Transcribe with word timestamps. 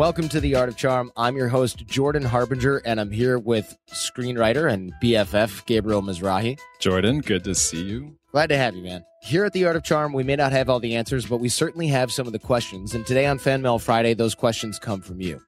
Welcome 0.00 0.30
to 0.30 0.40
The 0.40 0.54
Art 0.54 0.70
of 0.70 0.78
Charm. 0.78 1.12
I'm 1.14 1.36
your 1.36 1.48
host, 1.48 1.86
Jordan 1.86 2.22
Harbinger, 2.22 2.78
and 2.86 2.98
I'm 2.98 3.10
here 3.10 3.38
with 3.38 3.76
screenwriter 3.92 4.72
and 4.72 4.94
BFF, 5.02 5.66
Gabriel 5.66 6.00
Mizrahi. 6.00 6.58
Jordan, 6.78 7.20
good 7.20 7.44
to 7.44 7.54
see 7.54 7.82
you. 7.82 8.16
Glad 8.32 8.46
to 8.46 8.56
have 8.56 8.74
you, 8.74 8.82
man. 8.82 9.04
Here 9.20 9.44
at 9.44 9.52
The 9.52 9.66
Art 9.66 9.76
of 9.76 9.84
Charm, 9.84 10.14
we 10.14 10.22
may 10.22 10.36
not 10.36 10.52
have 10.52 10.70
all 10.70 10.80
the 10.80 10.96
answers, 10.96 11.26
but 11.26 11.36
we 11.36 11.50
certainly 11.50 11.86
have 11.88 12.10
some 12.10 12.26
of 12.26 12.32
the 12.32 12.38
questions. 12.38 12.94
And 12.94 13.06
today 13.06 13.26
on 13.26 13.38
Fan 13.38 13.60
Mail 13.60 13.78
Friday, 13.78 14.14
those 14.14 14.34
questions 14.34 14.78
come 14.78 15.02
from 15.02 15.20
you. 15.20 15.38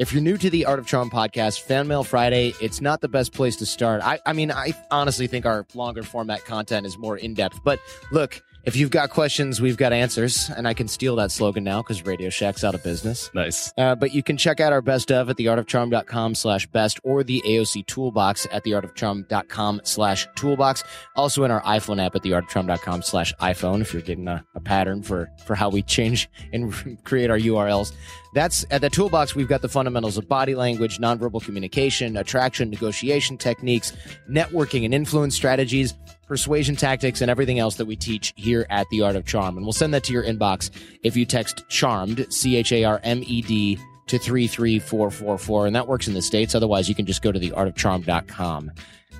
If 0.00 0.12
you're 0.12 0.22
new 0.22 0.38
to 0.38 0.50
the 0.50 0.66
Art 0.66 0.80
of 0.80 0.88
Charm 0.88 1.08
podcast, 1.08 1.60
Fan 1.60 1.86
Mail 1.86 2.02
Friday, 2.02 2.52
it's 2.60 2.80
not 2.80 3.02
the 3.02 3.08
best 3.08 3.32
place 3.32 3.54
to 3.56 3.66
start. 3.66 4.02
I, 4.02 4.18
I 4.26 4.32
mean, 4.32 4.50
I 4.50 4.74
honestly 4.90 5.28
think 5.28 5.46
our 5.46 5.64
longer 5.72 6.02
format 6.02 6.44
content 6.44 6.84
is 6.84 6.98
more 6.98 7.16
in 7.16 7.34
depth. 7.34 7.60
But 7.62 7.78
look, 8.10 8.42
if 8.64 8.76
you've 8.76 8.90
got 8.90 9.10
questions, 9.10 9.60
we've 9.60 9.76
got 9.76 9.92
answers. 9.92 10.50
And 10.50 10.66
I 10.66 10.74
can 10.74 10.88
steal 10.88 11.16
that 11.16 11.30
slogan 11.30 11.64
now 11.64 11.82
because 11.82 12.04
Radio 12.04 12.30
Shack's 12.30 12.64
out 12.64 12.74
of 12.74 12.82
business. 12.82 13.30
Nice. 13.34 13.72
Uh, 13.78 13.94
but 13.94 14.14
you 14.14 14.22
can 14.22 14.36
check 14.36 14.60
out 14.60 14.72
our 14.72 14.82
best 14.82 15.10
of 15.10 15.30
at 15.30 15.36
theartofcharm.com 15.36 16.34
slash 16.34 16.66
best 16.68 17.00
or 17.04 17.22
the 17.22 17.42
AOC 17.46 17.86
toolbox 17.86 18.46
at 18.52 18.64
theartofcharm.com 18.64 19.80
slash 19.84 20.28
toolbox. 20.34 20.84
Also 21.16 21.44
in 21.44 21.50
our 21.50 21.62
iPhone 21.62 22.04
app 22.04 22.14
at 22.14 22.22
theartofcharm.com 22.22 23.02
slash 23.02 23.34
iPhone 23.40 23.80
if 23.80 23.92
you're 23.92 24.02
getting 24.02 24.28
a, 24.28 24.44
a 24.54 24.60
pattern 24.60 25.02
for, 25.02 25.30
for 25.46 25.54
how 25.54 25.68
we 25.68 25.82
change 25.82 26.28
and 26.52 27.04
create 27.04 27.30
our 27.30 27.38
URLs. 27.38 27.92
That's 28.32 28.64
at 28.70 28.80
the 28.80 28.90
toolbox. 28.90 29.34
We've 29.34 29.48
got 29.48 29.60
the 29.62 29.68
fundamentals 29.68 30.16
of 30.16 30.28
body 30.28 30.54
language, 30.54 30.98
nonverbal 30.98 31.42
communication, 31.42 32.16
attraction, 32.16 32.70
negotiation 32.70 33.36
techniques, 33.36 33.92
networking 34.30 34.84
and 34.84 34.94
influence 34.94 35.34
strategies, 35.34 35.94
persuasion 36.30 36.76
tactics, 36.76 37.22
and 37.22 37.28
everything 37.28 37.58
else 37.58 37.74
that 37.74 37.86
we 37.86 37.96
teach 37.96 38.32
here 38.36 38.64
at 38.70 38.88
the 38.90 39.02
Art 39.02 39.16
of 39.16 39.26
Charm. 39.26 39.56
And 39.56 39.66
we'll 39.66 39.72
send 39.72 39.92
that 39.94 40.04
to 40.04 40.12
your 40.12 40.22
inbox 40.22 40.70
if 41.02 41.16
you 41.16 41.26
text 41.26 41.64
charmed, 41.68 42.24
C 42.32 42.54
H 42.54 42.70
A 42.70 42.84
R 42.84 43.00
M 43.02 43.24
E 43.26 43.42
D, 43.42 43.76
to 44.06 44.16
33444. 44.16 45.66
And 45.66 45.74
that 45.74 45.88
works 45.88 46.06
in 46.06 46.14
the 46.14 46.22
States. 46.22 46.54
Otherwise, 46.54 46.88
you 46.88 46.94
can 46.94 47.04
just 47.04 47.20
go 47.20 47.32
to 47.32 47.40
theartofcharm.com 47.40 48.70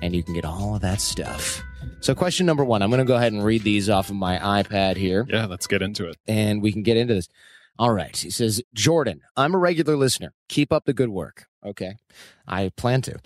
and 0.01 0.15
you 0.15 0.23
can 0.23 0.33
get 0.33 0.45
all 0.45 0.75
of 0.75 0.81
that 0.81 1.01
stuff. 1.01 1.61
So, 1.99 2.15
question 2.15 2.45
number 2.45 2.63
one, 2.63 2.81
I'm 2.81 2.89
going 2.89 2.99
to 2.99 3.05
go 3.05 3.17
ahead 3.17 3.33
and 3.33 3.43
read 3.43 3.63
these 3.63 3.89
off 3.89 4.09
of 4.09 4.15
my 4.15 4.37
iPad 4.63 4.95
here. 4.95 5.25
Yeah, 5.27 5.47
let's 5.47 5.67
get 5.67 5.81
into 5.81 6.07
it. 6.07 6.15
And 6.29 6.61
we 6.61 6.71
can 6.71 6.81
get 6.81 6.95
into 6.95 7.15
this. 7.15 7.27
All 7.81 7.91
right. 7.91 8.15
He 8.15 8.29
says, 8.29 8.61
Jordan, 8.75 9.21
I'm 9.35 9.55
a 9.55 9.57
regular 9.57 9.95
listener. 9.95 10.33
Keep 10.49 10.71
up 10.71 10.85
the 10.85 10.93
good 10.93 11.09
work. 11.09 11.47
Okay. 11.65 11.95
I 12.47 12.69
plan 12.77 13.01
to. 13.01 13.17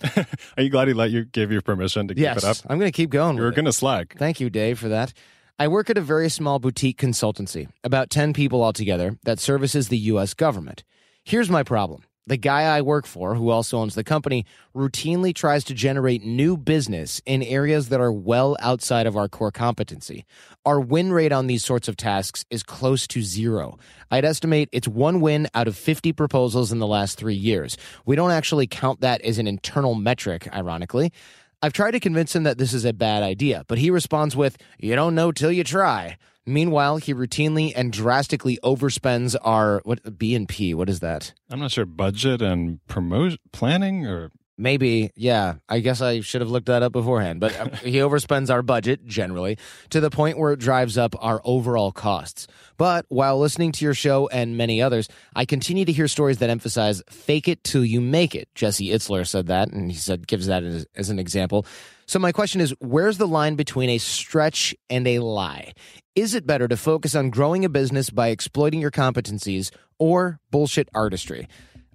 Are 0.58 0.64
you 0.64 0.70
glad 0.70 0.88
he 0.88 0.94
let 0.94 1.12
you 1.12 1.26
give 1.26 1.52
you 1.52 1.62
permission 1.62 2.08
to 2.08 2.16
keep 2.16 2.24
it 2.24 2.44
up? 2.46 2.56
I'm 2.70 2.80
going 2.80 2.90
to 2.90 2.96
keep 2.96 3.10
going. 3.10 3.36
You 3.36 3.44
were 3.44 3.52
going 3.52 3.66
to 3.66 3.74
slack. 3.74 4.16
Thank 4.18 4.40
you, 4.40 4.50
Dave, 4.50 4.80
for 4.80 4.88
that. 4.88 5.12
I 5.60 5.68
work 5.68 5.90
at 5.90 5.98
a 5.98 6.02
very 6.02 6.30
small 6.30 6.60
boutique 6.60 6.98
consultancy, 6.98 7.68
about 7.84 8.10
10 8.10 8.32
people 8.32 8.64
altogether, 8.64 9.18
that 9.26 9.42
services 9.42 9.90
the 9.90 9.98
U.S. 9.98 10.34
government. 10.34 10.86
Here's 11.26 11.50
my 11.50 11.64
problem. 11.64 12.04
The 12.28 12.38
guy 12.38 12.64
I 12.64 12.82
work 12.82 13.06
for, 13.06 13.36
who 13.36 13.52
also 13.52 13.78
owns 13.78 13.94
the 13.94 14.04
company, 14.04 14.48
routinely 14.76 15.34
tries 15.34 15.64
to 15.66 15.76
generate 15.76 16.24
new 16.24 16.58
business 16.58 17.22
in 17.24 17.44
areas 17.44 17.90
that 17.90 18.02
are 18.02 18.12
well 18.12 18.58
outside 18.62 19.06
of 19.06 19.16
our 19.16 19.30
core 19.30 19.52
competency. 19.52 20.26
Our 20.66 20.80
win 20.80 21.14
rate 21.14 21.32
on 21.32 21.46
these 21.46 21.64
sorts 21.64 21.88
of 21.88 21.96
tasks 21.96 22.44
is 22.50 22.64
close 22.64 23.06
to 23.10 23.22
zero. 23.22 23.78
I'd 24.10 24.26
estimate 24.26 24.70
it's 24.72 24.88
one 24.88 25.22
win 25.22 25.48
out 25.54 25.68
of 25.68 25.78
50 25.78 26.14
proposals 26.14 26.72
in 26.72 26.80
the 26.80 26.88
last 26.88 27.20
three 27.20 27.36
years. 27.36 27.78
We 28.08 28.16
don't 28.16 28.32
actually 28.32 28.66
count 28.66 29.02
that 29.02 29.22
as 29.22 29.38
an 29.38 29.46
internal 29.46 29.94
metric, 29.94 30.50
ironically. 30.52 31.14
I've 31.62 31.74
tried 31.74 31.92
to 31.92 32.00
convince 32.00 32.36
him 32.36 32.42
that 32.44 32.58
this 32.58 32.74
is 32.74 32.86
a 32.86 32.94
bad 32.94 33.22
idea, 33.22 33.66
but 33.68 33.78
he 33.78 33.92
responds 33.92 34.36
with, 34.36 34.58
You 34.80 34.96
don't 34.96 35.14
know 35.14 35.32
till 35.32 35.52
you 35.52 35.64
try. 35.64 36.18
Meanwhile, 36.46 36.98
he 36.98 37.14
routinely 37.14 37.74
and 37.76 37.92
drastically 37.92 38.60
overspends 38.64 39.36
our 39.42 39.82
what 39.84 40.18
B 40.18 40.36
and 40.36 40.48
P. 40.48 40.74
What 40.74 40.90
is 40.90 41.00
that? 41.00 41.34
I'm 41.50 41.60
not 41.60 41.72
sure. 41.72 41.86
Budget 41.86 42.42
and 42.42 42.86
promotion 42.88 43.40
planning 43.52 44.06
or 44.06 44.32
Maybe, 44.58 45.12
yeah. 45.16 45.56
I 45.68 45.80
guess 45.80 46.02
I 46.02 46.22
should 46.22 46.40
have 46.40 46.50
looked 46.50 46.68
that 46.68 46.82
up 46.82 46.94
beforehand. 46.94 47.42
But 47.42 47.60
uh, 47.60 47.70
he 47.84 47.98
overspends 47.98 48.50
our 48.50 48.62
budget 48.62 49.06
generally 49.06 49.58
to 49.90 50.00
the 50.00 50.10
point 50.10 50.38
where 50.38 50.54
it 50.54 50.60
drives 50.60 50.98
up 50.98 51.14
our 51.20 51.42
overall 51.44 51.92
costs. 51.92 52.48
But 52.78 53.06
while 53.10 53.38
listening 53.38 53.74
to 53.74 53.86
your 53.86 53.94
show 53.94 54.28
and 54.28 54.58
many 54.58 54.82
others, 54.82 55.10
I 55.36 55.46
continue 55.46 55.84
to 55.84 55.92
hear 55.92 56.08
stories 56.08 56.38
that 56.38 56.50
emphasize 56.50 57.04
fake 57.10 57.50
it 57.50 57.64
till 57.64 57.84
you 57.84 58.00
make 58.00 58.34
it. 58.34 58.48
Jesse 58.56 58.88
Itzler 58.90 59.28
said 59.28 59.48
that, 59.48 59.72
and 59.72 59.92
he 59.92 59.98
said 59.98 60.26
gives 60.26 60.48
that 60.48 60.64
as, 60.64 60.86
as 60.96 61.10
an 61.10 61.20
example. 61.20 61.66
So 62.06 62.20
my 62.20 62.32
question 62.32 62.62
is, 62.62 62.74
where's 62.80 63.18
the 63.18 63.28
line 63.28 63.56
between 63.56 63.90
a 63.90 63.98
stretch 63.98 64.74
and 64.90 65.06
a 65.08 65.20
lie? 65.20 65.74
Is 66.16 66.34
it 66.34 66.48
better 66.48 66.68
to 66.70 66.78
focus 66.78 67.14
on 67.14 67.30
growing 67.30 67.66
a 67.66 67.70
business 67.70 68.10
by 68.10 68.30
exploiting 68.30 68.80
your 68.80 68.92
competencies 68.92 69.72
or 70.00 70.40
bullshit 70.50 70.88
artistry? 70.94 71.48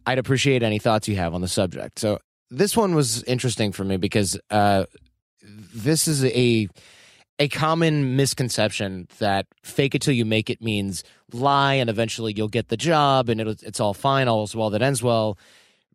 I'd 0.04 0.18
appreciate 0.18 0.62
any 0.62 0.78
thoughts 0.78 1.08
you 1.08 1.16
have 1.16 1.34
on 1.34 1.40
the 1.40 1.48
subject. 1.48 1.98
So 1.98 2.18
this 2.50 2.76
one 2.76 2.94
was 2.94 3.22
interesting 3.24 3.72
for 3.72 3.84
me 3.84 3.96
because 3.96 4.38
uh, 4.50 4.84
this 5.42 6.06
is 6.06 6.24
a 6.24 6.68
a 7.38 7.48
common 7.48 8.16
misconception 8.16 9.08
that 9.18 9.46
fake 9.62 9.94
it 9.94 10.02
till 10.02 10.12
you 10.12 10.26
make 10.26 10.50
it 10.50 10.60
means 10.60 11.02
lie 11.32 11.74
and 11.74 11.88
eventually 11.88 12.34
you'll 12.36 12.48
get 12.48 12.68
the 12.68 12.76
job 12.76 13.30
and 13.30 13.40
it's 13.40 13.80
all 13.80 13.94
fine, 13.94 14.28
all's 14.28 14.54
well 14.54 14.68
that 14.68 14.82
ends 14.82 15.02
well. 15.02 15.38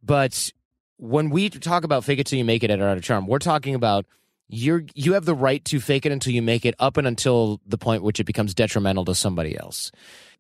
But 0.01 0.51
when 0.97 1.29
we 1.29 1.49
talk 1.49 1.83
about 1.83 2.03
fake 2.03 2.17
it 2.17 2.25
till 2.25 2.39
you 2.39 2.45
make 2.45 2.63
it 2.63 2.71
at 2.71 2.81
Art 2.81 2.97
of 2.97 3.03
Charm, 3.03 3.27
we're 3.27 3.37
talking 3.37 3.75
about 3.75 4.07
you're 4.47 4.83
you 4.93 5.13
have 5.13 5.25
the 5.25 5.35
right 5.35 5.63
to 5.65 5.79
fake 5.79 6.05
it 6.05 6.11
until 6.11 6.33
you 6.33 6.41
make 6.41 6.65
it 6.65 6.75
up 6.79 6.97
and 6.97 7.07
until 7.07 7.59
the 7.65 7.77
point 7.77 8.03
which 8.03 8.19
it 8.19 8.25
becomes 8.25 8.53
detrimental 8.53 9.05
to 9.05 9.15
somebody 9.15 9.57
else. 9.57 9.91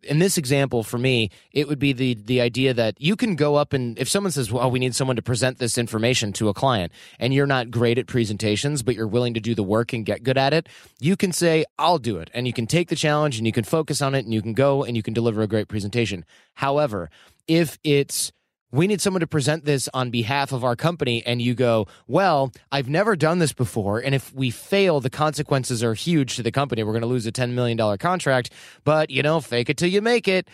In 0.03 0.19
this 0.19 0.37
example 0.37 0.83
for 0.83 0.99
me 0.99 1.31
it 1.51 1.67
would 1.67 1.79
be 1.79 1.91
the 1.91 2.13
the 2.13 2.41
idea 2.41 2.73
that 2.73 3.01
you 3.01 3.15
can 3.15 3.35
go 3.35 3.55
up 3.55 3.73
and 3.73 3.97
if 3.97 4.07
someone 4.07 4.31
says 4.31 4.51
well 4.51 4.69
we 4.69 4.77
need 4.77 4.93
someone 4.93 5.15
to 5.15 5.23
present 5.23 5.57
this 5.57 5.77
information 5.77 6.33
to 6.33 6.49
a 6.49 6.53
client 6.53 6.91
and 7.19 7.33
you're 7.33 7.47
not 7.47 7.71
great 7.71 7.97
at 7.97 8.05
presentations 8.05 8.83
but 8.83 8.95
you're 8.95 9.07
willing 9.07 9.33
to 9.33 9.39
do 9.39 9.55
the 9.55 9.63
work 9.63 9.91
and 9.93 10.05
get 10.05 10.21
good 10.21 10.37
at 10.37 10.53
it 10.53 10.69
you 10.99 11.15
can 11.15 11.31
say 11.31 11.65
i'll 11.79 11.97
do 11.97 12.17
it. 12.17 12.29
And 12.33 12.45
you 12.45 12.53
can 12.53 12.67
take 12.67 12.89
the 12.89 12.95
challenge 12.95 13.37
and 13.37 13.47
you 13.47 13.53
can 13.53 13.63
focus 13.63 14.01
on 14.01 14.13
it 14.13 14.25
and 14.25 14.33
you 14.33 14.41
can 14.41 14.53
go 14.53 14.83
and 14.83 14.95
you 14.95 15.01
can 15.01 15.13
deliver 15.13 15.41
a 15.41 15.47
great 15.47 15.67
presentation. 15.67 16.25
However 16.53 17.09
if 17.47 17.77
it's 17.83 18.31
we 18.71 18.87
need 18.87 19.01
someone 19.01 19.21
to 19.21 19.27
present 19.27 19.65
this 19.65 19.87
on 19.93 20.09
behalf 20.09 20.51
of 20.51 20.63
our 20.63 20.75
company. 20.75 21.23
And 21.25 21.41
you 21.41 21.53
go 21.53 21.87
well 22.07 22.51
i've 22.71 22.89
never 22.89 23.15
done 23.15 23.39
this 23.39 23.53
before. 23.53 23.99
And 23.99 24.15
if 24.15 24.33
we 24.33 24.49
fail 24.49 24.99
the 24.99 25.09
consequences 25.09 25.83
are 25.83 25.93
huge 25.93 26.35
to 26.35 26.43
the 26.43 26.51
company. 26.51 26.83
We're 26.83 26.93
going 26.93 27.01
to 27.01 27.07
lose 27.07 27.25
a 27.25 27.31
$10 27.31 27.51
million 27.51 27.97
contract. 27.97 28.51
But 28.83 29.09
you 29.09 29.23
know 29.23 29.41
fake 29.41 29.69
it 29.69 29.77
till 29.77 29.89
you 29.89 30.01
make 30.01 30.27
it. 30.27 30.47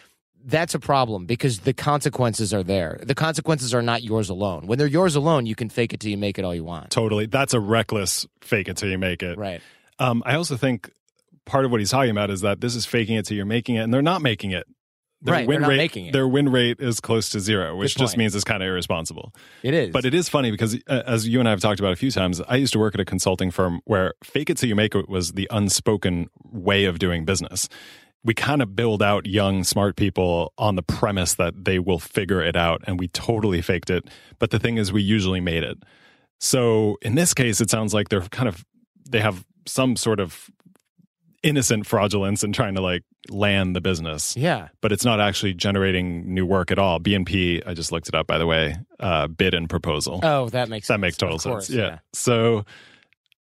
That's 0.44 0.74
a 0.74 0.80
problem 0.80 1.28
because 1.28 1.60
the 1.60 1.74
consequences 1.74 2.52
are 2.52 2.64
there. 2.64 3.00
The 3.04 3.14
consequences 3.14 3.76
are 3.76 3.84
not 3.84 4.02
yours 4.02 4.30
alone. 4.30 4.66
When 4.66 4.80
they're 4.80 4.88
yours 4.88 5.16
alone 5.16 5.46
you 5.46 5.56
can 5.56 5.70
fake 5.70 5.94
it 5.94 6.00
till 6.00 6.12
you 6.12 6.18
make 6.18 6.40
it 6.40 6.46
all 6.46 6.56
you 6.56 6.64
want. 6.64 6.90
Totally. 6.90 7.26
That's 7.26 7.54
a 7.54 7.60
reckless 7.60 8.26
fake 8.42 8.68
it 8.68 8.78
till 8.78 8.90
you 8.90 8.98
make 8.98 9.24
it. 9.24 9.38
right. 9.38 9.62
Um, 10.00 10.24
I 10.26 10.34
also 10.34 10.58
think 10.58 10.90
part 11.46 11.66
of 11.66 11.72
what 11.72 11.80
he's 11.80 11.92
talking 11.92 12.12
about 12.12 12.30
is 12.30 12.42
that 12.42 12.62
this 12.62 12.76
is 12.76 12.86
faking 12.86 13.18
it 13.18 13.26
till 13.26 13.38
you're 13.38 13.46
making 13.46 13.76
it, 13.76 13.82
and 13.82 13.94
they're 13.94 14.02
not 14.02 14.22
making 14.22 14.52
it. 14.52 14.68
Their 15.22 15.34
Right, 15.36 15.48
win 15.48 15.56
they're 15.56 15.62
not 15.62 15.70
rate 15.70 15.78
making 15.78 16.06
it. 16.08 16.14
their 16.14 16.28
win 16.28 16.50
rate 16.50 16.78
is 16.80 17.00
close 17.00 17.30
to 17.30 17.40
zero, 17.40 17.76
which 17.76 17.96
just 17.96 18.18
means 18.18 18.34
it's 18.36 18.44
kind 18.44 18.64
of 18.64 18.68
irresponsible. 18.70 19.34
It 19.64 19.74
is. 19.74 19.92
But 19.92 20.06
it 20.06 20.14
is 20.14 20.28
funny 20.30 20.50
because, 20.52 20.76
uh, 20.88 21.04
as 21.06 21.28
you 21.28 21.40
and 21.40 21.48
I 21.48 21.52
have 21.52 21.60
talked 21.60 21.80
about 21.80 21.94
a 21.94 21.96
few 21.96 22.10
times, 22.12 22.42
I 22.48 22.56
used 22.56 22.74
to 22.74 22.80
work 22.80 22.96
at 22.96 23.00
a 23.02 23.06
consulting 23.06 23.52
firm 23.52 23.82
where 23.86 24.14
fake 24.24 24.50
it 24.50 24.58
till 24.58 24.68
you 24.70 24.76
make 24.76 24.96
it 24.96 25.08
was 25.08 25.34
the 25.34 25.48
unspoken 25.52 26.30
way 26.52 26.86
of 26.86 26.98
doing 27.00 27.24
business. 27.26 27.70
We 28.24 28.34
kind 28.36 28.62
of 28.62 28.76
build 28.76 29.02
out 29.02 29.26
young, 29.26 29.64
smart 29.64 29.96
people 29.96 30.54
on 30.58 30.76
the 30.76 30.84
premise 30.84 31.34
that 31.36 31.66
they 31.66 31.80
will 31.80 31.98
figure 32.00 32.42
it 32.42 32.56
out, 32.56 32.82
and 32.86 33.00
we 33.00 33.08
totally 33.08 33.62
faked 33.62 33.90
it. 33.90 34.08
But 34.40 34.52
the 34.52 34.60
thing 34.60 34.78
is, 34.78 34.92
we 34.92 35.02
usually 35.02 35.40
made 35.40 35.64
it. 35.64 35.78
So 36.40 36.98
in 37.02 37.16
this 37.16 37.34
case, 37.34 37.62
it 37.62 37.70
sounds 37.70 37.94
like 37.94 38.10
they're 38.10 38.22
kind 38.22 38.48
of 38.48 38.66
they 39.10 39.20
have 39.20 39.46
some 39.68 39.96
sort 39.96 40.20
of 40.20 40.50
innocent 41.44 41.88
fraudulence 41.88 42.44
and 42.44 42.54
trying 42.54 42.76
to 42.76 42.82
like 42.82 43.04
land 43.30 43.76
the 43.76 43.82
business 43.82 44.36
yeah. 44.38 44.68
but 44.82 44.92
it's 44.92 45.04
not 45.04 45.20
actually 45.20 45.54
generating 45.54 46.34
new 46.34 46.46
work 46.46 46.72
at 46.72 46.78
all. 46.78 47.00
BNP, 47.00 47.64
I 47.66 47.74
just 47.74 47.92
looked 47.92 48.08
it 48.08 48.16
up 48.16 48.28
by 48.28 48.38
the 48.38 48.46
way, 48.46 48.78
uh, 49.00 49.28
bid 49.28 49.54
and 49.54 49.70
proposal. 49.70 50.20
Oh, 50.24 50.50
that 50.50 50.70
makes 50.70 50.88
that 50.88 50.96
sense. 50.96 51.02
makes 51.02 51.18
total 51.18 51.40
course, 51.40 51.68
sense. 51.68 51.78
Yeah. 51.78 52.00
So 52.14 52.66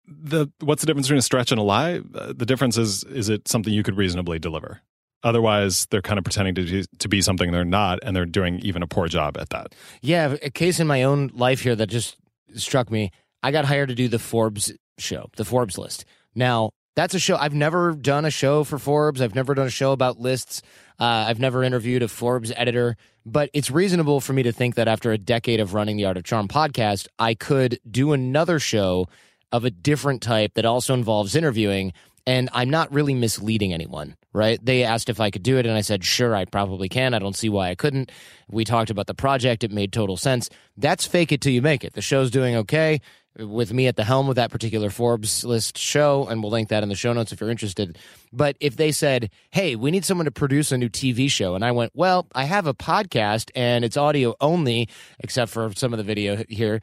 the 0.06 0.48
what's 0.60 0.82
the 0.82 0.86
difference 0.86 1.06
between 1.06 1.18
a 1.18 1.22
stretch 1.22 1.50
and 1.50 1.58
a 1.58 1.62
lie? 1.62 2.00
Uh, 2.14 2.32
the 2.34 2.46
difference 2.46 2.76
is 2.76 3.04
is 3.04 3.28
it 3.28 3.48
something 3.48 3.72
you 3.72 3.82
could 3.82 3.96
reasonably 3.96 4.38
deliver? 4.38 4.80
Otherwise, 5.24 5.86
they're 5.90 6.02
kind 6.02 6.18
of 6.18 6.24
pretending 6.24 6.54
to 6.54 6.84
to 6.98 7.08
be 7.08 7.20
something 7.20 7.50
they're 7.50 7.64
not, 7.64 7.98
and 8.02 8.14
they're 8.14 8.26
doing 8.26 8.60
even 8.60 8.82
a 8.82 8.86
poor 8.86 9.08
job 9.08 9.36
at 9.36 9.50
that. 9.50 9.74
Yeah, 10.00 10.36
a 10.42 10.50
case 10.50 10.80
in 10.80 10.86
my 10.86 11.02
own 11.02 11.30
life 11.34 11.60
here 11.60 11.76
that 11.76 11.88
just 11.88 12.16
struck 12.54 12.90
me. 12.90 13.10
I 13.42 13.50
got 13.50 13.64
hired 13.64 13.88
to 13.88 13.94
do 13.94 14.08
the 14.08 14.18
Forbes 14.18 14.72
show, 14.98 15.30
the 15.36 15.44
Forbes 15.44 15.78
list. 15.78 16.04
Now, 16.34 16.70
that's 16.98 17.14
a 17.14 17.20
show 17.20 17.36
I've 17.36 17.54
never 17.54 17.92
done 17.92 18.24
a 18.24 18.30
show 18.30 18.64
for 18.64 18.76
Forbes. 18.76 19.22
I've 19.22 19.36
never 19.36 19.54
done 19.54 19.68
a 19.68 19.70
show 19.70 19.92
about 19.92 20.18
lists. 20.18 20.62
Uh, 20.98 21.26
I've 21.28 21.38
never 21.38 21.62
interviewed 21.62 22.02
a 22.02 22.08
Forbes 22.08 22.50
editor, 22.56 22.96
but 23.24 23.50
it's 23.52 23.70
reasonable 23.70 24.20
for 24.20 24.32
me 24.32 24.42
to 24.42 24.50
think 24.50 24.74
that 24.74 24.88
after 24.88 25.12
a 25.12 25.18
decade 25.18 25.60
of 25.60 25.74
running 25.74 25.96
the 25.96 26.06
Art 26.06 26.16
of 26.16 26.24
Charm 26.24 26.48
podcast, 26.48 27.06
I 27.16 27.34
could 27.34 27.78
do 27.88 28.12
another 28.12 28.58
show 28.58 29.06
of 29.52 29.64
a 29.64 29.70
different 29.70 30.22
type 30.22 30.54
that 30.54 30.64
also 30.64 30.92
involves 30.92 31.36
interviewing. 31.36 31.92
And 32.26 32.50
I'm 32.52 32.68
not 32.68 32.92
really 32.92 33.14
misleading 33.14 33.72
anyone, 33.72 34.16
right? 34.32 34.58
They 34.62 34.82
asked 34.82 35.08
if 35.08 35.20
I 35.20 35.30
could 35.30 35.44
do 35.44 35.56
it, 35.56 35.66
and 35.66 35.76
I 35.76 35.82
said, 35.82 36.04
sure, 36.04 36.34
I 36.34 36.46
probably 36.46 36.88
can. 36.88 37.14
I 37.14 37.20
don't 37.20 37.36
see 37.36 37.48
why 37.48 37.70
I 37.70 37.76
couldn't. 37.76 38.10
We 38.50 38.64
talked 38.64 38.90
about 38.90 39.06
the 39.06 39.14
project, 39.14 39.62
it 39.62 39.70
made 39.70 39.92
total 39.92 40.16
sense. 40.16 40.50
That's 40.76 41.06
fake 41.06 41.30
it 41.30 41.40
till 41.40 41.52
you 41.52 41.62
make 41.62 41.84
it. 41.84 41.92
The 41.92 42.02
show's 42.02 42.32
doing 42.32 42.56
okay 42.56 43.00
with 43.38 43.72
me 43.72 43.86
at 43.86 43.96
the 43.96 44.04
helm 44.04 44.28
of 44.28 44.36
that 44.36 44.50
particular 44.50 44.90
Forbes 44.90 45.44
list 45.44 45.78
show, 45.78 46.26
and 46.28 46.42
we'll 46.42 46.52
link 46.52 46.68
that 46.68 46.82
in 46.82 46.88
the 46.88 46.94
show 46.94 47.12
notes 47.12 47.32
if 47.32 47.40
you're 47.40 47.50
interested. 47.50 47.98
But 48.32 48.56
if 48.60 48.76
they 48.76 48.92
said, 48.92 49.30
hey, 49.50 49.76
we 49.76 49.90
need 49.90 50.04
someone 50.04 50.24
to 50.26 50.30
produce 50.30 50.72
a 50.72 50.78
new 50.78 50.88
TV 50.88 51.30
show, 51.30 51.54
and 51.54 51.64
I 51.64 51.72
went, 51.72 51.92
well, 51.94 52.26
I 52.34 52.44
have 52.44 52.66
a 52.66 52.74
podcast 52.74 53.50
and 53.54 53.84
it's 53.84 53.96
audio 53.96 54.34
only, 54.40 54.88
except 55.20 55.50
for 55.50 55.72
some 55.74 55.92
of 55.92 55.98
the 55.98 56.04
video 56.04 56.44
here 56.48 56.80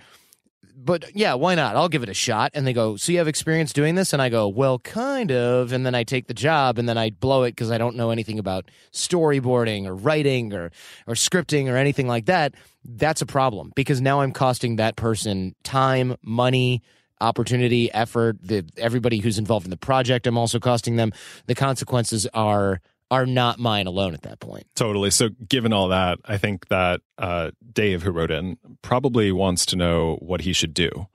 but 0.75 1.15
yeah, 1.15 1.33
why 1.33 1.55
not? 1.55 1.75
I'll 1.75 1.89
give 1.89 2.03
it 2.03 2.09
a 2.09 2.13
shot. 2.13 2.51
And 2.53 2.65
they 2.65 2.73
go, 2.73 2.95
So 2.95 3.11
you 3.11 3.17
have 3.17 3.27
experience 3.27 3.73
doing 3.73 3.95
this? 3.95 4.13
And 4.13 4.21
I 4.21 4.29
go, 4.29 4.47
Well, 4.47 4.79
kind 4.79 5.31
of. 5.31 5.71
And 5.71 5.85
then 5.85 5.95
I 5.95 6.03
take 6.03 6.27
the 6.27 6.33
job 6.33 6.77
and 6.77 6.87
then 6.87 6.97
I 6.97 7.09
blow 7.09 7.43
it 7.43 7.51
because 7.51 7.71
I 7.71 7.77
don't 7.77 7.95
know 7.95 8.11
anything 8.11 8.39
about 8.39 8.69
storyboarding 8.91 9.85
or 9.85 9.95
writing 9.95 10.53
or, 10.53 10.71
or 11.07 11.15
scripting 11.15 11.71
or 11.71 11.77
anything 11.77 12.07
like 12.07 12.25
that. 12.25 12.53
That's 12.83 13.21
a 13.21 13.25
problem 13.25 13.71
because 13.75 14.01
now 14.01 14.21
I'm 14.21 14.31
costing 14.31 14.75
that 14.75 14.95
person 14.95 15.55
time, 15.63 16.15
money, 16.23 16.81
opportunity, 17.19 17.91
effort. 17.93 18.37
The, 18.41 18.65
everybody 18.77 19.19
who's 19.19 19.37
involved 19.37 19.65
in 19.65 19.71
the 19.71 19.77
project, 19.77 20.27
I'm 20.27 20.37
also 20.37 20.59
costing 20.59 20.95
them. 20.95 21.11
The 21.47 21.55
consequences 21.55 22.27
are 22.33 22.81
are 23.11 23.25
not 23.25 23.59
mine 23.59 23.87
alone 23.87 24.13
at 24.13 24.23
that 24.23 24.39
point. 24.39 24.65
Totally. 24.75 25.11
So, 25.11 25.29
given 25.47 25.73
all 25.73 25.89
that, 25.89 26.19
I 26.25 26.37
think 26.37 26.67
that 26.69 27.01
uh, 27.17 27.51
Dave, 27.71 28.03
who 28.03 28.11
wrote 28.11 28.31
in, 28.31 28.57
probably 28.81 29.31
wants 29.31 29.65
to 29.67 29.75
know 29.75 30.17
what 30.21 30.41
he 30.41 30.53
should 30.53 30.73
do. 30.73 31.07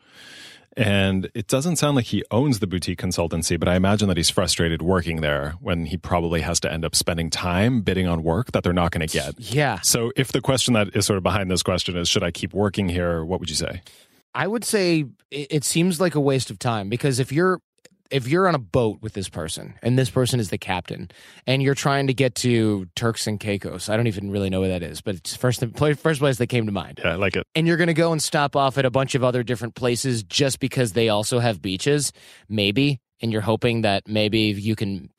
And 0.76 1.28
it 1.34 1.48
doesn't 1.48 1.76
sound 1.76 1.96
like 1.96 2.06
he 2.06 2.24
owns 2.30 2.60
the 2.60 2.66
boutique 2.66 3.00
consultancy, 3.00 3.58
but 3.58 3.68
I 3.68 3.74
imagine 3.74 4.06
that 4.06 4.16
he's 4.16 4.30
frustrated 4.30 4.82
working 4.82 5.20
there 5.20 5.54
when 5.60 5.86
he 5.86 5.96
probably 5.96 6.42
has 6.42 6.60
to 6.60 6.72
end 6.72 6.84
up 6.84 6.94
spending 6.94 7.28
time 7.28 7.82
bidding 7.82 8.06
on 8.06 8.22
work 8.22 8.52
that 8.52 8.62
they're 8.62 8.72
not 8.72 8.92
going 8.92 9.06
to 9.06 9.12
get. 9.12 9.38
Yeah. 9.38 9.80
So, 9.80 10.12
if 10.16 10.30
the 10.32 10.40
question 10.40 10.74
that 10.74 10.94
is 10.94 11.06
sort 11.06 11.16
of 11.16 11.22
behind 11.22 11.50
this 11.50 11.62
question 11.62 11.96
is, 11.96 12.08
should 12.08 12.22
I 12.22 12.30
keep 12.30 12.54
working 12.54 12.88
here? 12.88 13.24
What 13.24 13.40
would 13.40 13.50
you 13.50 13.56
say? 13.56 13.82
I 14.32 14.46
would 14.46 14.64
say 14.64 15.06
it, 15.30 15.46
it 15.50 15.64
seems 15.64 16.00
like 16.00 16.14
a 16.14 16.20
waste 16.20 16.50
of 16.50 16.58
time 16.58 16.88
because 16.88 17.18
if 17.18 17.32
you're 17.32 17.60
if 18.10 18.28
you're 18.28 18.48
on 18.48 18.54
a 18.54 18.58
boat 18.58 18.98
with 19.00 19.12
this 19.12 19.28
person 19.28 19.74
and 19.82 19.98
this 19.98 20.10
person 20.10 20.40
is 20.40 20.50
the 20.50 20.58
captain 20.58 21.10
and 21.46 21.62
you're 21.62 21.74
trying 21.74 22.06
to 22.08 22.14
get 22.14 22.34
to 22.36 22.86
Turks 22.96 23.26
and 23.26 23.38
Caicos, 23.38 23.88
I 23.88 23.96
don't 23.96 24.06
even 24.06 24.30
really 24.30 24.50
know 24.50 24.60
where 24.60 24.70
that 24.70 24.82
is, 24.82 25.00
but 25.00 25.14
it's 25.14 25.36
first 25.36 25.64
first 25.76 26.20
place 26.20 26.38
that 26.38 26.46
came 26.48 26.66
to 26.66 26.72
mind. 26.72 27.00
Yeah, 27.02 27.12
I 27.12 27.14
like 27.14 27.36
it. 27.36 27.46
And 27.54 27.66
you're 27.66 27.76
going 27.76 27.88
to 27.88 27.94
go 27.94 28.12
and 28.12 28.22
stop 28.22 28.56
off 28.56 28.78
at 28.78 28.84
a 28.84 28.90
bunch 28.90 29.14
of 29.14 29.24
other 29.24 29.42
different 29.42 29.74
places 29.74 30.22
just 30.22 30.60
because 30.60 30.92
they 30.92 31.08
also 31.08 31.38
have 31.38 31.62
beaches, 31.62 32.12
maybe, 32.48 33.00
and 33.20 33.32
you're 33.32 33.40
hoping 33.40 33.82
that 33.82 34.08
maybe 34.08 34.38
you 34.38 34.76
can 34.76 35.10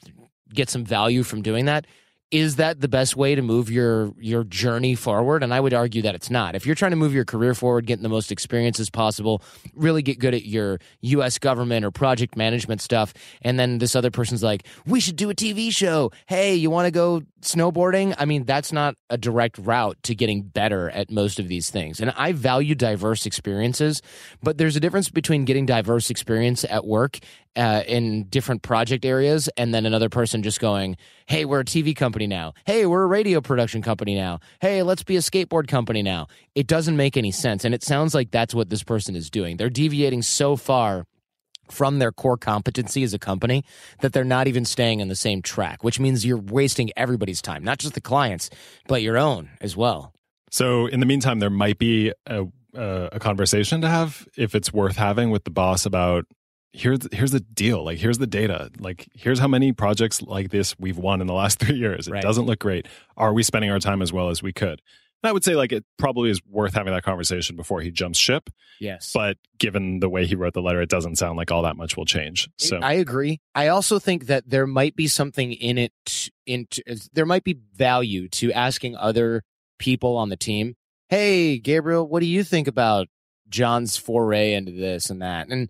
get 0.53 0.69
some 0.69 0.83
value 0.83 1.23
from 1.23 1.41
doing 1.41 1.65
that. 1.65 1.87
Is 2.31 2.55
that 2.55 2.79
the 2.79 2.87
best 2.87 3.17
way 3.17 3.35
to 3.35 3.41
move 3.41 3.69
your 3.69 4.13
your 4.17 4.45
journey 4.45 4.95
forward? 4.95 5.43
And 5.43 5.53
I 5.53 5.59
would 5.59 5.73
argue 5.73 6.01
that 6.03 6.15
it's 6.15 6.29
not. 6.29 6.55
If 6.55 6.65
you're 6.65 6.75
trying 6.75 6.91
to 6.91 6.97
move 6.97 7.13
your 7.13 7.25
career 7.25 7.53
forward, 7.53 7.85
getting 7.85 8.03
the 8.03 8.09
most 8.09 8.31
experiences 8.31 8.89
possible, 8.89 9.43
really 9.75 10.01
get 10.01 10.17
good 10.17 10.33
at 10.33 10.45
your 10.45 10.79
US 11.01 11.37
government 11.37 11.83
or 11.83 11.91
project 11.91 12.37
management 12.37 12.81
stuff, 12.81 13.13
and 13.41 13.59
then 13.59 13.79
this 13.79 13.95
other 13.95 14.11
person's 14.11 14.41
like, 14.41 14.65
"We 14.85 15.01
should 15.01 15.17
do 15.17 15.29
a 15.29 15.35
TV 15.35 15.71
show. 15.71 16.11
Hey, 16.25 16.55
you 16.55 16.69
want 16.69 16.85
to 16.85 16.91
go 16.91 17.23
snowboarding?" 17.43 18.15
I 18.17 18.25
mean, 18.25 18.45
that's 18.45 18.71
not 18.71 18.95
a 19.09 19.17
direct 19.17 19.57
route 19.57 19.97
to 20.03 20.15
getting 20.15 20.43
better 20.43 20.89
at 20.89 21.11
most 21.11 21.39
of 21.39 21.47
these 21.47 21.69
things. 21.69 21.99
And 21.99 22.11
I 22.17 22.31
value 22.31 22.75
diverse 22.75 23.25
experiences, 23.25 24.01
but 24.41 24.57
there's 24.57 24.75
a 24.75 24.79
difference 24.79 25.09
between 25.09 25.45
getting 25.45 25.65
diverse 25.65 26.09
experience 26.09 26.63
at 26.65 26.85
work 26.85 27.19
uh, 27.55 27.83
in 27.85 28.25
different 28.25 28.61
project 28.61 29.03
areas, 29.05 29.49
and 29.57 29.73
then 29.73 29.85
another 29.85 30.09
person 30.09 30.41
just 30.43 30.59
going, 30.59 30.97
"Hey, 31.25 31.45
we're 31.45 31.61
a 31.61 31.65
TV 31.65 31.93
company 31.95 32.27
now. 32.27 32.53
Hey, 32.65 32.85
we're 32.85 33.03
a 33.03 33.07
radio 33.07 33.41
production 33.41 33.81
company 33.81 34.15
now. 34.15 34.39
Hey, 34.61 34.83
let's 34.83 35.03
be 35.03 35.17
a 35.17 35.19
skateboard 35.19 35.67
company 35.67 36.01
now." 36.01 36.27
It 36.55 36.67
doesn't 36.67 36.95
make 36.95 37.17
any 37.17 37.31
sense, 37.31 37.65
and 37.65 37.73
it 37.73 37.83
sounds 37.83 38.13
like 38.13 38.31
that's 38.31 38.55
what 38.55 38.69
this 38.69 38.83
person 38.83 39.15
is 39.15 39.29
doing. 39.29 39.57
They're 39.57 39.69
deviating 39.69 40.21
so 40.21 40.55
far 40.55 41.05
from 41.71 41.99
their 41.99 42.11
core 42.11 42.37
competency 42.37 43.03
as 43.03 43.13
a 43.13 43.19
company 43.19 43.63
that 44.01 44.13
they're 44.13 44.23
not 44.23 44.47
even 44.47 44.65
staying 44.65 45.01
on 45.01 45.07
the 45.07 45.15
same 45.15 45.41
track, 45.41 45.83
which 45.83 45.99
means 45.99 46.25
you're 46.25 46.37
wasting 46.37 46.91
everybody's 46.95 47.41
time, 47.41 47.63
not 47.63 47.77
just 47.79 47.93
the 47.93 48.01
clients, 48.01 48.49
but 48.87 49.01
your 49.01 49.17
own 49.17 49.49
as 49.61 49.75
well. 49.75 50.13
So, 50.51 50.85
in 50.87 50.99
the 50.99 51.05
meantime, 51.05 51.39
there 51.39 51.49
might 51.49 51.77
be 51.77 52.11
a, 52.27 52.45
a, 52.75 53.09
a 53.13 53.19
conversation 53.19 53.81
to 53.81 53.87
have 53.87 54.27
if 54.37 54.53
it's 54.53 54.73
worth 54.73 54.97
having 54.97 55.31
with 55.31 55.45
the 55.45 55.51
boss 55.51 55.85
about 55.85 56.25
here's 56.73 56.99
here's 57.11 57.31
the 57.31 57.39
deal. 57.39 57.83
Like 57.83 57.97
here's 57.99 58.17
the 58.17 58.27
data. 58.27 58.69
Like 58.79 59.07
here's 59.13 59.39
how 59.39 59.47
many 59.47 59.71
projects 59.73 60.21
like 60.21 60.51
this 60.51 60.77
we've 60.79 60.97
won 60.97 61.21
in 61.21 61.27
the 61.27 61.33
last 61.33 61.59
three 61.61 61.75
years. 61.77 62.07
It 62.07 62.11
Right. 62.11 62.21
doesn't 62.21 62.45
look 62.45 62.59
great. 62.59 62.87
Are 63.17 63.33
we 63.33 63.43
spending 63.43 63.71
our 63.71 63.79
time 63.79 64.01
as 64.01 64.11
well 64.13 64.29
as 64.29 64.41
we 64.43 64.53
could 64.53 64.81
and 65.23 65.29
i 65.29 65.31
would 65.33 65.43
say 65.43 65.55
like 65.55 65.71
it 65.71 65.83
probably 65.97 66.29
is 66.29 66.41
worth 66.47 66.73
having 66.73 66.93
that 66.93 67.03
conversation 67.03 67.55
before 67.55 67.81
he 67.81 67.91
jumps 67.91 68.17
ship 68.19 68.49
Yes. 68.79 69.11
but 69.13 69.37
given 69.59 69.99
the 69.99 70.09
way 70.09 70.25
he 70.25 70.35
wrote 70.35 70.53
the 70.53 70.61
letter 70.61 70.81
it 70.81 70.89
doesn't 70.89 71.17
sound 71.17 71.37
like 71.37 71.51
all 71.51 71.61
that 71.63 71.75
much 71.77 71.95
will 71.95 72.05
change 72.05 72.49
so 72.57 72.77
I 72.81 72.93
agree. 72.93 73.39
I 73.53 73.67
also 73.67 73.99
think 73.99 74.25
that 74.25 74.49
there 74.49 74.65
might 74.65 74.95
be 74.95 75.07
something 75.07 75.51
in 75.53 75.77
it. 75.77 76.29
In 76.47 76.67
there 77.13 77.25
might 77.27 77.43
be 77.43 77.57
value 77.75 78.27
to 78.29 78.51
asking 78.51 78.95
other 78.95 79.43
people 79.77 80.17
on 80.17 80.29
the 80.29 80.37
team, 80.37 80.75
"Hey, 81.09 81.59
Gabriel, 81.59 82.07
what 82.07 82.21
do 82.21 82.25
you 82.25 82.43
think 82.43 82.67
about 82.67 83.07
John's 83.49 83.97
foray 83.97 84.53
into 84.53 84.71
this 84.71 85.09
and 85.11 85.21
that?" 85.21 85.49
And 85.49 85.69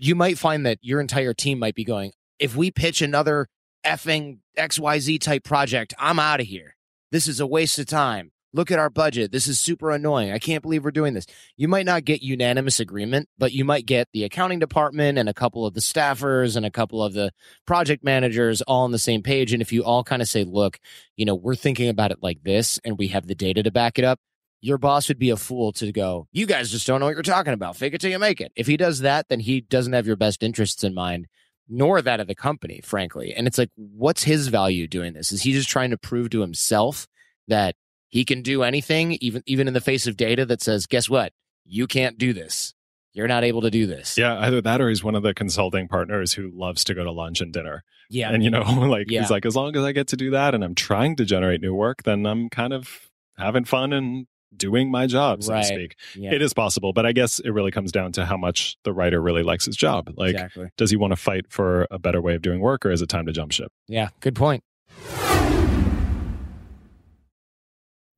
you 0.00 0.16
might 0.16 0.36
find 0.38 0.66
that 0.66 0.78
your 0.82 1.00
entire 1.00 1.32
team 1.34 1.60
might 1.60 1.76
be 1.76 1.84
going, 1.84 2.12
"If 2.40 2.56
we 2.56 2.72
pitch 2.72 3.00
another 3.02 3.46
effing 3.86 4.38
XYZ 4.56 5.18
type 5.20 5.44
project, 5.44 5.94
I'm 5.98 6.18
out 6.18 6.40
of 6.40 6.46
here. 6.48 6.76
This 7.12 7.28
is 7.28 7.38
a 7.38 7.46
waste 7.46 7.78
of 7.78 7.86
time. 7.86 8.31
Look 8.52 8.70
at 8.70 8.78
our 8.78 8.90
budget. 8.90 9.32
This 9.32 9.48
is 9.48 9.58
super 9.58 9.90
annoying. 9.90 10.32
I 10.32 10.38
can't 10.38 10.62
believe 10.62 10.84
we're 10.84 10.90
doing 10.90 11.14
this." 11.14 11.26
You 11.56 11.68
might 11.68 11.86
not 11.86 12.04
get 12.04 12.22
unanimous 12.22 12.80
agreement, 12.80 13.28
but 13.38 13.52
you 13.52 13.64
might 13.64 13.86
get 13.86 14.08
the 14.12 14.24
accounting 14.24 14.58
department 14.58 15.18
and 15.18 15.28
a 15.28 15.34
couple 15.34 15.66
of 15.66 15.74
the 15.74 15.80
staffers 15.80 16.56
and 16.56 16.66
a 16.66 16.70
couple 16.70 17.02
of 17.02 17.12
the 17.14 17.32
project 17.66 18.04
managers 18.04 18.62
all 18.62 18.84
on 18.84 18.92
the 18.92 18.98
same 18.98 19.22
page. 19.22 19.52
And 19.52 19.62
if 19.62 19.72
you 19.72 19.84
all 19.84 20.04
kind 20.04 20.22
of 20.22 20.28
say, 20.28 20.44
look, 20.44 20.78
you 21.16 21.24
know, 21.24 21.34
we're 21.34 21.54
thinking 21.54 21.88
about 21.88 22.10
it 22.10 22.18
like 22.22 22.42
this 22.42 22.78
and 22.84 22.98
we 22.98 23.08
have 23.08 23.26
the 23.26 23.34
data 23.34 23.62
to 23.62 23.70
back 23.70 23.98
it 23.98 24.04
up, 24.04 24.20
your 24.60 24.78
boss 24.78 25.08
would 25.08 25.18
be 25.18 25.30
a 25.30 25.36
fool 25.36 25.72
to 25.72 25.90
go, 25.90 26.28
you 26.32 26.46
guys 26.46 26.70
just 26.70 26.86
don't 26.86 27.00
know 27.00 27.06
what 27.06 27.14
you're 27.14 27.22
talking 27.22 27.52
about. 27.52 27.76
Fake 27.76 27.94
it 27.94 28.00
till 28.00 28.10
you 28.10 28.18
make 28.18 28.40
it. 28.40 28.52
If 28.54 28.68
he 28.68 28.76
does 28.76 29.00
that, 29.00 29.28
then 29.28 29.40
he 29.40 29.60
doesn't 29.60 29.92
have 29.92 30.06
your 30.06 30.16
best 30.16 30.42
interests 30.42 30.84
in 30.84 30.94
mind, 30.94 31.26
nor 31.68 32.00
that 32.00 32.20
of 32.20 32.28
the 32.28 32.34
company, 32.34 32.80
frankly. 32.84 33.34
And 33.34 33.46
it's 33.46 33.58
like, 33.58 33.70
what's 33.74 34.22
his 34.22 34.48
value 34.48 34.86
doing 34.86 35.14
this? 35.14 35.32
Is 35.32 35.42
he 35.42 35.52
just 35.52 35.68
trying 35.68 35.90
to 35.90 35.98
prove 35.98 36.30
to 36.30 36.40
himself 36.40 37.08
that 37.48 37.74
he 38.12 38.24
can 38.24 38.42
do 38.42 38.62
anything, 38.62 39.18
even 39.20 39.42
even 39.46 39.66
in 39.66 39.74
the 39.74 39.80
face 39.80 40.06
of 40.06 40.16
data 40.16 40.46
that 40.46 40.62
says, 40.62 40.86
guess 40.86 41.10
what? 41.10 41.32
You 41.64 41.86
can't 41.88 42.16
do 42.18 42.32
this. 42.32 42.74
you're 43.14 43.28
not 43.28 43.44
able 43.44 43.60
to 43.62 43.70
do 43.70 43.86
this. 43.86 44.16
Yeah, 44.16 44.38
either 44.38 44.62
that 44.62 44.80
or 44.80 44.88
he's 44.88 45.04
one 45.04 45.14
of 45.14 45.22
the 45.22 45.34
consulting 45.34 45.86
partners 45.86 46.32
who 46.32 46.50
loves 46.54 46.82
to 46.84 46.94
go 46.94 47.04
to 47.04 47.12
lunch 47.12 47.40
and 47.42 47.52
dinner. 47.52 47.82
Yeah. 48.08 48.30
And 48.30 48.42
you 48.42 48.48
know, 48.50 48.62
like 48.96 49.10
Yeah. 49.10 49.20
he's 49.20 49.30
like, 49.30 49.44
as 49.44 49.54
long 49.56 49.76
as 49.76 49.82
I 49.84 49.92
get 49.92 50.06
to 50.08 50.16
do 50.16 50.30
that 50.30 50.54
and 50.54 50.64
I'm 50.64 50.74
trying 50.74 51.16
to 51.16 51.24
generate 51.26 51.60
new 51.60 51.74
work, 51.74 52.04
then 52.04 52.24
I'm 52.24 52.48
kind 52.48 52.72
of 52.72 53.10
having 53.36 53.64
fun 53.64 53.92
and 53.92 54.26
doing 54.56 54.90
my 54.90 55.06
job, 55.06 55.42
so 55.42 55.52
Right. 55.52 55.60
to 55.62 55.66
speak. 55.66 55.96
yeah. 56.16 56.32
It 56.32 56.40
is 56.42 56.52
possible, 56.54 56.92
but 56.94 57.04
I 57.06 57.12
guess 57.12 57.38
it 57.40 57.50
really 57.50 57.70
comes 57.70 57.92
down 57.92 58.12
to 58.12 58.24
how 58.24 58.36
much 58.38 58.76
the 58.84 58.92
writer 58.94 59.20
really 59.20 59.42
likes 59.42 59.66
his 59.66 59.76
job. 59.76 60.10
Like, 60.16 60.34
exactly. 60.34 60.68
does 60.78 60.90
he 60.90 60.96
want 60.96 61.12
to 61.12 61.16
fight 61.16 61.46
for 61.50 61.86
a 61.90 61.98
better 61.98 62.20
way 62.22 62.34
of 62.34 62.40
doing 62.42 62.60
work 62.60 62.84
or 62.86 62.90
is 62.92 63.02
it 63.02 63.08
time 63.10 63.26
to 63.26 63.32
jump 63.32 63.52
ship? 63.52 63.70
Yeah. 63.88 64.08
Good 64.20 64.34
point. 64.36 64.62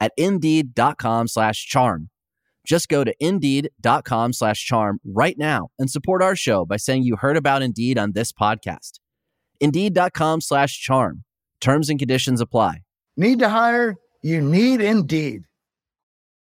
at 0.00 0.12
indeed.com 0.16 1.28
slash 1.28 1.66
charm. 1.66 2.10
Just 2.66 2.88
go 2.88 3.04
to 3.04 3.14
indeed.com 3.20 4.32
slash 4.32 4.64
charm 4.64 5.00
right 5.04 5.36
now 5.38 5.68
and 5.78 5.90
support 5.90 6.22
our 6.22 6.36
show 6.36 6.64
by 6.64 6.76
saying 6.76 7.02
you 7.02 7.16
heard 7.16 7.36
about 7.36 7.62
Indeed 7.62 7.98
on 7.98 8.12
this 8.12 8.32
podcast. 8.32 9.00
Indeed.com 9.60 10.40
slash 10.40 10.80
charm. 10.80 11.24
Terms 11.60 11.90
and 11.90 11.98
conditions 11.98 12.40
apply. 12.40 12.82
Need 13.16 13.38
to 13.40 13.48
hire? 13.48 13.96
You 14.22 14.40
need 14.40 14.80
Indeed. 14.80 15.44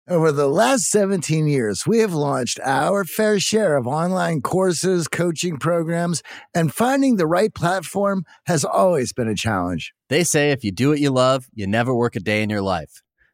Over 0.09 0.33
the 0.33 0.49
last 0.49 0.91
17 0.91 1.47
years, 1.47 1.87
we 1.87 1.99
have 1.99 2.13
launched 2.13 2.59
our 2.65 3.05
fair 3.05 3.39
share 3.39 3.77
of 3.77 3.87
online 3.87 4.43
courses, 4.43 5.07
coaching 5.07 5.59
programs, 5.59 6.25
and 6.53 6.75
finding 6.75 7.17
the 7.17 7.27
right 7.27 7.55
platform 7.55 8.25
has 8.47 8.65
always 8.65 9.13
been 9.13 9.29
a 9.29 9.37
challenge. 9.37 9.95
They 10.09 10.25
say 10.25 10.51
if 10.51 10.65
you 10.65 10.73
do 10.73 10.89
what 10.89 10.99
you 10.99 11.11
love, 11.11 11.47
you 11.55 11.69
never 11.69 11.95
work 11.95 12.17
a 12.17 12.21
day 12.21 12.43
in 12.43 12.51
your 12.51 12.63
life. 12.63 13.01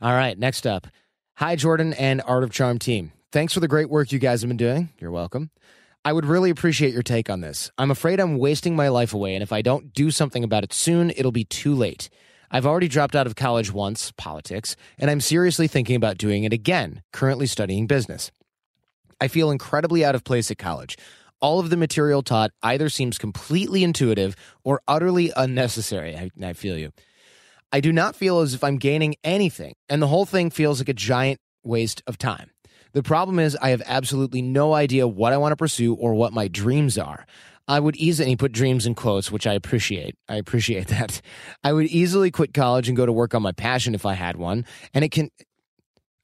All 0.00 0.12
right, 0.12 0.38
next 0.38 0.66
up. 0.66 0.88
Hi, 1.36 1.56
Jordan 1.56 1.94
and 1.94 2.20
Art 2.26 2.44
of 2.44 2.50
Charm 2.50 2.78
team. 2.78 3.12
Thanks 3.32 3.54
for 3.54 3.60
the 3.60 3.68
great 3.68 3.88
work 3.88 4.12
you 4.12 4.18
guys 4.18 4.42
have 4.42 4.48
been 4.48 4.56
doing. 4.58 4.90
You're 4.98 5.10
welcome. 5.10 5.50
I 6.04 6.12
would 6.12 6.26
really 6.26 6.50
appreciate 6.50 6.92
your 6.92 7.02
take 7.02 7.30
on 7.30 7.40
this. 7.40 7.70
I'm 7.78 7.90
afraid 7.90 8.20
I'm 8.20 8.38
wasting 8.38 8.76
my 8.76 8.88
life 8.88 9.14
away, 9.14 9.34
and 9.34 9.42
if 9.42 9.52
I 9.52 9.62
don't 9.62 9.94
do 9.94 10.10
something 10.10 10.44
about 10.44 10.64
it 10.64 10.74
soon, 10.74 11.10
it'll 11.16 11.32
be 11.32 11.44
too 11.44 11.74
late. 11.74 12.10
I've 12.50 12.66
already 12.66 12.88
dropped 12.88 13.16
out 13.16 13.26
of 13.26 13.36
college 13.36 13.72
once, 13.72 14.12
politics, 14.12 14.76
and 14.98 15.10
I'm 15.10 15.20
seriously 15.20 15.66
thinking 15.66 15.96
about 15.96 16.18
doing 16.18 16.44
it 16.44 16.52
again, 16.52 17.02
currently 17.12 17.46
studying 17.46 17.86
business. 17.86 18.30
I 19.18 19.28
feel 19.28 19.50
incredibly 19.50 20.04
out 20.04 20.14
of 20.14 20.24
place 20.24 20.50
at 20.50 20.58
college. 20.58 20.98
All 21.40 21.58
of 21.58 21.70
the 21.70 21.76
material 21.76 22.22
taught 22.22 22.50
either 22.62 22.90
seems 22.90 23.16
completely 23.18 23.82
intuitive 23.82 24.36
or 24.62 24.82
utterly 24.86 25.32
unnecessary. 25.36 26.16
I, 26.16 26.30
I 26.42 26.52
feel 26.52 26.76
you. 26.76 26.92
I 27.72 27.80
do 27.80 27.92
not 27.92 28.16
feel 28.16 28.40
as 28.40 28.54
if 28.54 28.62
I'm 28.62 28.76
gaining 28.76 29.16
anything, 29.24 29.74
and 29.88 30.00
the 30.00 30.06
whole 30.06 30.26
thing 30.26 30.50
feels 30.50 30.80
like 30.80 30.88
a 30.88 30.94
giant 30.94 31.40
waste 31.64 32.02
of 32.06 32.18
time. 32.18 32.50
The 32.92 33.02
problem 33.02 33.38
is, 33.38 33.56
I 33.60 33.70
have 33.70 33.82
absolutely 33.84 34.40
no 34.40 34.72
idea 34.72 35.06
what 35.06 35.32
I 35.32 35.36
want 35.36 35.52
to 35.52 35.56
pursue 35.56 35.94
or 35.94 36.14
what 36.14 36.32
my 36.32 36.48
dreams 36.48 36.96
are. 36.96 37.26
I 37.68 37.80
would 37.80 37.96
easily 37.96 38.36
put 38.36 38.52
dreams 38.52 38.86
in 38.86 38.94
quotes, 38.94 39.30
which 39.30 39.46
I 39.46 39.54
appreciate. 39.54 40.16
I 40.28 40.36
appreciate 40.36 40.86
that. 40.88 41.20
I 41.64 41.72
would 41.72 41.86
easily 41.86 42.30
quit 42.30 42.54
college 42.54 42.88
and 42.88 42.96
go 42.96 43.04
to 43.04 43.12
work 43.12 43.34
on 43.34 43.42
my 43.42 43.52
passion 43.52 43.94
if 43.94 44.06
I 44.06 44.14
had 44.14 44.36
one. 44.36 44.64
And 44.94 45.04
it 45.04 45.10
can, 45.10 45.30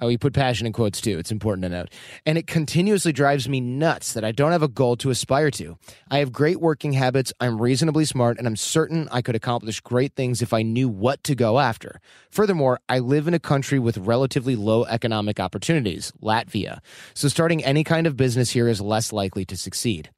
oh, 0.03 0.09
you 0.09 0.19
put 0.19 0.35
passion 0.35 0.67
in 0.67 0.73
quotes 0.73 1.01
too. 1.01 1.19
It's 1.19 1.31
important 1.31 1.63
to 1.63 1.69
note. 1.69 1.91
And 2.27 2.37
it 2.37 2.47
continuously 2.47 3.13
drives 3.13 3.49
me 3.49 3.61
nuts 3.61 4.13
that 4.15 4.25
I 4.25 4.33
don't 4.33 4.53
have 4.53 4.63
a 4.63 4.69
goal 4.69 4.97
to 4.97 5.11
aspire 5.11 5.51
to. 5.53 5.79
I 6.11 6.19
have 6.19 6.33
great 6.33 6.61
working 6.61 6.93
habits. 6.93 7.33
I'm 7.41 7.63
reasonably 7.63 8.05
smart, 8.05 8.37
and 8.37 8.47
I'm 8.47 8.57
certain 8.57 9.09
I 9.13 9.23
could 9.23 9.37
accomplish 9.37 9.81
great 9.81 10.15
things 10.15 10.43
if 10.43 10.53
I 10.53 10.63
knew 10.63 10.89
what 10.89 11.23
to 11.25 11.35
go 11.35 11.61
after. 11.61 12.01
Furthermore, 12.31 12.81
I 12.89 12.99
live 12.99 13.29
in 13.29 13.35
a 13.35 13.39
country 13.39 13.79
with 13.79 13.97
relatively 13.97 14.57
low 14.57 14.85
economic 14.85 15.39
opportunities, 15.39 16.13
Latvia. 16.21 16.81
So 17.15 17.29
starting 17.29 17.65
any 17.65 17.85
kind 17.85 18.07
of 18.07 18.17
business 18.17 18.51
here 18.51 18.69
is 18.69 18.81
less 18.81 19.13
likely 19.13 19.45
to 19.47 19.57
succeed. 19.57 20.11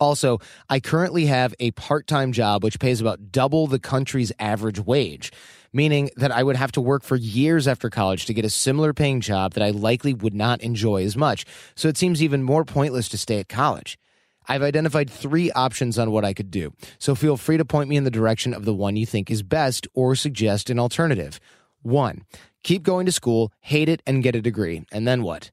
Also, 0.00 0.38
I 0.68 0.80
currently 0.80 1.26
have 1.26 1.54
a 1.60 1.70
part 1.72 2.06
time 2.06 2.32
job 2.32 2.64
which 2.64 2.80
pays 2.80 3.00
about 3.00 3.30
double 3.30 3.66
the 3.66 3.78
country's 3.78 4.32
average 4.38 4.80
wage. 4.80 5.30
Meaning 5.74 6.08
that 6.16 6.32
I 6.32 6.42
would 6.42 6.56
have 6.56 6.72
to 6.72 6.80
work 6.80 7.02
for 7.02 7.16
years 7.16 7.68
after 7.68 7.90
college 7.90 8.24
to 8.26 8.32
get 8.32 8.44
a 8.44 8.50
similar 8.50 8.94
paying 8.94 9.20
job 9.20 9.52
that 9.52 9.62
I 9.62 9.70
likely 9.70 10.14
would 10.14 10.32
not 10.32 10.62
enjoy 10.62 11.04
as 11.04 11.16
much. 11.16 11.44
So 11.74 11.88
it 11.88 11.98
seems 11.98 12.22
even 12.22 12.42
more 12.42 12.64
pointless 12.64 13.08
to 13.10 13.18
stay 13.18 13.40
at 13.40 13.48
college. 13.48 13.98
I've 14.46 14.62
identified 14.62 15.10
three 15.10 15.50
options 15.52 15.98
on 15.98 16.10
what 16.10 16.24
I 16.24 16.34
could 16.34 16.50
do, 16.50 16.72
so 16.98 17.14
feel 17.14 17.36
free 17.36 17.56
to 17.56 17.64
point 17.64 17.88
me 17.88 17.96
in 17.96 18.04
the 18.04 18.10
direction 18.10 18.54
of 18.54 18.64
the 18.64 18.74
one 18.74 18.94
you 18.96 19.06
think 19.06 19.30
is 19.30 19.42
best 19.42 19.88
or 19.94 20.14
suggest 20.14 20.70
an 20.70 20.78
alternative. 20.78 21.40
One, 21.82 22.24
keep 22.62 22.82
going 22.82 23.06
to 23.06 23.12
school, 23.12 23.52
hate 23.60 23.88
it, 23.88 24.02
and 24.06 24.22
get 24.22 24.36
a 24.36 24.42
degree. 24.42 24.84
And 24.92 25.08
then 25.08 25.22
what? 25.22 25.50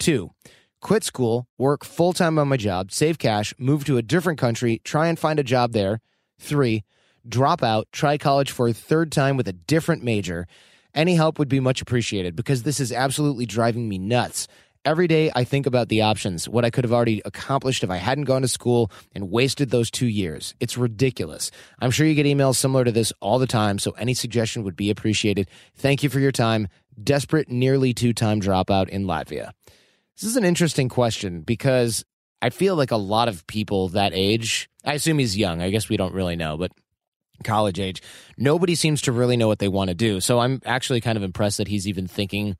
Two, 0.00 0.32
quit 0.80 1.04
school, 1.04 1.46
work 1.58 1.84
full 1.84 2.12
time 2.12 2.38
on 2.38 2.48
my 2.48 2.56
job, 2.56 2.90
save 2.90 3.18
cash, 3.18 3.54
move 3.56 3.84
to 3.84 3.96
a 3.98 4.02
different 4.02 4.38
country, 4.38 4.80
try 4.84 5.06
and 5.06 5.18
find 5.18 5.38
a 5.38 5.44
job 5.44 5.72
there. 5.72 6.00
Three, 6.38 6.84
drop 7.28 7.62
out, 7.62 7.88
try 7.92 8.18
college 8.18 8.50
for 8.50 8.68
a 8.68 8.72
third 8.72 9.12
time 9.12 9.36
with 9.36 9.48
a 9.48 9.52
different 9.52 10.02
major. 10.02 10.46
Any 10.94 11.16
help 11.16 11.38
would 11.38 11.48
be 11.48 11.60
much 11.60 11.82
appreciated 11.82 12.36
because 12.36 12.62
this 12.62 12.80
is 12.80 12.92
absolutely 12.92 13.46
driving 13.46 13.88
me 13.88 13.98
nuts. 13.98 14.46
Every 14.84 15.08
day 15.08 15.32
I 15.34 15.44
think 15.44 15.64
about 15.64 15.88
the 15.88 16.02
options, 16.02 16.46
what 16.46 16.64
I 16.64 16.70
could 16.70 16.84
have 16.84 16.92
already 16.92 17.22
accomplished 17.24 17.82
if 17.82 17.90
I 17.90 17.96
hadn't 17.96 18.24
gone 18.24 18.42
to 18.42 18.48
school 18.48 18.92
and 19.14 19.30
wasted 19.30 19.70
those 19.70 19.90
two 19.90 20.06
years. 20.06 20.54
It's 20.60 20.76
ridiculous. 20.76 21.50
I'm 21.80 21.90
sure 21.90 22.06
you 22.06 22.14
get 22.14 22.26
emails 22.26 22.56
similar 22.56 22.84
to 22.84 22.92
this 22.92 23.10
all 23.20 23.38
the 23.38 23.46
time, 23.46 23.78
so 23.78 23.92
any 23.92 24.12
suggestion 24.12 24.62
would 24.62 24.76
be 24.76 24.90
appreciated. 24.90 25.48
Thank 25.74 26.02
you 26.02 26.10
for 26.10 26.20
your 26.20 26.32
time. 26.32 26.68
Desperate, 27.02 27.48
nearly 27.48 27.94
two 27.94 28.12
time 28.12 28.42
dropout 28.42 28.90
in 28.90 29.04
Latvia. 29.06 29.52
This 30.16 30.28
is 30.28 30.36
an 30.36 30.44
interesting 30.44 30.90
question 30.90 31.40
because 31.40 32.04
I 32.42 32.50
feel 32.50 32.76
like 32.76 32.90
a 32.90 32.96
lot 32.96 33.28
of 33.28 33.46
people 33.46 33.88
that 33.88 34.12
age, 34.14 34.68
I 34.84 34.92
assume 34.92 35.18
he's 35.18 35.36
young. 35.36 35.62
I 35.62 35.70
guess 35.70 35.88
we 35.88 35.96
don't 35.96 36.12
really 36.12 36.36
know, 36.36 36.58
but 36.58 36.72
college 37.42 37.80
age, 37.80 38.02
nobody 38.36 38.74
seems 38.74 39.02
to 39.02 39.12
really 39.12 39.36
know 39.36 39.48
what 39.48 39.58
they 39.58 39.68
want 39.68 39.88
to 39.88 39.94
do. 39.94 40.20
So 40.20 40.40
I'm 40.40 40.60
actually 40.64 41.00
kind 41.00 41.16
of 41.16 41.22
impressed 41.22 41.58
that 41.58 41.68
he's 41.68 41.88
even 41.88 42.06
thinking, 42.06 42.56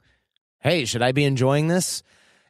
hey, 0.61 0.85
should 0.85 1.03
I 1.03 1.13
be 1.13 1.25
enjoying 1.25 1.69
this? 1.69 2.03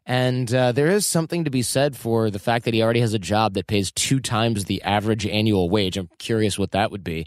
And 0.06 0.52
uh, 0.54 0.72
there 0.72 0.88
is 0.88 1.06
something 1.06 1.44
to 1.44 1.50
be 1.50 1.62
said 1.62 1.96
for 1.96 2.30
the 2.30 2.38
fact 2.38 2.64
that 2.66 2.74
he 2.74 2.82
already 2.82 3.00
has 3.00 3.14
a 3.14 3.18
job 3.18 3.54
that 3.54 3.66
pays 3.66 3.90
two 3.90 4.20
times 4.20 4.64
the 4.64 4.82
average 4.82 5.26
annual 5.26 5.70
wage. 5.70 5.96
I'm 5.96 6.10
curious 6.18 6.58
what 6.58 6.72
that 6.72 6.90
would 6.90 7.02
be, 7.02 7.26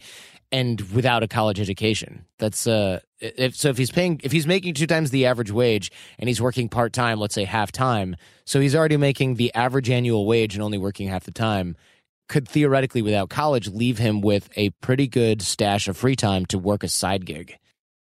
and 0.51 0.79
without 0.93 1.23
a 1.23 1.27
college 1.27 1.59
education. 1.59 2.25
That's 2.37 2.67
uh, 2.67 2.99
if 3.19 3.55
so. 3.55 3.69
If 3.69 3.79
he's 3.79 3.89
paying, 3.89 4.21
if 4.23 4.31
he's 4.31 4.45
making 4.45 4.75
two 4.75 4.85
times 4.85 5.09
the 5.09 5.25
average 5.25 5.51
wage, 5.51 5.91
and 6.19 6.27
he's 6.27 6.39
working 6.39 6.69
part 6.69 6.93
time, 6.93 7.19
let's 7.19 7.33
say 7.33 7.45
half 7.45 7.71
time, 7.71 8.15
so 8.45 8.59
he's 8.59 8.75
already 8.75 8.97
making 8.97 9.35
the 9.35 9.51
average 9.55 9.89
annual 9.89 10.27
wage 10.27 10.53
and 10.53 10.61
only 10.61 10.77
working 10.77 11.07
half 11.07 11.23
the 11.23 11.31
time. 11.31 11.75
Could 12.27 12.47
theoretically, 12.47 13.01
without 13.01 13.29
college, 13.29 13.67
leave 13.69 13.97
him 13.97 14.21
with 14.21 14.49
a 14.55 14.69
pretty 14.81 15.07
good 15.07 15.41
stash 15.41 15.87
of 15.87 15.95
free 15.95 16.15
time 16.15 16.45
to 16.47 16.57
work 16.57 16.83
a 16.83 16.89
side 16.89 17.25
gig 17.25 17.57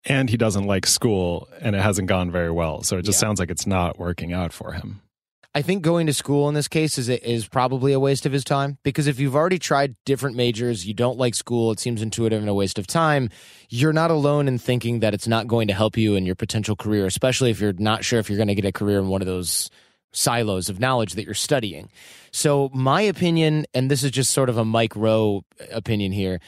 and 0.05 0.29
he 0.29 0.37
doesn't 0.37 0.65
like 0.65 0.85
school 0.85 1.47
and 1.59 1.75
it 1.75 1.81
hasn't 1.81 2.07
gone 2.07 2.31
very 2.31 2.51
well. 2.51 2.83
So 2.83 2.97
it 2.97 3.03
just 3.03 3.17
yeah. 3.17 3.27
sounds 3.27 3.39
like 3.39 3.51
it's 3.51 3.67
not 3.67 3.99
working 3.99 4.33
out 4.33 4.53
for 4.53 4.73
him. 4.73 5.01
I 5.53 5.61
think 5.61 5.83
going 5.83 6.07
to 6.07 6.13
school 6.13 6.47
in 6.47 6.55
this 6.55 6.69
case 6.69 6.97
is 6.97 7.09
is 7.09 7.45
probably 7.45 7.91
a 7.91 7.99
waste 7.99 8.25
of 8.25 8.31
his 8.31 8.45
time 8.45 8.77
because 8.83 9.07
if 9.07 9.19
you've 9.19 9.35
already 9.35 9.59
tried 9.59 9.97
different 10.05 10.37
majors, 10.37 10.87
you 10.87 10.93
don't 10.93 11.17
like 11.17 11.35
school, 11.35 11.71
it 11.71 11.79
seems 11.79 12.01
intuitive 12.01 12.39
and 12.39 12.49
a 12.49 12.53
waste 12.53 12.79
of 12.79 12.87
time. 12.87 13.29
You're 13.67 13.91
not 13.91 14.11
alone 14.11 14.47
in 14.47 14.57
thinking 14.57 15.01
that 15.01 15.13
it's 15.13 15.27
not 15.27 15.47
going 15.47 15.67
to 15.67 15.73
help 15.73 15.97
you 15.97 16.15
in 16.15 16.25
your 16.25 16.35
potential 16.35 16.77
career, 16.77 17.05
especially 17.05 17.51
if 17.51 17.59
you're 17.59 17.73
not 17.73 18.05
sure 18.05 18.17
if 18.17 18.29
you're 18.29 18.37
going 18.37 18.47
to 18.47 18.55
get 18.55 18.63
a 18.63 18.71
career 18.71 18.99
in 18.99 19.09
one 19.09 19.21
of 19.21 19.27
those 19.27 19.69
silos 20.13 20.69
of 20.69 20.79
knowledge 20.79 21.15
that 21.15 21.25
you're 21.25 21.33
studying. 21.33 21.89
So, 22.31 22.69
my 22.73 23.01
opinion, 23.01 23.65
and 23.73 23.91
this 23.91 24.03
is 24.03 24.11
just 24.11 24.31
sort 24.31 24.49
of 24.49 24.57
a 24.57 24.65
Mike 24.65 24.95
Rowe 24.95 25.43
opinion 25.71 26.11
here, 26.13 26.39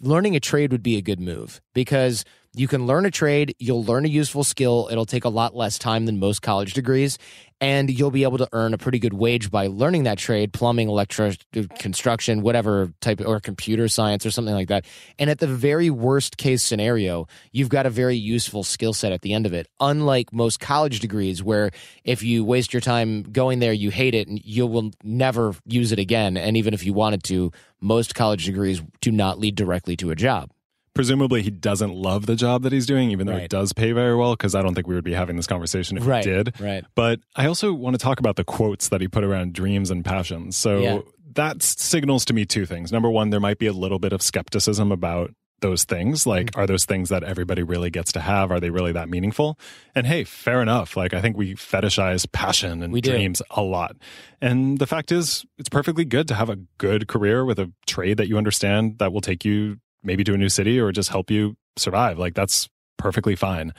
learning 0.00 0.36
a 0.36 0.40
trade 0.40 0.72
would 0.72 0.82
be 0.82 0.96
a 0.96 1.02
good 1.02 1.20
move 1.20 1.60
because 1.72 2.24
you 2.52 2.66
can 2.66 2.86
learn 2.86 3.06
a 3.06 3.10
trade, 3.12 3.54
you'll 3.60 3.84
learn 3.84 4.04
a 4.04 4.08
useful 4.08 4.42
skill. 4.42 4.88
It'll 4.90 5.06
take 5.06 5.24
a 5.24 5.28
lot 5.28 5.54
less 5.54 5.78
time 5.78 6.06
than 6.06 6.18
most 6.18 6.42
college 6.42 6.74
degrees, 6.74 7.16
and 7.60 7.88
you'll 7.88 8.10
be 8.10 8.24
able 8.24 8.38
to 8.38 8.48
earn 8.52 8.74
a 8.74 8.78
pretty 8.78 8.98
good 8.98 9.12
wage 9.12 9.52
by 9.52 9.68
learning 9.68 10.02
that 10.04 10.18
trade 10.18 10.52
plumbing, 10.52 10.88
electric, 10.88 11.38
construction, 11.78 12.42
whatever 12.42 12.92
type, 13.00 13.20
or 13.24 13.38
computer 13.38 13.86
science 13.86 14.26
or 14.26 14.32
something 14.32 14.54
like 14.54 14.66
that. 14.66 14.84
And 15.16 15.30
at 15.30 15.38
the 15.38 15.46
very 15.46 15.90
worst 15.90 16.38
case 16.38 16.64
scenario, 16.64 17.28
you've 17.52 17.68
got 17.68 17.86
a 17.86 17.90
very 17.90 18.16
useful 18.16 18.64
skill 18.64 18.94
set 18.94 19.12
at 19.12 19.22
the 19.22 19.32
end 19.32 19.46
of 19.46 19.52
it. 19.52 19.68
Unlike 19.78 20.32
most 20.32 20.58
college 20.58 20.98
degrees, 20.98 21.44
where 21.44 21.70
if 22.02 22.24
you 22.24 22.44
waste 22.44 22.72
your 22.72 22.80
time 22.80 23.22
going 23.22 23.60
there, 23.60 23.72
you 23.72 23.90
hate 23.90 24.16
it 24.16 24.26
and 24.26 24.44
you 24.44 24.66
will 24.66 24.90
never 25.04 25.54
use 25.66 25.92
it 25.92 26.00
again. 26.00 26.36
And 26.36 26.56
even 26.56 26.74
if 26.74 26.84
you 26.84 26.94
wanted 26.94 27.22
to, 27.24 27.52
most 27.80 28.16
college 28.16 28.44
degrees 28.44 28.82
do 29.00 29.12
not 29.12 29.38
lead 29.38 29.54
directly 29.54 29.96
to 29.98 30.10
a 30.10 30.16
job 30.16 30.50
presumably 30.94 31.42
he 31.42 31.50
doesn't 31.50 31.92
love 31.92 32.26
the 32.26 32.36
job 32.36 32.62
that 32.62 32.72
he's 32.72 32.86
doing, 32.86 33.10
even 33.10 33.26
though 33.26 33.34
right. 33.34 33.44
it 33.44 33.50
does 33.50 33.72
pay 33.72 33.92
very 33.92 34.16
well. 34.16 34.34
Because 34.34 34.54
I 34.54 34.62
don't 34.62 34.74
think 34.74 34.86
we 34.86 34.94
would 34.94 35.04
be 35.04 35.14
having 35.14 35.36
this 35.36 35.46
conversation 35.46 35.96
if 35.96 36.06
right. 36.06 36.24
he 36.24 36.30
did. 36.30 36.60
Right. 36.60 36.84
But 36.94 37.20
I 37.36 37.46
also 37.46 37.72
want 37.72 37.94
to 37.94 37.98
talk 37.98 38.20
about 38.20 38.36
the 38.36 38.44
quotes 38.44 38.88
that 38.88 39.00
he 39.00 39.08
put 39.08 39.24
around 39.24 39.52
dreams 39.52 39.90
and 39.90 40.04
passions. 40.04 40.56
So 40.56 40.78
yeah. 40.78 40.98
that 41.34 41.62
signals 41.62 42.24
to 42.26 42.34
me 42.34 42.44
two 42.44 42.66
things. 42.66 42.92
Number 42.92 43.10
one, 43.10 43.30
there 43.30 43.40
might 43.40 43.58
be 43.58 43.66
a 43.66 43.72
little 43.72 43.98
bit 43.98 44.12
of 44.12 44.22
skepticism 44.22 44.92
about 44.92 45.32
those 45.60 45.84
things 45.84 46.26
like 46.26 46.46
mm-hmm. 46.46 46.60
are 46.60 46.66
those 46.66 46.84
things 46.84 47.08
that 47.08 47.22
everybody 47.22 47.62
really 47.62 47.90
gets 47.90 48.12
to 48.12 48.20
have 48.20 48.50
are 48.50 48.60
they 48.60 48.70
really 48.70 48.92
that 48.92 49.08
meaningful 49.08 49.58
and 49.94 50.06
hey 50.06 50.24
fair 50.24 50.62
enough 50.62 50.96
like 50.96 51.14
i 51.14 51.20
think 51.20 51.36
we 51.36 51.54
fetishize 51.54 52.30
passion 52.32 52.82
and 52.82 52.92
we 52.92 53.00
dreams 53.00 53.38
do. 53.38 53.44
a 53.50 53.62
lot 53.62 53.96
and 54.40 54.78
the 54.78 54.86
fact 54.86 55.12
is 55.12 55.44
it's 55.58 55.68
perfectly 55.68 56.04
good 56.04 56.26
to 56.28 56.34
have 56.34 56.48
a 56.48 56.56
good 56.78 57.08
career 57.08 57.44
with 57.44 57.58
a 57.58 57.70
trade 57.86 58.16
that 58.16 58.28
you 58.28 58.38
understand 58.38 58.98
that 58.98 59.12
will 59.12 59.20
take 59.20 59.44
you 59.44 59.78
maybe 60.02 60.24
to 60.24 60.34
a 60.34 60.38
new 60.38 60.48
city 60.48 60.78
or 60.80 60.92
just 60.92 61.10
help 61.10 61.30
you 61.30 61.56
survive. 61.76 62.18
Like 62.18 62.34
that's 62.34 62.68
perfectly 62.98 63.36
fine. 63.36 63.72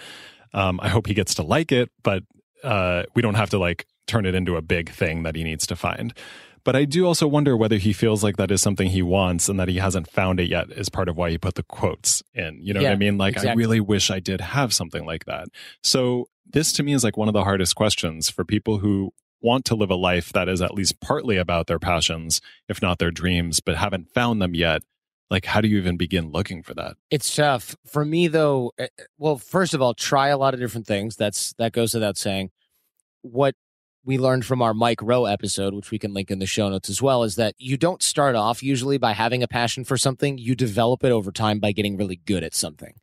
Um, 0.53 0.79
I 0.81 0.89
hope 0.89 1.07
he 1.07 1.13
gets 1.13 1.35
to 1.35 1.43
like 1.43 1.71
it, 1.71 1.89
but 2.03 2.23
uh, 2.63 3.03
we 3.15 3.21
don't 3.21 3.35
have 3.35 3.49
to 3.51 3.57
like 3.57 3.85
turn 4.07 4.25
it 4.25 4.35
into 4.35 4.57
a 4.57 4.61
big 4.61 4.91
thing 4.91 5.23
that 5.23 5.35
he 5.35 5.43
needs 5.43 5.65
to 5.67 5.75
find. 5.75 6.13
But 6.63 6.75
I 6.75 6.85
do 6.85 7.07
also 7.07 7.27
wonder 7.27 7.57
whether 7.57 7.77
he 7.77 7.91
feels 7.91 8.23
like 8.23 8.37
that 8.37 8.51
is 8.51 8.61
something 8.61 8.89
he 8.89 9.01
wants 9.01 9.49
and 9.49 9.59
that 9.59 9.67
he 9.67 9.77
hasn't 9.77 10.09
found 10.09 10.39
it 10.39 10.49
yet 10.49 10.71
is 10.71 10.89
part 10.89 11.09
of 11.09 11.17
why 11.17 11.31
he 11.31 11.37
put 11.37 11.55
the 11.55 11.63
quotes 11.63 12.21
in. 12.33 12.59
You 12.61 12.73
know 12.73 12.81
yeah, 12.81 12.89
what 12.89 12.95
I 12.95 12.97
mean? 12.97 13.17
Like, 13.17 13.33
exactly. 13.33 13.51
I 13.51 13.53
really 13.55 13.79
wish 13.79 14.11
I 14.11 14.19
did 14.19 14.41
have 14.41 14.73
something 14.73 15.05
like 15.05 15.25
that. 15.25 15.47
So, 15.83 16.27
this 16.45 16.73
to 16.73 16.83
me 16.83 16.93
is 16.93 17.03
like 17.03 17.17
one 17.17 17.29
of 17.29 17.33
the 17.33 17.45
hardest 17.45 17.75
questions 17.75 18.29
for 18.29 18.43
people 18.43 18.79
who 18.79 19.13
want 19.41 19.65
to 19.65 19.75
live 19.75 19.89
a 19.89 19.95
life 19.95 20.33
that 20.33 20.49
is 20.49 20.61
at 20.61 20.73
least 20.73 20.99
partly 20.99 21.37
about 21.37 21.67
their 21.67 21.79
passions, 21.79 22.41
if 22.67 22.81
not 22.81 22.99
their 22.99 23.09
dreams, 23.09 23.59
but 23.59 23.77
haven't 23.77 24.09
found 24.13 24.41
them 24.41 24.53
yet 24.53 24.83
like 25.31 25.45
how 25.45 25.61
do 25.61 25.67
you 25.69 25.77
even 25.77 25.97
begin 25.97 26.29
looking 26.29 26.61
for 26.61 26.75
that? 26.75 26.97
It's 27.09 27.33
tough. 27.33 27.75
For 27.87 28.05
me 28.05 28.27
though 28.27 28.73
eh, 28.77 28.87
eh, 28.99 29.03
well 29.17 29.37
first 29.37 29.73
of 29.73 29.81
all 29.81 29.95
try 29.95 30.27
a 30.27 30.37
lot 30.37 30.53
of 30.53 30.59
different 30.59 30.85
things. 30.85 31.15
That's 31.15 31.53
that 31.53 31.71
goes 31.71 31.95
without 31.95 32.17
saying. 32.17 32.51
What 33.23 33.55
we 34.03 34.17
learned 34.17 34.45
from 34.45 34.61
our 34.61 34.73
mike 34.73 35.01
rowe 35.01 35.25
episode 35.25 35.75
which 35.75 35.91
we 35.91 35.99
can 35.99 36.13
link 36.13 36.31
in 36.31 36.39
the 36.39 36.45
show 36.45 36.67
notes 36.69 36.89
as 36.89 37.01
well 37.01 37.23
is 37.23 37.35
that 37.35 37.53
you 37.59 37.77
don't 37.77 38.01
start 38.01 38.35
off 38.35 38.61
usually 38.61 38.97
by 38.97 39.13
having 39.13 39.41
a 39.41 39.47
passion 39.47 39.85
for 39.85 39.97
something. 39.97 40.37
You 40.37 40.53
develop 40.53 41.03
it 41.03 41.11
over 41.11 41.31
time 41.31 41.59
by 41.59 41.71
getting 41.71 41.97
really 41.97 42.17
good 42.17 42.43
at 42.43 42.53
something. 42.53 42.93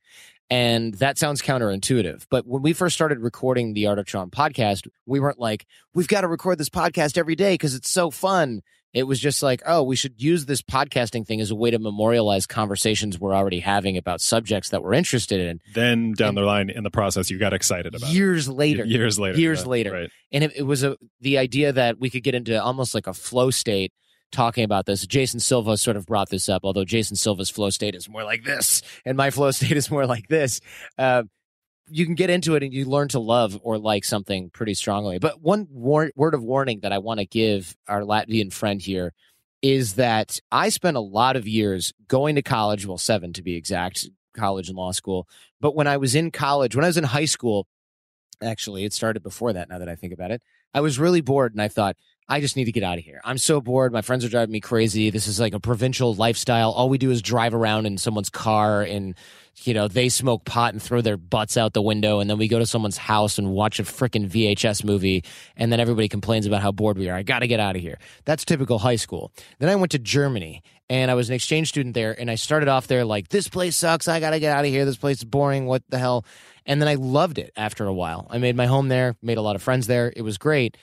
And 0.51 0.95
that 0.95 1.19
sounds 1.19 1.43
counterintuitive. 1.43 2.27
But 2.31 2.47
when 2.47 2.63
we 2.63 2.73
first 2.73 2.95
started 2.95 3.21
recording 3.21 3.75
the 3.75 3.87
Art 3.87 3.99
of 3.99 4.07
Charm 4.07 4.31
podcast, 4.31 4.89
we 5.05 5.21
weren't 5.21 5.39
like, 5.39 5.67
we've 5.93 6.09
got 6.09 6.23
to 6.23 6.29
record 6.29 6.57
this 6.57 6.71
podcast 6.71 7.19
every 7.19 7.35
day 7.37 7.55
because 7.55 7.75
it's 7.75 7.91
so 7.91 8.11
fun. 8.11 8.63
It 8.95 9.03
was 9.05 9.21
just 9.21 9.43
like, 9.43 9.63
oh, 9.67 9.83
we 9.83 9.97
should 9.97 10.21
use 10.21 10.47
this 10.47 10.63
podcasting 10.63 11.27
thing 11.27 11.41
as 11.41 11.51
a 11.51 11.55
way 11.55 11.71
to 11.71 11.79
memorialize 11.79 12.47
conversations 12.47 13.19
we're 13.19 13.35
already 13.35 13.61
having 13.61 13.97
about 13.97 14.21
subjects 14.21 14.71
that 14.71 14.83
we're 14.83 14.95
interested 14.95 15.41
in. 15.41 15.61
Then 15.75 16.13
down 16.13 16.31
and 16.31 16.39
the 16.39 16.43
line 16.43 16.71
in 16.71 16.85
the 16.85 16.91
process, 16.91 17.31
you 17.31 17.39
got 17.39 17.53
excited 17.53 17.95
about 17.95 18.11
years 18.11 18.49
it. 18.49 18.53
later. 18.53 18.85
Years 18.85 19.19
later. 19.19 19.39
Years 19.39 19.63
yeah, 19.63 19.69
later. 19.69 19.93
Right. 19.93 20.11
And 20.33 20.45
it, 20.45 20.53
it 20.57 20.63
was 20.63 20.83
a 20.83 20.97
the 21.21 21.39
idea 21.39 21.73
that 21.73 21.99
we 21.99 22.09
could 22.09 22.23
get 22.23 22.35
into 22.35 22.61
almost 22.63 22.95
like 22.95 23.07
a 23.07 23.15
flow 23.15 23.51
state 23.51 23.93
talking 24.33 24.65
about 24.65 24.87
this. 24.87 25.07
Jason 25.07 25.41
Silva 25.41 25.77
sort 25.77 25.97
of 25.97 26.07
brought 26.07 26.31
this 26.31 26.49
up, 26.49 26.63
although 26.65 26.85
Jason 26.85 27.17
Silva's 27.17 27.51
flow 27.51 27.71
state 27.71 27.95
is 27.95 28.09
more 28.09 28.25
like 28.25 28.45
this, 28.45 28.83
and 29.05 29.17
my 29.17 29.31
flow 29.31 29.51
state 29.51 29.77
is 29.77 29.91
more 29.91 30.07
like 30.07 30.29
this. 30.29 30.61
Uh, 30.97 31.25
you 31.91 32.05
can 32.05 32.15
get 32.15 32.31
into 32.31 32.55
it 32.55 32.63
and 32.63 32.73
you 32.73 32.85
learn 32.85 33.09
to 33.09 33.19
love 33.19 33.59
or 33.63 33.79
like 33.79 34.05
something 34.05 34.51
pretty 34.51 34.75
strongly. 34.75 35.19
But 35.19 35.41
one 35.41 35.67
war- 35.71 36.13
word 36.17 36.35
of 36.35 36.43
warning 36.43 36.81
that 36.81 36.93
I 36.93 36.99
want 36.99 37.21
to 37.21 37.27
give 37.27 37.77
our 37.87 38.03
Latvian 38.03 38.53
friend 38.53 38.81
here 38.81 39.13
is 39.63 39.95
that 39.95 40.41
I 40.53 40.69
spent 40.69 40.97
a 40.97 41.01
lot 41.01 41.37
of 41.37 41.49
years 41.49 41.93
going 42.07 42.37
to 42.37 42.43
college, 42.43 42.87
well, 42.87 42.99
seven 42.99 43.33
to 43.35 43.43
be 43.43 43.57
exact, 43.57 44.09
college 44.35 44.69
and 44.69 44.79
law 44.79 44.93
school. 44.93 45.29
But 45.61 45.75
when 45.75 45.87
I 45.87 45.97
was 45.97 46.15
in 46.15 46.31
college, 46.31 46.77
when 46.77 46.85
I 46.85 46.89
was 46.89 46.97
in 46.97 47.05
high 47.05 47.25
school, 47.25 47.67
actually, 48.43 48.85
it 48.85 48.93
started 48.93 49.23
before 49.23 49.53
that 49.53 49.69
now 49.69 49.79
that 49.79 49.89
I 49.89 49.97
think 49.97 50.13
about 50.13 50.31
it, 50.31 50.43
I 50.73 50.81
was 50.81 50.99
really 50.99 51.21
bored 51.21 51.53
and 51.53 51.63
I 51.63 51.69
thought, 51.69 51.97
I 52.29 52.41
just 52.41 52.57
need 52.57 52.67
to 52.67 52.73
get 52.73 52.83
out 52.83 52.99
of 52.99 53.05
here. 53.05 53.23
I'm 53.25 53.39
so 53.39 53.61
bored. 53.61 53.91
My 53.91 54.03
friends 54.03 54.23
are 54.23 54.29
driving 54.29 54.53
me 54.53 54.61
crazy. 54.61 55.09
This 55.09 55.27
is 55.27 55.41
like 55.41 55.55
a 55.55 55.61
provincial 55.61 56.15
lifestyle. 56.15 56.73
All 56.73 56.91
we 56.91 56.99
do 56.99 57.11
is 57.11 57.23
drive 57.23 57.55
around 57.55 57.87
in 57.87 57.97
someone's 57.97 58.29
car 58.29 58.83
and, 58.83 59.15
you 59.63 59.73
know, 59.73 59.89
they 59.89 60.11
smoke 60.11 60.45
pot 60.45 60.75
and 60.75 60.83
throw 60.83 61.01
their 61.01 61.17
butts 61.17 61.57
out 61.57 61.73
the 61.73 61.81
window. 61.81 62.21
And 62.21 62.29
then 62.29 62.37
we 62.37 62.47
go 62.47 62.59
to 62.59 62.67
someone's 62.67 62.99
house 62.99 63.39
and 63.39 63.51
watch 63.51 63.81
a 63.81 63.83
freaking 63.83 64.29
VHS 64.29 64.85
movie. 64.85 65.25
And 65.57 65.73
then 65.73 65.81
everybody 65.81 66.07
complains 66.07 66.45
about 66.45 66.61
how 66.61 66.71
bored 66.71 66.99
we 66.99 67.09
are. 67.09 67.17
I 67.17 67.23
got 67.23 67.39
to 67.39 67.47
get 67.47 67.61
out 67.61 67.77
of 67.77 67.81
here. 67.81 67.99
That's 68.27 68.45
typical 68.45 68.79
high 68.79 68.97
school. 68.97 69.33
Then 69.59 69.71
I 69.71 69.77
went 69.77 69.93
to 69.93 69.99
Germany 69.99 70.63
and 70.91 71.11
I 71.11 71.15
was 71.15 71.31
an 71.31 71.35
exchange 71.35 71.71
student 71.71 71.95
there. 71.95 72.15
And 72.21 72.31
I 72.31 72.35
started 72.35 72.69
off 72.69 72.89
there 72.89 73.07
like, 73.07 73.29
this 73.29 73.49
place 73.49 73.75
sucks. 73.75 74.07
I 74.07 74.21
got 74.21 74.31
to 74.31 74.41
get 74.41 74.55
out 74.55 74.67
of 74.67 74.71
here. 74.71 74.85
This 74.85 74.99
place 74.99 75.19
is 75.19 75.25
boring. 75.25 75.65
What 75.65 75.83
the 75.89 75.99
hell? 75.99 76.27
And 76.67 76.79
then 76.79 76.89
I 76.89 76.97
loved 76.97 77.39
it 77.39 77.55
after 77.57 77.87
a 77.87 77.95
while. 77.95 78.27
I 78.29 78.37
made 78.37 78.55
my 78.55 78.67
home 78.67 78.89
there, 78.89 79.17
made 79.23 79.39
a 79.39 79.43
lot 79.43 79.57
of 79.57 79.63
friends 79.63 79.87
there. 79.87 80.13
It 80.15 80.21
was 80.21 80.37
great. 80.37 80.77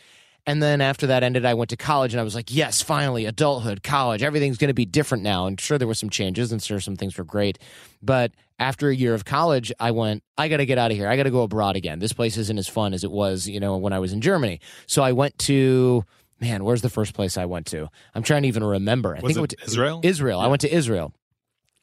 And 0.48 0.62
then 0.62 0.80
after 0.80 1.08
that 1.08 1.24
ended, 1.24 1.44
I 1.46 1.56
went 1.56 1.72
to 1.72 1.78
college 1.78 2.14
and 2.14 2.22
I 2.22 2.24
was 2.24 2.36
like, 2.36 2.54
yes, 2.54 2.82
finally, 2.82 3.26
adulthood, 3.26 3.82
college, 3.82 4.22
everything's 4.22 4.58
going 4.58 4.68
to 4.68 4.76
be 4.76 4.86
different 4.86 5.24
now. 5.24 5.48
And 5.48 5.60
sure, 5.60 5.78
there 5.78 5.88
were 5.88 5.96
some 5.96 6.10
changes 6.10 6.52
and 6.52 6.62
sure, 6.62 6.80
some 6.80 6.96
things 6.96 7.18
were 7.18 7.24
great. 7.24 7.58
But 8.02 8.32
after 8.60 8.90
a 8.90 8.96
year 8.96 9.16
of 9.16 9.26
college, 9.26 9.72
I 9.80 9.92
went, 9.92 10.24
I 10.38 10.48
got 10.48 10.58
to 10.58 10.66
get 10.66 10.78
out 10.78 10.92
of 10.92 10.98
here. 10.98 11.08
I 11.08 11.18
got 11.18 11.24
to 11.24 11.32
go 11.32 11.42
abroad 11.42 11.76
again. 11.76 12.00
This 12.00 12.14
place 12.14 12.38
isn't 12.38 12.60
as 12.60 12.68
fun 12.68 12.94
as 12.94 13.04
it 13.04 13.12
was, 13.12 13.48
you 13.48 13.60
know, 13.60 13.78
when 13.78 13.92
I 13.92 14.00
was 14.00 14.14
in 14.14 14.22
Germany. 14.22 14.60
So 14.86 15.02
I 15.02 15.14
went 15.14 15.38
to, 15.40 16.06
man, 16.40 16.64
where's 16.64 16.84
the 16.84 16.90
first 16.90 17.16
place 17.16 17.38
I 17.38 17.46
went 17.46 17.66
to? 17.68 17.90
I'm 18.14 18.24
trying 18.24 18.44
to 18.44 18.48
even 18.48 18.64
remember. 18.64 19.18
I 19.18 19.22
Was 19.22 19.34
think 19.34 19.52
it 19.52 19.58
to 19.58 19.66
Israel? 19.66 20.02
Israel. 20.04 20.40
I 20.40 20.48
went 20.48 20.62
to 20.62 20.74
Israel. 20.74 21.12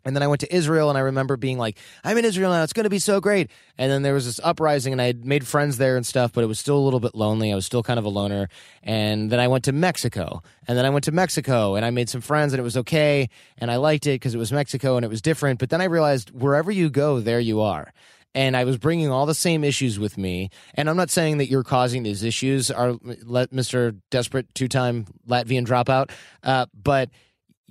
And 0.04 0.16
then 0.16 0.22
I 0.22 0.26
went 0.26 0.40
to 0.40 0.54
Israel 0.54 0.88
and 0.88 0.98
I 0.98 1.02
remember 1.02 1.36
being 1.36 1.58
like, 1.58 1.78
I'm 2.04 2.16
in 2.18 2.24
Israel 2.24 2.50
now. 2.50 2.62
It's 2.62 2.72
going 2.72 2.84
to 2.84 2.90
be 2.90 2.98
so 2.98 3.20
great. 3.20 3.50
And 3.78 3.90
then 3.90 4.02
there 4.02 4.14
was 4.14 4.26
this 4.26 4.40
uprising 4.42 4.92
and 4.92 5.00
I 5.00 5.06
had 5.06 5.24
made 5.24 5.46
friends 5.46 5.78
there 5.78 5.96
and 5.96 6.06
stuff, 6.06 6.32
but 6.32 6.44
it 6.44 6.48
was 6.48 6.58
still 6.58 6.76
a 6.76 6.80
little 6.80 7.00
bit 7.00 7.14
lonely. 7.14 7.52
I 7.52 7.54
was 7.54 7.66
still 7.66 7.82
kind 7.82 7.98
of 7.98 8.04
a 8.04 8.08
loner. 8.08 8.48
And 8.82 9.30
then 9.30 9.40
I 9.40 9.48
went 9.48 9.64
to 9.64 9.72
Mexico. 9.72 10.42
And 10.66 10.76
then 10.76 10.84
I 10.84 10.90
went 10.90 11.04
to 11.04 11.12
Mexico 11.12 11.76
and 11.76 11.84
I 11.84 11.90
made 11.90 12.08
some 12.08 12.20
friends 12.20 12.52
and 12.52 12.60
it 12.60 12.64
was 12.64 12.76
okay. 12.78 13.28
And 13.58 13.70
I 13.70 13.76
liked 13.76 14.06
it 14.06 14.14
because 14.14 14.34
it 14.34 14.38
was 14.38 14.52
Mexico 14.52 14.96
and 14.96 15.04
it 15.04 15.08
was 15.08 15.22
different. 15.22 15.58
But 15.58 15.70
then 15.70 15.80
I 15.80 15.84
realized 15.84 16.30
wherever 16.30 16.70
you 16.70 16.90
go, 16.90 17.20
there 17.20 17.40
you 17.40 17.60
are. 17.60 17.92
And 18.34 18.56
I 18.56 18.64
was 18.64 18.78
bringing 18.78 19.10
all 19.10 19.26
the 19.26 19.34
same 19.34 19.62
issues 19.62 19.98
with 19.98 20.16
me. 20.16 20.50
And 20.74 20.88
I'm 20.88 20.96
not 20.96 21.10
saying 21.10 21.38
that 21.38 21.50
you're 21.50 21.62
causing 21.62 22.02
these 22.02 22.22
issues, 22.22 22.70
our 22.70 22.96
let 23.24 23.50
Mr. 23.50 24.00
Desperate 24.10 24.52
two 24.54 24.68
time 24.68 25.06
Latvian 25.28 25.66
dropout. 25.66 26.10
Uh, 26.42 26.66
but 26.72 27.10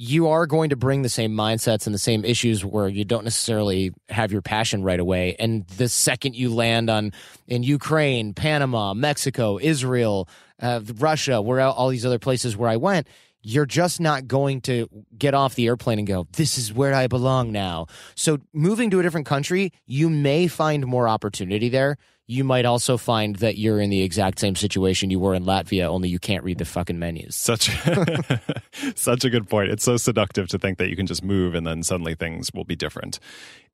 you 0.03 0.29
are 0.29 0.47
going 0.47 0.71
to 0.71 0.75
bring 0.75 1.03
the 1.03 1.09
same 1.09 1.31
mindsets 1.31 1.85
and 1.85 1.93
the 1.93 1.99
same 1.99 2.25
issues 2.25 2.65
where 2.65 2.87
you 2.87 3.05
don't 3.05 3.23
necessarily 3.23 3.93
have 4.09 4.31
your 4.31 4.41
passion 4.41 4.81
right 4.81 4.99
away. 4.99 5.35
And 5.37 5.67
the 5.67 5.87
second 5.87 6.35
you 6.35 6.51
land 6.51 6.89
on 6.89 7.11
in 7.47 7.61
Ukraine, 7.61 8.33
Panama, 8.33 8.95
Mexico, 8.95 9.59
Israel, 9.61 10.27
uh, 10.59 10.81
Russia, 10.95 11.39
where 11.39 11.61
all 11.61 11.89
these 11.89 12.03
other 12.03 12.17
places 12.17 12.57
where 12.57 12.67
I 12.67 12.77
went, 12.77 13.05
you're 13.43 13.65
just 13.65 13.99
not 13.99 14.27
going 14.27 14.61
to 14.61 14.87
get 15.17 15.33
off 15.33 15.55
the 15.55 15.67
airplane 15.67 15.99
and 15.99 16.07
go, 16.07 16.27
this 16.33 16.57
is 16.57 16.73
where 16.73 16.93
I 16.93 17.07
belong 17.07 17.51
now. 17.51 17.87
So 18.15 18.39
moving 18.53 18.89
to 18.91 18.99
a 18.99 19.03
different 19.03 19.27
country, 19.27 19.71
you 19.85 20.09
may 20.09 20.47
find 20.47 20.85
more 20.85 21.07
opportunity 21.07 21.69
there. 21.69 21.97
You 22.27 22.43
might 22.45 22.65
also 22.65 22.95
find 22.97 23.35
that 23.37 23.57
you're 23.57 23.81
in 23.81 23.89
the 23.89 24.03
exact 24.03 24.39
same 24.39 24.55
situation 24.55 25.09
you 25.09 25.19
were 25.19 25.33
in 25.33 25.43
Latvia, 25.43 25.87
only 25.87 26.07
you 26.07 26.19
can't 26.19 26.45
read 26.45 26.59
the 26.59 26.65
fucking 26.65 26.97
menus. 26.97 27.35
Such 27.35 27.69
such 28.95 29.25
a 29.25 29.29
good 29.29 29.49
point. 29.49 29.69
It's 29.69 29.83
so 29.83 29.97
seductive 29.97 30.47
to 30.49 30.57
think 30.57 30.77
that 30.77 30.87
you 30.89 30.95
can 30.95 31.07
just 31.07 31.25
move 31.25 31.55
and 31.55 31.67
then 31.67 31.83
suddenly 31.83 32.15
things 32.15 32.49
will 32.53 32.63
be 32.63 32.75
different. 32.75 33.19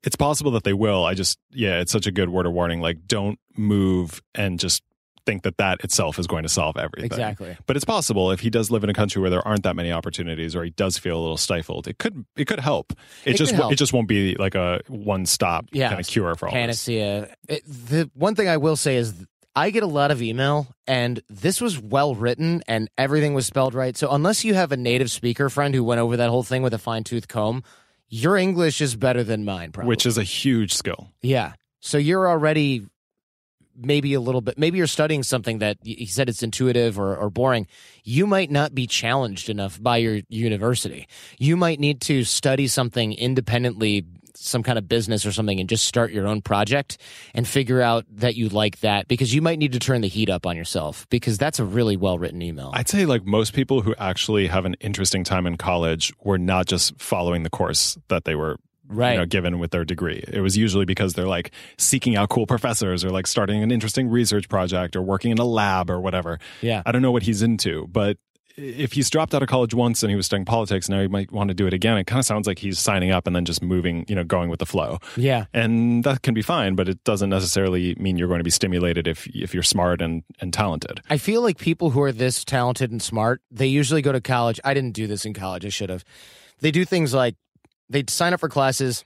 It's 0.02 0.16
possible 0.16 0.50
that 0.52 0.64
they 0.64 0.72
will. 0.72 1.04
I 1.04 1.14
just 1.14 1.38
yeah, 1.52 1.78
it's 1.78 1.92
such 1.92 2.08
a 2.08 2.10
good 2.10 2.30
word 2.30 2.46
of 2.46 2.52
warning. 2.52 2.80
Like 2.80 3.06
don't 3.06 3.38
move 3.56 4.20
and 4.34 4.58
just 4.58 4.82
think 5.28 5.42
that 5.42 5.56
that 5.58 5.84
itself 5.84 6.18
is 6.18 6.26
going 6.26 6.42
to 6.44 6.48
solve 6.48 6.76
everything. 6.76 7.04
Exactly. 7.06 7.56
But 7.66 7.76
it's 7.76 7.84
possible 7.84 8.30
if 8.30 8.40
he 8.40 8.50
does 8.50 8.70
live 8.70 8.82
in 8.84 8.90
a 8.90 8.94
country 8.94 9.20
where 9.20 9.30
there 9.30 9.46
aren't 9.46 9.62
that 9.64 9.76
many 9.76 9.92
opportunities 9.92 10.56
or 10.56 10.64
he 10.64 10.70
does 10.70 10.96
feel 10.98 11.18
a 11.18 11.22
little 11.22 11.36
stifled, 11.36 11.86
it 11.86 11.98
could 11.98 12.24
it 12.36 12.46
could 12.46 12.60
help. 12.60 12.92
It, 13.24 13.34
It 13.34 13.36
just 13.36 13.52
help. 13.52 13.72
it 13.72 13.76
just 13.76 13.92
won't 13.92 14.08
be 14.08 14.34
like 14.36 14.54
a 14.54 14.80
one 14.88 15.26
stop 15.26 15.66
Yeah, 15.72 15.88
kind 15.88 16.00
of 16.00 16.06
cure 16.06 16.34
for 16.34 16.46
all 16.48 16.52
this. 16.54 16.60
panacea. 16.60 17.34
It, 17.48 17.62
the 17.66 18.10
one 18.14 18.34
thing 18.34 18.48
I 18.48 18.56
will 18.56 18.76
say 18.76 18.96
is 18.96 19.12
I 19.54 19.70
get 19.70 19.82
a 19.82 19.86
lot 19.88 20.10
of 20.12 20.22
email, 20.22 20.68
and 20.86 21.20
this 21.28 21.60
was 21.60 21.80
well 21.80 22.14
written, 22.14 22.62
and 22.68 22.88
everything 22.96 23.34
was 23.34 23.44
spelled 23.46 23.74
right. 23.74 23.96
So 23.96 24.08
unless 24.12 24.44
you 24.44 24.54
have 24.54 24.70
a 24.72 24.76
native 24.76 25.10
speaker 25.10 25.48
friend 25.50 25.74
who 25.74 25.82
went 25.82 26.00
over 26.00 26.16
that 26.16 26.30
whole 26.30 26.44
thing 26.44 26.62
with 26.62 26.72
a 26.74 26.78
fine 26.78 27.02
tooth 27.02 27.26
comb, 27.26 27.64
your 28.08 28.36
English 28.36 28.80
is 28.80 28.94
better 28.94 29.24
than 29.24 29.44
mine. 29.44 29.72
Probably, 29.72 29.88
Which 29.88 30.06
is 30.06 30.16
a 30.16 30.22
huge 30.22 30.72
skill. 30.74 31.10
yeah. 31.22 31.52
So 31.80 31.98
you're 31.98 32.28
already 32.28 32.86
maybe 33.78 34.14
a 34.14 34.20
little 34.20 34.40
bit. 34.40 34.58
Maybe 34.58 34.78
you're 34.78 34.86
studying 34.86 35.22
something 35.22 35.58
that 35.58 35.78
he 35.82 36.06
said 36.06 36.28
it's 36.28 36.42
intuitive 36.42 36.98
or, 36.98 37.16
or 37.16 37.30
boring. 37.30 37.66
You 38.04 38.26
might 38.26 38.50
not 38.50 38.74
be 38.74 38.86
challenged 38.86 39.48
enough 39.48 39.82
by 39.82 39.98
your 39.98 40.20
university. 40.28 41.08
You 41.38 41.56
might 41.56 41.80
need 41.80 42.00
to 42.02 42.24
study 42.24 42.66
something 42.66 43.12
independently, 43.12 44.04
some 44.34 44.62
kind 44.62 44.78
of 44.78 44.88
business 44.88 45.26
or 45.26 45.32
something, 45.32 45.60
and 45.60 45.68
just 45.68 45.84
start 45.84 46.10
your 46.10 46.26
own 46.26 46.42
project 46.42 46.98
and 47.34 47.46
figure 47.46 47.80
out 47.80 48.04
that 48.10 48.34
you 48.34 48.48
like 48.48 48.80
that 48.80 49.08
because 49.08 49.34
you 49.34 49.42
might 49.42 49.58
need 49.58 49.72
to 49.72 49.78
turn 49.78 50.00
the 50.00 50.08
heat 50.08 50.30
up 50.30 50.46
on 50.46 50.56
yourself 50.56 51.06
because 51.10 51.38
that's 51.38 51.58
a 51.58 51.64
really 51.64 51.96
well 51.96 52.18
written 52.18 52.42
email. 52.42 52.70
I'd 52.74 52.88
say 52.88 53.06
like 53.06 53.24
most 53.24 53.52
people 53.52 53.82
who 53.82 53.94
actually 53.98 54.46
have 54.46 54.64
an 54.64 54.74
interesting 54.80 55.24
time 55.24 55.46
in 55.46 55.56
college 55.56 56.12
were 56.22 56.38
not 56.38 56.66
just 56.66 57.00
following 57.00 57.42
the 57.42 57.50
course 57.50 57.98
that 58.08 58.24
they 58.24 58.34
were 58.34 58.58
Right. 58.88 59.12
you 59.12 59.18
know, 59.18 59.26
given 59.26 59.58
with 59.58 59.70
their 59.70 59.84
degree. 59.84 60.24
It 60.26 60.40
was 60.40 60.56
usually 60.56 60.84
because 60.84 61.14
they're 61.14 61.26
like 61.26 61.52
seeking 61.76 62.16
out 62.16 62.28
cool 62.30 62.46
professors 62.46 63.04
or 63.04 63.10
like 63.10 63.26
starting 63.26 63.62
an 63.62 63.70
interesting 63.70 64.08
research 64.08 64.48
project 64.48 64.96
or 64.96 65.02
working 65.02 65.30
in 65.30 65.38
a 65.38 65.44
lab 65.44 65.90
or 65.90 66.00
whatever. 66.00 66.38
Yeah. 66.62 66.82
I 66.86 66.92
don't 66.92 67.02
know 67.02 67.12
what 67.12 67.22
he's 67.22 67.42
into, 67.42 67.86
but 67.88 68.16
if 68.60 68.94
he's 68.94 69.08
dropped 69.08 69.34
out 69.34 69.42
of 69.42 69.48
college 69.48 69.72
once 69.72 70.02
and 70.02 70.10
he 70.10 70.16
was 70.16 70.26
studying 70.26 70.44
politics, 70.44 70.88
now 70.88 71.00
he 71.00 71.06
might 71.06 71.30
want 71.30 71.46
to 71.46 71.54
do 71.54 71.68
it 71.68 71.72
again. 71.72 71.96
It 71.96 72.08
kind 72.08 72.18
of 72.18 72.26
sounds 72.26 72.48
like 72.48 72.58
he's 72.58 72.76
signing 72.78 73.12
up 73.12 73.28
and 73.28 73.36
then 73.36 73.44
just 73.44 73.62
moving, 73.62 74.04
you 74.08 74.16
know, 74.16 74.24
going 74.24 74.50
with 74.50 74.58
the 74.58 74.66
flow. 74.66 74.98
yeah. 75.16 75.44
And 75.54 76.02
that 76.02 76.22
can 76.22 76.34
be 76.34 76.42
fine, 76.42 76.74
but 76.74 76.88
it 76.88 77.02
doesn't 77.04 77.30
necessarily 77.30 77.94
mean 78.00 78.16
you're 78.18 78.26
going 78.26 78.40
to 78.40 78.44
be 78.44 78.50
stimulated 78.50 79.06
if 79.06 79.28
if 79.28 79.54
you're 79.54 79.62
smart 79.62 80.02
and, 80.02 80.24
and 80.40 80.52
talented. 80.52 81.00
I 81.08 81.18
feel 81.18 81.40
like 81.42 81.58
people 81.58 81.90
who 81.90 82.02
are 82.02 82.10
this 82.10 82.44
talented 82.44 82.90
and 82.90 83.00
smart, 83.00 83.42
they 83.50 83.66
usually 83.68 84.02
go 84.02 84.10
to 84.10 84.20
college. 84.20 84.58
I 84.64 84.74
didn't 84.74 84.92
do 84.92 85.06
this 85.06 85.24
in 85.24 85.34
college. 85.34 85.64
I 85.64 85.68
should 85.68 85.90
have. 85.90 86.04
They 86.60 86.72
do 86.72 86.84
things 86.84 87.14
like 87.14 87.36
they 87.88 88.04
sign 88.08 88.32
up 88.32 88.40
for 88.40 88.48
classes, 88.48 89.04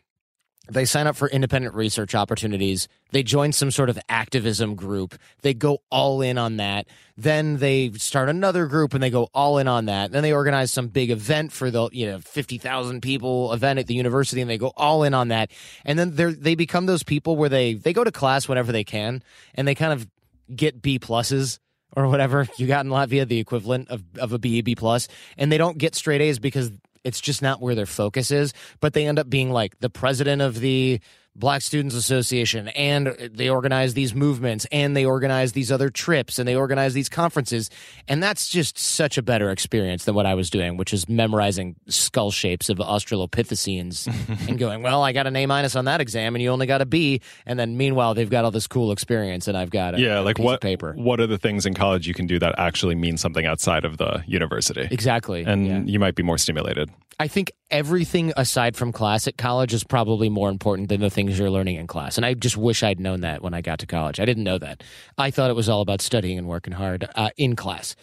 they 0.68 0.84
sign 0.84 1.08
up 1.08 1.16
for 1.16 1.28
independent 1.28 1.74
research 1.74 2.14
opportunities, 2.14 2.86
they 3.10 3.22
join 3.22 3.52
some 3.52 3.70
sort 3.70 3.90
of 3.90 3.98
activism 4.08 4.76
group, 4.76 5.16
they 5.42 5.54
go 5.54 5.82
all 5.90 6.22
in 6.22 6.38
on 6.38 6.56
that. 6.58 6.86
Then 7.16 7.56
they 7.56 7.90
start 7.92 8.28
another 8.28 8.66
group 8.66 8.94
and 8.94 9.02
they 9.02 9.10
go 9.10 9.28
all 9.34 9.58
in 9.58 9.66
on 9.66 9.86
that. 9.86 10.12
Then 10.12 10.22
they 10.22 10.32
organize 10.32 10.72
some 10.72 10.88
big 10.88 11.10
event 11.10 11.52
for 11.52 11.70
the, 11.70 11.88
you 11.92 12.06
know, 12.06 12.20
50,000 12.20 13.02
people 13.02 13.52
event 13.52 13.80
at 13.80 13.86
the 13.88 13.94
university 13.94 14.40
and 14.40 14.48
they 14.48 14.58
go 14.58 14.72
all 14.76 15.02
in 15.02 15.14
on 15.14 15.28
that. 15.28 15.50
And 15.84 15.98
then 15.98 16.14
they 16.14 16.32
they 16.32 16.54
become 16.54 16.86
those 16.86 17.02
people 17.02 17.36
where 17.36 17.48
they 17.48 17.74
they 17.74 17.92
go 17.92 18.04
to 18.04 18.12
class 18.12 18.48
whenever 18.48 18.70
they 18.70 18.84
can 18.84 19.22
and 19.54 19.66
they 19.66 19.74
kind 19.74 19.92
of 19.92 20.08
get 20.54 20.80
B 20.80 20.98
pluses 20.98 21.58
or 21.94 22.08
whatever 22.08 22.46
you 22.56 22.66
got 22.66 22.84
in 22.84 22.90
Latvia, 22.90 23.26
the 23.26 23.38
equivalent 23.38 23.88
of, 23.88 24.02
of 24.18 24.32
a 24.32 24.38
B, 24.38 24.62
B 24.62 24.74
plus, 24.74 25.08
and 25.36 25.50
they 25.50 25.58
don't 25.58 25.78
get 25.78 25.94
straight 25.94 26.20
A's 26.20 26.38
because 26.38 26.72
it's 27.04 27.20
just 27.20 27.42
not 27.42 27.60
where 27.60 27.74
their 27.74 27.86
focus 27.86 28.30
is. 28.30 28.52
But 28.80 28.92
they 28.92 29.06
end 29.06 29.18
up 29.18 29.28
being 29.28 29.50
like 29.50 29.78
the 29.80 29.90
president 29.90 30.42
of 30.42 30.60
the 30.60 31.00
Black 31.34 31.62
Students 31.62 31.94
Association, 31.94 32.68
and 32.68 33.06
they 33.32 33.48
organize 33.48 33.94
these 33.94 34.14
movements, 34.14 34.66
and 34.70 34.94
they 34.96 35.04
organize 35.06 35.52
these 35.52 35.72
other 35.72 35.88
trips, 35.88 36.38
and 36.38 36.46
they 36.46 36.54
organize 36.54 36.92
these 36.92 37.08
conferences, 37.08 37.70
and 38.06 38.22
that's 38.22 38.48
just 38.48 38.76
such 38.78 39.16
a 39.16 39.22
better 39.22 39.50
experience 39.50 40.04
than 40.04 40.14
what 40.14 40.26
I 40.26 40.34
was 40.34 40.50
doing, 40.50 40.76
which 40.76 40.92
is 40.92 41.08
memorizing 41.08 41.76
skull 41.88 42.30
shapes 42.30 42.68
of 42.68 42.78
Australopithecines 42.78 44.06
and 44.48 44.58
going, 44.58 44.82
well, 44.82 45.02
I 45.02 45.12
got 45.12 45.26
an 45.26 45.34
A 45.36 45.46
minus 45.46 45.74
on 45.76 45.86
that 45.86 46.00
exam, 46.00 46.34
and 46.34 46.42
you 46.42 46.50
only 46.50 46.66
got 46.66 46.80
a 46.82 46.86
B, 46.86 47.20
and 47.46 47.58
then 47.58 47.76
meanwhile 47.76 48.14
they've 48.14 48.28
got 48.30 48.44
all 48.44 48.50
this 48.50 48.66
cool 48.66 48.92
experience, 48.92 49.48
and 49.48 49.56
I've 49.56 49.70
got 49.70 49.94
a, 49.94 50.00
yeah, 50.00 50.20
like 50.20 50.36
piece 50.36 50.44
what 50.44 50.54
of 50.56 50.60
paper. 50.60 50.92
what 50.96 51.20
are 51.20 51.26
the 51.26 51.38
things 51.38 51.64
in 51.66 51.74
college 51.74 52.06
you 52.06 52.14
can 52.14 52.26
do 52.26 52.38
that 52.40 52.54
actually 52.58 52.94
mean 52.94 53.16
something 53.16 53.46
outside 53.46 53.84
of 53.84 53.96
the 53.96 54.22
university? 54.26 54.86
Exactly. 54.90 55.44
And 55.44 55.66
Yeah. 55.66 55.80
you 55.84 55.98
might 55.98 56.14
be 56.14 56.22
more 56.22 56.38
stimulated. 56.38 56.90
I 57.18 57.28
think 57.28 57.52
everything 57.70 58.32
aside 58.36 58.76
from 58.76 58.92
class 58.92 59.28
at 59.28 59.36
college 59.36 59.72
is 59.72 59.84
probably 59.84 60.28
more 60.28 60.50
important 60.50 60.88
than 60.88 61.00
the 61.00 61.10
things 61.10 61.38
you're 61.38 61.50
learning 61.50 61.76
in 61.76 61.86
class. 61.86 62.16
And 62.16 62.26
I 62.26 62.34
just 62.34 62.56
wish 62.56 62.82
I'd 62.82 63.00
known 63.00 63.20
that 63.20 63.42
when 63.42 63.54
I 63.54 63.60
got 63.60 63.78
to 63.80 63.86
college. 63.86 64.18
I 64.18 64.24
didn't 64.24 64.44
know 64.44 64.58
that. 64.58 64.82
I 65.18 65.30
thought 65.30 65.50
it 65.50 65.56
was 65.56 65.68
all 65.68 65.82
about 65.82 66.00
studying 66.00 66.38
and 66.38 66.48
working 66.48 66.72
hard 66.72 67.08
uh, 67.14 67.30
in 67.36 67.54
class. 67.56 67.94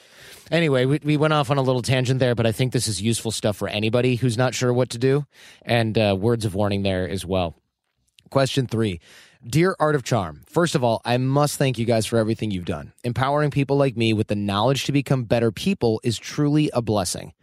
Anyway, 0.51 0.85
we, 0.85 0.99
we 1.03 1.17
went 1.17 1.33
off 1.33 1.51
on 1.51 1.57
a 1.57 1.61
little 1.61 1.81
tangent 1.81 2.19
there, 2.19 2.35
but 2.35 2.45
I 2.45 2.51
think 2.51 2.71
this 2.71 2.87
is 2.87 3.01
useful 3.01 3.31
stuff 3.31 3.57
for 3.57 3.67
anybody 3.67 4.15
who's 4.15 4.37
not 4.37 4.55
sure 4.55 4.73
what 4.73 4.89
to 4.91 4.97
do. 4.97 5.25
And 5.63 5.97
uh, 5.97 6.15
words 6.17 6.45
of 6.45 6.55
warning 6.55 6.83
there 6.83 7.07
as 7.07 7.25
well. 7.25 7.55
Question 8.29 8.67
three. 8.67 8.99
Dear 9.45 9.75
Art 9.79 9.95
of 9.95 10.03
Charm, 10.03 10.43
first 10.47 10.75
of 10.75 10.83
all, 10.83 11.01
I 11.05 11.17
must 11.17 11.57
thank 11.57 11.77
you 11.79 11.85
guys 11.85 12.05
for 12.05 12.17
everything 12.17 12.51
you've 12.51 12.65
done. 12.65 12.91
Empowering 13.05 13.51
people 13.51 13.77
like 13.77 13.95
me 13.95 14.11
with 14.11 14.27
the 14.27 14.35
knowledge 14.35 14.83
to 14.85 14.91
become 14.91 15.23
better 15.23 15.51
people 15.51 16.01
is 16.03 16.17
truly 16.17 16.69
a 16.73 16.81
blessing. 16.81 17.33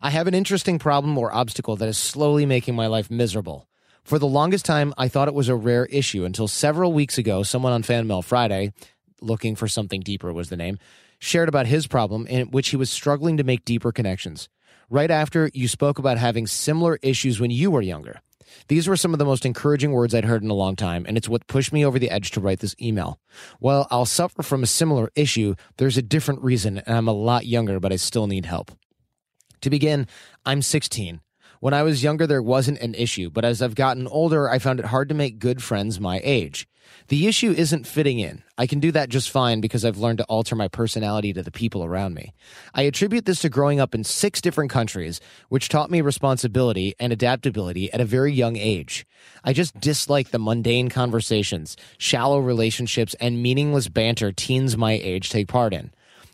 I 0.00 0.10
have 0.10 0.28
an 0.28 0.34
interesting 0.34 0.78
problem 0.78 1.18
or 1.18 1.34
obstacle 1.34 1.74
that 1.76 1.88
is 1.88 1.98
slowly 1.98 2.46
making 2.46 2.76
my 2.76 2.86
life 2.86 3.10
miserable. 3.10 3.66
For 4.04 4.18
the 4.18 4.28
longest 4.28 4.64
time, 4.64 4.94
I 4.96 5.08
thought 5.08 5.28
it 5.28 5.34
was 5.34 5.48
a 5.48 5.56
rare 5.56 5.86
issue 5.86 6.24
until 6.24 6.46
several 6.46 6.92
weeks 6.92 7.18
ago, 7.18 7.42
someone 7.42 7.72
on 7.72 7.82
Fan 7.82 8.06
Mail 8.06 8.22
Friday, 8.22 8.72
looking 9.20 9.56
for 9.56 9.66
something 9.66 10.00
deeper 10.00 10.32
was 10.32 10.50
the 10.50 10.56
name, 10.56 10.78
shared 11.18 11.48
about 11.48 11.66
his 11.66 11.88
problem 11.88 12.26
in 12.28 12.50
which 12.52 12.68
he 12.68 12.76
was 12.76 12.90
struggling 12.90 13.36
to 13.36 13.44
make 13.44 13.64
deeper 13.64 13.90
connections. 13.90 14.48
Right 14.88 15.10
after, 15.10 15.50
you 15.52 15.66
spoke 15.66 15.98
about 15.98 16.16
having 16.16 16.46
similar 16.46 16.98
issues 17.02 17.40
when 17.40 17.50
you 17.50 17.70
were 17.70 17.82
younger. 17.82 18.20
These 18.68 18.88
were 18.88 18.96
some 18.96 19.12
of 19.12 19.18
the 19.18 19.24
most 19.24 19.44
encouraging 19.44 19.92
words 19.92 20.14
I'd 20.14 20.24
heard 20.24 20.42
in 20.42 20.48
a 20.48 20.54
long 20.54 20.76
time, 20.76 21.04
and 21.06 21.16
it's 21.16 21.28
what 21.28 21.46
pushed 21.48 21.72
me 21.72 21.84
over 21.84 21.98
the 21.98 22.10
edge 22.10 22.30
to 22.30 22.40
write 22.40 22.60
this 22.60 22.76
email. 22.80 23.18
While 23.58 23.88
I'll 23.90 24.06
suffer 24.06 24.42
from 24.42 24.62
a 24.62 24.66
similar 24.66 25.10
issue, 25.16 25.56
there's 25.76 25.98
a 25.98 26.02
different 26.02 26.42
reason, 26.42 26.78
and 26.78 26.96
I'm 26.96 27.08
a 27.08 27.12
lot 27.12 27.46
younger, 27.46 27.80
but 27.80 27.92
I 27.92 27.96
still 27.96 28.26
need 28.28 28.46
help. 28.46 28.70
To 29.62 29.70
begin, 29.70 30.06
I'm 30.46 30.62
16. 30.62 31.20
When 31.60 31.74
I 31.74 31.82
was 31.82 32.04
younger, 32.04 32.26
there 32.26 32.42
wasn't 32.42 32.78
an 32.78 32.94
issue, 32.94 33.30
but 33.30 33.44
as 33.44 33.60
I've 33.60 33.74
gotten 33.74 34.06
older, 34.06 34.48
I 34.48 34.60
found 34.60 34.78
it 34.78 34.86
hard 34.86 35.08
to 35.08 35.14
make 35.14 35.40
good 35.40 35.60
friends 35.60 35.98
my 35.98 36.20
age. 36.22 36.68
The 37.08 37.26
issue 37.26 37.50
isn't 37.50 37.86
fitting 37.86 38.20
in. 38.20 38.44
I 38.56 38.68
can 38.68 38.78
do 38.78 38.92
that 38.92 39.08
just 39.08 39.28
fine 39.28 39.60
because 39.60 39.84
I've 39.84 39.98
learned 39.98 40.18
to 40.18 40.24
alter 40.24 40.54
my 40.54 40.68
personality 40.68 41.32
to 41.32 41.42
the 41.42 41.50
people 41.50 41.84
around 41.84 42.14
me. 42.14 42.32
I 42.74 42.82
attribute 42.82 43.24
this 43.24 43.40
to 43.40 43.48
growing 43.48 43.80
up 43.80 43.94
in 43.94 44.04
six 44.04 44.40
different 44.40 44.70
countries, 44.70 45.20
which 45.48 45.68
taught 45.68 45.90
me 45.90 46.00
responsibility 46.00 46.94
and 47.00 47.12
adaptability 47.12 47.92
at 47.92 48.00
a 48.00 48.04
very 48.04 48.32
young 48.32 48.56
age. 48.56 49.04
I 49.42 49.52
just 49.52 49.78
dislike 49.80 50.30
the 50.30 50.38
mundane 50.38 50.90
conversations, 50.90 51.76
shallow 51.98 52.38
relationships, 52.38 53.14
and 53.20 53.42
meaningless 53.42 53.88
banter 53.88 54.30
teens 54.30 54.76
my 54.76 54.92
age 54.92 55.30
take 55.30 55.48
part 55.48 55.74
in. 55.74 55.90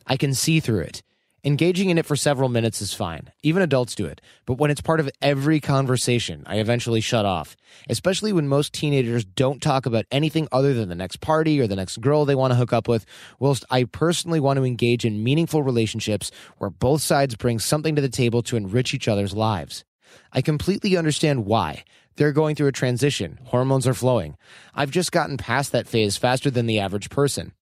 I 0.07 0.19
can 0.19 0.35
see 0.35 0.61
through 0.61 0.81
it. 0.81 1.03
Engaging 1.47 1.91
in 1.91 1.99
it 1.99 2.07
for 2.07 2.17
several 2.17 2.49
minutes 2.49 2.81
is 2.81 2.95
fine. 2.95 3.31
Even 3.43 3.61
adults 3.61 3.95
do 3.95 4.07
it. 4.07 4.23
But 4.47 4.57
when 4.57 4.71
it's 4.71 4.81
part 4.81 4.99
of 4.99 5.11
every 5.21 5.61
conversation, 5.61 6.43
I 6.47 6.57
eventually 6.57 7.03
shut 7.03 7.27
off, 7.27 7.55
especially 7.91 8.33
when 8.33 8.49
most 8.49 8.73
teenagers 8.73 9.27
don't 9.27 9.61
talk 9.61 9.85
about 9.85 10.07
anything 10.11 10.49
other 10.51 10.73
than 10.73 10.89
the 10.89 10.95
next 10.95 11.21
party 11.21 11.61
or 11.61 11.67
the 11.67 11.77
next 11.77 12.01
girl 12.01 12.25
they 12.25 12.35
want 12.35 12.53
to 12.53 12.57
hook 12.57 12.73
up 12.73 12.89
with, 12.89 13.05
whilst 13.39 13.63
I 13.71 13.85
personally 13.85 14.41
want 14.41 14.57
to 14.57 14.65
engage 14.65 15.05
in 15.05 15.23
meaningful 15.23 15.63
relationships 15.63 16.31
where 16.57 16.71
both 16.71 17.03
sides 17.03 17.37
bring 17.37 17.59
something 17.59 17.95
to 17.95 18.01
the 18.01 18.09
table 18.09 18.41
to 18.45 18.57
enrich 18.57 18.95
each 18.95 19.07
other's 19.07 19.35
lives. 19.35 19.85
I 20.33 20.41
completely 20.41 20.97
understand 20.97 21.45
why. 21.45 21.85
They're 22.17 22.33
going 22.33 22.57
through 22.57 22.69
a 22.69 22.73
transition. 22.73 23.39
Hormones 23.45 23.87
are 23.87 23.93
flowing. 23.93 24.39
I've 24.75 24.91
just 24.91 25.13
gotten 25.13 25.37
past 25.37 25.73
that 25.73 25.89
phase 25.89 26.17
faster 26.17 26.51
than 26.51 26.65
the 26.65 26.79
average 26.79 27.11
person. 27.11 27.53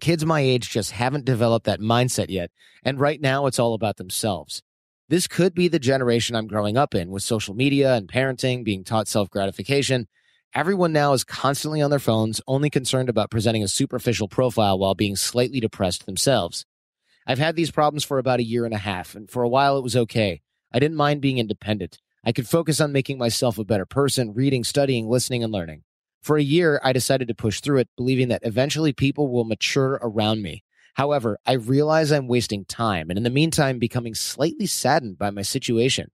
Kids 0.00 0.24
my 0.24 0.40
age 0.40 0.70
just 0.70 0.92
haven't 0.92 1.26
developed 1.26 1.66
that 1.66 1.80
mindset 1.80 2.30
yet, 2.30 2.50
and 2.82 2.98
right 2.98 3.20
now 3.20 3.46
it's 3.46 3.58
all 3.58 3.74
about 3.74 3.98
themselves. 3.98 4.62
This 5.08 5.26
could 5.26 5.54
be 5.54 5.68
the 5.68 5.78
generation 5.78 6.34
I'm 6.34 6.46
growing 6.46 6.76
up 6.78 6.94
in 6.94 7.10
with 7.10 7.22
social 7.22 7.54
media 7.54 7.94
and 7.94 8.08
parenting, 8.08 8.64
being 8.64 8.82
taught 8.82 9.08
self 9.08 9.28
gratification. 9.28 10.08
Everyone 10.54 10.92
now 10.92 11.12
is 11.12 11.22
constantly 11.22 11.82
on 11.82 11.90
their 11.90 11.98
phones, 11.98 12.40
only 12.46 12.70
concerned 12.70 13.08
about 13.08 13.30
presenting 13.30 13.62
a 13.62 13.68
superficial 13.68 14.26
profile 14.26 14.78
while 14.78 14.94
being 14.94 15.16
slightly 15.16 15.60
depressed 15.60 16.06
themselves. 16.06 16.64
I've 17.26 17.38
had 17.38 17.54
these 17.54 17.70
problems 17.70 18.02
for 18.02 18.18
about 18.18 18.40
a 18.40 18.44
year 18.44 18.64
and 18.64 18.74
a 18.74 18.78
half, 18.78 19.14
and 19.14 19.30
for 19.30 19.42
a 19.42 19.48
while 19.48 19.76
it 19.76 19.82
was 19.82 19.96
okay. 19.96 20.40
I 20.72 20.78
didn't 20.78 20.96
mind 20.96 21.20
being 21.20 21.38
independent. 21.38 21.98
I 22.24 22.32
could 22.32 22.48
focus 22.48 22.80
on 22.80 22.90
making 22.90 23.18
myself 23.18 23.58
a 23.58 23.64
better 23.64 23.86
person, 23.86 24.32
reading, 24.32 24.64
studying, 24.64 25.08
listening, 25.08 25.44
and 25.44 25.52
learning. 25.52 25.82
For 26.22 26.36
a 26.36 26.42
year, 26.42 26.80
I 26.84 26.92
decided 26.92 27.28
to 27.28 27.34
push 27.34 27.60
through 27.60 27.78
it, 27.78 27.88
believing 27.96 28.28
that 28.28 28.44
eventually 28.44 28.92
people 28.92 29.28
will 29.28 29.44
mature 29.44 29.98
around 30.02 30.42
me. 30.42 30.64
However, 30.94 31.38
I 31.46 31.52
realize 31.52 32.10
I'm 32.10 32.28
wasting 32.28 32.64
time 32.64 33.10
and 33.10 33.16
in 33.16 33.22
the 33.22 33.30
meantime 33.30 33.78
becoming 33.78 34.14
slightly 34.14 34.66
saddened 34.66 35.18
by 35.18 35.30
my 35.30 35.42
situation. 35.42 36.10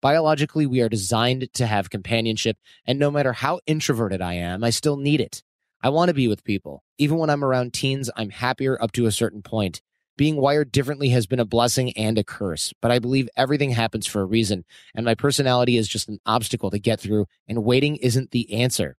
Biologically, 0.00 0.66
we 0.66 0.80
are 0.80 0.88
designed 0.88 1.48
to 1.54 1.66
have 1.66 1.88
companionship, 1.88 2.58
and 2.84 2.98
no 2.98 3.10
matter 3.10 3.32
how 3.32 3.60
introverted 3.66 4.20
I 4.20 4.34
am, 4.34 4.64
I 4.64 4.70
still 4.70 4.96
need 4.96 5.20
it. 5.20 5.42
I 5.82 5.88
want 5.90 6.08
to 6.08 6.14
be 6.14 6.28
with 6.28 6.44
people. 6.44 6.82
Even 6.98 7.18
when 7.18 7.30
I'm 7.30 7.44
around 7.44 7.72
teens, 7.72 8.10
I'm 8.16 8.30
happier 8.30 8.80
up 8.82 8.92
to 8.92 9.06
a 9.06 9.12
certain 9.12 9.42
point. 9.42 9.82
Being 10.16 10.36
wired 10.36 10.72
differently 10.72 11.08
has 11.10 11.26
been 11.26 11.40
a 11.40 11.44
blessing 11.44 11.92
and 11.96 12.18
a 12.18 12.24
curse, 12.24 12.72
but 12.80 12.90
I 12.90 12.98
believe 12.98 13.28
everything 13.36 13.70
happens 13.70 14.06
for 14.06 14.20
a 14.20 14.26
reason, 14.26 14.64
and 14.94 15.04
my 15.04 15.14
personality 15.14 15.76
is 15.76 15.88
just 15.88 16.08
an 16.08 16.20
obstacle 16.26 16.70
to 16.70 16.78
get 16.78 17.00
through, 17.00 17.26
and 17.48 17.64
waiting 17.64 17.96
isn't 17.96 18.30
the 18.30 18.52
answer. 18.52 18.96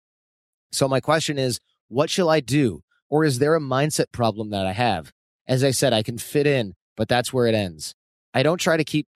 So 0.76 0.88
my 0.88 1.00
question 1.00 1.38
is, 1.40 1.60
what 1.88 2.10
shall 2.10 2.30
I 2.30 2.42
do? 2.42 2.82
Or 3.10 3.24
is 3.24 3.40
there 3.40 3.56
a 3.56 3.62
mindset 3.62 4.12
problem 4.12 4.50
that 4.50 4.66
I 4.66 4.74
have? 4.74 5.14
As 5.48 5.64
I 5.64 5.72
said, 5.72 5.94
I 5.94 6.04
can 6.04 6.18
fit 6.18 6.46
in, 6.46 6.74
but 6.98 7.08
that's 7.08 7.32
where 7.32 7.48
it 7.48 7.56
ends. 7.56 7.96
I 8.34 8.44
don't 8.44 8.58
try 8.58 8.76
to 8.76 8.84
keep, 8.84 9.08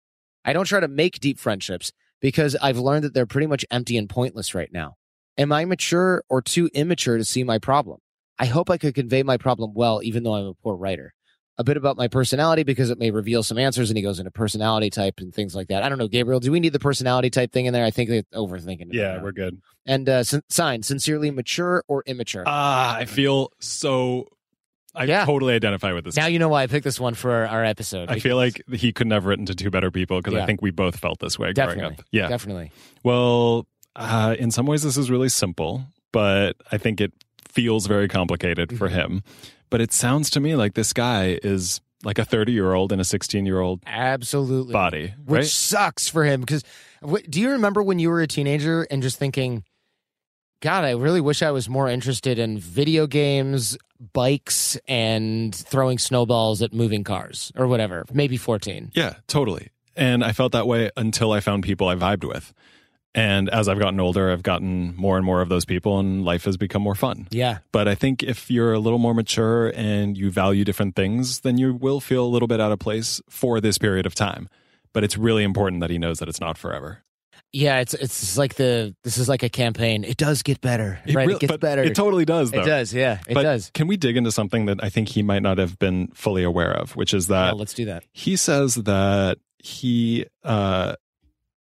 I 0.44 0.52
don't 0.52 0.64
try 0.64 0.80
to 0.80 0.88
make 0.88 1.20
deep 1.20 1.38
friendships 1.38 1.92
because 2.20 2.56
I've 2.62 2.78
learned 2.78 3.04
that 3.04 3.14
they're 3.14 3.26
pretty 3.26 3.46
much 3.46 3.66
empty 3.70 3.96
and 3.96 4.08
pointless 4.08 4.54
right 4.54 4.72
now. 4.72 4.94
Am 5.36 5.52
I 5.52 5.64
mature 5.64 6.22
or 6.30 6.40
too 6.40 6.70
immature 6.72 7.18
to 7.18 7.24
see 7.24 7.44
my 7.44 7.58
problem? 7.58 7.98
I 8.38 8.46
hope 8.46 8.70
I 8.70 8.78
could 8.78 8.94
convey 8.94 9.22
my 9.22 9.36
problem 9.36 9.74
well, 9.74 10.00
even 10.02 10.22
though 10.22 10.34
I'm 10.34 10.46
a 10.46 10.54
poor 10.54 10.76
writer 10.76 11.12
a 11.60 11.64
bit 11.64 11.76
about 11.76 11.96
my 11.96 12.08
personality 12.08 12.62
because 12.62 12.90
it 12.90 12.98
may 12.98 13.10
reveal 13.10 13.42
some 13.42 13.58
answers 13.58 13.90
and 13.90 13.96
he 13.96 14.02
goes 14.02 14.18
into 14.18 14.30
personality 14.30 14.88
type 14.90 15.20
and 15.20 15.34
things 15.34 15.54
like 15.54 15.68
that. 15.68 15.82
I 15.82 15.88
don't 15.88 15.98
know, 15.98 16.08
Gabriel, 16.08 16.40
do 16.40 16.50
we 16.50 16.58
need 16.58 16.72
the 16.72 16.78
personality 16.78 17.28
type 17.30 17.52
thing 17.52 17.66
in 17.66 17.72
there? 17.72 17.84
I 17.84 17.90
think 17.90 18.08
they're 18.08 18.22
overthinking 18.34 18.88
it. 18.88 18.94
Yeah, 18.94 19.22
we're 19.22 19.32
good. 19.32 19.60
And 19.86 20.08
uh, 20.08 20.24
sin- 20.24 20.42
sign, 20.48 20.82
sincerely 20.82 21.30
mature 21.30 21.84
or 21.86 22.02
immature? 22.06 22.44
Ah, 22.46 22.96
I 22.96 23.04
feel 23.04 23.52
so. 23.60 24.28
I 24.94 25.04
Yeah. 25.04 25.24
totally 25.24 25.54
identify 25.54 25.92
with 25.92 26.04
this. 26.04 26.16
now 26.16 26.26
you 26.26 26.38
know 26.40 26.48
why 26.48 26.62
I 26.64 26.66
picked 26.66 26.84
this 26.84 26.98
one 26.98 27.14
for 27.14 27.46
our 27.46 27.64
episode. 27.64 28.10
I 28.10 28.18
feel 28.18 28.36
like 28.36 28.60
he 28.72 28.92
couldn't 28.92 29.12
have 29.12 29.24
written 29.26 29.46
to 29.46 29.54
two 29.54 29.70
better 29.70 29.90
people 29.90 30.18
because 30.18 30.34
Yeah. 30.34 30.42
I 30.42 30.46
think 30.46 30.62
we 30.62 30.70
both 30.72 30.96
felt 30.98 31.20
this 31.20 31.38
way 31.38 31.52
definitely, 31.52 31.80
growing 31.82 31.94
up. 32.00 32.04
Yeah. 32.10 32.26
definitely. 32.28 32.72
Well, 33.04 33.66
uh, 33.94 34.34
in 34.38 34.50
some 34.50 34.66
ways, 34.66 34.82
this 34.82 34.96
is 34.96 35.10
really 35.10 35.28
simple, 35.28 35.84
but 36.12 36.56
I 36.72 36.78
think 36.78 37.00
it 37.00 37.12
feels 37.48 37.86
very 37.86 38.08
complicated 38.08 38.76
for 38.78 38.88
Mhm. 38.88 38.92
him. 38.92 39.22
But 39.70 39.80
it 39.80 39.92
sounds 39.92 40.30
to 40.30 40.40
me 40.40 40.56
like 40.56 40.74
this 40.74 40.92
guy 40.92 41.38
is 41.42 41.80
like 42.02 42.18
a 42.18 42.24
30 42.24 42.52
year 42.52 42.72
old 42.74 42.92
in 42.92 43.00
a 43.00 43.04
16 43.04 43.46
year 43.46 43.60
old 43.60 43.80
Absolutely. 43.86 44.72
body, 44.72 45.14
Which 45.24 45.36
right? 45.38 45.46
sucks 45.46 46.08
for 46.08 46.24
him 46.24 46.40
because 46.40 46.64
do 47.28 47.40
you 47.40 47.50
remember 47.50 47.82
when 47.82 47.98
you 47.98 48.10
were 48.10 48.20
a 48.20 48.26
teenager 48.26 48.86
and 48.90 49.02
just 49.02 49.18
thinking, 49.18 49.64
God, 50.60 50.84
I 50.84 50.90
really 50.92 51.20
wish 51.22 51.42
I 51.42 51.50
was 51.52 51.68
more 51.68 51.88
interested 51.88 52.38
in 52.38 52.58
video 52.58 53.06
games, 53.06 53.78
bikes, 54.12 54.76
and 54.86 55.54
throwing 55.54 55.98
snowballs 55.98 56.60
at 56.60 56.74
moving 56.74 57.02
cars 57.04 57.50
or 57.56 57.66
whatever. 57.66 58.04
Maybe 58.12 58.36
14. 58.36 58.90
Yeah, 58.94 59.14
totally. 59.26 59.68
And 59.96 60.22
I 60.22 60.32
felt 60.32 60.52
that 60.52 60.66
way 60.66 60.90
until 60.96 61.32
I 61.32 61.40
found 61.40 61.62
people 61.64 61.88
I 61.88 61.94
vibed 61.94 62.24
with. 62.24 62.52
And 63.14 63.48
as 63.50 63.68
I've 63.68 63.78
gotten 63.80 63.98
older, 63.98 64.30
I've 64.30 64.42
gotten 64.44 64.94
more 64.96 65.16
and 65.16 65.26
more 65.26 65.40
of 65.40 65.48
those 65.48 65.64
people, 65.64 65.98
and 65.98 66.24
life 66.24 66.44
has 66.44 66.56
become 66.56 66.80
more 66.82 66.94
fun. 66.94 67.26
Yeah. 67.30 67.58
But 67.72 67.88
I 67.88 67.94
think 67.96 68.22
if 68.22 68.50
you're 68.50 68.72
a 68.72 68.78
little 68.78 69.00
more 69.00 69.14
mature 69.14 69.72
and 69.74 70.16
you 70.16 70.30
value 70.30 70.64
different 70.64 70.94
things, 70.94 71.40
then 71.40 71.58
you 71.58 71.74
will 71.74 72.00
feel 72.00 72.24
a 72.24 72.28
little 72.28 72.46
bit 72.48 72.60
out 72.60 72.70
of 72.70 72.78
place 72.78 73.20
for 73.28 73.60
this 73.60 73.78
period 73.78 74.06
of 74.06 74.14
time. 74.14 74.48
But 74.92 75.02
it's 75.02 75.16
really 75.18 75.42
important 75.42 75.80
that 75.80 75.90
he 75.90 75.98
knows 75.98 76.18
that 76.20 76.28
it's 76.28 76.40
not 76.40 76.56
forever. 76.56 77.02
Yeah, 77.52 77.80
it's 77.80 77.94
it's 77.94 78.38
like 78.38 78.54
the 78.54 78.94
this 79.02 79.18
is 79.18 79.28
like 79.28 79.42
a 79.42 79.48
campaign. 79.48 80.04
It 80.04 80.16
does 80.16 80.44
get 80.44 80.60
better, 80.60 81.00
right? 81.04 81.16
really- 81.16 81.34
it 81.34 81.40
gets 81.40 81.56
better. 81.56 81.82
It 81.82 81.96
totally 81.96 82.24
does, 82.24 82.52
though. 82.52 82.60
It 82.62 82.64
does, 82.64 82.94
yeah, 82.94 83.18
it 83.26 83.34
but 83.34 83.42
does. 83.42 83.72
Can 83.74 83.88
we 83.88 83.96
dig 83.96 84.16
into 84.16 84.30
something 84.30 84.66
that 84.66 84.84
I 84.84 84.88
think 84.88 85.08
he 85.08 85.24
might 85.24 85.42
not 85.42 85.58
have 85.58 85.76
been 85.80 86.08
fully 86.14 86.44
aware 86.44 86.72
of, 86.72 86.94
which 86.94 87.12
is 87.12 87.28
Yeah, 87.28 87.46
that 87.46 87.56
let's 87.56 87.74
do 87.74 87.86
that. 87.86 88.04
he 88.12 88.36
says 88.36 88.76
that 88.76 89.38
he 89.58 90.26
uh, 90.44 90.94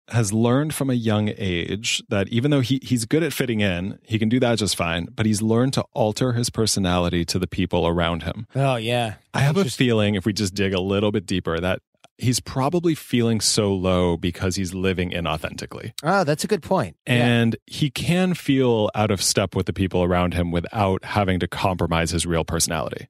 has 0.08 0.32
learned 0.32 0.74
from 0.74 0.90
a 0.90 0.94
young 0.94 1.32
age 1.36 2.02
that 2.08 2.28
even 2.28 2.50
though 2.50 2.60
he, 2.60 2.78
he's 2.82 3.04
good 3.04 3.22
at 3.22 3.32
fitting 3.32 3.60
in, 3.60 3.98
he 4.02 4.18
can 4.18 4.28
do 4.28 4.38
that 4.40 4.58
just 4.58 4.76
fine, 4.76 5.08
but 5.14 5.24
he's 5.24 5.40
learned 5.40 5.72
to 5.74 5.84
alter 5.92 6.32
his 6.32 6.50
personality 6.50 7.24
to 7.24 7.38
the 7.38 7.46
people 7.46 7.86
around 7.86 8.22
him. 8.22 8.46
Oh 8.54 8.76
yeah, 8.76 9.14
I 9.32 9.40
have 9.40 9.56
a 9.56 9.64
feeling 9.64 10.14
if 10.14 10.26
we 10.26 10.32
just 10.32 10.54
dig 10.54 10.74
a 10.74 10.80
little 10.80 11.10
bit 11.10 11.26
deeper 11.26 11.58
that 11.58 11.80
he's 12.18 12.40
probably 12.40 12.94
feeling 12.94 13.40
so 13.40 13.74
low 13.74 14.16
because 14.16 14.56
he's 14.56 14.74
living 14.74 15.10
inauthentically. 15.10 15.92
Oh, 16.02 16.24
that's 16.24 16.44
a 16.44 16.46
good 16.46 16.62
point. 16.62 16.96
Yeah. 17.06 17.14
And 17.14 17.56
he 17.66 17.90
can 17.90 18.34
feel 18.34 18.90
out 18.94 19.10
of 19.10 19.22
step 19.22 19.54
with 19.56 19.66
the 19.66 19.72
people 19.72 20.02
around 20.02 20.34
him 20.34 20.50
without 20.50 21.04
having 21.04 21.40
to 21.40 21.48
compromise 21.48 22.10
his 22.10 22.26
real 22.26 22.44
personality. 22.44 23.08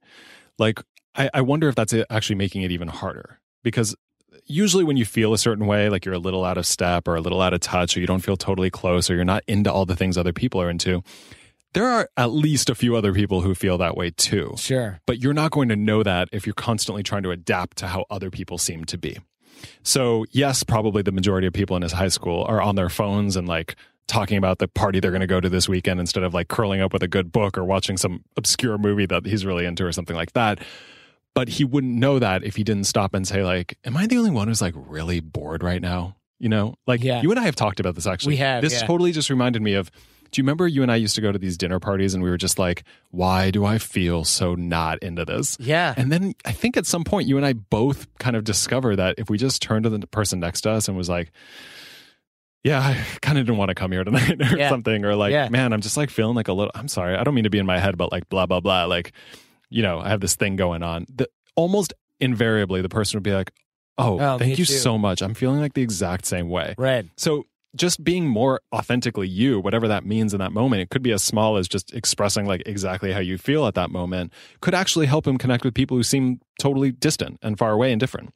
Like, 0.58 0.80
I, 1.14 1.30
I 1.34 1.40
wonder 1.42 1.68
if 1.68 1.74
that's 1.74 1.94
actually 2.10 2.36
making 2.36 2.62
it 2.62 2.70
even 2.70 2.88
harder 2.88 3.40
because 3.62 3.94
usually 4.46 4.84
when 4.84 4.96
you 4.96 5.04
feel 5.04 5.32
a 5.32 5.38
certain 5.38 5.66
way, 5.66 5.88
like 5.88 6.04
you're 6.04 6.14
a 6.14 6.18
little 6.18 6.44
out 6.44 6.58
of 6.58 6.66
step 6.66 7.08
or 7.08 7.14
a 7.16 7.20
little 7.20 7.40
out 7.40 7.54
of 7.54 7.60
touch, 7.60 7.96
or 7.96 8.00
you 8.00 8.06
don't 8.06 8.20
feel 8.20 8.36
totally 8.36 8.70
close, 8.70 9.10
or 9.10 9.14
you're 9.14 9.24
not 9.24 9.42
into 9.46 9.72
all 9.72 9.86
the 9.86 9.96
things 9.96 10.18
other 10.18 10.32
people 10.32 10.60
are 10.60 10.70
into, 10.70 11.02
there 11.74 11.86
are 11.86 12.08
at 12.16 12.30
least 12.30 12.70
a 12.70 12.74
few 12.74 12.96
other 12.96 13.12
people 13.12 13.40
who 13.40 13.54
feel 13.54 13.76
that 13.78 13.96
way 13.96 14.10
too. 14.10 14.54
Sure. 14.56 15.00
But 15.06 15.18
you're 15.18 15.34
not 15.34 15.50
going 15.50 15.68
to 15.68 15.76
know 15.76 16.02
that 16.02 16.28
if 16.32 16.46
you're 16.46 16.54
constantly 16.54 17.02
trying 17.02 17.24
to 17.24 17.30
adapt 17.30 17.78
to 17.78 17.88
how 17.88 18.06
other 18.10 18.30
people 18.30 18.58
seem 18.58 18.84
to 18.86 18.96
be. 18.96 19.18
So, 19.82 20.24
yes, 20.30 20.62
probably 20.62 21.02
the 21.02 21.12
majority 21.12 21.46
of 21.46 21.52
people 21.52 21.76
in 21.76 21.82
his 21.82 21.92
high 21.92 22.08
school 22.08 22.44
are 22.48 22.60
on 22.60 22.76
their 22.76 22.88
phones 22.88 23.36
and 23.36 23.48
like 23.48 23.76
talking 24.06 24.36
about 24.36 24.58
the 24.58 24.68
party 24.68 25.00
they're 25.00 25.10
going 25.10 25.20
to 25.20 25.26
go 25.26 25.40
to 25.40 25.48
this 25.48 25.68
weekend 25.68 25.98
instead 25.98 26.22
of 26.22 26.34
like 26.34 26.48
curling 26.48 26.80
up 26.80 26.92
with 26.92 27.02
a 27.02 27.08
good 27.08 27.32
book 27.32 27.56
or 27.56 27.64
watching 27.64 27.96
some 27.96 28.22
obscure 28.36 28.76
movie 28.78 29.06
that 29.06 29.24
he's 29.26 29.46
really 29.46 29.64
into 29.64 29.84
or 29.84 29.92
something 29.92 30.16
like 30.16 30.32
that. 30.32 30.60
But 31.34 31.48
he 31.48 31.64
wouldn't 31.64 31.94
know 31.94 32.18
that 32.20 32.44
if 32.44 32.56
he 32.56 32.62
didn't 32.64 32.84
stop 32.84 33.12
and 33.14 33.26
say 33.26 33.42
like, 33.44 33.76
"Am 33.84 33.96
I 33.96 34.06
the 34.06 34.16
only 34.18 34.30
one 34.30 34.48
who's 34.48 34.62
like 34.62 34.74
really 34.76 35.20
bored 35.20 35.62
right 35.62 35.82
now?" 35.82 36.16
You 36.38 36.48
know, 36.48 36.74
like 36.86 37.02
Yeah. 37.02 37.22
you 37.22 37.30
and 37.30 37.40
I 37.40 37.44
have 37.44 37.56
talked 37.56 37.80
about 37.80 37.94
this 37.94 38.06
actually. 38.06 38.32
We 38.34 38.36
have, 38.38 38.62
This 38.62 38.80
yeah. 38.80 38.86
totally 38.86 39.12
just 39.12 39.30
reminded 39.30 39.62
me 39.62 39.74
of 39.74 39.90
Do 40.32 40.40
you 40.40 40.44
remember 40.44 40.66
you 40.66 40.82
and 40.82 40.90
I 40.90 40.96
used 40.96 41.14
to 41.14 41.20
go 41.20 41.30
to 41.30 41.38
these 41.38 41.56
dinner 41.56 41.78
parties 41.78 42.12
and 42.12 42.22
we 42.22 42.28
were 42.28 42.36
just 42.36 42.58
like, 42.58 42.82
why 43.12 43.52
do 43.52 43.64
I 43.64 43.78
feel 43.78 44.24
so 44.24 44.56
not 44.56 45.00
into 45.00 45.24
this? 45.24 45.56
Yeah. 45.60 45.94
And 45.96 46.10
then 46.10 46.34
I 46.44 46.50
think 46.50 46.76
at 46.76 46.86
some 46.86 47.04
point 47.04 47.28
you 47.28 47.36
and 47.36 47.46
I 47.46 47.52
both 47.52 48.08
kind 48.18 48.34
of 48.34 48.42
discover 48.42 48.96
that 48.96 49.14
if 49.16 49.30
we 49.30 49.38
just 49.38 49.62
turned 49.62 49.84
to 49.84 49.90
the 49.90 50.04
person 50.08 50.40
next 50.40 50.62
to 50.62 50.70
us 50.70 50.88
and 50.88 50.96
was 50.96 51.08
like, 51.08 51.30
yeah, 52.64 52.80
I 52.80 52.94
kind 53.20 53.38
of 53.38 53.46
didn't 53.46 53.58
want 53.58 53.68
to 53.68 53.74
come 53.76 53.92
here 53.92 54.02
tonight 54.04 54.40
or 54.52 54.56
Yeah. 54.58 54.70
something, 54.70 55.04
or 55.04 55.14
like, 55.14 55.32
Yeah. 55.32 55.48
man, 55.50 55.72
I'm 55.72 55.80
just 55.82 55.96
like 55.96 56.10
feeling 56.10 56.34
like 56.34 56.48
a 56.48 56.52
little, 56.52 56.72
I'm 56.74 56.88
sorry, 56.88 57.14
I 57.16 57.22
don't 57.22 57.34
mean 57.34 57.44
to 57.44 57.50
be 57.50 57.58
in 57.58 57.66
my 57.66 57.78
head, 57.78 57.96
but 57.96 58.10
like 58.10 58.28
blah, 58.28 58.46
blah, 58.46 58.60
blah. 58.60 58.86
Like, 58.86 59.12
you 59.74 59.82
know, 59.82 59.98
I 59.98 60.08
have 60.10 60.20
this 60.20 60.36
thing 60.36 60.54
going 60.56 60.82
on. 60.84 61.04
The, 61.12 61.28
almost 61.56 61.92
invariably, 62.20 62.80
the 62.80 62.88
person 62.88 63.16
would 63.18 63.24
be 63.24 63.32
like, 63.32 63.50
oh, 63.98 64.20
Oh, 64.20 64.38
thank 64.38 64.56
you 64.58 64.64
too. 64.64 64.72
so 64.72 64.96
much. 64.96 65.20
I'm 65.20 65.34
feeling 65.34 65.58
like 65.60 65.74
the 65.74 65.82
exact 65.82 66.26
same 66.26 66.48
way. 66.48 66.74
Right. 66.78 67.06
So 67.16 67.46
just 67.74 68.04
being 68.04 68.28
more 68.28 68.60
authentically 68.72 69.26
you, 69.26 69.58
whatever 69.58 69.88
that 69.88 70.06
means 70.06 70.32
in 70.32 70.38
that 70.38 70.52
moment, 70.52 70.82
it 70.82 70.90
could 70.90 71.02
be 71.02 71.10
as 71.10 71.24
small 71.24 71.56
as 71.56 71.66
just 71.66 71.92
expressing 71.92 72.46
like 72.46 72.62
exactly 72.66 73.12
how 73.12 73.18
you 73.18 73.36
feel 73.36 73.66
at 73.66 73.74
that 73.74 73.90
moment, 73.90 74.32
could 74.60 74.74
actually 74.74 75.06
help 75.06 75.26
him 75.26 75.38
connect 75.38 75.64
with 75.64 75.74
people 75.74 75.96
who 75.96 76.04
seem 76.04 76.40
totally 76.60 76.92
distant 76.92 77.38
and 77.42 77.58
far 77.58 77.72
away 77.72 77.90
and 77.90 77.98
different. 77.98 78.32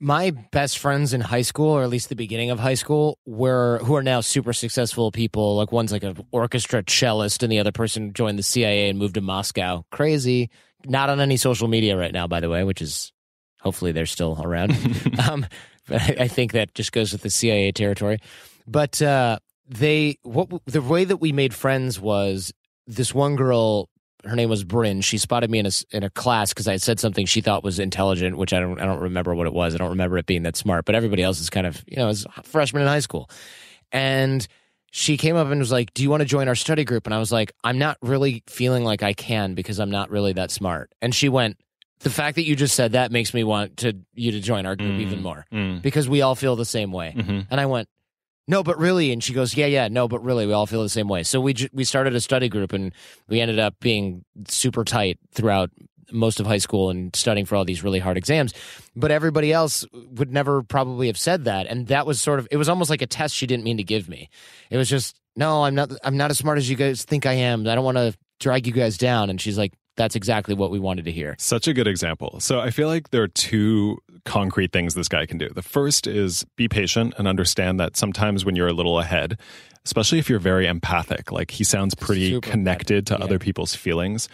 My 0.00 0.30
best 0.30 0.78
friends 0.78 1.12
in 1.12 1.20
high 1.20 1.42
school, 1.42 1.70
or 1.70 1.82
at 1.82 1.88
least 1.90 2.08
the 2.08 2.16
beginning 2.16 2.50
of 2.50 2.58
high 2.58 2.74
school, 2.74 3.18
were 3.26 3.78
who 3.82 3.96
are 3.96 4.02
now 4.02 4.20
super 4.20 4.52
successful 4.52 5.10
people. 5.10 5.56
Like 5.56 5.72
one's 5.72 5.92
like 5.92 6.02
an 6.04 6.24
orchestra 6.30 6.82
cellist, 6.84 7.42
and 7.42 7.50
the 7.50 7.58
other 7.58 7.72
person 7.72 8.12
joined 8.12 8.38
the 8.38 8.42
CIA 8.42 8.88
and 8.88 8.98
moved 8.98 9.14
to 9.14 9.20
Moscow. 9.20 9.84
Crazy. 9.90 10.50
Not 10.86 11.10
on 11.10 11.20
any 11.20 11.36
social 11.36 11.68
media 11.68 11.96
right 11.96 12.12
now, 12.12 12.26
by 12.26 12.40
the 12.40 12.48
way, 12.48 12.62
which 12.64 12.80
is 12.80 13.12
hopefully 13.60 13.92
they're 13.92 14.06
still 14.06 14.40
around. 14.40 14.72
um, 15.28 15.46
but 15.86 16.00
I, 16.00 16.16
I 16.20 16.28
think 16.28 16.52
that 16.52 16.74
just 16.74 16.92
goes 16.92 17.12
with 17.12 17.22
the 17.22 17.30
CIA 17.30 17.72
territory. 17.72 18.18
But 18.66 19.02
uh, 19.02 19.38
they, 19.68 20.18
what 20.22 20.48
the 20.66 20.82
way 20.82 21.04
that 21.04 21.16
we 21.16 21.32
made 21.32 21.54
friends 21.54 21.98
was 21.98 22.52
this 22.86 23.14
one 23.14 23.36
girl 23.36 23.88
her 24.28 24.36
name 24.36 24.48
was 24.48 24.64
Bryn. 24.64 25.00
She 25.00 25.18
spotted 25.18 25.50
me 25.50 25.58
in 25.58 25.66
a 25.66 25.70
in 25.90 26.02
a 26.02 26.10
class 26.10 26.50
because 26.52 26.68
I 26.68 26.72
had 26.72 26.82
said 26.82 27.00
something 27.00 27.26
she 27.26 27.40
thought 27.40 27.64
was 27.64 27.78
intelligent, 27.78 28.36
which 28.36 28.52
I 28.52 28.60
don't 28.60 28.80
I 28.80 28.84
don't 28.86 29.00
remember 29.00 29.34
what 29.34 29.46
it 29.46 29.52
was. 29.52 29.74
I 29.74 29.78
don't 29.78 29.90
remember 29.90 30.18
it 30.18 30.26
being 30.26 30.42
that 30.44 30.56
smart. 30.56 30.84
But 30.84 30.94
everybody 30.94 31.22
else 31.22 31.40
is 31.40 31.50
kind 31.50 31.66
of 31.66 31.82
you 31.86 31.96
know 31.96 32.08
is 32.08 32.26
a 32.36 32.42
freshman 32.42 32.82
in 32.82 32.88
high 32.88 33.00
school, 33.00 33.28
and 33.92 34.46
she 34.90 35.16
came 35.16 35.36
up 35.36 35.48
and 35.48 35.58
was 35.60 35.72
like, 35.72 35.92
"Do 35.94 36.02
you 36.02 36.10
want 36.10 36.20
to 36.22 36.26
join 36.26 36.48
our 36.48 36.54
study 36.54 36.84
group?" 36.84 37.06
And 37.06 37.14
I 37.14 37.18
was 37.18 37.30
like, 37.32 37.52
"I'm 37.64 37.78
not 37.78 37.98
really 38.02 38.42
feeling 38.46 38.84
like 38.84 39.02
I 39.02 39.12
can 39.12 39.54
because 39.54 39.78
I'm 39.80 39.90
not 39.90 40.10
really 40.10 40.32
that 40.34 40.50
smart." 40.50 40.90
And 41.02 41.14
she 41.14 41.28
went, 41.28 41.58
"The 42.00 42.10
fact 42.10 42.36
that 42.36 42.44
you 42.44 42.56
just 42.56 42.74
said 42.74 42.92
that 42.92 43.12
makes 43.12 43.34
me 43.34 43.44
want 43.44 43.78
to 43.78 43.94
you 44.14 44.32
to 44.32 44.40
join 44.40 44.66
our 44.66 44.76
group 44.76 44.92
Mm. 44.92 45.00
even 45.00 45.22
more 45.22 45.44
Mm. 45.52 45.82
because 45.82 46.08
we 46.08 46.22
all 46.22 46.34
feel 46.34 46.56
the 46.56 46.64
same 46.64 46.90
way." 46.92 47.14
Mhm. 47.16 47.46
And 47.50 47.60
I 47.60 47.66
went, 47.66 47.88
no, 48.48 48.62
but 48.64 48.78
really, 48.78 49.12
and 49.12 49.22
she 49.22 49.34
goes, 49.34 49.54
yeah, 49.56 49.66
yeah, 49.66 49.88
no, 49.88 50.08
but 50.08 50.24
really, 50.24 50.46
we 50.46 50.52
all 50.52 50.66
feel 50.66 50.82
the 50.82 50.88
same 50.88 51.06
way. 51.06 51.22
So 51.22 51.40
we 51.40 51.52
ju- 51.52 51.68
we 51.72 51.84
started 51.84 52.14
a 52.14 52.20
study 52.20 52.48
group, 52.48 52.72
and 52.72 52.92
we 53.28 53.40
ended 53.40 53.58
up 53.58 53.74
being 53.78 54.24
super 54.48 54.84
tight 54.84 55.18
throughout 55.32 55.70
most 56.10 56.40
of 56.40 56.46
high 56.46 56.58
school 56.58 56.88
and 56.88 57.14
studying 57.14 57.44
for 57.44 57.54
all 57.54 57.66
these 57.66 57.84
really 57.84 57.98
hard 57.98 58.16
exams. 58.16 58.54
But 58.96 59.10
everybody 59.10 59.52
else 59.52 59.84
would 59.92 60.32
never 60.32 60.62
probably 60.62 61.08
have 61.08 61.18
said 61.18 61.44
that, 61.44 61.66
and 61.66 61.86
that 61.88 62.06
was 62.06 62.20
sort 62.20 62.38
of 62.38 62.48
it 62.50 62.56
was 62.56 62.68
almost 62.68 62.88
like 62.90 63.02
a 63.02 63.06
test 63.06 63.34
she 63.34 63.46
didn't 63.46 63.64
mean 63.64 63.76
to 63.76 63.84
give 63.84 64.08
me. 64.08 64.30
It 64.70 64.78
was 64.78 64.88
just, 64.88 65.20
no, 65.36 65.64
I'm 65.64 65.74
not, 65.74 65.92
I'm 66.02 66.16
not 66.16 66.30
as 66.30 66.38
smart 66.38 66.56
as 66.58 66.70
you 66.70 66.76
guys 66.76 67.04
think 67.04 67.26
I 67.26 67.34
am. 67.34 67.68
I 67.68 67.74
don't 67.74 67.84
want 67.84 67.98
to 67.98 68.16
drag 68.40 68.66
you 68.66 68.72
guys 68.72 68.96
down. 68.96 69.30
And 69.30 69.40
she's 69.40 69.58
like, 69.58 69.74
that's 69.96 70.14
exactly 70.16 70.54
what 70.54 70.70
we 70.70 70.78
wanted 70.78 71.04
to 71.06 71.12
hear. 71.12 71.34
Such 71.38 71.68
a 71.68 71.74
good 71.74 71.86
example. 71.88 72.38
So 72.40 72.60
I 72.60 72.70
feel 72.70 72.88
like 72.88 73.10
there 73.10 73.22
are 73.22 73.28
two 73.28 73.98
concrete 74.28 74.72
things 74.72 74.94
this 74.94 75.08
guy 75.08 75.26
can 75.26 75.38
do. 75.38 75.48
The 75.48 75.62
first 75.62 76.06
is 76.06 76.44
be 76.56 76.68
patient 76.68 77.14
and 77.18 77.26
understand 77.26 77.80
that 77.80 77.96
sometimes 77.96 78.44
when 78.44 78.54
you're 78.54 78.68
a 78.68 78.72
little 78.72 79.00
ahead, 79.00 79.38
especially 79.84 80.18
if 80.18 80.28
you're 80.28 80.38
very 80.38 80.66
empathic, 80.66 81.32
like 81.32 81.50
he 81.50 81.64
sounds 81.64 81.94
pretty 81.94 82.30
Super 82.30 82.50
connected 82.50 83.06
to 83.08 83.16
yeah. 83.18 83.24
other 83.24 83.38
people's 83.38 83.74
feelings, 83.74 84.28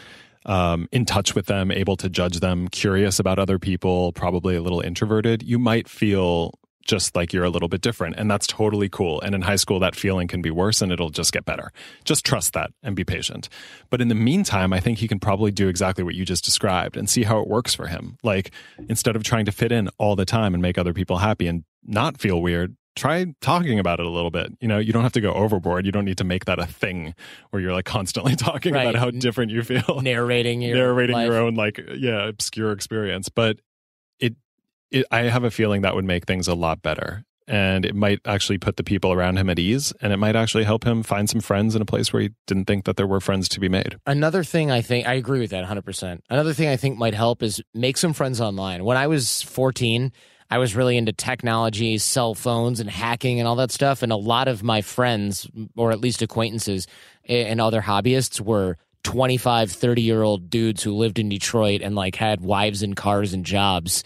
um, 0.46 0.88
in 0.92 1.06
touch 1.06 1.34
with 1.34 1.46
them, 1.46 1.70
able 1.70 1.96
to 1.96 2.08
judge 2.10 2.40
them, 2.40 2.68
curious 2.68 3.18
about 3.18 3.38
other 3.38 3.58
people, 3.58 4.12
probably 4.12 4.56
a 4.56 4.60
little 4.60 4.80
introverted, 4.80 5.42
you 5.42 5.58
might 5.58 5.88
feel 5.88 6.58
just 6.84 7.16
like 7.16 7.32
you're 7.32 7.44
a 7.44 7.50
little 7.50 7.68
bit 7.68 7.80
different. 7.80 8.16
And 8.18 8.30
that's 8.30 8.46
totally 8.46 8.88
cool. 8.88 9.20
And 9.22 9.34
in 9.34 9.42
high 9.42 9.56
school, 9.56 9.80
that 9.80 9.96
feeling 9.96 10.28
can 10.28 10.42
be 10.42 10.50
worse 10.50 10.82
and 10.82 10.92
it'll 10.92 11.10
just 11.10 11.32
get 11.32 11.44
better. 11.44 11.72
Just 12.04 12.24
trust 12.24 12.52
that 12.52 12.70
and 12.82 12.94
be 12.94 13.04
patient. 13.04 13.48
But 13.90 14.00
in 14.00 14.08
the 14.08 14.14
meantime, 14.14 14.72
I 14.72 14.80
think 14.80 14.98
he 14.98 15.08
can 15.08 15.18
probably 15.18 15.50
do 15.50 15.68
exactly 15.68 16.04
what 16.04 16.14
you 16.14 16.24
just 16.24 16.44
described 16.44 16.96
and 16.96 17.08
see 17.08 17.22
how 17.22 17.40
it 17.40 17.48
works 17.48 17.74
for 17.74 17.86
him. 17.86 18.18
Like 18.22 18.50
instead 18.88 19.16
of 19.16 19.22
trying 19.22 19.46
to 19.46 19.52
fit 19.52 19.72
in 19.72 19.88
all 19.98 20.14
the 20.16 20.24
time 20.26 20.52
and 20.54 20.62
make 20.62 20.76
other 20.78 20.92
people 20.92 21.18
happy 21.18 21.46
and 21.46 21.64
not 21.84 22.18
feel 22.18 22.40
weird, 22.42 22.76
try 22.96 23.26
talking 23.40 23.78
about 23.78 23.98
it 23.98 24.06
a 24.06 24.10
little 24.10 24.30
bit. 24.30 24.52
You 24.60 24.68
know, 24.68 24.78
you 24.78 24.92
don't 24.92 25.02
have 25.02 25.12
to 25.12 25.20
go 25.20 25.32
overboard. 25.32 25.84
You 25.86 25.90
don't 25.92 26.04
need 26.04 26.18
to 26.18 26.24
make 26.24 26.44
that 26.44 26.58
a 26.60 26.66
thing 26.66 27.14
where 27.50 27.60
you're 27.62 27.72
like 27.72 27.86
constantly 27.86 28.36
talking 28.36 28.72
Right. 28.74 28.82
about 28.82 28.94
how 28.94 29.10
different 29.10 29.50
you 29.50 29.62
feel 29.62 30.00
Narrating 30.02 30.62
your 30.62 30.76
narrating 30.76 31.14
life. 31.16 31.26
your 31.26 31.38
own 31.38 31.54
like 31.54 31.80
yeah 31.96 32.26
obscure 32.28 32.70
experience 32.72 33.28
but 33.28 33.56
it 34.94 35.06
i 35.10 35.22
have 35.22 35.44
a 35.44 35.50
feeling 35.50 35.82
that 35.82 35.94
would 35.94 36.04
make 36.04 36.26
things 36.26 36.48
a 36.48 36.54
lot 36.54 36.82
better 36.82 37.24
and 37.46 37.84
it 37.84 37.94
might 37.94 38.20
actually 38.24 38.58
put 38.58 38.76
the 38.76 38.84
people 38.84 39.12
around 39.12 39.36
him 39.36 39.50
at 39.50 39.58
ease 39.58 39.92
and 40.00 40.12
it 40.12 40.16
might 40.16 40.36
actually 40.36 40.64
help 40.64 40.84
him 40.84 41.02
find 41.02 41.28
some 41.28 41.40
friends 41.40 41.74
in 41.74 41.82
a 41.82 41.84
place 41.84 42.12
where 42.12 42.22
he 42.22 42.30
didn't 42.46 42.64
think 42.64 42.84
that 42.84 42.96
there 42.96 43.06
were 43.06 43.20
friends 43.20 43.48
to 43.48 43.60
be 43.60 43.68
made 43.68 43.96
Another 44.06 44.42
thing 44.42 44.70
I 44.70 44.80
think 44.80 45.06
I 45.06 45.14
agree 45.14 45.40
with 45.40 45.50
that 45.50 45.66
100%. 45.66 46.20
Another 46.30 46.54
thing 46.54 46.68
I 46.68 46.76
think 46.76 46.98
might 46.98 47.14
help 47.14 47.42
is 47.42 47.62
make 47.74 47.96
some 47.96 48.12
friends 48.12 48.40
online. 48.40 48.84
When 48.84 48.96
I 48.96 49.06
was 49.06 49.42
14, 49.42 50.12
I 50.50 50.58
was 50.58 50.74
really 50.76 50.96
into 50.96 51.12
technology, 51.12 51.98
cell 51.98 52.34
phones 52.34 52.80
and 52.80 52.88
hacking 52.88 53.40
and 53.40 53.48
all 53.48 53.56
that 53.56 53.70
stuff 53.70 54.02
and 54.02 54.12
a 54.12 54.16
lot 54.16 54.48
of 54.48 54.62
my 54.62 54.80
friends 54.80 55.46
or 55.76 55.92
at 55.92 56.00
least 56.00 56.22
acquaintances 56.22 56.86
and 57.28 57.60
other 57.60 57.82
hobbyists 57.82 58.40
were 58.40 58.76
25, 59.02 59.70
30-year-old 59.70 60.48
dudes 60.48 60.82
who 60.82 60.94
lived 60.94 61.18
in 61.18 61.28
Detroit 61.28 61.82
and 61.82 61.94
like 61.94 62.16
had 62.16 62.40
wives 62.40 62.82
and 62.82 62.96
cars 62.96 63.34
and 63.34 63.44
jobs 63.44 64.02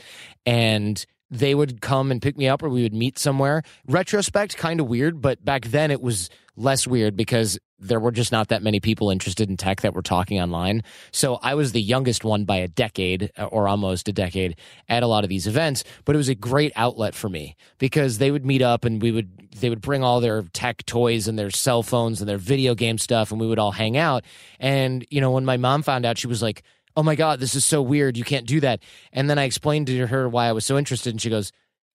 and 0.48 1.04
they 1.30 1.54
would 1.54 1.82
come 1.82 2.10
and 2.10 2.22
pick 2.22 2.38
me 2.38 2.48
up 2.48 2.62
or 2.62 2.70
we 2.70 2.82
would 2.82 2.94
meet 2.94 3.18
somewhere. 3.18 3.62
Retrospect, 3.86 4.56
kind 4.56 4.80
of 4.80 4.86
weird, 4.86 5.20
but 5.20 5.44
back 5.44 5.66
then 5.66 5.90
it 5.90 6.00
was 6.00 6.30
less 6.56 6.86
weird 6.86 7.16
because 7.16 7.58
there 7.78 8.00
were 8.00 8.10
just 8.10 8.32
not 8.32 8.48
that 8.48 8.62
many 8.62 8.80
people 8.80 9.10
interested 9.10 9.50
in 9.50 9.58
tech 9.58 9.82
that 9.82 9.92
were 9.92 10.00
talking 10.02 10.40
online. 10.40 10.82
So 11.12 11.38
I 11.42 11.54
was 11.54 11.72
the 11.72 11.82
youngest 11.82 12.24
one 12.24 12.46
by 12.46 12.56
a 12.56 12.66
decade 12.66 13.30
uh, 13.36 13.44
or 13.44 13.68
almost 13.68 14.08
a 14.08 14.12
decade 14.12 14.56
at 14.88 15.02
a 15.02 15.06
lot 15.06 15.22
of 15.22 15.28
these 15.28 15.46
events, 15.46 15.84
but 16.06 16.14
it 16.14 16.16
was 16.16 16.30
a 16.30 16.34
great 16.34 16.72
outlet 16.76 17.14
for 17.14 17.28
me 17.28 17.54
because 17.76 18.16
they 18.16 18.30
would 18.30 18.46
meet 18.46 18.62
up 18.62 18.86
and 18.86 19.02
we 19.02 19.12
would 19.12 19.50
they 19.60 19.68
would 19.68 19.82
bring 19.82 20.02
all 20.02 20.20
their 20.20 20.42
tech 20.54 20.84
toys 20.86 21.28
and 21.28 21.38
their 21.38 21.50
cell 21.50 21.82
phones 21.82 22.20
and 22.20 22.28
their 22.28 22.38
video 22.38 22.74
game 22.74 22.96
stuff 22.96 23.30
and 23.32 23.40
we 23.40 23.46
would 23.46 23.58
all 23.58 23.72
hang 23.72 23.98
out. 23.98 24.24
And 24.58 25.04
you 25.10 25.20
know, 25.20 25.30
when 25.30 25.44
my 25.44 25.58
mom 25.58 25.82
found 25.82 26.06
out, 26.06 26.16
she 26.16 26.26
was 26.26 26.42
like, 26.42 26.62
"Oh 26.98 27.02
my 27.02 27.14
god, 27.14 27.38
this 27.40 27.54
is 27.54 27.64
so 27.64 27.80
weird. 27.80 28.16
You 28.16 28.24
can't 28.24 28.46
do 28.46 28.60
that." 28.60 28.80
And 29.12 29.28
then 29.30 29.38
I 29.38 29.44
explained 29.44 29.86
to 29.86 30.06
her 30.08 30.28
why 30.28 30.46
I 30.48 30.52
was 30.52 30.66
so 30.66 30.76
interested 30.76 31.10
and 31.14 31.20
she 31.22 31.30
goes, 31.30 31.52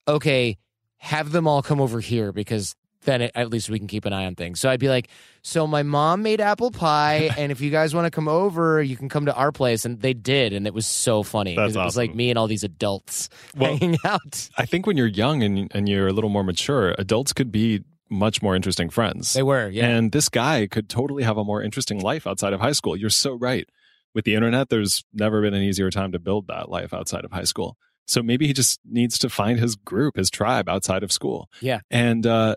"Okay, 0.08 0.58
have 0.98 1.32
them 1.32 1.48
all 1.48 1.62
come 1.62 1.82
over 1.82 2.00
here 2.00 2.32
because 2.32 2.76
then 3.06 3.22
it, 3.22 3.32
at 3.36 3.50
least 3.50 3.70
we 3.70 3.78
can 3.78 3.88
keep 3.90 4.06
an 4.06 4.14
eye 4.14 4.26
on 4.26 4.34
things. 4.36 4.62
So 4.62 4.70
I'd 4.70 4.80
be 4.80 4.88
like, 4.88 5.10
so 5.42 5.68
my 5.68 5.84
mom 5.84 6.24
made 6.24 6.40
apple 6.40 6.72
pie, 6.72 7.30
and 7.38 7.52
if 7.52 7.60
you 7.60 7.70
guys 7.70 7.94
want 7.94 8.06
to 8.06 8.12
come 8.12 8.30
over, 8.30 8.82
you 8.82 8.96
can 8.96 9.10
come 9.10 9.26
to 9.26 9.36
our 9.36 9.52
place. 9.52 9.84
And 9.84 10.00
they 10.00 10.14
did, 10.14 10.54
and 10.54 10.66
it 10.66 10.74
was 10.74 10.88
so 10.88 11.22
funny. 11.22 11.54
'cause 11.56 11.74
That's 11.74 11.84
it 11.84 11.86
was 11.86 11.98
like 11.98 12.16
me 12.16 12.30
and 12.30 12.40
all 12.40 12.48
these 12.48 12.64
adults 12.64 13.28
Well- 13.58 13.76
hanging 13.78 14.00
out. 14.06 14.50
i 14.58 14.66
think 14.66 14.88
when 14.88 14.96
you're 14.96 15.08
young 15.08 15.44
and, 15.44 15.70
and 15.76 15.90
you're 15.90 16.08
a 16.08 16.14
little 16.14 16.30
more 16.30 16.46
mature 16.46 16.96
adults 16.98 17.34
could 17.34 17.52
be 17.52 17.82
much 18.10 18.42
more 18.42 18.56
interesting 18.56 18.90
friends 18.90 19.34
They 19.34 19.44
were, 19.44 19.68
yeah. 19.70 19.88
And 19.90 20.14
this 20.14 20.30
guy 20.30 20.68
could 20.68 20.88
totally 20.88 21.24
have 21.24 21.36
a 21.38 21.44
more 21.44 21.62
interesting 21.62 22.00
life 22.00 22.26
outside 22.26 22.54
of 22.54 22.62
high 22.62 22.72
school. 22.72 22.96
You're 22.96 23.10
so 23.10 23.34
right. 23.34 23.68
With 24.14 24.26
the 24.26 24.36
internet, 24.36 24.70
there's 24.70 25.04
never 25.14 25.42
been 25.42 25.54
an 25.54 25.64
easier 25.64 25.90
time 25.90 26.12
to 26.12 26.20
build 26.20 26.48
that 26.48 26.70
life 26.70 26.94
outside 26.94 27.26
of 27.26 27.32
high 27.32 27.46
school. 27.46 27.78
So 28.06 28.22
maybe 28.22 28.48
he 28.48 28.54
just 28.54 28.80
needs 28.86 29.18
to 29.20 29.30
find 29.30 29.60
his 29.60 29.76
group, 29.76 30.18
his 30.18 30.30
tribe 30.30 30.68
outside 30.68 31.04
of 31.04 31.12
school. 31.12 31.50
Yeah. 31.62 31.80
And 31.90 32.28
uh, 32.28 32.56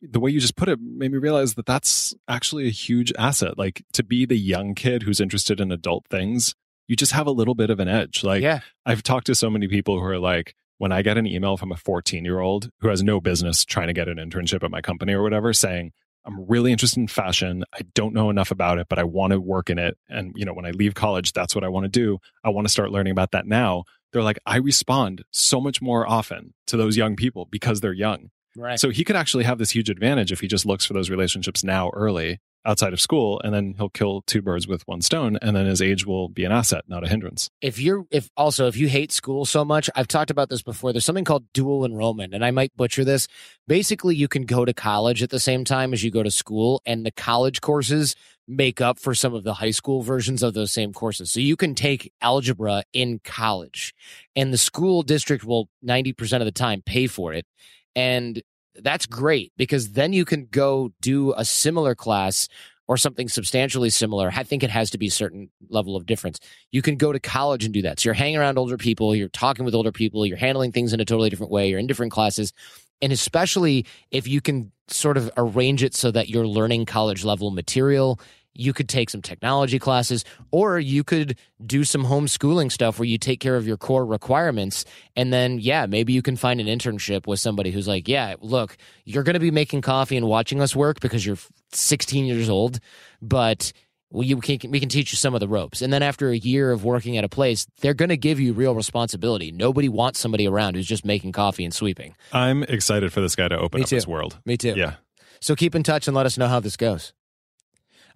the 0.00 0.20
way 0.20 0.30
you 0.30 0.40
just 0.40 0.56
put 0.56 0.68
it 0.68 0.78
made 0.80 1.12
me 1.12 1.18
realize 1.18 1.54
that 1.54 1.66
that's 1.66 2.14
actually 2.28 2.66
a 2.66 2.72
huge 2.72 3.12
asset. 3.18 3.58
Like 3.58 3.84
to 3.92 4.02
be 4.02 4.24
the 4.26 4.38
young 4.38 4.74
kid 4.74 5.02
who's 5.02 5.20
interested 5.20 5.60
in 5.60 5.70
adult 5.70 6.06
things, 6.10 6.54
you 6.88 6.96
just 6.96 7.12
have 7.12 7.26
a 7.26 7.32
little 7.32 7.54
bit 7.54 7.70
of 7.70 7.78
an 7.78 7.88
edge. 7.88 8.24
Like 8.24 8.42
yeah, 8.42 8.60
I've 8.86 9.02
talked 9.02 9.26
to 9.26 9.34
so 9.34 9.50
many 9.50 9.68
people 9.68 10.00
who 10.00 10.06
are 10.06 10.18
like, 10.18 10.54
when 10.78 10.92
I 10.92 11.02
get 11.02 11.18
an 11.18 11.26
email 11.26 11.58
from 11.58 11.72
a 11.72 11.76
14 11.76 12.24
year 12.24 12.40
old 12.40 12.70
who 12.80 12.88
has 12.88 13.02
no 13.02 13.20
business 13.20 13.66
trying 13.66 13.88
to 13.88 13.92
get 13.92 14.08
an 14.08 14.16
internship 14.16 14.64
at 14.64 14.70
my 14.70 14.80
company 14.80 15.12
or 15.12 15.22
whatever, 15.22 15.52
saying, 15.52 15.92
I'm 16.24 16.46
really 16.46 16.72
interested 16.72 17.00
in 17.00 17.08
fashion. 17.08 17.64
I 17.72 17.80
don't 17.94 18.14
know 18.14 18.30
enough 18.30 18.50
about 18.50 18.78
it, 18.78 18.88
but 18.88 18.98
I 18.98 19.04
want 19.04 19.32
to 19.32 19.40
work 19.40 19.70
in 19.70 19.78
it. 19.78 19.96
And, 20.08 20.32
you 20.36 20.44
know, 20.44 20.52
when 20.52 20.66
I 20.66 20.70
leave 20.70 20.94
college, 20.94 21.32
that's 21.32 21.54
what 21.54 21.64
I 21.64 21.68
want 21.68 21.84
to 21.84 21.88
do. 21.88 22.18
I 22.44 22.50
want 22.50 22.66
to 22.66 22.72
start 22.72 22.90
learning 22.90 23.12
about 23.12 23.30
that 23.32 23.46
now. 23.46 23.84
They're 24.12 24.22
like, 24.22 24.38
I 24.44 24.56
respond 24.56 25.24
so 25.30 25.60
much 25.60 25.80
more 25.80 26.06
often 26.06 26.54
to 26.66 26.76
those 26.76 26.96
young 26.96 27.16
people 27.16 27.46
because 27.50 27.80
they're 27.80 27.92
young. 27.92 28.30
Right. 28.56 28.80
So 28.80 28.90
he 28.90 29.04
could 29.04 29.16
actually 29.16 29.44
have 29.44 29.58
this 29.58 29.70
huge 29.70 29.90
advantage 29.90 30.32
if 30.32 30.40
he 30.40 30.48
just 30.48 30.66
looks 30.66 30.84
for 30.84 30.92
those 30.92 31.10
relationships 31.10 31.62
now 31.62 31.90
early 31.90 32.40
outside 32.64 32.92
of 32.92 33.00
school 33.00 33.40
and 33.42 33.54
then 33.54 33.74
he'll 33.78 33.88
kill 33.88 34.22
two 34.26 34.42
birds 34.42 34.68
with 34.68 34.86
one 34.86 35.00
stone 35.00 35.38
and 35.40 35.56
then 35.56 35.64
his 35.64 35.80
age 35.80 36.04
will 36.04 36.28
be 36.28 36.44
an 36.44 36.52
asset 36.52 36.84
not 36.88 37.04
a 37.04 37.08
hindrance. 37.08 37.48
If 37.62 37.80
you're 37.80 38.04
if 38.10 38.28
also 38.36 38.66
if 38.66 38.76
you 38.76 38.88
hate 38.88 39.12
school 39.12 39.44
so 39.46 39.64
much 39.64 39.88
i've 39.96 40.08
talked 40.08 40.30
about 40.30 40.50
this 40.50 40.62
before 40.62 40.92
there's 40.92 41.04
something 41.04 41.24
called 41.24 41.50
dual 41.54 41.84
enrollment 41.84 42.34
and 42.34 42.44
i 42.44 42.50
might 42.50 42.76
butcher 42.76 43.04
this. 43.04 43.28
Basically 43.66 44.14
you 44.14 44.28
can 44.28 44.44
go 44.44 44.64
to 44.64 44.74
college 44.74 45.22
at 45.22 45.30
the 45.30 45.40
same 45.40 45.64
time 45.64 45.92
as 45.92 46.04
you 46.04 46.10
go 46.10 46.22
to 46.22 46.30
school 46.30 46.82
and 46.84 47.06
the 47.06 47.12
college 47.12 47.60
courses 47.60 48.14
make 48.46 48.80
up 48.80 48.98
for 48.98 49.14
some 49.14 49.32
of 49.32 49.44
the 49.44 49.54
high 49.54 49.70
school 49.70 50.02
versions 50.02 50.42
of 50.42 50.54
those 50.54 50.72
same 50.72 50.92
courses. 50.92 51.30
So 51.30 51.38
you 51.40 51.56
can 51.56 51.74
take 51.74 52.12
algebra 52.20 52.82
in 52.92 53.20
college 53.22 53.94
and 54.34 54.52
the 54.52 54.58
school 54.58 55.02
district 55.02 55.44
will 55.44 55.68
90% 55.86 56.40
of 56.40 56.44
the 56.44 56.52
time 56.52 56.82
pay 56.84 57.06
for 57.06 57.32
it 57.32 57.46
and 57.94 58.42
that's 58.76 59.06
great 59.06 59.52
because 59.56 59.92
then 59.92 60.12
you 60.12 60.24
can 60.24 60.46
go 60.46 60.92
do 61.00 61.32
a 61.36 61.44
similar 61.44 61.94
class 61.94 62.48
or 62.90 62.96
something 62.96 63.28
substantially 63.28 63.88
similar. 63.88 64.32
I 64.34 64.42
think 64.42 64.64
it 64.64 64.70
has 64.70 64.90
to 64.90 64.98
be 64.98 65.06
a 65.06 65.12
certain 65.12 65.48
level 65.68 65.94
of 65.94 66.06
difference. 66.06 66.40
You 66.72 66.82
can 66.82 66.96
go 66.96 67.12
to 67.12 67.20
college 67.20 67.64
and 67.64 67.72
do 67.72 67.82
that. 67.82 68.00
So 68.00 68.08
you're 68.08 68.14
hanging 68.14 68.36
around 68.36 68.58
older 68.58 68.76
people, 68.76 69.14
you're 69.14 69.28
talking 69.28 69.64
with 69.64 69.76
older 69.76 69.92
people, 69.92 70.26
you're 70.26 70.36
handling 70.36 70.72
things 70.72 70.92
in 70.92 70.98
a 70.98 71.04
totally 71.04 71.30
different 71.30 71.52
way, 71.52 71.68
you're 71.68 71.78
in 71.78 71.86
different 71.86 72.10
classes. 72.10 72.52
And 73.00 73.12
especially 73.12 73.86
if 74.10 74.26
you 74.26 74.40
can 74.40 74.72
sort 74.88 75.16
of 75.16 75.30
arrange 75.36 75.84
it 75.84 75.94
so 75.94 76.10
that 76.10 76.28
you're 76.28 76.46
learning 76.46 76.86
college 76.86 77.24
level 77.24 77.52
material 77.52 78.18
you 78.60 78.72
could 78.74 78.88
take 78.88 79.08
some 79.08 79.22
technology 79.22 79.78
classes 79.78 80.24
or 80.50 80.78
you 80.78 81.02
could 81.02 81.38
do 81.64 81.82
some 81.82 82.04
homeschooling 82.04 82.70
stuff 82.70 82.98
where 82.98 83.06
you 83.06 83.16
take 83.16 83.40
care 83.40 83.56
of 83.56 83.66
your 83.66 83.78
core 83.78 84.04
requirements 84.04 84.84
and 85.16 85.32
then 85.32 85.58
yeah 85.58 85.86
maybe 85.86 86.12
you 86.12 86.20
can 86.20 86.36
find 86.36 86.60
an 86.60 86.66
internship 86.66 87.26
with 87.26 87.40
somebody 87.40 87.70
who's 87.70 87.88
like 87.88 88.06
yeah 88.06 88.34
look 88.40 88.76
you're 89.04 89.22
going 89.22 89.34
to 89.34 89.40
be 89.40 89.50
making 89.50 89.80
coffee 89.80 90.16
and 90.16 90.26
watching 90.26 90.60
us 90.60 90.76
work 90.76 91.00
because 91.00 91.24
you're 91.24 91.38
16 91.72 92.26
years 92.26 92.50
old 92.50 92.78
but 93.22 93.72
we 94.12 94.34
can, 94.40 94.70
we 94.70 94.80
can 94.80 94.88
teach 94.88 95.12
you 95.12 95.16
some 95.16 95.34
of 95.34 95.40
the 95.40 95.46
ropes. 95.46 95.82
And 95.82 95.92
then 95.92 96.02
after 96.02 96.30
a 96.30 96.36
year 96.36 96.72
of 96.72 96.84
working 96.84 97.16
at 97.16 97.22
a 97.22 97.28
place, 97.28 97.66
they're 97.80 97.94
going 97.94 98.08
to 98.08 98.16
give 98.16 98.40
you 98.40 98.52
real 98.52 98.74
responsibility. 98.74 99.52
Nobody 99.52 99.88
wants 99.88 100.18
somebody 100.18 100.48
around 100.48 100.74
who's 100.74 100.88
just 100.88 101.04
making 101.04 101.30
coffee 101.30 101.64
and 101.64 101.72
sweeping. 101.72 102.16
I'm 102.32 102.64
excited 102.64 103.12
for 103.12 103.20
this 103.20 103.36
guy 103.36 103.46
to 103.46 103.56
open 103.56 103.78
Me 103.78 103.84
up 103.84 103.88
too. 103.88 103.94
his 103.94 104.08
world. 104.08 104.40
Me 104.44 104.56
too. 104.56 104.74
Yeah. 104.76 104.94
So 105.40 105.54
keep 105.54 105.76
in 105.76 105.84
touch 105.84 106.08
and 106.08 106.16
let 106.16 106.26
us 106.26 106.36
know 106.36 106.48
how 106.48 106.58
this 106.58 106.76
goes. 106.76 107.12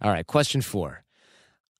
All 0.05 0.11
right, 0.11 0.27
question 0.27 0.61
four. 0.61 1.03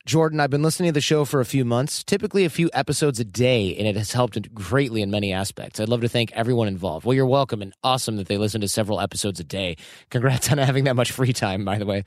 Jordan, 0.07 0.41
I've 0.41 0.49
been 0.49 0.63
listening 0.63 0.89
to 0.89 0.95
the 0.95 1.03
show 1.03 1.27
for 1.27 1.41
a 1.41 1.45
few 1.45 1.63
months, 1.63 2.03
typically 2.03 2.47
a 2.47 2.51
few 2.51 2.71
episodes 2.73 3.21
a 3.21 3.25
day, 3.25 3.77
and 3.77 3.87
it 3.87 3.97
has 3.97 4.13
helped 4.13 4.55
greatly 4.55 5.03
in 5.03 5.11
many 5.11 5.31
aspects. 5.31 5.79
I'd 5.79 5.91
love 5.91 6.01
to 6.01 6.09
thank 6.09 6.33
everyone 6.33 6.67
involved. 6.67 7.05
Well, 7.05 7.13
you're 7.13 7.27
welcome 7.27 7.61
and 7.61 7.75
awesome 7.85 8.17
that 8.17 8.27
they 8.27 8.39
listen 8.39 8.63
to 8.63 8.69
several 8.69 8.99
episodes 8.99 9.41
a 9.41 9.45
day. 9.45 9.77
Congrats 10.09 10.51
on 10.53 10.57
having 10.57 10.85
that 10.85 10.97
much 10.97 11.13
free 11.13 11.35
time, 11.35 11.67
by 11.67 11.77
the 11.77 11.85
way. 11.85 12.05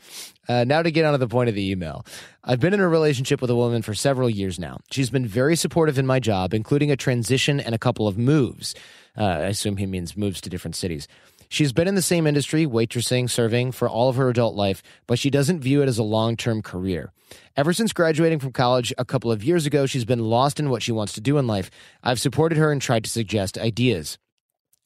Uh, 0.49 0.63
now 0.63 0.81
to 0.81 0.89
get 0.89 1.05
on 1.05 1.11
to 1.11 1.19
the 1.19 1.27
point 1.27 1.49
of 1.49 1.55
the 1.55 1.69
email. 1.69 2.03
I've 2.43 2.59
been 2.59 2.73
in 2.73 2.79
a 2.79 2.87
relationship 2.87 3.39
with 3.39 3.51
a 3.51 3.55
woman 3.55 3.83
for 3.83 3.93
several 3.93 4.29
years 4.29 4.59
now. 4.59 4.79
She's 4.89 5.11
been 5.11 5.27
very 5.27 5.55
supportive 5.55 5.99
in 5.99 6.07
my 6.07 6.19
job, 6.19 6.55
including 6.55 6.89
a 6.89 6.95
transition 6.95 7.59
and 7.59 7.75
a 7.75 7.79
couple 7.79 8.07
of 8.07 8.17
moves. 8.17 8.73
Uh, 9.15 9.23
I 9.23 9.45
assume 9.49 9.77
he 9.77 9.85
means 9.85 10.17
moves 10.17 10.41
to 10.41 10.49
different 10.49 10.75
cities. 10.75 11.07
She's 11.49 11.73
been 11.73 11.87
in 11.87 11.95
the 11.95 12.01
same 12.01 12.27
industry, 12.27 12.65
waitressing, 12.65 13.29
serving, 13.29 13.71
for 13.71 13.87
all 13.87 14.09
of 14.09 14.15
her 14.17 14.29
adult 14.29 14.55
life, 14.55 14.83
but 15.07 15.19
she 15.19 15.29
doesn't 15.29 15.61
view 15.61 15.81
it 15.81 15.87
as 15.87 15.97
a 15.97 16.03
long 16.03 16.35
term 16.35 16.61
career. 16.61 17.11
Ever 17.55 17.73
since 17.73 17.93
graduating 17.93 18.39
from 18.39 18.51
college 18.51 18.93
a 18.97 19.05
couple 19.05 19.31
of 19.31 19.43
years 19.43 19.65
ago, 19.65 19.85
she's 19.85 20.05
been 20.05 20.19
lost 20.19 20.59
in 20.59 20.69
what 20.69 20.83
she 20.83 20.91
wants 20.91 21.13
to 21.13 21.21
do 21.21 21.37
in 21.37 21.47
life. 21.47 21.69
I've 22.03 22.19
supported 22.19 22.57
her 22.57 22.71
and 22.71 22.81
tried 22.81 23.03
to 23.05 23.09
suggest 23.09 23.57
ideas. 23.57 24.17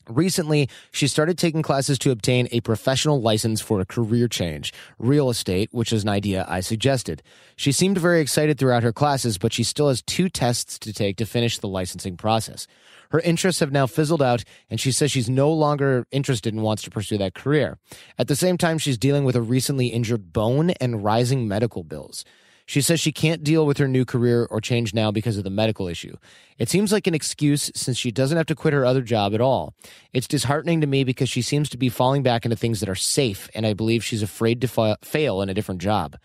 Recently, 0.09 0.67
she 0.91 1.07
started 1.07 1.37
taking 1.37 1.61
classes 1.61 1.99
to 1.99 2.11
obtain 2.11 2.47
a 2.51 2.61
professional 2.61 3.21
license 3.21 3.61
for 3.61 3.79
a 3.79 3.85
career 3.85 4.27
change, 4.27 4.73
real 4.97 5.29
estate, 5.29 5.69
which 5.71 5.93
is 5.93 6.03
an 6.03 6.09
idea 6.09 6.45
I 6.49 6.59
suggested. 6.61 7.21
She 7.55 7.71
seemed 7.71 7.97
very 7.97 8.19
excited 8.19 8.57
throughout 8.57 8.83
her 8.83 8.91
classes, 8.91 9.37
but 9.37 9.53
she 9.53 9.63
still 9.63 9.89
has 9.89 10.01
two 10.01 10.27
tests 10.27 10.79
to 10.79 10.91
take 10.93 11.17
to 11.17 11.25
finish 11.25 11.59
the 11.59 11.67
licensing 11.67 12.17
process. 12.17 12.67
Her 13.11 13.19
interests 13.19 13.59
have 13.59 13.71
now 13.71 13.87
fizzled 13.87 14.21
out, 14.21 14.43
and 14.69 14.79
she 14.79 14.91
says 14.91 15.11
she's 15.11 15.29
no 15.29 15.51
longer 15.51 16.05
interested 16.11 16.53
and 16.53 16.63
wants 16.63 16.81
to 16.83 16.89
pursue 16.89 17.17
that 17.17 17.35
career. 17.35 17.77
At 18.17 18.27
the 18.27 18.35
same 18.35 18.57
time, 18.57 18.77
she's 18.77 18.97
dealing 18.97 19.25
with 19.25 19.35
a 19.35 19.41
recently 19.41 19.87
injured 19.87 20.33
bone 20.33 20.71
and 20.71 21.03
rising 21.03 21.47
medical 21.47 21.83
bills. 21.83 22.25
She 22.71 22.79
says 22.79 23.01
she 23.01 23.11
can't 23.11 23.43
deal 23.43 23.65
with 23.65 23.79
her 23.79 23.87
new 23.89 24.05
career 24.05 24.47
or 24.49 24.61
change 24.61 24.93
now 24.93 25.11
because 25.11 25.37
of 25.37 25.43
the 25.43 25.49
medical 25.49 25.89
issue. 25.89 26.15
It 26.57 26.69
seems 26.69 26.93
like 26.93 27.05
an 27.05 27.13
excuse 27.13 27.69
since 27.75 27.97
she 27.97 28.11
doesn't 28.11 28.37
have 28.37 28.45
to 28.45 28.55
quit 28.55 28.73
her 28.73 28.85
other 28.85 29.01
job 29.01 29.33
at 29.33 29.41
all. 29.41 29.73
It's 30.13 30.25
disheartening 30.25 30.79
to 30.79 30.87
me 30.87 31.03
because 31.03 31.29
she 31.29 31.41
seems 31.41 31.67
to 31.67 31.77
be 31.77 31.89
falling 31.89 32.23
back 32.23 32.45
into 32.45 32.55
things 32.55 32.79
that 32.79 32.87
are 32.87 32.95
safe, 32.95 33.49
and 33.53 33.65
I 33.65 33.73
believe 33.73 34.05
she's 34.05 34.23
afraid 34.23 34.61
to 34.61 34.69
fa- 34.69 34.97
fail 35.03 35.41
in 35.41 35.49
a 35.49 35.53
different 35.53 35.81
job. 35.81 36.15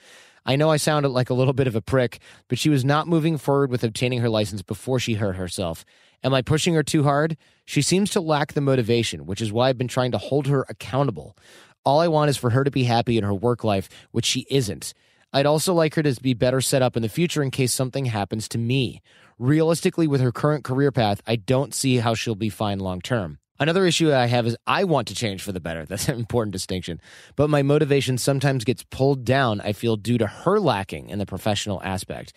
I 0.44 0.54
know 0.54 0.70
I 0.70 0.76
sounded 0.76 1.08
like 1.08 1.30
a 1.30 1.34
little 1.34 1.52
bit 1.52 1.66
of 1.66 1.74
a 1.74 1.82
prick, 1.82 2.20
but 2.46 2.60
she 2.60 2.70
was 2.70 2.84
not 2.84 3.08
moving 3.08 3.38
forward 3.38 3.72
with 3.72 3.82
obtaining 3.82 4.20
her 4.20 4.30
license 4.30 4.62
before 4.62 5.00
she 5.00 5.14
hurt 5.14 5.34
herself. 5.34 5.84
Am 6.22 6.32
I 6.32 6.42
pushing 6.42 6.74
her 6.74 6.84
too 6.84 7.02
hard? 7.02 7.36
She 7.64 7.82
seems 7.82 8.08
to 8.10 8.20
lack 8.20 8.52
the 8.52 8.60
motivation, 8.60 9.26
which 9.26 9.40
is 9.40 9.52
why 9.52 9.68
I've 9.68 9.78
been 9.78 9.88
trying 9.88 10.12
to 10.12 10.18
hold 10.18 10.46
her 10.46 10.64
accountable. 10.68 11.36
All 11.84 11.98
I 11.98 12.06
want 12.06 12.30
is 12.30 12.36
for 12.36 12.50
her 12.50 12.62
to 12.62 12.70
be 12.70 12.84
happy 12.84 13.18
in 13.18 13.24
her 13.24 13.34
work 13.34 13.64
life, 13.64 13.88
which 14.12 14.26
she 14.26 14.46
isn't. 14.48 14.94
I'd 15.36 15.44
also 15.44 15.74
like 15.74 15.94
her 15.96 16.02
to 16.02 16.18
be 16.22 16.32
better 16.32 16.62
set 16.62 16.80
up 16.80 16.96
in 16.96 17.02
the 17.02 17.10
future 17.10 17.42
in 17.42 17.50
case 17.50 17.70
something 17.70 18.06
happens 18.06 18.48
to 18.48 18.56
me. 18.56 19.02
Realistically, 19.38 20.06
with 20.06 20.22
her 20.22 20.32
current 20.32 20.64
career 20.64 20.90
path, 20.90 21.20
I 21.26 21.36
don't 21.36 21.74
see 21.74 21.98
how 21.98 22.14
she'll 22.14 22.34
be 22.34 22.48
fine 22.48 22.78
long 22.78 23.02
term. 23.02 23.38
Another 23.58 23.84
issue 23.84 24.14
I 24.14 24.28
have 24.28 24.46
is 24.46 24.56
I 24.66 24.84
want 24.84 25.08
to 25.08 25.14
change 25.14 25.42
for 25.42 25.52
the 25.52 25.60
better. 25.60 25.84
That's 25.88 26.08
an 26.08 26.18
important 26.18 26.54
distinction. 26.54 27.02
But 27.36 27.50
my 27.50 27.60
motivation 27.60 28.16
sometimes 28.16 28.64
gets 28.64 28.82
pulled 28.84 29.26
down, 29.26 29.60
I 29.60 29.74
feel, 29.74 29.96
due 29.96 30.16
to 30.16 30.26
her 30.26 30.58
lacking 30.58 31.10
in 31.10 31.18
the 31.18 31.26
professional 31.26 31.82
aspect. 31.82 32.32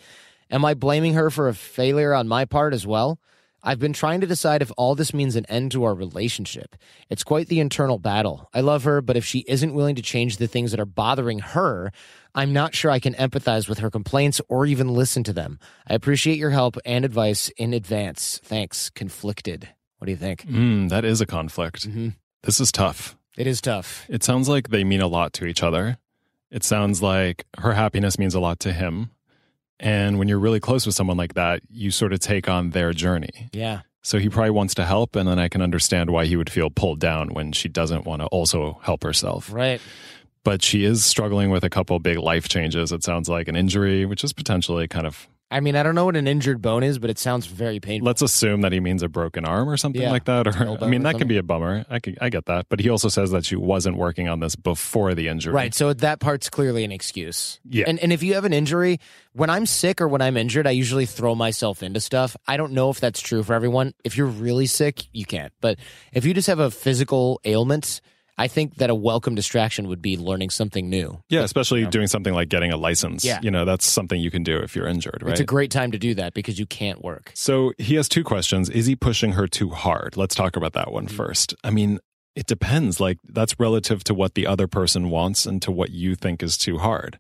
Am 0.52 0.66
I 0.66 0.74
blaming 0.74 1.14
her 1.14 1.30
for 1.30 1.48
a 1.48 1.54
failure 1.54 2.14
on 2.14 2.28
my 2.28 2.44
part 2.44 2.74
as 2.74 2.86
well? 2.86 3.18
I've 3.62 3.80
been 3.80 3.94
trying 3.94 4.22
to 4.22 4.28
decide 4.28 4.62
if 4.62 4.72
all 4.78 4.96
this 4.96 5.14
means 5.14 5.36
an 5.36 5.46
end 5.48 5.72
to 5.74 5.84
our 5.84 5.94
relationship. 5.94 6.76
It's 7.10 7.24
quite 7.24 7.48
the 7.48 7.60
internal 7.60 8.00
battle. 8.00 8.50
I 8.54 8.62
love 8.62 8.84
her, 8.84 9.02
but 9.02 9.18
if 9.18 9.26
she 9.26 9.40
isn't 9.48 9.74
willing 9.74 9.96
to 9.96 10.02
change 10.02 10.38
the 10.38 10.48
things 10.48 10.72
that 10.72 10.80
are 10.80 10.86
bothering 10.86 11.40
her, 11.40 11.92
I'm 12.34 12.54
not 12.54 12.74
sure 12.76 12.90
I 12.92 13.00
can 13.00 13.14
empathize 13.16 13.68
with 13.68 13.80
her 13.80 13.90
complaints 13.90 14.40
or 14.48 14.66
even 14.66 14.90
listen 14.94 15.24
to 15.26 15.34
them. 15.34 15.60
I 15.88 15.94
appreciate 15.96 16.38
your 16.38 16.52
help 16.52 16.78
and 16.86 17.04
advice 17.04 17.50
in 17.58 17.74
advance. 17.74 18.40
Thanks. 18.44 18.90
Conflicted. 18.90 19.68
What 19.98 20.06
do 20.06 20.12
you 20.12 20.18
think? 20.18 20.46
Mm, 20.48 20.90
that 20.90 21.04
is 21.04 21.20
a 21.20 21.26
conflict. 21.26 21.90
Mhm. 21.90 22.16
This 22.44 22.62
is 22.62 22.72
tough. 22.72 23.18
It 23.36 23.48
is 23.48 23.60
tough. 23.62 24.06
It 24.10 24.24
sounds 24.24 24.48
like 24.48 24.70
they 24.70 24.84
mean 24.84 25.02
a 25.02 25.08
lot 25.08 25.34
to 25.34 25.46
each 25.46 25.64
other. 25.64 25.98
It 26.52 26.64
sounds 26.64 27.02
like 27.02 27.46
her 27.60 27.74
happiness 27.74 28.18
means 28.18 28.34
a 28.34 28.40
lot 28.40 28.60
to 28.62 28.72
him. 28.74 29.12
And 29.80 30.20
when 30.20 30.28
you're 30.28 30.40
really 30.40 30.60
close 30.60 30.86
with 30.86 30.96
someone 30.96 31.18
like 31.18 31.36
that, 31.36 31.62
you 31.70 31.92
sort 31.92 32.12
of 32.14 32.20
take 32.20 32.50
on 32.50 32.72
their 32.72 32.92
journey. 32.92 33.50
Yeah. 33.54 33.82
So 34.02 34.18
he 34.18 34.30
probably 34.30 34.52
wants 34.52 34.76
to 34.76 34.86
help, 34.86 35.16
and 35.16 35.28
then 35.28 35.40
I 35.40 35.50
can 35.50 35.62
understand 35.62 36.10
why 36.10 36.26
he 36.26 36.36
would 36.36 36.50
feel 36.50 36.70
pulled 36.70 37.00
down 37.00 37.34
when 37.34 37.52
she 37.52 37.70
doesn't 37.70 38.06
want 38.06 38.22
to 38.22 38.28
also 38.28 38.80
help 38.82 39.04
herself. 39.04 39.52
Right. 39.52 39.82
But 40.44 40.64
she 40.64 40.86
is 40.86 41.04
struggling 41.04 41.50
with 41.50 41.64
a 41.64 41.70
couple 41.70 42.00
big 42.00 42.18
life 42.18 42.48
changes. 42.48 42.92
It 42.92 43.04
sounds 43.04 43.30
like 43.30 43.48
an 43.48 43.56
injury, 43.56 44.06
which 44.06 44.24
is 44.24 44.34
potentially 44.34 44.88
kind 44.88 45.06
of. 45.06 45.28
I 45.52 45.62
mean, 45.62 45.76
I 45.76 45.82
don't 45.82 45.96
know 45.96 46.06
what 46.06 46.16
an 46.16 46.28
injured 46.28 46.62
bone 46.62 46.84
is, 46.84 47.00
but 47.00 47.10
it 47.10 47.18
sounds 47.18 47.48
very 47.48 47.80
painful. 47.80 48.06
Let's 48.06 48.22
assume 48.22 48.62
that 48.62 48.72
he 48.72 48.80
means 48.80 49.02
a 49.02 49.10
broken 49.10 49.46
arm 49.46 49.68
or 49.68 49.78
something 49.78 50.02
Yeah. 50.02 50.12
like 50.12 50.26
that. 50.26 50.48
Or 50.48 50.52
I 50.84 50.88
mean, 50.88 51.02
or 51.02 51.12
that 51.12 51.18
can 51.18 51.28
be 51.28 51.38
a 51.38 51.44
bummer. 51.44 51.86
I 51.90 52.00
I 52.22 52.30
get 52.30 52.46
that. 52.46 52.68
But 52.70 52.80
he 52.80 52.90
also 52.90 53.10
says 53.10 53.32
that 53.32 53.46
she 53.46 53.56
wasn't 53.56 53.98
working 53.98 54.30
on 54.30 54.40
this 54.42 54.56
before 54.56 55.16
the 55.16 55.28
injury. 55.28 55.54
Right. 55.54 55.74
So 55.74 55.92
that 55.94 56.20
part's 56.20 56.50
clearly 56.50 56.84
an 56.84 56.92
excuse. 56.92 57.60
Yeah. 57.68 57.86
And 57.88 57.98
and 58.00 58.14
if 58.14 58.22
you 58.22 58.36
have 58.36 58.46
an 58.46 58.54
injury, 58.54 59.00
when 59.34 59.50
I'm 59.50 59.66
sick 59.66 60.02
or 60.02 60.08
when 60.08 60.22
I'm 60.22 60.38
injured, 60.38 60.68
I 60.68 60.72
usually 60.72 61.08
throw 61.08 61.34
myself 61.34 61.82
into 61.82 62.00
stuff. 62.00 62.38
I 62.48 62.56
don't 62.58 62.74
know 62.74 62.92
if 62.92 63.00
that's 63.00 63.20
true 63.22 63.42
for 63.42 63.54
everyone. 63.54 63.94
If 64.04 64.18
you're 64.18 64.28
really 64.28 64.68
sick, 64.68 65.08
you 65.14 65.26
can't. 65.26 65.52
But 65.62 65.80
if 66.14 66.26
you 66.26 66.34
just 66.36 66.48
have 66.48 66.60
a 66.60 66.70
physical 66.70 67.42
ailment, 67.44 68.02
I 68.40 68.48
think 68.48 68.76
that 68.78 68.90
a 68.90 68.96
welcome 68.96 69.36
distraction 69.36 69.88
would 69.90 70.02
be 70.02 70.18
learning 70.18 70.50
something 70.50 70.90
new. 70.90 71.22
Yeah, 71.30 71.42
especially 71.42 71.86
doing 71.86 72.08
something 72.08 72.34
like 72.34 72.50
getting 72.50 72.72
a 72.72 72.78
license. 72.78 73.24
Yeah. 73.26 73.40
You 73.44 73.52
know, 73.52 73.66
that's 73.66 73.86
something 73.86 74.20
you 74.20 74.32
can 74.32 74.44
do 74.44 74.58
if 74.58 74.76
you're 74.76 74.88
injured, 74.88 75.22
right? 75.22 75.32
It's 75.32 75.42
a 75.42 75.46
great 75.46 75.72
time 75.72 75.92
to 75.92 76.00
do 76.00 76.16
that 76.16 76.34
because 76.34 76.58
you 76.58 76.66
can't 76.66 77.04
work. 77.04 77.32
So 77.36 77.74
he 77.78 77.96
has 77.96 78.08
two 78.10 78.24
questions. 78.24 78.70
Is 78.70 78.86
he 78.86 78.96
pushing 78.96 79.34
her 79.34 79.46
too 79.48 79.70
hard? 79.70 80.16
Let's 80.18 80.34
talk 80.34 80.56
about 80.56 80.74
that 80.74 80.92
one 80.92 81.06
Mm-hmm. 81.08 81.18
first. 81.18 81.54
I 81.64 81.70
mean, 81.70 82.00
it 82.36 82.46
depends. 82.46 83.00
Like, 83.00 83.18
that's 83.28 83.60
relative 83.60 84.04
to 84.06 84.14
what 84.14 84.36
the 84.36 84.48
other 84.48 84.68
person 84.68 85.10
wants 85.10 85.46
and 85.46 85.62
to 85.64 85.72
what 85.72 85.90
you 85.92 86.16
think 86.16 86.42
is 86.42 86.58
too 86.58 86.78
hard. 86.78 87.20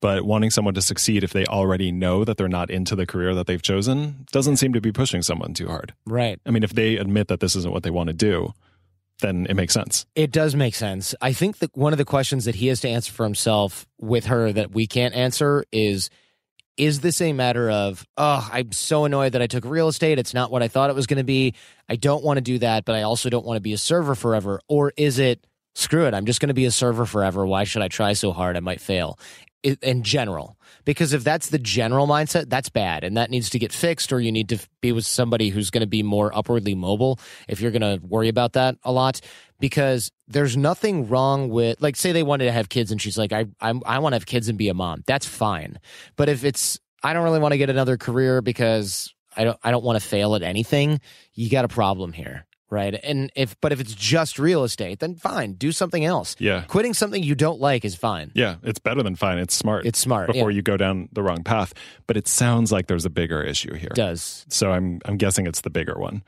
But 0.00 0.24
wanting 0.24 0.50
someone 0.50 0.74
to 0.74 0.82
succeed 0.82 1.22
if 1.24 1.32
they 1.32 1.44
already 1.46 1.90
know 1.92 2.24
that 2.24 2.36
they're 2.36 2.48
not 2.48 2.70
into 2.70 2.94
the 2.96 3.06
career 3.06 3.34
that 3.34 3.46
they've 3.46 3.62
chosen 3.62 4.26
doesn't 4.32 4.56
seem 4.58 4.72
to 4.72 4.80
be 4.80 4.92
pushing 4.92 5.22
someone 5.22 5.54
too 5.54 5.68
hard. 5.68 5.94
Right. 6.06 6.40
I 6.46 6.50
mean, 6.50 6.62
if 6.64 6.72
they 6.72 6.96
admit 6.96 7.28
that 7.28 7.40
this 7.40 7.54
isn't 7.56 7.72
what 7.72 7.82
they 7.84 7.90
want 7.90 8.08
to 8.08 8.12
do, 8.12 8.52
then 9.20 9.46
it 9.48 9.54
makes 9.54 9.74
sense. 9.74 10.06
It 10.14 10.32
does 10.32 10.54
make 10.54 10.74
sense. 10.74 11.14
I 11.20 11.32
think 11.32 11.58
that 11.58 11.76
one 11.76 11.92
of 11.92 11.98
the 11.98 12.04
questions 12.04 12.44
that 12.46 12.56
he 12.56 12.66
has 12.68 12.80
to 12.80 12.88
answer 12.88 13.12
for 13.12 13.24
himself 13.24 13.86
with 14.00 14.26
her 14.26 14.52
that 14.52 14.72
we 14.72 14.86
can't 14.86 15.14
answer 15.14 15.64
is 15.72 16.10
is 16.78 17.00
this 17.00 17.20
a 17.20 17.34
matter 17.34 17.70
of, 17.70 18.06
oh, 18.16 18.48
I'm 18.50 18.72
so 18.72 19.04
annoyed 19.04 19.32
that 19.32 19.42
I 19.42 19.46
took 19.46 19.64
real 19.64 19.88
estate. 19.88 20.18
It's 20.18 20.32
not 20.32 20.50
what 20.50 20.62
I 20.62 20.68
thought 20.68 20.88
it 20.88 20.96
was 20.96 21.06
going 21.06 21.18
to 21.18 21.24
be. 21.24 21.54
I 21.88 21.96
don't 21.96 22.24
want 22.24 22.38
to 22.38 22.40
do 22.40 22.58
that, 22.60 22.86
but 22.86 22.94
I 22.94 23.02
also 23.02 23.28
don't 23.28 23.44
want 23.44 23.58
to 23.58 23.62
be 23.62 23.74
a 23.74 23.78
server 23.78 24.14
forever. 24.14 24.60
Or 24.68 24.92
is 24.96 25.18
it, 25.18 25.46
screw 25.74 26.06
it, 26.06 26.14
I'm 26.14 26.24
just 26.24 26.40
going 26.40 26.48
to 26.48 26.54
be 26.54 26.64
a 26.64 26.70
server 26.70 27.04
forever. 27.04 27.46
Why 27.46 27.64
should 27.64 27.82
I 27.82 27.88
try 27.88 28.14
so 28.14 28.32
hard? 28.32 28.56
I 28.56 28.60
might 28.60 28.80
fail 28.80 29.18
in 29.62 30.02
general. 30.02 30.56
Because 30.84 31.12
if 31.12 31.24
that's 31.24 31.48
the 31.48 31.58
general 31.58 32.06
mindset, 32.06 32.48
that's 32.48 32.68
bad 32.68 33.04
and 33.04 33.16
that 33.16 33.30
needs 33.30 33.50
to 33.50 33.58
get 33.58 33.72
fixed, 33.72 34.12
or 34.12 34.20
you 34.20 34.32
need 34.32 34.48
to 34.50 34.58
be 34.80 34.92
with 34.92 35.06
somebody 35.06 35.48
who's 35.48 35.70
going 35.70 35.82
to 35.82 35.86
be 35.86 36.02
more 36.02 36.36
upwardly 36.36 36.74
mobile 36.74 37.18
if 37.48 37.60
you're 37.60 37.70
going 37.70 37.82
to 37.82 38.04
worry 38.04 38.28
about 38.28 38.54
that 38.54 38.76
a 38.82 38.92
lot. 38.92 39.20
Because 39.60 40.10
there's 40.26 40.56
nothing 40.56 41.08
wrong 41.08 41.48
with, 41.48 41.80
like, 41.80 41.94
say 41.94 42.10
they 42.10 42.24
wanted 42.24 42.46
to 42.46 42.52
have 42.52 42.68
kids 42.68 42.90
and 42.90 43.00
she's 43.00 43.16
like, 43.16 43.32
I, 43.32 43.46
I, 43.60 43.72
I 43.86 43.98
want 44.00 44.12
to 44.12 44.16
have 44.16 44.26
kids 44.26 44.48
and 44.48 44.58
be 44.58 44.68
a 44.68 44.74
mom. 44.74 45.04
That's 45.06 45.26
fine. 45.26 45.78
But 46.16 46.28
if 46.28 46.44
it's, 46.44 46.80
I 47.02 47.12
don't 47.12 47.22
really 47.22 47.38
want 47.38 47.52
to 47.52 47.58
get 47.58 47.70
another 47.70 47.96
career 47.96 48.42
because 48.42 49.14
I 49.36 49.44
don't, 49.44 49.58
I 49.62 49.70
don't 49.70 49.84
want 49.84 50.00
to 50.02 50.06
fail 50.06 50.34
at 50.34 50.42
anything, 50.42 51.00
you 51.34 51.48
got 51.48 51.64
a 51.64 51.68
problem 51.68 52.12
here 52.12 52.46
right? 52.72 52.98
And 53.04 53.30
if 53.36 53.60
but 53.60 53.70
if 53.70 53.78
it's 53.78 53.94
just 53.94 54.38
real 54.38 54.64
estate, 54.64 54.98
then 54.98 55.14
fine, 55.14 55.52
do 55.52 55.70
something 55.70 56.04
else. 56.04 56.34
Yeah. 56.38 56.62
Quitting 56.62 56.94
something 56.94 57.22
you 57.22 57.34
don't 57.34 57.60
like 57.60 57.84
is 57.84 57.94
fine. 57.94 58.32
Yeah, 58.34 58.56
it's 58.62 58.78
better 58.78 59.02
than 59.02 59.14
fine. 59.14 59.38
It's 59.38 59.54
smart. 59.54 59.86
It's 59.86 59.98
smart 59.98 60.28
before 60.28 60.50
yeah. 60.50 60.56
you 60.56 60.62
go 60.62 60.76
down 60.76 61.08
the 61.12 61.22
wrong 61.22 61.44
path. 61.44 61.74
But 62.06 62.16
it 62.16 62.26
sounds 62.26 62.72
like 62.72 62.86
there's 62.86 63.04
a 63.04 63.10
bigger 63.10 63.42
issue 63.42 63.74
here. 63.74 63.90
It 63.90 63.96
does. 63.96 64.46
So 64.48 64.72
I'm 64.72 65.00
I'm 65.04 65.18
guessing 65.18 65.46
it's 65.46 65.60
the 65.60 65.70
bigger 65.70 65.98
one. 65.98 66.24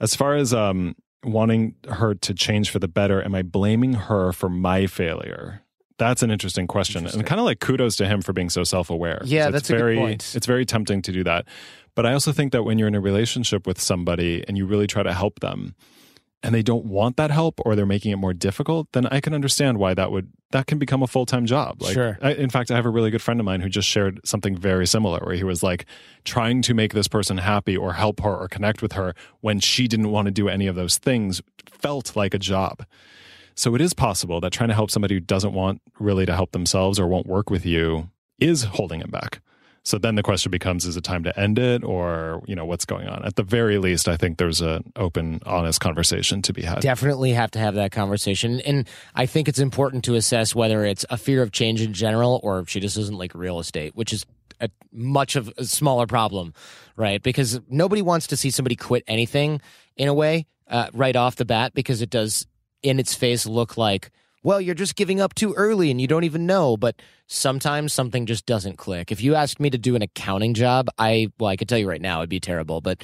As 0.00 0.14
far 0.14 0.36
as 0.36 0.54
um 0.54 0.94
wanting 1.24 1.74
her 1.88 2.14
to 2.14 2.34
change 2.34 2.70
for 2.70 2.78
the 2.78 2.88
better, 2.88 3.22
am 3.22 3.34
I 3.34 3.42
blaming 3.42 3.94
her 3.94 4.32
for 4.32 4.48
my 4.48 4.86
failure? 4.86 5.62
That's 5.96 6.24
an 6.24 6.30
interesting 6.32 6.66
question, 6.66 6.98
interesting. 6.98 7.20
and 7.20 7.28
kind 7.28 7.38
of 7.38 7.44
like 7.44 7.60
kudos 7.60 7.96
to 7.96 8.06
him 8.06 8.20
for 8.20 8.32
being 8.32 8.50
so 8.50 8.64
self-aware. 8.64 9.22
Yeah, 9.24 9.50
that's 9.50 9.68
very, 9.68 9.92
a 9.92 9.94
good 9.94 10.00
point. 10.00 10.32
It's 10.34 10.46
very 10.46 10.66
tempting 10.66 11.02
to 11.02 11.12
do 11.12 11.22
that, 11.22 11.46
but 11.94 12.06
I 12.06 12.12
also 12.12 12.32
think 12.32 12.52
that 12.52 12.64
when 12.64 12.78
you're 12.78 12.88
in 12.88 12.94
a 12.94 13.00
relationship 13.00 13.66
with 13.66 13.80
somebody 13.80 14.44
and 14.46 14.56
you 14.56 14.66
really 14.66 14.86
try 14.86 15.02
to 15.02 15.12
help 15.12 15.40
them, 15.40 15.74
and 16.44 16.54
they 16.54 16.62
don't 16.62 16.84
want 16.84 17.16
that 17.16 17.30
help 17.30 17.58
or 17.64 17.74
they're 17.74 17.86
making 17.86 18.12
it 18.12 18.16
more 18.16 18.34
difficult, 18.34 18.92
then 18.92 19.06
I 19.06 19.20
can 19.20 19.32
understand 19.32 19.78
why 19.78 19.94
that 19.94 20.12
would 20.12 20.30
that 20.50 20.66
can 20.66 20.78
become 20.78 21.02
a 21.02 21.06
full 21.06 21.24
time 21.24 21.46
job. 21.46 21.82
Like, 21.82 21.94
sure. 21.94 22.18
I, 22.20 22.34
in 22.34 22.50
fact, 22.50 22.70
I 22.70 22.76
have 22.76 22.84
a 22.84 22.90
really 22.90 23.10
good 23.10 23.22
friend 23.22 23.40
of 23.40 23.46
mine 23.46 23.62
who 23.62 23.70
just 23.70 23.88
shared 23.88 24.20
something 24.26 24.54
very 24.54 24.86
similar, 24.86 25.20
where 25.20 25.34
he 25.34 25.42
was 25.42 25.62
like 25.62 25.86
trying 26.24 26.60
to 26.62 26.74
make 26.74 26.92
this 26.92 27.08
person 27.08 27.38
happy 27.38 27.76
or 27.76 27.94
help 27.94 28.20
her 28.20 28.36
or 28.36 28.46
connect 28.48 28.82
with 28.82 28.92
her 28.92 29.14
when 29.40 29.58
she 29.58 29.88
didn't 29.88 30.10
want 30.10 30.26
to 30.26 30.30
do 30.30 30.48
any 30.48 30.66
of 30.66 30.76
those 30.76 30.98
things 30.98 31.40
felt 31.66 32.14
like 32.14 32.34
a 32.34 32.38
job. 32.38 32.84
So 33.54 33.74
it 33.74 33.80
is 33.80 33.94
possible 33.94 34.40
that 34.42 34.52
trying 34.52 34.68
to 34.68 34.74
help 34.74 34.90
somebody 34.90 35.14
who 35.14 35.20
doesn't 35.20 35.54
want 35.54 35.80
really 35.98 36.26
to 36.26 36.34
help 36.34 36.52
themselves 36.52 37.00
or 37.00 37.06
won't 37.06 37.26
work 37.26 37.48
with 37.48 37.64
you 37.64 38.10
is 38.38 38.64
holding 38.64 39.00
him 39.00 39.10
back. 39.10 39.40
So 39.84 39.98
then 39.98 40.14
the 40.14 40.22
question 40.22 40.50
becomes: 40.50 40.86
Is 40.86 40.96
it 40.96 41.04
time 41.04 41.24
to 41.24 41.38
end 41.38 41.58
it, 41.58 41.84
or 41.84 42.42
you 42.46 42.54
know 42.54 42.64
what's 42.64 42.86
going 42.86 43.06
on? 43.06 43.24
At 43.24 43.36
the 43.36 43.42
very 43.42 43.76
least, 43.78 44.08
I 44.08 44.16
think 44.16 44.38
there's 44.38 44.62
an 44.62 44.92
open, 44.96 45.40
honest 45.44 45.80
conversation 45.80 46.40
to 46.42 46.52
be 46.54 46.62
had. 46.62 46.80
Definitely 46.80 47.32
have 47.32 47.50
to 47.52 47.58
have 47.58 47.74
that 47.74 47.92
conversation, 47.92 48.60
and 48.60 48.88
I 49.14 49.26
think 49.26 49.46
it's 49.46 49.58
important 49.58 50.04
to 50.04 50.14
assess 50.14 50.54
whether 50.54 50.84
it's 50.84 51.04
a 51.10 51.18
fear 51.18 51.42
of 51.42 51.52
change 51.52 51.82
in 51.82 51.92
general, 51.92 52.40
or 52.42 52.64
she 52.66 52.80
just 52.80 52.96
doesn't 52.96 53.16
like 53.18 53.34
real 53.34 53.58
estate, 53.58 53.94
which 53.94 54.12
is 54.12 54.24
a 54.60 54.70
much 54.90 55.36
of 55.36 55.52
a 55.58 55.64
smaller 55.64 56.06
problem, 56.06 56.54
right? 56.96 57.22
Because 57.22 57.60
nobody 57.68 58.00
wants 58.00 58.28
to 58.28 58.36
see 58.36 58.50
somebody 58.50 58.76
quit 58.76 59.04
anything 59.06 59.60
in 59.96 60.08
a 60.08 60.14
way 60.14 60.46
uh, 60.68 60.88
right 60.94 61.14
off 61.14 61.36
the 61.36 61.44
bat, 61.44 61.74
because 61.74 62.00
it 62.00 62.08
does 62.08 62.46
in 62.82 62.98
its 62.98 63.14
face 63.14 63.44
look 63.44 63.76
like 63.76 64.10
well, 64.44 64.60
you're 64.60 64.74
just 64.74 64.94
giving 64.94 65.20
up 65.20 65.34
too 65.34 65.54
early 65.54 65.90
and 65.90 66.00
you 66.00 66.06
don't 66.06 66.22
even 66.22 66.46
know. 66.46 66.76
But 66.76 67.02
sometimes 67.26 67.92
something 67.92 68.26
just 68.26 68.46
doesn't 68.46 68.76
click. 68.76 69.10
If 69.10 69.22
you 69.22 69.34
asked 69.34 69.58
me 69.58 69.70
to 69.70 69.78
do 69.78 69.96
an 69.96 70.02
accounting 70.02 70.54
job, 70.54 70.88
I, 70.98 71.32
well, 71.40 71.48
I 71.48 71.56
could 71.56 71.68
tell 71.68 71.78
you 71.78 71.88
right 71.88 72.00
now 72.00 72.20
it'd 72.20 72.30
be 72.30 72.38
terrible, 72.38 72.80
but 72.80 73.02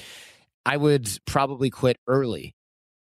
I 0.64 0.76
would 0.76 1.08
probably 1.26 1.70
quit 1.70 1.96
early 2.06 2.54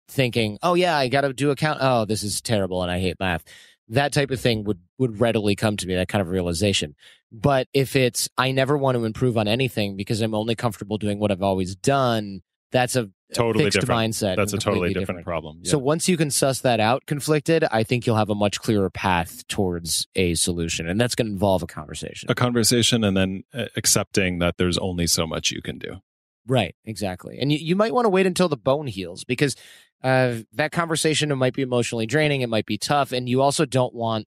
thinking, 0.09 0.59
oh, 0.62 0.74
yeah, 0.74 0.97
I 0.97 1.09
got 1.09 1.22
to 1.22 1.33
do 1.33 1.51
account. 1.51 1.81
Oh, 1.83 2.05
this 2.05 2.22
is 2.22 2.41
terrible 2.41 2.83
and 2.83 2.91
I 2.91 3.01
hate 3.01 3.18
math. 3.20 3.45
That 3.89 4.12
type 4.12 4.31
of 4.31 4.41
thing 4.41 4.62
would, 4.64 4.78
would 4.99 5.20
readily 5.20 5.57
come 5.57 5.76
to 5.76 5.87
me, 5.87 5.97
that 5.97 6.09
kind 6.09 6.22
of 6.22 6.28
realization. 6.28 6.95
But 7.33 7.66
if 7.74 7.97
it's, 7.97 8.28
I 8.39 8.53
never 8.53 8.78
want 8.78 8.97
to 8.97 9.05
improve 9.05 9.37
on 9.37 9.49
anything 9.49 9.97
because 9.97 10.20
I'm 10.20 10.35
only 10.35 10.55
comfortable 10.55 10.97
doing 10.97 11.18
what 11.18 11.33
I've 11.33 11.43
always 11.43 11.74
done, 11.74 12.43
that's 12.73 12.97
a 12.97 13.11
totally 13.35 13.64
fixed 13.64 13.81
different 13.81 14.14
mindset. 14.14 14.37
That's 14.37 14.53
a 14.53 14.59
totally 14.59 14.89
different, 14.89 15.09
different. 15.09 15.25
problem. 15.27 15.61
Yeah. 15.62 15.71
So 15.71 15.79
once 15.79 16.09
you 16.09 16.16
can 16.16 16.31
suss 16.31 16.61
that 16.61 16.81
out, 16.81 17.07
conflicted, 17.07 17.64
I 17.71 17.83
think 17.83 18.07
you'll 18.07 18.16
have 18.16 18.31
a 18.31 18.35
much 18.35 18.61
clearer 18.61 18.91
path 18.91 19.47
towards 19.49 20.07
a 20.14 20.35
solution, 20.35 20.89
and 20.89 21.01
that's 21.01 21.14
going 21.14 21.27
to 21.27 21.33
involve 21.33 21.62
a 21.62 21.66
conversation. 21.66 22.31
A 22.31 22.35
conversation, 22.35 23.05
and 23.05 23.16
then 23.16 23.45
uh, 23.55 23.66
accepting 23.77 24.39
that 24.39 24.57
there's 24.57 24.79
only 24.79 25.07
so 25.07 25.27
much 25.27 25.51
you 25.51 25.62
can 25.62 25.79
do. 25.79 26.01
Right, 26.47 26.75
exactly. 26.85 27.39
And 27.39 27.53
you, 27.53 27.59
you 27.59 27.77
might 27.77 27.95
want 27.95 28.07
to 28.07 28.11
wait 28.11 28.27
until 28.27 28.49
the 28.49 28.57
bone 28.57 28.87
heals 28.87 29.25
because 29.25 29.55
uh, 30.03 30.37
that 30.53 30.73
conversation 30.73 31.31
it 31.31 31.37
might 31.37 31.55
be 31.55 31.62
emotionally 31.62 32.07
draining, 32.07 32.41
it 32.41 32.49
might 32.49 32.66
be 32.66 32.79
tough, 32.79 33.12
and 33.12 33.29
you 33.29 33.43
also 33.43 33.64
don't 33.64 33.95
want 33.95 34.27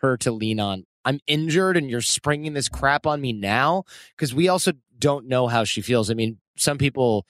her 0.00 0.16
to 0.18 0.32
lean 0.32 0.60
on. 0.60 0.84
I'm 1.04 1.20
injured, 1.26 1.76
and 1.76 1.90
you're 1.90 2.00
springing 2.00 2.54
this 2.54 2.68
crap 2.68 3.06
on 3.06 3.20
me 3.20 3.32
now 3.32 3.84
because 4.16 4.34
we 4.34 4.48
also 4.48 4.72
don't 4.98 5.26
know 5.26 5.48
how 5.48 5.64
she 5.64 5.80
feels. 5.80 6.10
I 6.10 6.14
mean, 6.14 6.38
some 6.56 6.78
people 6.78 7.26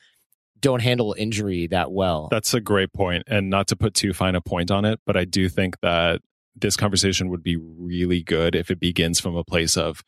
don't 0.62 0.80
handle 0.80 1.14
injury 1.18 1.66
that 1.66 1.92
well. 1.92 2.28
That's 2.30 2.54
a 2.54 2.60
great 2.60 2.94
point. 2.94 3.24
And 3.26 3.50
not 3.50 3.66
to 3.68 3.76
put 3.76 3.92
too 3.92 4.14
fine 4.14 4.34
a 4.34 4.40
point 4.40 4.70
on 4.70 4.86
it, 4.86 5.00
but 5.04 5.16
I 5.16 5.26
do 5.26 5.50
think 5.50 5.78
that 5.80 6.22
this 6.56 6.76
conversation 6.76 7.28
would 7.28 7.42
be 7.42 7.56
really 7.56 8.22
good 8.22 8.54
if 8.54 8.70
it 8.70 8.80
begins 8.80 9.20
from 9.20 9.36
a 9.36 9.44
place 9.44 9.76
of, 9.76 10.02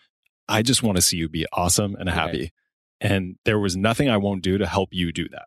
I 0.48 0.62
just 0.62 0.82
want 0.82 0.96
to 0.96 1.02
see 1.02 1.18
you 1.18 1.28
be 1.28 1.46
awesome 1.52 1.96
and 1.96 2.08
happy. 2.08 2.52
And 3.00 3.36
there 3.44 3.58
was 3.58 3.76
nothing 3.76 4.08
I 4.08 4.16
won't 4.16 4.42
do 4.42 4.56
to 4.56 4.66
help 4.66 4.90
you 4.92 5.12
do 5.12 5.28
that. 5.30 5.46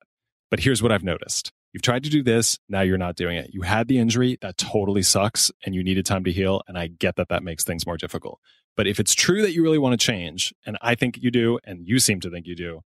But 0.51 0.59
here's 0.59 0.83
what 0.83 0.91
I've 0.91 1.03
noticed. 1.03 1.51
You've 1.73 1.83
tried 1.83 2.03
to 2.03 2.09
do 2.09 2.23
this. 2.23 2.57
Now 2.67 2.81
you're 2.81 2.97
not 2.97 3.15
doing 3.15 3.37
it. 3.37 3.51
You 3.53 3.61
had 3.61 3.87
the 3.87 3.99
injury. 3.99 4.37
That 4.41 4.57
totally 4.57 5.03
sucks. 5.03 5.51
And 5.65 5.75
you 5.75 5.83
needed 5.83 6.05
time 6.05 6.23
to 6.23 6.31
heal. 6.31 6.61
And 6.67 6.77
I 6.77 6.87
get 6.87 7.15
that 7.17 7.29
that 7.29 7.43
makes 7.43 7.63
things 7.63 7.85
more 7.85 7.97
difficult. 7.97 8.39
But 8.75 8.87
if 8.87 8.99
it's 8.99 9.13
true 9.13 9.41
that 9.41 9.53
you 9.53 9.63
really 9.63 9.77
want 9.77 9.99
to 9.99 10.03
change, 10.03 10.53
and 10.65 10.77
I 10.81 10.95
think 10.95 11.17
you 11.17 11.29
do, 11.31 11.59
and 11.63 11.87
you 11.87 11.99
seem 11.99 12.19
to 12.21 12.29
think 12.29 12.47
you 12.47 12.55
do, 12.55 12.81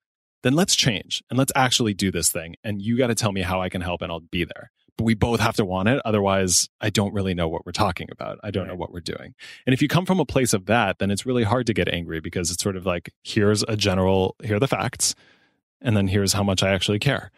then 0.43 0.55
let's 0.55 0.77
change 0.77 1.23
and 1.31 1.39
let's 1.39 1.53
actually 1.55 1.95
do 1.95 2.11
this 2.11 2.31
thing. 2.31 2.57
And 2.63 2.81
you 2.81 2.97
got 2.97 3.09
to 3.09 3.15
tell 3.15 3.33
me 3.33 3.43
how 3.43 3.61
I 3.61 3.69
can 3.69 3.81
help 3.81 4.03
and 4.03 4.13
I'll 4.13 4.21
be 4.21 4.45
there. 4.45 4.71
But 4.97 5.05
we 5.05 5.15
both 5.15 5.39
have 5.39 5.55
to 5.57 5.65
want 5.65 5.89
it. 5.89 6.03
Otherwise, 6.05 6.69
I 6.81 6.91
don't 6.91 7.15
really 7.15 7.33
know 7.33 7.49
what 7.49 7.65
we're 7.65 7.73
talking 7.73 8.09
about. 8.11 8.39
I 8.43 8.51
don't 8.51 8.65
right. 8.65 8.71
know 8.71 8.77
what 8.77 8.93
we're 8.93 9.01
doing. 9.01 9.35
And 9.65 9.73
if 9.73 9.81
you 9.81 9.87
come 9.87 10.05
from 10.05 10.19
a 10.19 10.27
place 10.27 10.53
of 10.53 10.67
that, 10.67 10.99
then 10.99 11.11
it's 11.11 11.25
really 11.25 11.45
hard 11.45 11.67
to 11.69 11.75
get 11.75 11.89
angry 11.89 12.21
because 12.21 12.51
it's 12.51 12.63
sort 12.63 12.77
of 12.77 12.85
like, 12.85 13.13
here's 13.23 13.63
a 13.63 13.77
general, 13.77 14.35
here 14.43 14.57
are 14.57 14.61
the 14.61 14.67
facts, 14.67 15.15
and 15.81 15.97
then 15.97 16.09
here's 16.09 16.33
how 16.33 16.43
much 16.43 16.65
I 16.65 16.71
actually 16.71 16.99
care. 16.99 17.31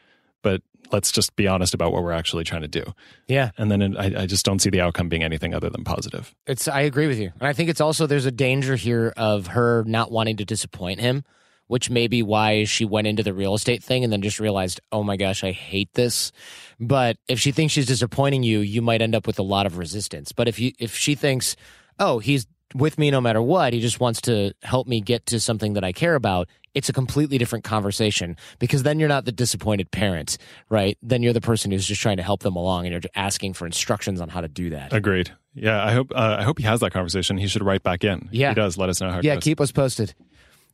But 0.43 0.63
let's 0.91 1.13
just 1.13 1.37
be 1.37 1.47
honest 1.47 1.75
about 1.75 1.93
what 1.93 2.03
we're 2.03 2.13
actually 2.13 2.45
trying 2.45 2.63
to 2.63 2.69
do. 2.69 2.95
Yeah. 3.29 3.51
And 3.59 3.71
then 3.71 3.83
it, 3.83 3.97
I, 3.97 4.23
I 4.23 4.27
just 4.27 4.47
don't 4.47 4.61
see 4.61 4.71
the 4.71 4.81
outcome 4.81 5.11
being 5.11 5.23
anything 5.23 5.55
other 5.55 5.69
than 5.69 5.85
positive. 5.85 6.35
It's, 6.47 6.67
I 6.67 6.81
agree 6.81 7.09
with 7.09 7.19
you. 7.19 7.31
And 7.39 7.47
I 7.47 7.53
think 7.53 7.69
it's 7.69 7.83
also, 7.83 8.07
there's 8.07 8.25
a 8.25 8.33
danger 8.33 8.75
here 8.75 9.13
of 9.19 9.49
her 9.49 9.85
not 9.87 10.11
wanting 10.11 10.39
to 10.39 10.47
disappoint 10.47 11.01
him 11.01 11.25
which 11.71 11.89
may 11.89 12.09
be 12.09 12.21
why 12.21 12.65
she 12.65 12.85
went 12.85 13.07
into 13.07 13.23
the 13.23 13.33
real 13.33 13.55
estate 13.55 13.81
thing 13.81 14.03
and 14.03 14.13
then 14.13 14.23
just 14.23 14.41
realized, 14.41 14.81
oh 14.91 15.05
my 15.05 15.17
gosh, 15.17 15.45
I 15.45 15.53
hate 15.53 15.93
this. 15.95 16.33
But 16.81 17.17
if 17.29 17.39
she 17.39 17.53
thinks 17.53 17.73
she's 17.73 17.87
disappointing 17.87 18.43
you, 18.43 18.59
you 18.59 18.83
might 18.83 19.01
end 19.01 19.15
up 19.15 19.25
with 19.25 19.39
a 19.39 19.45
lot 19.45 19.67
of 19.67 19.79
resistance. 19.79 20.33
But 20.33 20.49
if 20.49 20.59
you 20.59 20.73
if 20.81 20.97
she 20.97 21.15
thinks, 21.15 21.55
oh, 22.01 22.19
he's 22.19 22.49
with 22.75 22.99
me 22.99 23.13
no 23.13 23.21
matter 23.21 23.41
what, 23.41 23.73
he 23.73 23.81
just 23.81 24.01
wants 24.01 24.21
to 24.23 24.53
help 24.63 24.89
me 24.89 25.01
get 25.01 25.27
to 25.27 25.39
something 25.39 25.75
that 25.75 25.85
I 25.85 25.93
care 25.93 26.17
about, 26.17 26.49
it's 26.75 26.89
a 26.89 26.93
completely 26.93 27.39
different 27.39 27.65
conversation 27.65 28.37
because 28.59 28.83
then 28.83 28.99
you're 28.99 29.09
not 29.09 29.25
the 29.25 29.33
disappointed 29.33 29.93
parent, 29.93 30.39
right? 30.71 30.99
Then 31.03 31.23
you're 31.23 31.33
the 31.33 31.41
person 31.41 31.71
who's 31.71 31.87
just 31.87 32.01
trying 32.01 32.17
to 32.17 32.25
help 32.25 32.43
them 32.43 32.57
along 32.57 32.87
and 32.87 32.93
you're 32.93 33.11
asking 33.15 33.55
for 33.55 33.65
instructions 33.65 34.21
on 34.21 34.29
how 34.29 34.41
to 34.41 34.49
do 34.49 34.71
that. 34.71 34.93
Agreed. 34.93 35.33
Yeah, 35.55 35.85
I 35.85 35.93
hope 35.93 36.13
uh, 36.13 36.37
I 36.39 36.43
hope 36.43 36.59
he 36.59 36.65
has 36.65 36.81
that 36.81 36.93
conversation. 36.93 37.37
He 37.37 37.47
should 37.47 37.63
write 37.63 37.85
back 37.85 38.05
in. 38.05 38.29
Yeah, 38.33 38.51
he 38.51 38.55
does. 38.55 38.77
Let 38.77 38.89
us 38.89 39.01
know 39.01 39.11
how. 39.11 39.21
yeah, 39.23 39.37
keep 39.37 39.61
us 39.61 39.73
posted. 39.73 40.15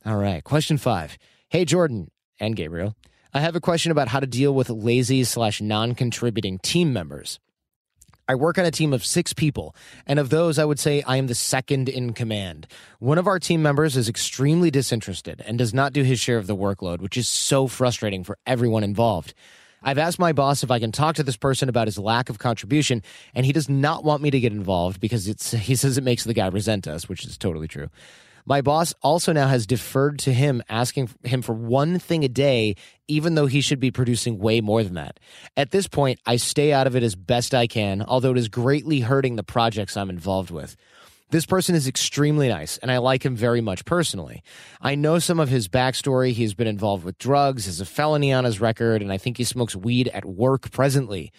All 0.07 0.15
right. 0.15 0.41
Question 0.41 0.77
five. 0.77 1.17
Hey, 1.49 1.65
Jordan 1.65 2.09
and 2.39 2.55
Gabriel. 2.55 2.95
I 3.33 3.41
have 3.41 3.57
a 3.57 3.59
question 3.59 3.91
about 3.91 4.07
how 4.07 4.21
to 4.21 4.25
deal 4.25 4.53
with 4.53 4.69
lazy 4.69 5.25
slash 5.25 5.59
non 5.59 5.95
contributing 5.95 6.59
team 6.59 6.93
members. 6.93 7.41
I 8.25 8.35
work 8.35 8.57
on 8.57 8.63
a 8.63 8.71
team 8.71 8.93
of 8.93 9.05
six 9.05 9.33
people, 9.33 9.75
and 10.05 10.17
of 10.17 10.29
those, 10.29 10.59
I 10.59 10.63
would 10.63 10.79
say 10.79 11.01
I 11.01 11.17
am 11.17 11.27
the 11.27 11.35
second 11.35 11.89
in 11.89 12.13
command. 12.13 12.67
One 12.99 13.17
of 13.17 13.27
our 13.27 13.37
team 13.37 13.61
members 13.61 13.97
is 13.97 14.07
extremely 14.07 14.71
disinterested 14.71 15.43
and 15.45 15.57
does 15.57 15.73
not 15.73 15.91
do 15.91 16.03
his 16.03 16.21
share 16.21 16.37
of 16.37 16.47
the 16.47 16.55
workload, 16.55 17.01
which 17.01 17.17
is 17.17 17.27
so 17.27 17.67
frustrating 17.67 18.23
for 18.23 18.37
everyone 18.45 18.85
involved. 18.85 19.33
I've 19.83 19.97
asked 19.97 20.19
my 20.19 20.31
boss 20.31 20.63
if 20.63 20.71
I 20.71 20.79
can 20.79 20.93
talk 20.93 21.15
to 21.15 21.23
this 21.23 21.37
person 21.37 21.67
about 21.67 21.87
his 21.87 21.97
lack 21.97 22.29
of 22.29 22.39
contribution, 22.39 23.03
and 23.35 23.45
he 23.45 23.51
does 23.51 23.67
not 23.67 24.05
want 24.05 24.21
me 24.21 24.31
to 24.31 24.39
get 24.39 24.53
involved 24.53 25.01
because 25.01 25.27
it's, 25.27 25.51
he 25.51 25.75
says 25.75 25.97
it 25.97 26.03
makes 26.05 26.23
the 26.23 26.33
guy 26.33 26.47
resent 26.47 26.87
us, 26.87 27.09
which 27.09 27.25
is 27.25 27.37
totally 27.37 27.67
true. 27.67 27.89
My 28.47 28.61
boss 28.61 28.93
also 29.01 29.33
now 29.33 29.49
has 29.49 29.67
deferred 29.67 30.19
to 30.19 30.31
him, 30.31 30.63
asking 30.69 31.09
him 31.23 31.41
for 31.41 31.51
one 31.51 31.99
thing 31.99 32.23
a 32.23 32.29
day, 32.29 32.75
even 33.09 33.35
though 33.35 33.45
he 33.45 33.59
should 33.59 33.81
be 33.81 33.91
producing 33.91 34.39
way 34.39 34.61
more 34.61 34.85
than 34.85 34.93
that. 34.93 35.19
At 35.57 35.71
this 35.71 35.85
point, 35.89 36.21
I 36.25 36.37
stay 36.37 36.71
out 36.71 36.87
of 36.87 36.95
it 36.95 37.03
as 37.03 37.13
best 37.13 37.53
I 37.53 37.67
can, 37.67 38.03
although 38.07 38.31
it 38.31 38.37
is 38.37 38.47
greatly 38.47 39.01
hurting 39.01 39.35
the 39.35 39.43
projects 39.43 39.97
I'm 39.97 40.09
involved 40.09 40.49
with. 40.49 40.77
This 41.29 41.45
person 41.45 41.75
is 41.75 41.89
extremely 41.89 42.47
nice, 42.47 42.77
and 42.77 42.89
I 42.89 42.99
like 42.99 43.25
him 43.25 43.35
very 43.35 43.59
much 43.59 43.83
personally. 43.83 44.41
I 44.79 44.95
know 44.95 45.19
some 45.19 45.41
of 45.41 45.49
his 45.49 45.67
backstory. 45.67 46.31
He's 46.31 46.53
been 46.53 46.67
involved 46.67 47.03
with 47.03 47.17
drugs, 47.17 47.65
has 47.65 47.81
a 47.81 47.85
felony 47.85 48.31
on 48.31 48.45
his 48.45 48.61
record, 48.61 49.01
and 49.01 49.11
I 49.11 49.17
think 49.17 49.35
he 49.35 49.43
smokes 49.43 49.75
weed 49.75 50.07
at 50.13 50.23
work 50.23 50.71
presently. 50.71 51.33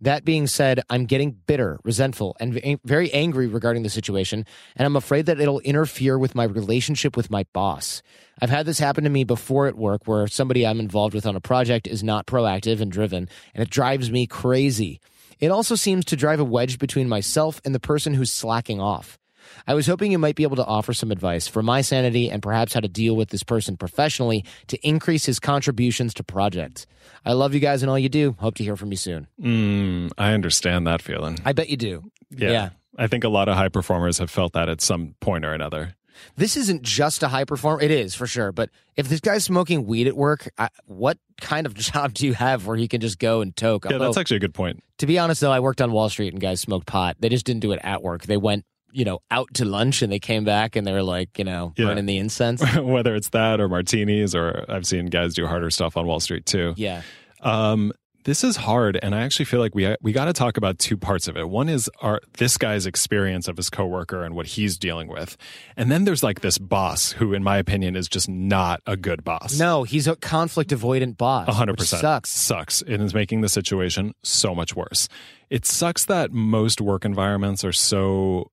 That 0.00 0.24
being 0.24 0.46
said, 0.46 0.80
I'm 0.88 1.06
getting 1.06 1.32
bitter, 1.32 1.80
resentful, 1.82 2.36
and 2.38 2.78
very 2.84 3.12
angry 3.12 3.48
regarding 3.48 3.82
the 3.82 3.90
situation, 3.90 4.46
and 4.76 4.86
I'm 4.86 4.94
afraid 4.94 5.26
that 5.26 5.40
it'll 5.40 5.58
interfere 5.60 6.16
with 6.16 6.36
my 6.36 6.44
relationship 6.44 7.16
with 7.16 7.30
my 7.30 7.46
boss. 7.52 8.00
I've 8.40 8.50
had 8.50 8.64
this 8.64 8.78
happen 8.78 9.02
to 9.02 9.10
me 9.10 9.24
before 9.24 9.66
at 9.66 9.76
work 9.76 10.02
where 10.06 10.28
somebody 10.28 10.64
I'm 10.64 10.78
involved 10.78 11.14
with 11.14 11.26
on 11.26 11.34
a 11.34 11.40
project 11.40 11.88
is 11.88 12.04
not 12.04 12.26
proactive 12.26 12.80
and 12.80 12.92
driven, 12.92 13.28
and 13.54 13.62
it 13.62 13.70
drives 13.70 14.08
me 14.08 14.28
crazy. 14.28 15.00
It 15.40 15.50
also 15.50 15.74
seems 15.74 16.04
to 16.06 16.16
drive 16.16 16.38
a 16.38 16.44
wedge 16.44 16.78
between 16.78 17.08
myself 17.08 17.60
and 17.64 17.74
the 17.74 17.80
person 17.80 18.14
who's 18.14 18.30
slacking 18.30 18.80
off. 18.80 19.18
I 19.66 19.74
was 19.74 19.86
hoping 19.86 20.12
you 20.12 20.18
might 20.18 20.36
be 20.36 20.42
able 20.42 20.56
to 20.56 20.64
offer 20.64 20.92
some 20.92 21.10
advice 21.10 21.48
for 21.48 21.62
my 21.62 21.80
sanity 21.80 22.30
and 22.30 22.42
perhaps 22.42 22.74
how 22.74 22.80
to 22.80 22.88
deal 22.88 23.16
with 23.16 23.30
this 23.30 23.42
person 23.42 23.76
professionally 23.76 24.44
to 24.68 24.78
increase 24.86 25.24
his 25.26 25.40
contributions 25.40 26.14
to 26.14 26.24
projects. 26.24 26.86
I 27.24 27.32
love 27.32 27.54
you 27.54 27.60
guys 27.60 27.82
and 27.82 27.90
all 27.90 27.98
you 27.98 28.08
do. 28.08 28.36
Hope 28.38 28.54
to 28.56 28.64
hear 28.64 28.76
from 28.76 28.90
you 28.90 28.96
soon. 28.96 29.26
Mm, 29.40 30.12
I 30.18 30.32
understand 30.32 30.86
that 30.86 31.02
feeling. 31.02 31.38
I 31.44 31.52
bet 31.52 31.68
you 31.68 31.76
do. 31.76 32.10
Yeah. 32.30 32.50
yeah. 32.50 32.70
I 32.96 33.06
think 33.06 33.24
a 33.24 33.28
lot 33.28 33.48
of 33.48 33.56
high 33.56 33.68
performers 33.68 34.18
have 34.18 34.30
felt 34.30 34.52
that 34.54 34.68
at 34.68 34.80
some 34.80 35.14
point 35.20 35.44
or 35.44 35.52
another. 35.52 35.94
This 36.36 36.56
isn't 36.56 36.82
just 36.82 37.22
a 37.22 37.28
high 37.28 37.44
performer. 37.44 37.80
It 37.80 37.90
is 37.90 38.14
for 38.14 38.26
sure. 38.26 38.52
But 38.52 38.70
if 38.96 39.08
this 39.08 39.20
guy's 39.20 39.44
smoking 39.44 39.86
weed 39.86 40.06
at 40.06 40.16
work, 40.16 40.50
I, 40.58 40.68
what 40.86 41.18
kind 41.40 41.66
of 41.66 41.74
job 41.76 42.14
do 42.14 42.26
you 42.26 42.34
have 42.34 42.66
where 42.66 42.76
he 42.76 42.88
can 42.88 43.00
just 43.00 43.18
go 43.18 43.40
and 43.40 43.54
toke? 43.54 43.86
Yeah, 43.88 43.98
that's 43.98 44.16
actually 44.16 44.38
a 44.38 44.40
good 44.40 44.54
point. 44.54 44.82
To 44.98 45.06
be 45.06 45.18
honest, 45.18 45.40
though, 45.40 45.52
I 45.52 45.60
worked 45.60 45.80
on 45.80 45.92
Wall 45.92 46.08
Street 46.08 46.32
and 46.32 46.40
guys 46.40 46.60
smoked 46.60 46.86
pot. 46.86 47.16
They 47.20 47.28
just 47.28 47.46
didn't 47.46 47.60
do 47.60 47.72
it 47.72 47.80
at 47.82 48.02
work. 48.02 48.24
They 48.24 48.36
went 48.36 48.64
you 48.92 49.04
know, 49.04 49.20
out 49.30 49.52
to 49.54 49.64
lunch 49.64 50.02
and 50.02 50.12
they 50.12 50.18
came 50.18 50.44
back 50.44 50.76
and 50.76 50.86
they 50.86 50.92
were 50.92 51.02
like, 51.02 51.38
you 51.38 51.44
know, 51.44 51.72
yeah. 51.76 51.86
burning 51.86 52.06
the 52.06 52.18
incense. 52.18 52.62
Whether 52.76 53.14
it's 53.14 53.30
that 53.30 53.60
or 53.60 53.68
martinis, 53.68 54.34
or 54.34 54.64
I've 54.68 54.86
seen 54.86 55.06
guys 55.06 55.34
do 55.34 55.46
harder 55.46 55.70
stuff 55.70 55.96
on 55.96 56.06
Wall 56.06 56.20
Street 56.20 56.46
too. 56.46 56.74
Yeah. 56.76 57.02
Um, 57.40 57.92
this 58.28 58.44
is 58.44 58.56
hard, 58.56 58.98
and 59.02 59.14
I 59.14 59.22
actually 59.22 59.46
feel 59.46 59.58
like 59.58 59.74
we 59.74 59.96
we 60.02 60.12
got 60.12 60.26
to 60.26 60.34
talk 60.34 60.58
about 60.58 60.78
two 60.78 60.98
parts 60.98 61.28
of 61.28 61.36
it. 61.38 61.48
One 61.48 61.70
is 61.70 61.90
our 62.02 62.20
this 62.36 62.58
guy's 62.58 62.84
experience 62.84 63.48
of 63.48 63.56
his 63.56 63.70
coworker 63.70 64.22
and 64.22 64.34
what 64.34 64.46
he's 64.46 64.76
dealing 64.76 65.08
with, 65.08 65.38
and 65.78 65.90
then 65.90 66.04
there's 66.04 66.22
like 66.22 66.42
this 66.42 66.58
boss 66.58 67.12
who, 67.12 67.32
in 67.32 67.42
my 67.42 67.56
opinion, 67.56 67.96
is 67.96 68.06
just 68.06 68.28
not 68.28 68.82
a 68.86 68.98
good 68.98 69.24
boss. 69.24 69.58
No, 69.58 69.84
he's 69.84 70.06
a 70.06 70.14
conflict 70.14 70.72
avoidant 70.72 71.16
boss. 71.16 71.48
hundred 71.54 71.78
percent 71.78 72.02
sucks. 72.02 72.28
Sucks. 72.28 72.82
It 72.82 73.00
is 73.00 73.14
making 73.14 73.40
the 73.40 73.48
situation 73.48 74.14
so 74.22 74.54
much 74.54 74.76
worse. 74.76 75.08
It 75.48 75.64
sucks 75.64 76.04
that 76.04 76.30
most 76.30 76.82
work 76.82 77.06
environments 77.06 77.64
are 77.64 77.72
so 77.72 78.50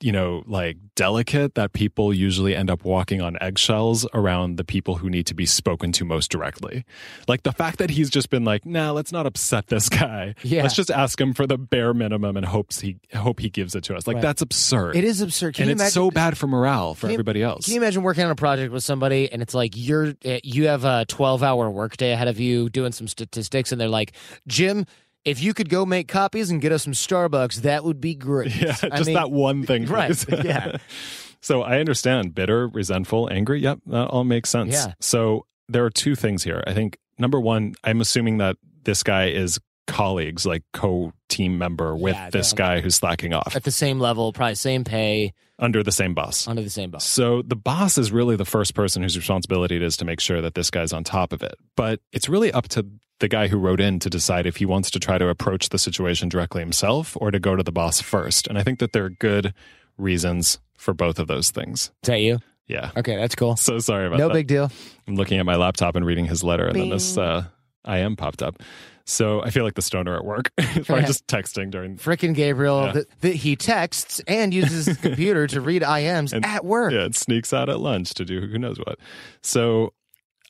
you 0.00 0.12
know, 0.12 0.42
like 0.46 0.76
delicate 0.94 1.54
that 1.54 1.72
people 1.72 2.12
usually 2.12 2.54
end 2.54 2.70
up 2.70 2.84
walking 2.84 3.20
on 3.20 3.36
eggshells 3.40 4.06
around 4.14 4.56
the 4.56 4.64
people 4.64 4.96
who 4.96 5.10
need 5.10 5.26
to 5.26 5.34
be 5.34 5.46
spoken 5.46 5.92
to 5.92 6.04
most 6.04 6.30
directly. 6.30 6.84
Like 7.28 7.42
the 7.42 7.52
fact 7.52 7.78
that 7.78 7.90
he's 7.90 8.10
just 8.10 8.30
been 8.30 8.44
like, 8.44 8.66
nah, 8.66 8.90
let's 8.92 9.12
not 9.12 9.26
upset 9.26 9.66
this 9.68 9.88
guy. 9.88 10.34
Yeah. 10.42 10.62
Let's 10.62 10.74
just 10.74 10.90
ask 10.90 11.20
him 11.20 11.34
for 11.34 11.46
the 11.46 11.58
bare 11.58 11.94
minimum 11.94 12.36
and 12.36 12.46
hopes 12.46 12.80
he 12.80 12.98
hope 13.14 13.40
he 13.40 13.48
gives 13.48 13.74
it 13.74 13.84
to 13.84 13.96
us. 13.96 14.06
Like 14.06 14.16
right. 14.16 14.22
that's 14.22 14.42
absurd. 14.42 14.96
It 14.96 15.04
is 15.04 15.20
absurd. 15.20 15.54
Can 15.54 15.64
and 15.64 15.72
it's 15.72 15.80
imagine, 15.80 15.92
so 15.92 16.10
bad 16.10 16.38
for 16.38 16.46
morale 16.46 16.94
for 16.94 17.06
you, 17.06 17.14
everybody 17.14 17.42
else. 17.42 17.66
Can 17.66 17.74
you 17.74 17.80
imagine 17.80 18.02
working 18.02 18.24
on 18.24 18.30
a 18.30 18.36
project 18.36 18.72
with 18.72 18.84
somebody 18.84 19.30
and 19.30 19.42
it's 19.42 19.54
like 19.54 19.72
you're 19.74 20.14
eh, 20.24 20.40
you 20.42 20.68
have 20.68 20.84
a 20.84 21.04
12 21.06 21.42
hour 21.42 21.70
workday 21.70 22.12
ahead 22.12 22.28
of 22.28 22.40
you 22.40 22.68
doing 22.70 22.92
some 22.92 23.08
statistics 23.08 23.72
and 23.72 23.80
they're 23.80 23.88
like, 23.88 24.12
Jim, 24.46 24.86
if 25.26 25.42
you 25.42 25.52
could 25.52 25.68
go 25.68 25.84
make 25.84 26.08
copies 26.08 26.50
and 26.50 26.62
get 26.62 26.72
us 26.72 26.84
some 26.84 26.92
Starbucks, 26.92 27.56
that 27.62 27.84
would 27.84 28.00
be 28.00 28.14
great. 28.14 28.54
Yeah, 28.54 28.68
just 28.68 28.84
I 28.84 29.02
mean, 29.02 29.14
that 29.14 29.30
one 29.30 29.66
thing. 29.66 29.86
Right. 29.96 30.44
Yeah. 30.44 30.76
so 31.40 31.62
I 31.62 31.78
understand 31.78 32.34
bitter, 32.34 32.68
resentful, 32.68 33.28
angry. 33.30 33.60
Yep, 33.60 33.80
that 33.86 34.06
all 34.08 34.24
makes 34.24 34.50
sense. 34.50 34.72
Yeah. 34.72 34.94
So 35.00 35.46
there 35.68 35.84
are 35.84 35.90
two 35.90 36.14
things 36.14 36.44
here. 36.44 36.62
I 36.66 36.74
think 36.74 36.98
number 37.18 37.40
one, 37.40 37.74
I'm 37.82 38.00
assuming 38.00 38.38
that 38.38 38.56
this 38.84 39.02
guy 39.02 39.28
is 39.28 39.58
colleagues, 39.86 40.46
like 40.46 40.62
co 40.72 41.12
team 41.28 41.58
member 41.58 41.96
with 41.96 42.14
yeah, 42.14 42.30
this 42.30 42.52
guy 42.52 42.80
who's 42.80 42.94
slacking 42.94 43.32
off. 43.32 43.56
At 43.56 43.64
the 43.64 43.70
same 43.70 43.98
level, 43.98 44.32
probably 44.32 44.54
same 44.54 44.84
pay. 44.84 45.32
Under 45.58 45.82
the 45.82 45.92
same 45.92 46.14
boss. 46.14 46.46
Under 46.46 46.62
the 46.62 46.70
same 46.70 46.90
boss. 46.90 47.06
So 47.06 47.42
the 47.42 47.56
boss 47.56 47.96
is 47.96 48.12
really 48.12 48.36
the 48.36 48.44
first 48.44 48.74
person 48.74 49.02
whose 49.02 49.16
responsibility 49.16 49.76
it 49.76 49.82
is 49.82 49.96
to 49.98 50.04
make 50.04 50.20
sure 50.20 50.40
that 50.42 50.54
this 50.54 50.70
guy's 50.70 50.92
on 50.92 51.04
top 51.04 51.32
of 51.32 51.42
it. 51.42 51.54
But 51.76 52.00
it's 52.12 52.28
really 52.28 52.52
up 52.52 52.68
to 52.68 52.86
the 53.18 53.28
guy 53.28 53.48
who 53.48 53.58
wrote 53.58 53.80
in 53.80 53.98
to 54.00 54.10
decide 54.10 54.46
if 54.46 54.56
he 54.56 54.66
wants 54.66 54.90
to 54.90 55.00
try 55.00 55.18
to 55.18 55.28
approach 55.28 55.70
the 55.70 55.78
situation 55.78 56.28
directly 56.28 56.60
himself 56.60 57.16
or 57.20 57.30
to 57.30 57.38
go 57.38 57.56
to 57.56 57.62
the 57.62 57.72
boss 57.72 58.00
first. 58.00 58.46
And 58.46 58.58
I 58.58 58.62
think 58.62 58.78
that 58.78 58.92
there 58.92 59.04
are 59.04 59.10
good 59.10 59.54
reasons 59.96 60.58
for 60.76 60.92
both 60.92 61.18
of 61.18 61.26
those 61.26 61.50
things. 61.50 61.90
Is 62.02 62.08
that 62.08 62.20
you? 62.20 62.38
Yeah. 62.66 62.90
Okay, 62.96 63.16
that's 63.16 63.34
cool. 63.34 63.56
So 63.56 63.78
sorry 63.78 64.06
about 64.06 64.18
no 64.18 64.28
that. 64.28 64.34
No 64.34 64.38
big 64.38 64.48
deal. 64.48 64.70
I'm 65.06 65.14
looking 65.14 65.38
at 65.38 65.46
my 65.46 65.56
laptop 65.56 65.96
and 65.96 66.04
reading 66.04 66.26
his 66.26 66.42
letter, 66.42 66.64
and 66.64 66.74
Bing. 66.74 66.82
then 66.84 66.90
this 66.90 67.16
uh, 67.16 67.44
IM 67.86 68.16
popped 68.16 68.42
up. 68.42 68.60
So 69.08 69.40
I 69.40 69.50
feel 69.50 69.62
like 69.62 69.74
the 69.74 69.82
stoner 69.82 70.16
at 70.16 70.24
work. 70.24 70.50
Probably 70.56 71.04
just 71.04 71.28
texting 71.28 71.70
during. 71.70 71.96
Frickin' 71.96 72.34
Gabriel. 72.34 72.86
Yeah. 72.86 72.92
The, 72.92 73.06
the, 73.20 73.32
he 73.32 73.54
texts 73.54 74.20
and 74.26 74.52
uses 74.52 74.86
his 74.86 74.96
computer 75.00 75.46
to 75.46 75.60
read 75.60 75.82
IMs 75.82 76.32
and, 76.32 76.44
at 76.44 76.64
work. 76.64 76.92
Yeah, 76.92 77.04
it 77.04 77.14
sneaks 77.14 77.52
out 77.52 77.68
at 77.68 77.78
lunch 77.78 78.14
to 78.14 78.24
do 78.24 78.40
who 78.40 78.58
knows 78.58 78.78
what. 78.78 78.98
So 79.42 79.92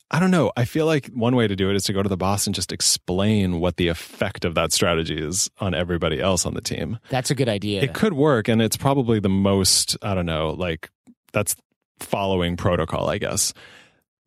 I 0.09 0.19
don't 0.19 0.31
know. 0.31 0.51
I 0.55 0.63
feel 0.63 0.85
like 0.85 1.07
one 1.07 1.35
way 1.35 1.47
to 1.47 1.55
do 1.55 1.69
it 1.69 1.75
is 1.75 1.83
to 1.83 1.93
go 1.93 2.01
to 2.01 2.07
the 2.07 2.17
boss 2.17 2.45
and 2.47 2.55
just 2.55 2.71
explain 2.71 3.59
what 3.59 3.75
the 3.75 3.89
effect 3.89 4.45
of 4.45 4.55
that 4.55 4.71
strategy 4.71 5.17
is 5.17 5.49
on 5.59 5.73
everybody 5.73 6.21
else 6.21 6.45
on 6.45 6.53
the 6.53 6.61
team. 6.61 6.97
That's 7.09 7.29
a 7.29 7.35
good 7.35 7.49
idea. 7.49 7.81
It 7.81 7.93
could 7.93 8.13
work, 8.13 8.47
and 8.47 8.61
it's 8.61 8.77
probably 8.77 9.19
the 9.19 9.29
most, 9.29 9.97
I 10.01 10.15
don't 10.15 10.25
know, 10.25 10.51
like 10.51 10.89
that's 11.33 11.55
following 11.99 12.55
protocol, 12.55 13.09
I 13.09 13.17
guess. 13.17 13.53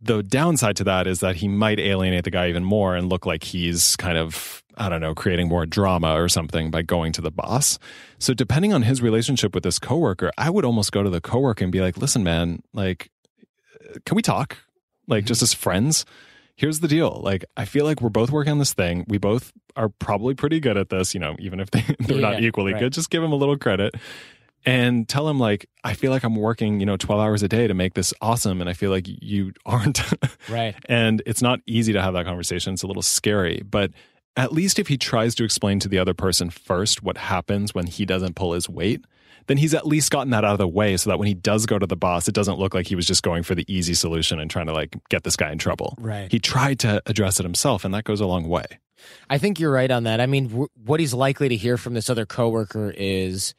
The 0.02 0.22
downside 0.22 0.76
to 0.76 0.84
that 0.84 1.06
is 1.06 1.20
that 1.20 1.36
he 1.36 1.48
might 1.48 1.78
alienate 1.78 2.24
the 2.24 2.30
guy 2.30 2.48
even 2.48 2.64
more 2.64 2.94
and 2.94 3.08
look 3.08 3.24
like 3.26 3.44
he's 3.44 3.96
kind 3.96 4.16
of, 4.18 4.62
I 4.76 4.88
don't 4.88 5.00
know, 5.00 5.14
creating 5.14 5.48
more 5.48 5.66
drama 5.66 6.14
or 6.14 6.28
something 6.28 6.70
by 6.70 6.82
going 6.82 7.12
to 7.12 7.20
the 7.20 7.30
boss. 7.30 7.78
So, 8.18 8.32
depending 8.32 8.72
on 8.72 8.82
his 8.82 9.02
relationship 9.02 9.54
with 9.54 9.62
this 9.62 9.78
coworker, 9.78 10.30
I 10.38 10.48
would 10.50 10.64
almost 10.64 10.92
go 10.92 11.02
to 11.02 11.10
the 11.10 11.20
coworker 11.20 11.64
and 11.64 11.72
be 11.72 11.80
like, 11.80 11.98
listen, 11.98 12.22
man, 12.22 12.62
like, 12.72 13.10
can 14.06 14.14
we 14.14 14.22
talk? 14.22 14.56
Like 15.10 15.24
mm-hmm. 15.24 15.28
just 15.28 15.42
as 15.42 15.52
friends. 15.52 16.04
Here's 16.56 16.80
the 16.80 16.88
deal. 16.88 17.20
Like, 17.22 17.44
I 17.56 17.64
feel 17.64 17.86
like 17.86 18.02
we're 18.02 18.10
both 18.10 18.30
working 18.30 18.52
on 18.52 18.58
this 18.58 18.74
thing. 18.74 19.06
We 19.08 19.16
both 19.16 19.50
are 19.76 19.88
probably 19.88 20.34
pretty 20.34 20.60
good 20.60 20.76
at 20.76 20.90
this, 20.90 21.14
you 21.14 21.20
know, 21.20 21.34
even 21.38 21.58
if 21.58 21.70
they, 21.70 21.82
they're 22.00 22.18
yeah, 22.18 22.32
not 22.32 22.42
equally 22.42 22.74
right. 22.74 22.80
good. 22.80 22.92
Just 22.92 23.08
give 23.08 23.22
them 23.22 23.32
a 23.32 23.36
little 23.36 23.56
credit 23.56 23.94
and 24.66 25.08
tell 25.08 25.28
him 25.28 25.38
like 25.38 25.66
i 25.84 25.94
feel 25.94 26.10
like 26.10 26.22
i'm 26.22 26.36
working 26.36 26.80
you 26.80 26.86
know 26.86 26.96
12 26.96 27.20
hours 27.20 27.42
a 27.42 27.48
day 27.48 27.66
to 27.66 27.74
make 27.74 27.94
this 27.94 28.12
awesome 28.20 28.60
and 28.60 28.68
i 28.68 28.72
feel 28.72 28.90
like 28.90 29.06
you 29.06 29.52
aren't 29.64 30.02
right 30.48 30.74
and 30.86 31.22
it's 31.26 31.42
not 31.42 31.60
easy 31.66 31.92
to 31.92 32.02
have 32.02 32.14
that 32.14 32.26
conversation 32.26 32.74
it's 32.74 32.82
a 32.82 32.86
little 32.86 33.02
scary 33.02 33.62
but 33.68 33.90
at 34.36 34.52
least 34.52 34.78
if 34.78 34.88
he 34.88 34.96
tries 34.96 35.34
to 35.34 35.44
explain 35.44 35.78
to 35.78 35.88
the 35.88 35.98
other 35.98 36.14
person 36.14 36.50
first 36.50 37.02
what 37.02 37.16
happens 37.16 37.74
when 37.74 37.86
he 37.86 38.04
doesn't 38.04 38.36
pull 38.36 38.52
his 38.52 38.68
weight 38.68 39.04
then 39.46 39.56
he's 39.56 39.74
at 39.74 39.86
least 39.86 40.10
gotten 40.10 40.30
that 40.30 40.44
out 40.44 40.52
of 40.52 40.58
the 40.58 40.68
way 40.68 40.96
so 40.96 41.10
that 41.10 41.18
when 41.18 41.28
he 41.28 41.34
does 41.34 41.66
go 41.66 41.78
to 41.78 41.86
the 41.86 41.96
boss, 41.96 42.28
it 42.28 42.34
doesn't 42.34 42.58
look 42.58 42.74
like 42.74 42.86
he 42.86 42.94
was 42.94 43.06
just 43.06 43.22
going 43.22 43.42
for 43.42 43.54
the 43.54 43.64
easy 43.72 43.94
solution 43.94 44.38
and 44.38 44.50
trying 44.50 44.66
to 44.66 44.72
like 44.72 44.96
get 45.08 45.24
this 45.24 45.36
guy 45.36 45.50
in 45.50 45.58
trouble. 45.58 45.94
Right. 45.98 46.30
He 46.30 46.38
tried 46.38 46.78
to 46.80 47.02
address 47.06 47.40
it 47.40 47.44
himself, 47.44 47.84
and 47.84 47.94
that 47.94 48.04
goes 48.04 48.20
a 48.20 48.26
long 48.26 48.48
way. 48.48 48.64
I 49.28 49.38
think 49.38 49.58
you're 49.58 49.72
right 49.72 49.90
on 49.90 50.04
that. 50.04 50.20
I 50.20 50.26
mean, 50.26 50.48
w- 50.48 50.68
what 50.84 51.00
he's 51.00 51.14
likely 51.14 51.48
to 51.48 51.56
hear 51.56 51.76
from 51.76 51.94
this 51.94 52.10
other 52.10 52.26
coworker 52.26 52.92
is, 52.94 53.54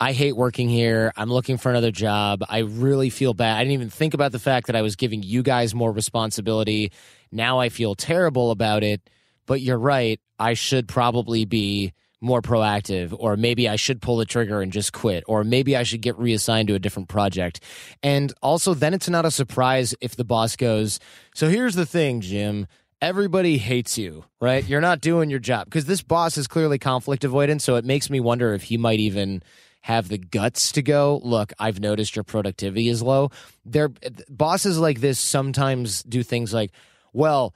I 0.00 0.12
hate 0.12 0.34
working 0.34 0.68
here. 0.68 1.12
I'm 1.16 1.30
looking 1.30 1.58
for 1.58 1.70
another 1.70 1.90
job. 1.90 2.42
I 2.48 2.58
really 2.60 3.10
feel 3.10 3.34
bad. 3.34 3.56
I 3.56 3.60
didn't 3.60 3.74
even 3.74 3.90
think 3.90 4.14
about 4.14 4.32
the 4.32 4.38
fact 4.38 4.66
that 4.66 4.76
I 4.76 4.82
was 4.82 4.96
giving 4.96 5.22
you 5.22 5.42
guys 5.42 5.74
more 5.74 5.92
responsibility. 5.92 6.90
Now 7.30 7.58
I 7.60 7.68
feel 7.68 7.94
terrible 7.94 8.50
about 8.50 8.82
it. 8.82 9.02
But 9.46 9.60
you're 9.60 9.78
right. 9.78 10.18
I 10.38 10.54
should 10.54 10.88
probably 10.88 11.44
be 11.44 11.92
more 12.20 12.42
proactive, 12.42 13.14
or 13.18 13.36
maybe 13.36 13.68
I 13.68 13.76
should 13.76 14.02
pull 14.02 14.16
the 14.16 14.24
trigger 14.24 14.60
and 14.60 14.72
just 14.72 14.92
quit, 14.92 15.24
or 15.26 15.44
maybe 15.44 15.76
I 15.76 15.82
should 15.82 16.02
get 16.02 16.18
reassigned 16.18 16.68
to 16.68 16.74
a 16.74 16.78
different 16.78 17.08
project. 17.08 17.60
And 18.02 18.32
also, 18.42 18.74
then 18.74 18.94
it's 18.94 19.08
not 19.08 19.24
a 19.24 19.30
surprise 19.30 19.94
if 20.00 20.16
the 20.16 20.24
boss 20.24 20.56
goes, 20.56 21.00
So 21.34 21.48
here's 21.48 21.74
the 21.74 21.86
thing, 21.86 22.20
Jim. 22.20 22.66
Everybody 23.02 23.56
hates 23.56 23.96
you, 23.96 24.24
right? 24.42 24.66
You're 24.66 24.82
not 24.82 25.00
doing 25.00 25.30
your 25.30 25.38
job. 25.38 25.64
Because 25.64 25.86
this 25.86 26.02
boss 26.02 26.36
is 26.36 26.46
clearly 26.46 26.78
conflict 26.78 27.22
avoidant. 27.22 27.62
So 27.62 27.76
it 27.76 27.84
makes 27.86 28.10
me 28.10 28.20
wonder 28.20 28.52
if 28.52 28.64
he 28.64 28.76
might 28.76 29.00
even 29.00 29.42
have 29.82 30.08
the 30.08 30.18
guts 30.18 30.72
to 30.72 30.82
go, 30.82 31.18
look, 31.22 31.54
I've 31.58 31.80
noticed 31.80 32.14
your 32.14 32.24
productivity 32.24 32.88
is 32.88 33.02
low. 33.02 33.30
Their 33.64 33.90
bosses 34.28 34.78
like 34.78 35.00
this 35.00 35.18
sometimes 35.18 36.02
do 36.02 36.22
things 36.22 36.52
like, 36.52 36.72
well, 37.14 37.54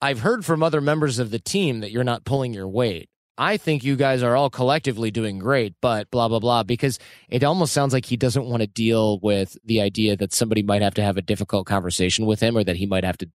I've 0.00 0.20
heard 0.20 0.46
from 0.46 0.62
other 0.62 0.80
members 0.80 1.18
of 1.18 1.30
the 1.30 1.38
team 1.38 1.80
that 1.80 1.90
you're 1.90 2.04
not 2.04 2.24
pulling 2.24 2.54
your 2.54 2.68
weight. 2.68 3.09
I 3.40 3.56
think 3.56 3.82
you 3.82 3.96
guys 3.96 4.22
are 4.22 4.36
all 4.36 4.50
collectively 4.50 5.10
doing 5.10 5.38
great, 5.38 5.74
but 5.80 6.10
blah, 6.10 6.28
blah, 6.28 6.40
blah, 6.40 6.62
because 6.62 6.98
it 7.30 7.42
almost 7.42 7.72
sounds 7.72 7.94
like 7.94 8.04
he 8.04 8.18
doesn't 8.18 8.44
want 8.44 8.60
to 8.60 8.66
deal 8.66 9.18
with 9.20 9.56
the 9.64 9.80
idea 9.80 10.14
that 10.18 10.34
somebody 10.34 10.62
might 10.62 10.82
have 10.82 10.92
to 10.94 11.02
have 11.02 11.16
a 11.16 11.22
difficult 11.22 11.66
conversation 11.66 12.26
with 12.26 12.40
him 12.40 12.54
or 12.54 12.62
that 12.64 12.76
he 12.76 12.84
might 12.84 13.02
have 13.02 13.16
to 13.16 13.30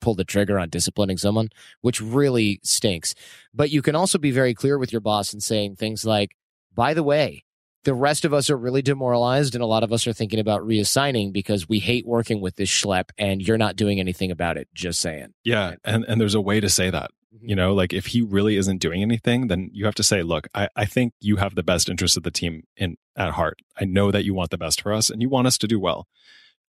pull 0.00 0.14
the 0.14 0.24
trigger 0.24 0.58
on 0.58 0.70
disciplining 0.70 1.18
someone, 1.18 1.50
which 1.82 2.00
really 2.00 2.58
stinks. 2.62 3.14
But 3.52 3.68
you 3.68 3.82
can 3.82 3.94
also 3.94 4.16
be 4.16 4.30
very 4.30 4.54
clear 4.54 4.78
with 4.78 4.92
your 4.92 5.02
boss 5.02 5.34
and 5.34 5.42
saying 5.42 5.76
things 5.76 6.06
like, 6.06 6.30
by 6.74 6.94
the 6.94 7.02
way, 7.02 7.44
the 7.84 7.92
rest 7.92 8.24
of 8.24 8.32
us 8.32 8.48
are 8.48 8.56
really 8.56 8.80
demoralized 8.80 9.54
and 9.54 9.62
a 9.62 9.66
lot 9.66 9.82
of 9.82 9.92
us 9.92 10.06
are 10.06 10.14
thinking 10.14 10.38
about 10.38 10.62
reassigning 10.62 11.34
because 11.34 11.68
we 11.68 11.80
hate 11.80 12.06
working 12.06 12.40
with 12.40 12.56
this 12.56 12.70
schlep 12.70 13.10
and 13.18 13.42
you're 13.42 13.58
not 13.58 13.76
doing 13.76 14.00
anything 14.00 14.30
about 14.30 14.56
it 14.56 14.68
just 14.72 15.00
saying 15.00 15.34
Yeah, 15.44 15.74
and 15.84 16.04
and 16.04 16.18
there's 16.18 16.34
a 16.34 16.40
way 16.40 16.60
to 16.60 16.68
say 16.70 16.88
that. 16.88 17.10
Mm-hmm. 17.34 17.48
You 17.48 17.56
know, 17.56 17.74
like 17.74 17.92
if 17.92 18.06
he 18.06 18.22
really 18.22 18.56
isn't 18.56 18.78
doing 18.78 19.02
anything, 19.02 19.46
then 19.46 19.70
you 19.72 19.84
have 19.84 19.94
to 19.96 20.02
say, 20.02 20.22
look, 20.22 20.48
I, 20.54 20.68
I 20.74 20.84
think 20.84 21.12
you 21.20 21.36
have 21.36 21.54
the 21.54 21.62
best 21.62 21.88
interest 21.88 22.16
of 22.16 22.24
the 22.24 22.30
team 22.30 22.64
in 22.76 22.96
at 23.16 23.32
heart. 23.32 23.60
I 23.78 23.84
know 23.84 24.10
that 24.10 24.24
you 24.24 24.34
want 24.34 24.50
the 24.50 24.58
best 24.58 24.80
for 24.80 24.92
us 24.92 25.10
and 25.10 25.22
you 25.22 25.28
want 25.28 25.46
us 25.46 25.58
to 25.58 25.68
do 25.68 25.78
well. 25.78 26.08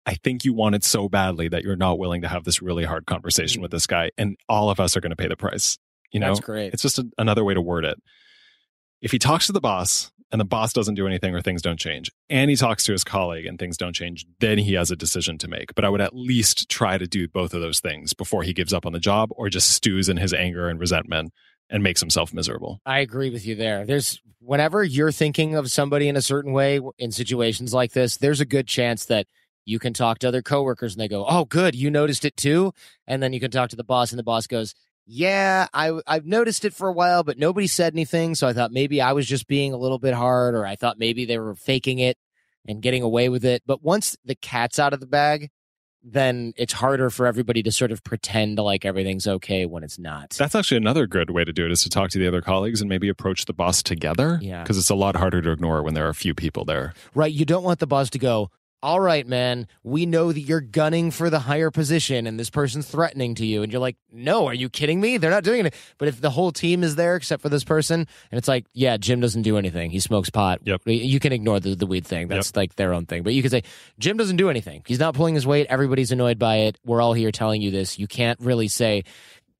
I 0.07 0.15
think 0.15 0.45
you 0.45 0.53
want 0.53 0.73
it 0.73 0.85
so 0.85 1.09
badly 1.09 1.49
that 1.49 1.63
you're 1.63 1.75
not 1.75 1.99
willing 1.99 2.21
to 2.21 2.29
have 2.29 2.45
this 2.45 2.61
really 2.61 2.85
hard 2.85 3.05
conversation 3.05 3.57
mm-hmm. 3.57 3.63
with 3.63 3.71
this 3.71 3.87
guy, 3.87 4.11
and 4.17 4.37
all 4.47 4.69
of 4.69 4.79
us 4.79 4.95
are 4.95 5.01
going 5.01 5.09
to 5.09 5.17
pay 5.17 5.27
the 5.27 5.35
price. 5.35 5.77
You 6.11 6.21
know, 6.21 6.27
that's 6.27 6.39
great 6.39 6.73
it's 6.73 6.81
just 6.81 6.99
a, 6.99 7.07
another 7.17 7.43
way 7.43 7.53
to 7.53 7.61
word 7.61 7.83
it. 7.83 8.01
If 9.01 9.11
he 9.11 9.19
talks 9.19 9.47
to 9.47 9.51
the 9.51 9.59
boss 9.59 10.11
and 10.31 10.41
the 10.41 10.45
boss 10.45 10.73
doesn't 10.73 10.95
do 10.95 11.07
anything 11.07 11.33
or 11.33 11.41
things 11.41 11.61
don't 11.61 11.79
change, 11.79 12.11
and 12.29 12.49
he 12.49 12.55
talks 12.55 12.83
to 12.85 12.91
his 12.91 13.03
colleague 13.03 13.45
and 13.45 13.57
things 13.59 13.77
don't 13.77 13.95
change, 13.95 14.25
then 14.39 14.57
he 14.57 14.73
has 14.73 14.91
a 14.91 14.95
decision 14.95 15.37
to 15.39 15.47
make. 15.47 15.73
But 15.75 15.85
I 15.85 15.89
would 15.89 16.01
at 16.01 16.15
least 16.15 16.69
try 16.69 16.97
to 16.97 17.07
do 17.07 17.27
both 17.27 17.53
of 17.53 17.61
those 17.61 17.79
things 17.79 18.13
before 18.13 18.43
he 18.43 18.53
gives 18.53 18.73
up 18.73 18.85
on 18.85 18.93
the 18.93 18.99
job 18.99 19.29
or 19.31 19.49
just 19.49 19.69
stews 19.69 20.09
in 20.09 20.17
his 20.17 20.33
anger 20.33 20.67
and 20.67 20.79
resentment 20.79 21.33
and 21.69 21.83
makes 21.83 21.99
himself 21.99 22.33
miserable. 22.33 22.79
I 22.85 22.99
agree 22.99 23.29
with 23.29 23.45
you 23.45 23.55
there. 23.55 23.85
There's 23.85 24.21
whenever 24.39 24.83
you're 24.83 25.11
thinking 25.11 25.55
of 25.55 25.71
somebody 25.71 26.07
in 26.07 26.15
a 26.15 26.21
certain 26.21 26.53
way 26.53 26.79
in 26.97 27.11
situations 27.11 27.73
like 27.73 27.91
this, 27.91 28.17
there's 28.17 28.39
a 28.39 28.45
good 28.45 28.67
chance 28.67 29.05
that 29.05 29.27
you 29.65 29.79
can 29.79 29.91
talk 29.91 30.19
to 30.19 30.27
other 30.27 30.41
coworkers 30.41 30.93
and 30.93 31.01
they 31.01 31.09
go, 31.09 31.25
"Oh, 31.27 31.43
good, 31.43 31.75
you 31.75 31.91
noticed 31.91 32.23
it 32.23 32.37
too." 32.37 32.73
And 33.05 33.21
then 33.21 33.33
you 33.33 33.39
can 33.41 33.51
talk 33.51 33.69
to 33.71 33.75
the 33.75 33.83
boss 33.83 34.11
and 34.11 34.19
the 34.19 34.23
boss 34.23 34.47
goes, 34.47 34.73
"Yeah, 35.07 35.67
I 35.73 35.99
I've 36.05 36.25
noticed 36.25 36.65
it 36.65 36.73
for 36.73 36.87
a 36.87 36.93
while, 36.93 37.23
but 37.23 37.39
nobody 37.39 37.65
said 37.65 37.93
anything, 37.93 38.35
so 38.35 38.47
I 38.47 38.53
thought 38.53 38.71
maybe 38.71 39.01
I 39.01 39.13
was 39.13 39.25
just 39.25 39.47
being 39.47 39.73
a 39.73 39.77
little 39.77 39.99
bit 39.99 40.13
hard 40.13 40.53
or 40.53 40.65
I 40.65 40.75
thought 40.75 40.99
maybe 40.99 41.25
they 41.25 41.39
were 41.39 41.55
faking 41.55 41.99
it 41.99 42.17
and 42.67 42.81
getting 42.81 43.01
away 43.01 43.29
with 43.29 43.45
it." 43.45 43.63
But 43.65 43.81
once 43.81 44.17
the 44.25 44.35
cat's 44.35 44.77
out 44.77 44.93
of 44.93 44.99
the 44.99 45.07
bag, 45.07 45.49
then 46.03 46.53
it's 46.57 46.73
harder 46.73 47.09
for 47.09 47.25
everybody 47.25 47.63
to 47.63 47.71
sort 47.71 47.91
of 47.91 48.03
pretend 48.03 48.57
like 48.59 48.85
everything's 48.85 49.27
okay 49.27 49.65
when 49.65 49.83
it's 49.83 49.99
not. 49.99 50.31
That's 50.31 50.55
actually 50.55 50.77
another 50.77 51.07
good 51.07 51.29
way 51.29 51.43
to 51.43 51.51
do 51.51 51.65
it 51.65 51.71
is 51.71 51.83
to 51.83 51.89
talk 51.89 52.09
to 52.11 52.19
the 52.19 52.27
other 52.27 52.41
colleagues 52.41 52.81
and 52.81 52.89
maybe 52.89 53.09
approach 53.09 53.45
the 53.45 53.53
boss 53.53 53.83
together. 53.83 54.39
Yeah. 54.41 54.61
Because 54.63 54.77
it's 54.77 54.89
a 54.89 54.95
lot 54.95 55.15
harder 55.15 55.41
to 55.41 55.51
ignore 55.51 55.83
when 55.83 55.93
there 55.93 56.05
are 56.05 56.09
a 56.09 56.15
few 56.15 56.33
people 56.33 56.65
there. 56.65 56.93
Right. 57.13 57.31
You 57.31 57.45
don't 57.45 57.63
want 57.63 57.79
the 57.79 57.87
boss 57.87 58.09
to 58.11 58.19
go, 58.19 58.51
all 58.83 58.99
right, 58.99 59.25
man, 59.25 59.67
we 59.83 60.05
know 60.05 60.31
that 60.31 60.39
you're 60.39 60.61
gunning 60.61 61.09
for 61.09 61.29
the 61.29 61.39
higher 61.39 61.71
position 61.71 62.27
and 62.27 62.39
this 62.39 62.49
person's 62.49 62.87
threatening 62.87 63.33
to 63.35 63.45
you. 63.45 63.63
And 63.63 63.71
you're 63.71 63.81
like, 63.81 63.97
no, 64.11 64.45
are 64.45 64.53
you 64.53 64.69
kidding 64.69 65.01
me? 65.01 65.17
They're 65.17 65.31
not 65.31 65.43
doing 65.43 65.65
it. 65.65 65.73
But 65.97 66.07
if 66.07 66.21
the 66.21 66.29
whole 66.29 66.51
team 66.51 66.83
is 66.83 66.95
there 66.95 67.15
except 67.15 67.41
for 67.41 67.49
this 67.49 67.63
person, 67.63 68.01
and 68.31 68.37
it's 68.37 68.47
like, 68.47 68.65
yeah, 68.73 68.97
Jim 68.97 69.19
doesn't 69.19 69.41
do 69.41 69.57
anything. 69.57 69.89
He 69.89 69.99
smokes 69.99 70.29
pot. 70.29 70.59
Yep. 70.63 70.81
You 70.85 71.19
can 71.19 71.33
ignore 71.33 71.59
the, 71.59 71.75
the 71.75 71.87
weed 71.87 72.05
thing. 72.05 72.27
That's 72.27 72.55
like 72.55 72.75
their 72.75 72.93
own 72.93 73.07
thing. 73.07 73.23
But 73.23 73.33
you 73.33 73.41
can 73.41 73.49
say, 73.49 73.63
Jim 73.97 74.15
doesn't 74.15 74.37
do 74.37 74.49
anything. 74.49 74.83
He's 74.85 74.99
not 74.99 75.15
pulling 75.15 75.33
his 75.33 75.47
weight. 75.47 75.67
Everybody's 75.69 76.11
annoyed 76.11 76.37
by 76.37 76.57
it. 76.57 76.77
We're 76.85 77.01
all 77.01 77.13
here 77.13 77.31
telling 77.31 77.61
you 77.63 77.71
this. 77.71 77.97
You 77.97 78.07
can't 78.07 78.39
really 78.39 78.67
say, 78.67 79.05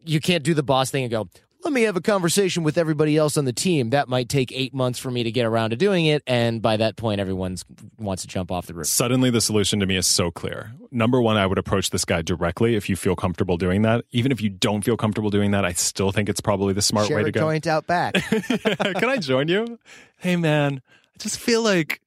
you 0.05 0.19
can't 0.19 0.43
do 0.43 0.53
the 0.53 0.63
boss 0.63 0.91
thing 0.91 1.03
and 1.03 1.11
go, 1.11 1.27
let 1.63 1.73
me 1.73 1.81
have 1.83 1.97
a 1.97 2.01
conversation 2.01 2.63
with 2.63 2.77
everybody 2.77 3.17
else 3.17 3.35
on 3.35 3.45
the 3.45 3.53
team. 3.53 3.89
That 3.89 4.07
might 4.07 4.29
take 4.29 4.51
eight 4.51 4.73
months 4.73 4.99
for 4.99 5.11
me 5.11 5.23
to 5.23 5.31
get 5.31 5.45
around 5.45 5.71
to 5.71 5.75
doing 5.75 6.05
it. 6.05 6.23
And 6.27 6.61
by 6.61 6.77
that 6.77 6.95
point, 6.95 7.19
everyone 7.19 7.57
wants 7.97 8.21
to 8.21 8.27
jump 8.27 8.51
off 8.51 8.67
the 8.67 8.73
roof. 8.73 8.87
Suddenly, 8.87 9.31
the 9.31 9.41
solution 9.41 9.79
to 9.79 9.85
me 9.85 9.97
is 9.97 10.07
so 10.07 10.31
clear. 10.31 10.71
Number 10.91 11.21
one, 11.21 11.35
I 11.35 11.45
would 11.45 11.57
approach 11.57 11.89
this 11.89 12.05
guy 12.05 12.21
directly 12.21 12.75
if 12.75 12.89
you 12.89 12.95
feel 12.95 13.15
comfortable 13.15 13.57
doing 13.57 13.81
that. 13.81 14.05
Even 14.11 14.31
if 14.31 14.39
you 14.41 14.49
don't 14.49 14.83
feel 14.83 14.97
comfortable 14.97 15.29
doing 15.29 15.51
that, 15.51 15.65
I 15.65 15.73
still 15.73 16.11
think 16.11 16.29
it's 16.29 16.41
probably 16.41 16.73
the 16.73 16.81
smart 16.81 17.07
Share 17.07 17.17
way 17.17 17.23
to 17.23 17.29
a 17.29 17.31
go. 17.31 17.41
joint 17.41 17.67
out 17.67 17.87
back. 17.87 18.13
Can 18.29 19.09
I 19.09 19.17
join 19.17 19.47
you? 19.47 19.79
Hey, 20.19 20.35
man, 20.35 20.81
I 20.85 21.17
just 21.17 21.39
feel 21.39 21.61
like 21.63 22.01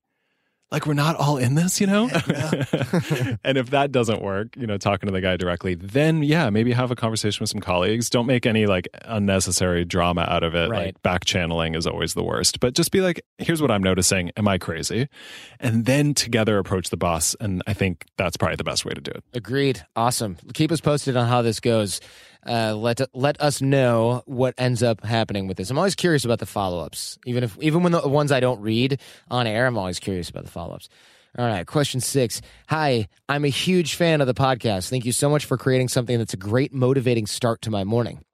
like 0.70 0.86
we're 0.86 0.94
not 0.94 1.16
all 1.16 1.36
in 1.36 1.54
this, 1.54 1.80
you 1.80 1.86
know? 1.86 2.04
and 3.44 3.58
if 3.58 3.70
that 3.70 3.90
doesn't 3.90 4.22
work, 4.22 4.56
you 4.56 4.66
know, 4.66 4.78
talking 4.78 5.08
to 5.08 5.12
the 5.12 5.20
guy 5.20 5.36
directly, 5.36 5.74
then 5.74 6.22
yeah, 6.22 6.48
maybe 6.50 6.72
have 6.72 6.90
a 6.90 6.96
conversation 6.96 7.42
with 7.42 7.50
some 7.50 7.60
colleagues. 7.60 8.08
Don't 8.08 8.26
make 8.26 8.46
any 8.46 8.66
like 8.66 8.88
unnecessary 9.04 9.84
drama 9.84 10.22
out 10.22 10.44
of 10.44 10.54
it. 10.54 10.70
Right. 10.70 10.86
Like 10.86 11.02
back 11.02 11.24
channeling 11.24 11.74
is 11.74 11.86
always 11.86 12.14
the 12.14 12.22
worst. 12.22 12.60
But 12.60 12.74
just 12.74 12.92
be 12.92 13.00
like, 13.00 13.20
here's 13.38 13.60
what 13.60 13.70
I'm 13.70 13.82
noticing. 13.82 14.30
Am 14.36 14.46
I 14.46 14.58
crazy? 14.58 15.08
And 15.58 15.86
then 15.86 16.14
together 16.14 16.58
approach 16.58 16.90
the 16.90 16.96
boss. 16.96 17.34
And 17.40 17.62
I 17.66 17.72
think 17.72 18.04
that's 18.16 18.36
probably 18.36 18.56
the 18.56 18.64
best 18.64 18.84
way 18.84 18.92
to 18.92 19.00
do 19.00 19.10
it. 19.10 19.24
Agreed. 19.34 19.84
Awesome. 19.96 20.36
Keep 20.54 20.70
us 20.70 20.80
posted 20.80 21.16
on 21.16 21.26
how 21.26 21.42
this 21.42 21.58
goes. 21.58 22.00
Uh, 22.46 22.74
let 22.74 23.00
let 23.14 23.40
us 23.40 23.60
know 23.60 24.22
what 24.26 24.54
ends 24.56 24.82
up 24.82 25.04
happening 25.04 25.46
with 25.46 25.56
this. 25.56 25.70
I'm 25.70 25.78
always 25.78 25.94
curious 25.94 26.24
about 26.24 26.38
the 26.38 26.46
follow 26.46 26.80
ups, 26.84 27.18
even 27.26 27.44
if 27.44 27.58
even 27.60 27.82
when 27.82 27.92
the 27.92 28.06
ones 28.08 28.32
I 28.32 28.40
don't 28.40 28.60
read 28.60 29.00
on 29.30 29.46
air, 29.46 29.66
I'm 29.66 29.76
always 29.76 30.00
curious 30.00 30.30
about 30.30 30.44
the 30.44 30.50
follow 30.50 30.74
ups. 30.74 30.88
All 31.38 31.46
right, 31.46 31.66
question 31.66 32.00
six. 32.00 32.40
Hi, 32.68 33.08
I'm 33.28 33.44
a 33.44 33.48
huge 33.48 33.94
fan 33.94 34.20
of 34.20 34.26
the 34.26 34.34
podcast. 34.34 34.88
Thank 34.88 35.04
you 35.04 35.12
so 35.12 35.28
much 35.28 35.44
for 35.44 35.56
creating 35.56 35.88
something 35.88 36.18
that's 36.18 36.34
a 36.34 36.38
great 36.38 36.72
motivating 36.72 37.26
start 37.26 37.62
to 37.62 37.70
my 37.70 37.84
morning. 37.84 38.24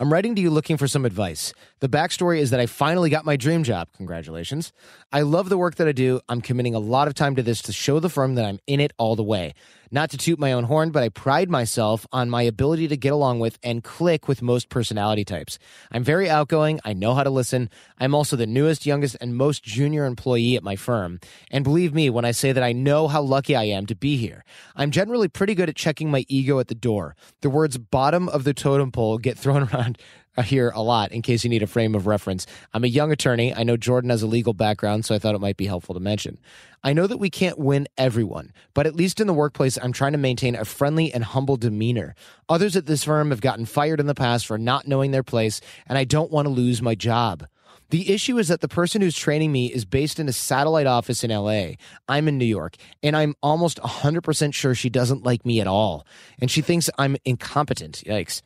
I'm 0.00 0.10
writing 0.10 0.34
to 0.34 0.40
you 0.40 0.48
looking 0.48 0.78
for 0.78 0.88
some 0.88 1.04
advice. 1.04 1.52
The 1.80 1.88
backstory 1.88 2.38
is 2.38 2.48
that 2.52 2.60
I 2.60 2.64
finally 2.64 3.10
got 3.10 3.26
my 3.26 3.36
dream 3.36 3.62
job. 3.62 3.88
Congratulations. 3.98 4.72
I 5.12 5.20
love 5.20 5.50
the 5.50 5.58
work 5.58 5.74
that 5.74 5.86
I 5.86 5.92
do. 5.92 6.22
I'm 6.26 6.40
committing 6.40 6.74
a 6.74 6.78
lot 6.78 7.06
of 7.06 7.12
time 7.12 7.36
to 7.36 7.42
this 7.42 7.60
to 7.62 7.72
show 7.72 8.00
the 8.00 8.08
firm 8.08 8.34
that 8.36 8.46
I'm 8.46 8.60
in 8.66 8.80
it 8.80 8.94
all 8.96 9.14
the 9.14 9.22
way. 9.22 9.52
Not 9.92 10.10
to 10.10 10.16
toot 10.16 10.38
my 10.38 10.52
own 10.52 10.64
horn, 10.64 10.92
but 10.92 11.02
I 11.02 11.08
pride 11.08 11.50
myself 11.50 12.06
on 12.12 12.30
my 12.30 12.42
ability 12.42 12.86
to 12.88 12.96
get 12.96 13.12
along 13.12 13.40
with 13.40 13.58
and 13.60 13.82
click 13.82 14.28
with 14.28 14.40
most 14.40 14.68
personality 14.68 15.24
types. 15.24 15.58
I'm 15.90 16.04
very 16.04 16.30
outgoing. 16.30 16.78
I 16.84 16.92
know 16.92 17.12
how 17.14 17.24
to 17.24 17.30
listen. 17.30 17.68
I'm 17.98 18.14
also 18.14 18.36
the 18.36 18.46
newest, 18.46 18.86
youngest, 18.86 19.16
and 19.20 19.34
most 19.34 19.64
junior 19.64 20.04
employee 20.04 20.54
at 20.54 20.62
my 20.62 20.76
firm. 20.76 21.18
And 21.50 21.64
believe 21.64 21.92
me 21.92 22.08
when 22.08 22.24
I 22.24 22.30
say 22.30 22.52
that 22.52 22.62
I 22.62 22.70
know 22.70 23.08
how 23.08 23.20
lucky 23.20 23.56
I 23.56 23.64
am 23.64 23.84
to 23.86 23.96
be 23.96 24.16
here. 24.16 24.44
I'm 24.76 24.92
generally 24.92 25.26
pretty 25.26 25.56
good 25.56 25.68
at 25.68 25.74
checking 25.74 26.08
my 26.08 26.24
ego 26.28 26.60
at 26.60 26.68
the 26.68 26.74
door. 26.76 27.16
The 27.40 27.50
words 27.50 27.76
bottom 27.76 28.28
of 28.28 28.44
the 28.44 28.54
totem 28.54 28.92
pole 28.92 29.18
get 29.18 29.36
thrown 29.36 29.68
around 29.74 29.89
Uh, 30.36 30.42
here 30.42 30.70
a 30.76 30.80
lot 30.80 31.10
in 31.10 31.22
case 31.22 31.42
you 31.42 31.50
need 31.50 31.62
a 31.62 31.66
frame 31.66 31.94
of 31.94 32.06
reference. 32.06 32.46
I'm 32.72 32.84
a 32.84 32.86
young 32.86 33.10
attorney. 33.10 33.52
I 33.52 33.64
know 33.64 33.76
Jordan 33.76 34.10
has 34.10 34.22
a 34.22 34.28
legal 34.28 34.52
background, 34.52 35.04
so 35.04 35.12
I 35.12 35.18
thought 35.18 35.34
it 35.34 35.40
might 35.40 35.56
be 35.56 35.66
helpful 35.66 35.92
to 35.94 36.00
mention. 36.00 36.38
I 36.84 36.92
know 36.92 37.08
that 37.08 37.18
we 37.18 37.30
can't 37.30 37.58
win 37.58 37.88
everyone, 37.98 38.52
but 38.72 38.86
at 38.86 38.94
least 38.94 39.20
in 39.20 39.26
the 39.26 39.34
workplace, 39.34 39.76
I'm 39.82 39.92
trying 39.92 40.12
to 40.12 40.18
maintain 40.18 40.54
a 40.54 40.64
friendly 40.64 41.12
and 41.12 41.24
humble 41.24 41.56
demeanor. 41.56 42.14
Others 42.48 42.76
at 42.76 42.86
this 42.86 43.02
firm 43.02 43.30
have 43.30 43.40
gotten 43.40 43.66
fired 43.66 43.98
in 43.98 44.06
the 44.06 44.14
past 44.14 44.46
for 44.46 44.56
not 44.56 44.86
knowing 44.86 45.10
their 45.10 45.24
place, 45.24 45.60
and 45.88 45.98
I 45.98 46.04
don't 46.04 46.30
want 46.30 46.46
to 46.46 46.50
lose 46.50 46.80
my 46.80 46.94
job. 46.94 47.46
The 47.90 48.12
issue 48.12 48.38
is 48.38 48.46
that 48.48 48.60
the 48.60 48.68
person 48.68 49.02
who's 49.02 49.16
training 49.16 49.50
me 49.50 49.66
is 49.66 49.84
based 49.84 50.20
in 50.20 50.28
a 50.28 50.32
satellite 50.32 50.86
office 50.86 51.24
in 51.24 51.30
LA. 51.32 51.72
I'm 52.08 52.28
in 52.28 52.38
New 52.38 52.44
York, 52.44 52.76
and 53.02 53.16
I'm 53.16 53.34
almost 53.42 53.78
100% 53.78 54.54
sure 54.54 54.76
she 54.76 54.90
doesn't 54.90 55.24
like 55.24 55.44
me 55.44 55.60
at 55.60 55.66
all. 55.66 56.06
And 56.40 56.50
she 56.50 56.62
thinks 56.62 56.88
I'm 56.98 57.16
incompetent. 57.24 58.04
Yikes. 58.06 58.42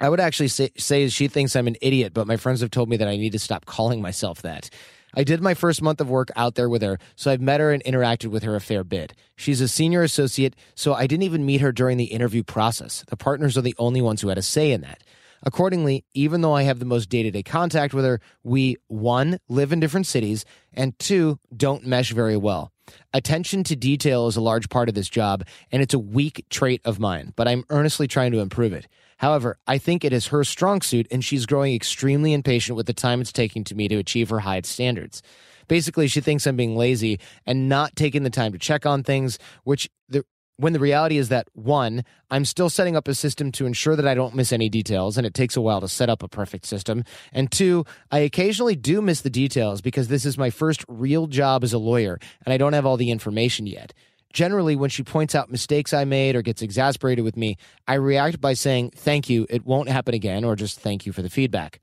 I 0.00 0.08
would 0.08 0.20
actually 0.20 0.48
say, 0.48 0.70
say 0.76 1.08
she 1.08 1.28
thinks 1.28 1.54
I'm 1.54 1.68
an 1.68 1.76
idiot, 1.80 2.12
but 2.14 2.26
my 2.26 2.36
friends 2.36 2.60
have 2.60 2.70
told 2.70 2.88
me 2.88 2.96
that 2.96 3.08
I 3.08 3.16
need 3.16 3.32
to 3.32 3.38
stop 3.38 3.66
calling 3.66 4.02
myself 4.02 4.42
that. 4.42 4.70
I 5.14 5.24
did 5.24 5.42
my 5.42 5.52
first 5.52 5.82
month 5.82 6.00
of 6.00 6.08
work 6.08 6.30
out 6.36 6.54
there 6.54 6.70
with 6.70 6.80
her, 6.82 6.98
so 7.16 7.30
I've 7.30 7.40
met 7.40 7.60
her 7.60 7.70
and 7.70 7.84
interacted 7.84 8.28
with 8.28 8.42
her 8.44 8.56
a 8.56 8.60
fair 8.60 8.82
bit. 8.82 9.12
She's 9.36 9.60
a 9.60 9.68
senior 9.68 10.02
associate, 10.02 10.56
so 10.74 10.94
I 10.94 11.06
didn't 11.06 11.24
even 11.24 11.44
meet 11.44 11.60
her 11.60 11.70
during 11.70 11.98
the 11.98 12.06
interview 12.06 12.42
process. 12.42 13.04
The 13.08 13.16
partners 13.16 13.58
are 13.58 13.62
the 13.62 13.74
only 13.78 14.00
ones 14.00 14.22
who 14.22 14.28
had 14.28 14.38
a 14.38 14.42
say 14.42 14.72
in 14.72 14.80
that. 14.80 15.02
Accordingly, 15.42 16.04
even 16.14 16.40
though 16.40 16.54
I 16.54 16.62
have 16.62 16.78
the 16.78 16.84
most 16.84 17.08
day 17.08 17.22
to 17.24 17.30
day 17.30 17.42
contact 17.42 17.92
with 17.92 18.04
her, 18.04 18.20
we, 18.42 18.76
one, 18.86 19.38
live 19.48 19.72
in 19.72 19.80
different 19.80 20.06
cities, 20.06 20.44
and 20.72 20.98
two, 20.98 21.38
don't 21.54 21.84
mesh 21.84 22.12
very 22.12 22.36
well. 22.36 22.72
Attention 23.12 23.64
to 23.64 23.76
detail 23.76 24.28
is 24.28 24.36
a 24.36 24.40
large 24.40 24.68
part 24.68 24.88
of 24.88 24.94
this 24.94 25.08
job, 25.08 25.44
and 25.70 25.82
it's 25.82 25.94
a 25.94 25.98
weak 25.98 26.46
trait 26.48 26.80
of 26.84 26.98
mine, 26.98 27.32
but 27.36 27.48
I'm 27.48 27.64
earnestly 27.70 28.06
trying 28.06 28.32
to 28.32 28.40
improve 28.40 28.72
it. 28.72 28.86
However, 29.22 29.56
I 29.68 29.78
think 29.78 30.04
it 30.04 30.12
is 30.12 30.26
her 30.26 30.42
strong 30.42 30.82
suit, 30.82 31.06
and 31.12 31.24
she's 31.24 31.46
growing 31.46 31.74
extremely 31.74 32.32
impatient 32.32 32.76
with 32.76 32.86
the 32.86 32.92
time 32.92 33.20
it's 33.20 33.30
taking 33.30 33.62
to 33.64 33.74
me 33.76 33.86
to 33.86 33.96
achieve 33.96 34.28
her 34.30 34.40
high 34.40 34.60
standards. 34.62 35.22
Basically, 35.68 36.08
she 36.08 36.20
thinks 36.20 36.44
I'm 36.44 36.56
being 36.56 36.76
lazy 36.76 37.20
and 37.46 37.68
not 37.68 37.94
taking 37.94 38.24
the 38.24 38.30
time 38.30 38.50
to 38.52 38.58
check 38.58 38.84
on 38.84 39.04
things, 39.04 39.38
which 39.62 39.88
the 40.08 40.24
when 40.56 40.74
the 40.74 40.80
reality 40.80 41.16
is 41.16 41.28
that 41.30 41.48
one, 41.54 42.04
I'm 42.30 42.44
still 42.44 42.68
setting 42.68 42.94
up 42.94 43.08
a 43.08 43.14
system 43.14 43.50
to 43.52 43.66
ensure 43.66 43.96
that 43.96 44.06
I 44.06 44.14
don't 44.14 44.34
miss 44.34 44.52
any 44.52 44.68
details, 44.68 45.16
and 45.16 45.26
it 45.26 45.34
takes 45.34 45.56
a 45.56 45.60
while 45.60 45.80
to 45.80 45.88
set 45.88 46.10
up 46.10 46.22
a 46.22 46.28
perfect 46.28 46.66
system. 46.66 47.04
And 47.32 47.50
two, 47.50 47.84
I 48.10 48.18
occasionally 48.18 48.76
do 48.76 49.00
miss 49.00 49.22
the 49.22 49.30
details 49.30 49.80
because 49.80 50.08
this 50.08 50.26
is 50.26 50.36
my 50.36 50.50
first 50.50 50.84
real 50.88 51.26
job 51.26 51.64
as 51.64 51.72
a 51.72 51.78
lawyer, 51.78 52.18
and 52.44 52.52
I 52.52 52.58
don't 52.58 52.74
have 52.74 52.86
all 52.86 52.96
the 52.96 53.10
information 53.10 53.66
yet. 53.66 53.92
Generally, 54.32 54.76
when 54.76 54.90
she 54.90 55.02
points 55.02 55.34
out 55.34 55.50
mistakes 55.50 55.92
I 55.92 56.04
made 56.04 56.36
or 56.36 56.42
gets 56.42 56.62
exasperated 56.62 57.24
with 57.24 57.36
me, 57.36 57.56
I 57.86 57.94
react 57.94 58.40
by 58.40 58.54
saying, 58.54 58.92
Thank 58.96 59.28
you, 59.28 59.46
it 59.50 59.66
won't 59.66 59.88
happen 59.88 60.14
again, 60.14 60.44
or 60.44 60.56
just 60.56 60.80
thank 60.80 61.06
you 61.06 61.12
for 61.12 61.22
the 61.22 61.30
feedback. 61.30 61.80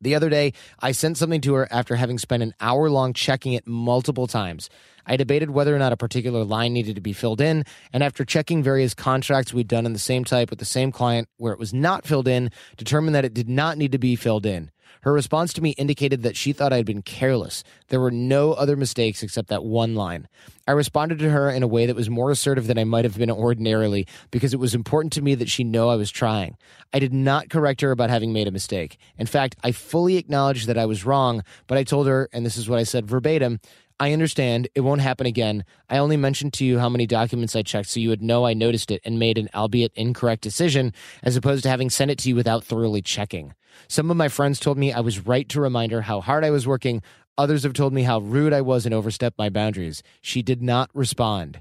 The 0.00 0.14
other 0.14 0.28
day, 0.28 0.52
I 0.80 0.92
sent 0.92 1.16
something 1.16 1.40
to 1.42 1.54
her 1.54 1.68
after 1.70 1.96
having 1.96 2.18
spent 2.18 2.42
an 2.42 2.52
hour 2.60 2.90
long 2.90 3.14
checking 3.14 3.54
it 3.54 3.66
multiple 3.66 4.26
times. 4.26 4.68
I 5.06 5.16
debated 5.16 5.50
whether 5.50 5.74
or 5.74 5.78
not 5.78 5.94
a 5.94 5.96
particular 5.96 6.44
line 6.44 6.74
needed 6.74 6.96
to 6.96 7.00
be 7.00 7.14
filled 7.14 7.40
in, 7.40 7.64
and 7.90 8.02
after 8.02 8.22
checking 8.22 8.62
various 8.62 8.92
contracts 8.92 9.54
we'd 9.54 9.68
done 9.68 9.86
in 9.86 9.94
the 9.94 9.98
same 9.98 10.24
type 10.24 10.50
with 10.50 10.58
the 10.58 10.66
same 10.66 10.92
client 10.92 11.28
where 11.38 11.54
it 11.54 11.58
was 11.58 11.72
not 11.72 12.04
filled 12.04 12.28
in, 12.28 12.50
determined 12.76 13.14
that 13.14 13.24
it 13.24 13.32
did 13.32 13.48
not 13.48 13.78
need 13.78 13.92
to 13.92 13.98
be 13.98 14.14
filled 14.14 14.44
in. 14.44 14.70
Her 15.02 15.12
response 15.12 15.52
to 15.54 15.62
me 15.62 15.70
indicated 15.70 16.22
that 16.22 16.36
she 16.36 16.52
thought 16.52 16.72
I 16.72 16.76
had 16.76 16.86
been 16.86 17.02
careless. 17.02 17.64
There 17.88 18.00
were 18.00 18.10
no 18.10 18.52
other 18.52 18.76
mistakes 18.76 19.22
except 19.22 19.48
that 19.48 19.64
one 19.64 19.94
line. 19.94 20.28
I 20.66 20.72
responded 20.72 21.18
to 21.18 21.30
her 21.30 21.50
in 21.50 21.62
a 21.62 21.68
way 21.68 21.84
that 21.86 21.96
was 21.96 22.08
more 22.08 22.30
assertive 22.30 22.66
than 22.66 22.78
I 22.78 22.84
might 22.84 23.04
have 23.04 23.18
been 23.18 23.30
ordinarily 23.30 24.06
because 24.30 24.54
it 24.54 24.60
was 24.60 24.74
important 24.74 25.12
to 25.14 25.22
me 25.22 25.34
that 25.34 25.50
she 25.50 25.62
know 25.62 25.90
I 25.90 25.96
was 25.96 26.10
trying. 26.10 26.56
I 26.92 26.98
did 26.98 27.12
not 27.12 27.50
correct 27.50 27.82
her 27.82 27.90
about 27.90 28.08
having 28.08 28.32
made 28.32 28.48
a 28.48 28.52
mistake. 28.52 28.98
In 29.18 29.26
fact, 29.26 29.56
I 29.62 29.72
fully 29.72 30.16
acknowledged 30.16 30.66
that 30.68 30.78
I 30.78 30.86
was 30.86 31.04
wrong, 31.04 31.42
but 31.66 31.76
I 31.76 31.84
told 31.84 32.06
her, 32.06 32.30
and 32.32 32.46
this 32.46 32.56
is 32.56 32.68
what 32.68 32.78
I 32.78 32.84
said 32.84 33.06
verbatim, 33.06 33.60
I 34.00 34.12
understand. 34.12 34.68
It 34.74 34.80
won't 34.80 35.02
happen 35.02 35.26
again. 35.26 35.64
I 35.88 35.98
only 35.98 36.16
mentioned 36.16 36.52
to 36.54 36.64
you 36.64 36.80
how 36.80 36.88
many 36.88 37.06
documents 37.06 37.54
I 37.54 37.62
checked 37.62 37.88
so 37.88 38.00
you 38.00 38.08
would 38.08 38.22
know 38.22 38.44
I 38.44 38.52
noticed 38.52 38.90
it 38.90 39.00
and 39.04 39.18
made 39.18 39.38
an 39.38 39.48
albeit 39.54 39.92
incorrect 39.94 40.42
decision, 40.42 40.92
as 41.22 41.36
opposed 41.36 41.62
to 41.62 41.68
having 41.68 41.90
sent 41.90 42.10
it 42.10 42.18
to 42.18 42.28
you 42.28 42.34
without 42.34 42.64
thoroughly 42.64 43.02
checking. 43.02 43.54
Some 43.86 44.10
of 44.10 44.16
my 44.16 44.28
friends 44.28 44.58
told 44.58 44.78
me 44.78 44.92
I 44.92 45.00
was 45.00 45.26
right 45.26 45.48
to 45.48 45.60
remind 45.60 45.92
her 45.92 46.02
how 46.02 46.20
hard 46.20 46.44
I 46.44 46.50
was 46.50 46.66
working. 46.66 47.02
Others 47.38 47.62
have 47.62 47.72
told 47.72 47.92
me 47.92 48.02
how 48.02 48.18
rude 48.18 48.52
I 48.52 48.62
was 48.62 48.84
and 48.84 48.94
overstepped 48.94 49.38
my 49.38 49.48
boundaries. 49.48 50.02
She 50.20 50.42
did 50.42 50.60
not 50.60 50.90
respond. 50.92 51.60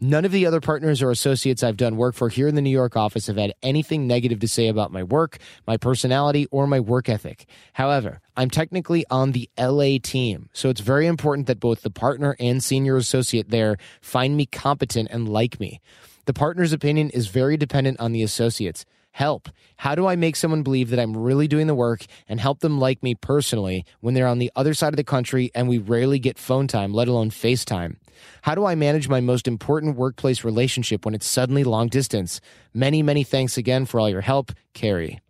None 0.00 0.24
of 0.24 0.32
the 0.32 0.46
other 0.46 0.60
partners 0.60 1.02
or 1.02 1.10
associates 1.10 1.62
I've 1.62 1.76
done 1.76 1.96
work 1.96 2.14
for 2.14 2.28
here 2.28 2.48
in 2.48 2.54
the 2.54 2.62
New 2.62 2.70
York 2.70 2.96
office 2.96 3.26
have 3.26 3.36
had 3.36 3.54
anything 3.62 4.06
negative 4.06 4.40
to 4.40 4.48
say 4.48 4.68
about 4.68 4.92
my 4.92 5.02
work, 5.02 5.38
my 5.66 5.76
personality, 5.76 6.46
or 6.50 6.66
my 6.66 6.80
work 6.80 7.08
ethic. 7.08 7.46
However, 7.74 8.20
I'm 8.36 8.50
technically 8.50 9.04
on 9.10 9.32
the 9.32 9.48
LA 9.58 9.98
team, 10.02 10.48
so 10.52 10.68
it's 10.68 10.80
very 10.80 11.06
important 11.06 11.46
that 11.46 11.60
both 11.60 11.82
the 11.82 11.90
partner 11.90 12.36
and 12.38 12.62
senior 12.62 12.96
associate 12.96 13.50
there 13.50 13.76
find 14.00 14.36
me 14.36 14.46
competent 14.46 15.08
and 15.10 15.28
like 15.28 15.60
me. 15.60 15.80
The 16.26 16.32
partner's 16.32 16.72
opinion 16.72 17.10
is 17.10 17.26
very 17.28 17.56
dependent 17.56 18.00
on 18.00 18.12
the 18.12 18.22
associates. 18.22 18.84
Help. 19.14 19.48
How 19.76 19.94
do 19.94 20.08
I 20.08 20.16
make 20.16 20.34
someone 20.34 20.64
believe 20.64 20.90
that 20.90 20.98
I'm 20.98 21.16
really 21.16 21.46
doing 21.46 21.68
the 21.68 21.74
work 21.74 22.04
and 22.28 22.40
help 22.40 22.58
them 22.58 22.80
like 22.80 23.00
me 23.00 23.14
personally 23.14 23.84
when 24.00 24.12
they're 24.12 24.26
on 24.26 24.40
the 24.40 24.50
other 24.56 24.74
side 24.74 24.92
of 24.92 24.96
the 24.96 25.04
country 25.04 25.52
and 25.54 25.68
we 25.68 25.78
rarely 25.78 26.18
get 26.18 26.36
phone 26.36 26.66
time, 26.66 26.92
let 26.92 27.06
alone 27.06 27.30
FaceTime? 27.30 27.94
How 28.42 28.56
do 28.56 28.64
I 28.64 28.74
manage 28.74 29.08
my 29.08 29.20
most 29.20 29.46
important 29.46 29.96
workplace 29.96 30.42
relationship 30.42 31.04
when 31.04 31.14
it's 31.14 31.28
suddenly 31.28 31.62
long 31.62 31.86
distance? 31.86 32.40
Many, 32.74 33.04
many 33.04 33.22
thanks 33.22 33.56
again 33.56 33.86
for 33.86 34.00
all 34.00 34.10
your 34.10 34.20
help, 34.20 34.50
Carrie. 34.72 35.20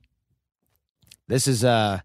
This 1.28 1.46
is 1.46 1.62
uh 1.62 2.00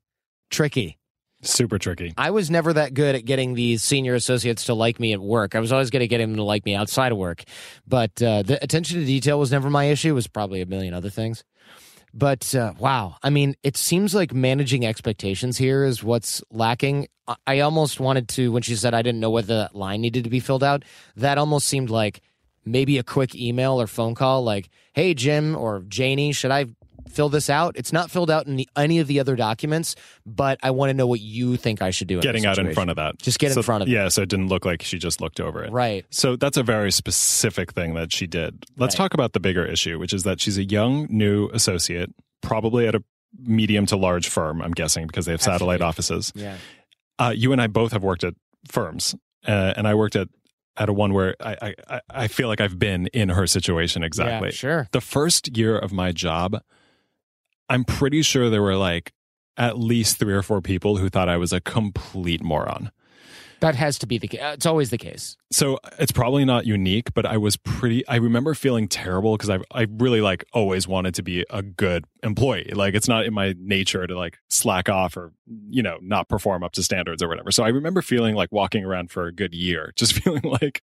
tricky. 0.49 0.98
Super 1.41 1.77
tricky. 1.77 2.13
I 2.17 2.31
was 2.31 2.51
never 2.51 2.73
that 2.73 2.93
good 2.93 3.15
at 3.15 3.23
getting 3.23 3.53
these 3.53 3.81
senior 3.81 4.13
associates 4.15 4.65
to 4.65 4.73
like 4.73 4.99
me 4.99 5.13
at 5.13 5.21
work. 5.21 5.55
I 5.55 5.59
was 5.59 5.71
always 5.71 5.89
going 5.89 6.01
to 6.01 6.07
get 6.07 6.17
them 6.17 6.35
to 6.35 6.43
like 6.43 6.65
me 6.65 6.75
outside 6.75 7.11
of 7.13 7.17
work. 7.17 7.43
But 7.87 8.21
uh, 8.21 8.43
the 8.43 8.61
attention 8.61 8.99
to 8.99 9.05
detail 9.05 9.39
was 9.39 9.51
never 9.51 9.69
my 9.69 9.85
issue. 9.85 10.09
It 10.09 10.13
was 10.13 10.27
probably 10.27 10.61
a 10.61 10.65
million 10.65 10.93
other 10.93 11.09
things. 11.09 11.45
But 12.13 12.53
uh, 12.55 12.73
wow, 12.77 13.15
I 13.23 13.29
mean, 13.29 13.55
it 13.63 13.77
seems 13.77 14.13
like 14.13 14.33
managing 14.33 14.85
expectations 14.85 15.57
here 15.57 15.83
is 15.85 16.03
what's 16.03 16.43
lacking. 16.51 17.07
I 17.45 17.59
almost 17.59 17.99
wanted 17.99 18.27
to, 18.29 18.51
when 18.51 18.63
she 18.63 18.75
said 18.75 18.93
I 18.93 19.03
didn't 19.03 19.21
know 19.21 19.29
whether 19.29 19.55
that 19.55 19.75
line 19.75 20.01
needed 20.01 20.23
to 20.23 20.29
be 20.29 20.39
filled 20.39 20.63
out, 20.63 20.83
that 21.15 21.37
almost 21.37 21.67
seemed 21.67 21.91
like 21.91 22.21
maybe 22.65 22.97
a 22.97 23.03
quick 23.03 23.35
email 23.35 23.79
or 23.79 23.87
phone 23.87 24.15
call, 24.15 24.43
like, 24.43 24.69
hey, 24.93 25.13
Jim 25.13 25.55
or 25.55 25.83
Janie, 25.87 26.31
should 26.31 26.51
I 26.51 26.65
fill 27.10 27.30
this 27.30 27.49
out? 27.49 27.76
It's 27.78 27.91
not 27.91 28.10
filled 28.12 28.30
out 28.32 28.47
in 28.47 28.55
the, 28.55 28.70
any 28.76 28.99
of 28.99 29.07
the 29.07 29.20
other 29.20 29.36
documents, 29.36 29.95
but 30.26 30.60
I 30.64 30.72
want 30.72 30.89
to 30.89 30.93
know 30.93 31.07
what 31.07 31.20
you 31.20 31.57
think 31.57 31.82
I 31.82 31.89
should 31.89 32.07
do. 32.07 32.22
Getting 32.22 32.45
out 32.45 32.57
in 32.57 32.74
front 32.74 32.89
of 32.89 32.95
that. 32.97 33.18
Just 33.20 33.39
get 33.39 33.51
so, 33.53 33.60
in 33.60 33.64
front 33.64 33.84
of 33.84 33.89
yeah, 33.89 33.99
it. 33.99 34.03
Yeah, 34.03 34.10
so 34.10 34.22
it 34.22 34.30
didn't 34.30 34.47
look 34.47 34.66
like 34.66 34.82
she 34.84 34.97
just 34.97 35.22
looked 35.22 35.39
over 35.39 35.64
it. 35.64 35.72
Right. 35.72 36.05
So 36.10 36.36
that's 36.36 36.57
a 36.57 36.64
very 36.64 36.91
specific 36.91 37.74
thing 37.74 37.93
that 37.95 38.14
she 38.14 38.28
did. 38.28 38.66
Let's 38.78 38.95
Right. 38.95 39.03
talk 39.05 39.14
about 39.14 39.34
the 39.34 39.39
bigger 39.39 39.66
issue, 39.66 39.99
which 39.99 40.14
is 40.14 40.24
that 40.24 40.39
she's 40.39 40.57
a 40.57 40.64
young, 40.64 41.07
new 41.10 41.49
associate, 41.49 42.12
probably 42.41 42.88
at 42.88 42.95
a 42.95 43.03
medium 43.38 43.86
to 43.88 43.95
large 43.97 44.28
firm, 44.30 44.62
I'm 44.62 44.72
guessing, 44.72 45.05
because 45.07 45.26
they 45.26 45.32
have 45.32 45.41
satellite 45.41 45.82
Absolutely. 45.82 45.86
offices. 46.18 46.32
Yeah. 46.36 46.57
Uh, 47.20 47.34
you 47.36 47.51
and 47.51 47.62
I 47.62 47.68
both 47.68 47.91
have 47.91 48.03
worked 48.03 48.24
at 48.24 48.34
firms, 48.68 49.14
uh, 49.47 49.74
and 49.76 49.88
I 49.88 49.93
worked 49.95 50.16
at 50.16 50.30
at 50.78 50.88
a 50.88 50.93
one 50.93 51.14
where 51.14 51.36
I, 51.41 51.57
I 51.62 51.76
I- 51.89 52.01
I 52.10 52.28
feel 52.30 52.47
like 52.47 52.62
I've 52.62 52.80
been 52.80 53.07
in 53.07 53.28
her 53.30 53.45
situation 53.47 54.01
exactly. 54.03 54.49
Yeah, 54.49 54.53
sure. 54.53 54.88
The 54.93 55.01
first 55.01 55.57
year 55.57 55.78
of 55.78 55.91
my 55.91 56.14
job, 56.14 56.62
I'm 57.70 57.84
pretty 57.84 58.22
sure 58.22 58.49
there 58.49 58.61
were 58.61 58.76
like 58.76 59.13
at 59.57 59.78
least 59.78 60.17
three 60.17 60.34
or 60.34 60.41
four 60.41 60.61
people 60.61 60.97
who 60.97 61.09
thought 61.09 61.30
I 61.30 61.38
was 61.38 61.53
a 61.53 61.61
complete 61.61 62.41
moron. 62.41 62.91
That 63.59 63.76
has 63.76 63.99
to 63.99 64.07
be 64.07 64.17
the 64.17 64.30
case. 64.30 64.39
It's 64.41 64.65
always 64.65 64.89
the 64.89 64.97
case. 64.97 65.36
So 65.51 65.80
it's 65.97 66.13
probably 66.13 66.45
not 66.45 66.65
unique, 66.65 67.13
but 67.13 67.26
I 67.26 67.36
was 67.36 67.57
pretty. 67.57 68.07
I 68.07 68.15
remember 68.15 68.53
feeling 68.53 68.88
terrible 68.88 69.36
because 69.36 69.49
I 69.49 69.59
I 69.72 69.88
really 69.97 70.22
like 70.22 70.45
always 70.53 70.88
wanted 70.88 71.13
to 71.15 71.24
be 71.24 71.45
a 71.49 71.61
good 71.61 72.05
employee. 72.24 72.72
Like 72.74 72.93
it's 72.93 73.09
not 73.09 73.26
in 73.26 73.34
my 73.34 73.53
nature 73.59 74.07
to 74.07 74.17
like 74.17 74.38
slack 74.49 74.88
off 74.88 75.17
or 75.17 75.34
you 75.70 75.84
know 75.84 75.97
not 76.01 76.30
perform 76.30 76.63
up 76.63 76.72
to 76.74 76.84
standards 76.84 77.22
or 77.22 77.28
whatever. 77.28 77.51
So 77.51 77.65
I 77.65 77.67
remember 77.67 78.01
feeling 78.01 78.34
like 78.34 78.49
walking 78.53 78.86
around 78.86 79.11
for 79.11 79.26
a 79.26 79.34
good 79.34 79.53
year, 79.53 79.91
just 79.97 80.13
feeling 80.13 80.43
like 80.43 80.82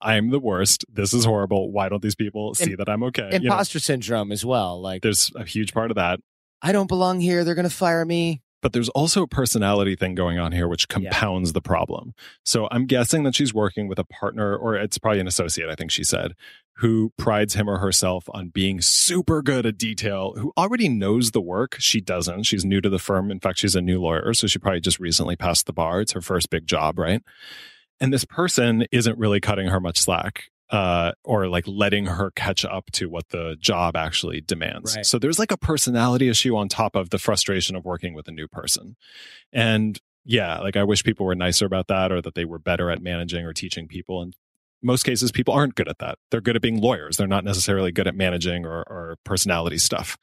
I'm 0.00 0.30
the 0.30 0.40
worst. 0.40 0.84
This 0.92 1.14
is 1.14 1.24
horrible. 1.24 1.70
Why 1.70 1.88
don't 1.88 2.02
these 2.02 2.14
people 2.14 2.54
see 2.54 2.72
Im- 2.72 2.76
that 2.78 2.88
I'm 2.88 3.02
okay? 3.04 3.30
You 3.32 3.40
know, 3.40 3.52
Imposter 3.52 3.78
syndrome 3.78 4.32
as 4.32 4.44
well. 4.44 4.80
Like, 4.80 5.02
there's 5.02 5.30
a 5.36 5.44
huge 5.44 5.72
part 5.72 5.90
of 5.90 5.96
that. 5.96 6.20
I 6.62 6.72
don't 6.72 6.88
belong 6.88 7.20
here. 7.20 7.44
They're 7.44 7.54
going 7.54 7.68
to 7.68 7.74
fire 7.74 8.04
me. 8.04 8.42
But 8.62 8.74
there's 8.74 8.90
also 8.90 9.22
a 9.22 9.26
personality 9.26 9.96
thing 9.96 10.14
going 10.14 10.38
on 10.38 10.52
here, 10.52 10.68
which 10.68 10.86
compounds 10.88 11.54
the 11.54 11.62
problem. 11.62 12.12
So 12.44 12.68
I'm 12.70 12.84
guessing 12.84 13.22
that 13.22 13.34
she's 13.34 13.54
working 13.54 13.88
with 13.88 13.98
a 13.98 14.04
partner, 14.04 14.54
or 14.54 14.76
it's 14.76 14.98
probably 14.98 15.20
an 15.20 15.26
associate, 15.26 15.70
I 15.70 15.74
think 15.74 15.90
she 15.90 16.04
said, 16.04 16.34
who 16.74 17.10
prides 17.16 17.54
him 17.54 17.70
or 17.70 17.78
herself 17.78 18.24
on 18.34 18.48
being 18.48 18.82
super 18.82 19.40
good 19.40 19.64
at 19.64 19.78
detail, 19.78 20.34
who 20.36 20.52
already 20.58 20.90
knows 20.90 21.30
the 21.30 21.40
work. 21.40 21.76
She 21.78 22.02
doesn't. 22.02 22.42
She's 22.42 22.64
new 22.64 22.82
to 22.82 22.90
the 22.90 22.98
firm. 22.98 23.30
In 23.30 23.40
fact, 23.40 23.58
she's 23.58 23.74
a 23.74 23.80
new 23.80 23.98
lawyer. 24.00 24.34
So 24.34 24.46
she 24.46 24.58
probably 24.58 24.80
just 24.80 25.00
recently 25.00 25.36
passed 25.36 25.64
the 25.64 25.72
bar. 25.72 26.02
It's 26.02 26.12
her 26.12 26.20
first 26.20 26.50
big 26.50 26.66
job, 26.66 26.98
right? 26.98 27.22
And 28.00 28.12
this 28.12 28.24
person 28.24 28.86
isn't 28.90 29.18
really 29.18 29.40
cutting 29.40 29.68
her 29.68 29.80
much 29.80 29.98
slack. 29.98 30.44
Uh, 30.70 31.10
or 31.24 31.48
like 31.48 31.66
letting 31.66 32.06
her 32.06 32.30
catch 32.36 32.64
up 32.64 32.92
to 32.92 33.10
what 33.10 33.28
the 33.30 33.56
job 33.58 33.96
actually 33.96 34.40
demands. 34.40 34.94
Right. 34.94 35.04
So 35.04 35.18
there's 35.18 35.36
like 35.36 35.50
a 35.50 35.56
personality 35.56 36.28
issue 36.28 36.56
on 36.56 36.68
top 36.68 36.94
of 36.94 37.10
the 37.10 37.18
frustration 37.18 37.74
of 37.74 37.84
working 37.84 38.14
with 38.14 38.28
a 38.28 38.30
new 38.30 38.46
person. 38.46 38.94
And 39.52 40.00
yeah, 40.24 40.60
like 40.60 40.76
I 40.76 40.84
wish 40.84 41.02
people 41.02 41.26
were 41.26 41.34
nicer 41.34 41.66
about 41.66 41.88
that 41.88 42.12
or 42.12 42.22
that 42.22 42.36
they 42.36 42.44
were 42.44 42.60
better 42.60 42.88
at 42.88 43.02
managing 43.02 43.44
or 43.44 43.52
teaching 43.52 43.88
people. 43.88 44.22
And 44.22 44.36
most 44.80 45.02
cases, 45.02 45.32
people 45.32 45.54
aren't 45.54 45.74
good 45.74 45.88
at 45.88 45.98
that. 45.98 46.18
They're 46.30 46.40
good 46.40 46.54
at 46.54 46.62
being 46.62 46.80
lawyers. 46.80 47.16
They're 47.16 47.26
not 47.26 47.44
necessarily 47.44 47.90
good 47.90 48.06
at 48.06 48.14
managing 48.14 48.64
or, 48.64 48.82
or 48.82 49.16
personality 49.24 49.78
stuff. 49.78 50.16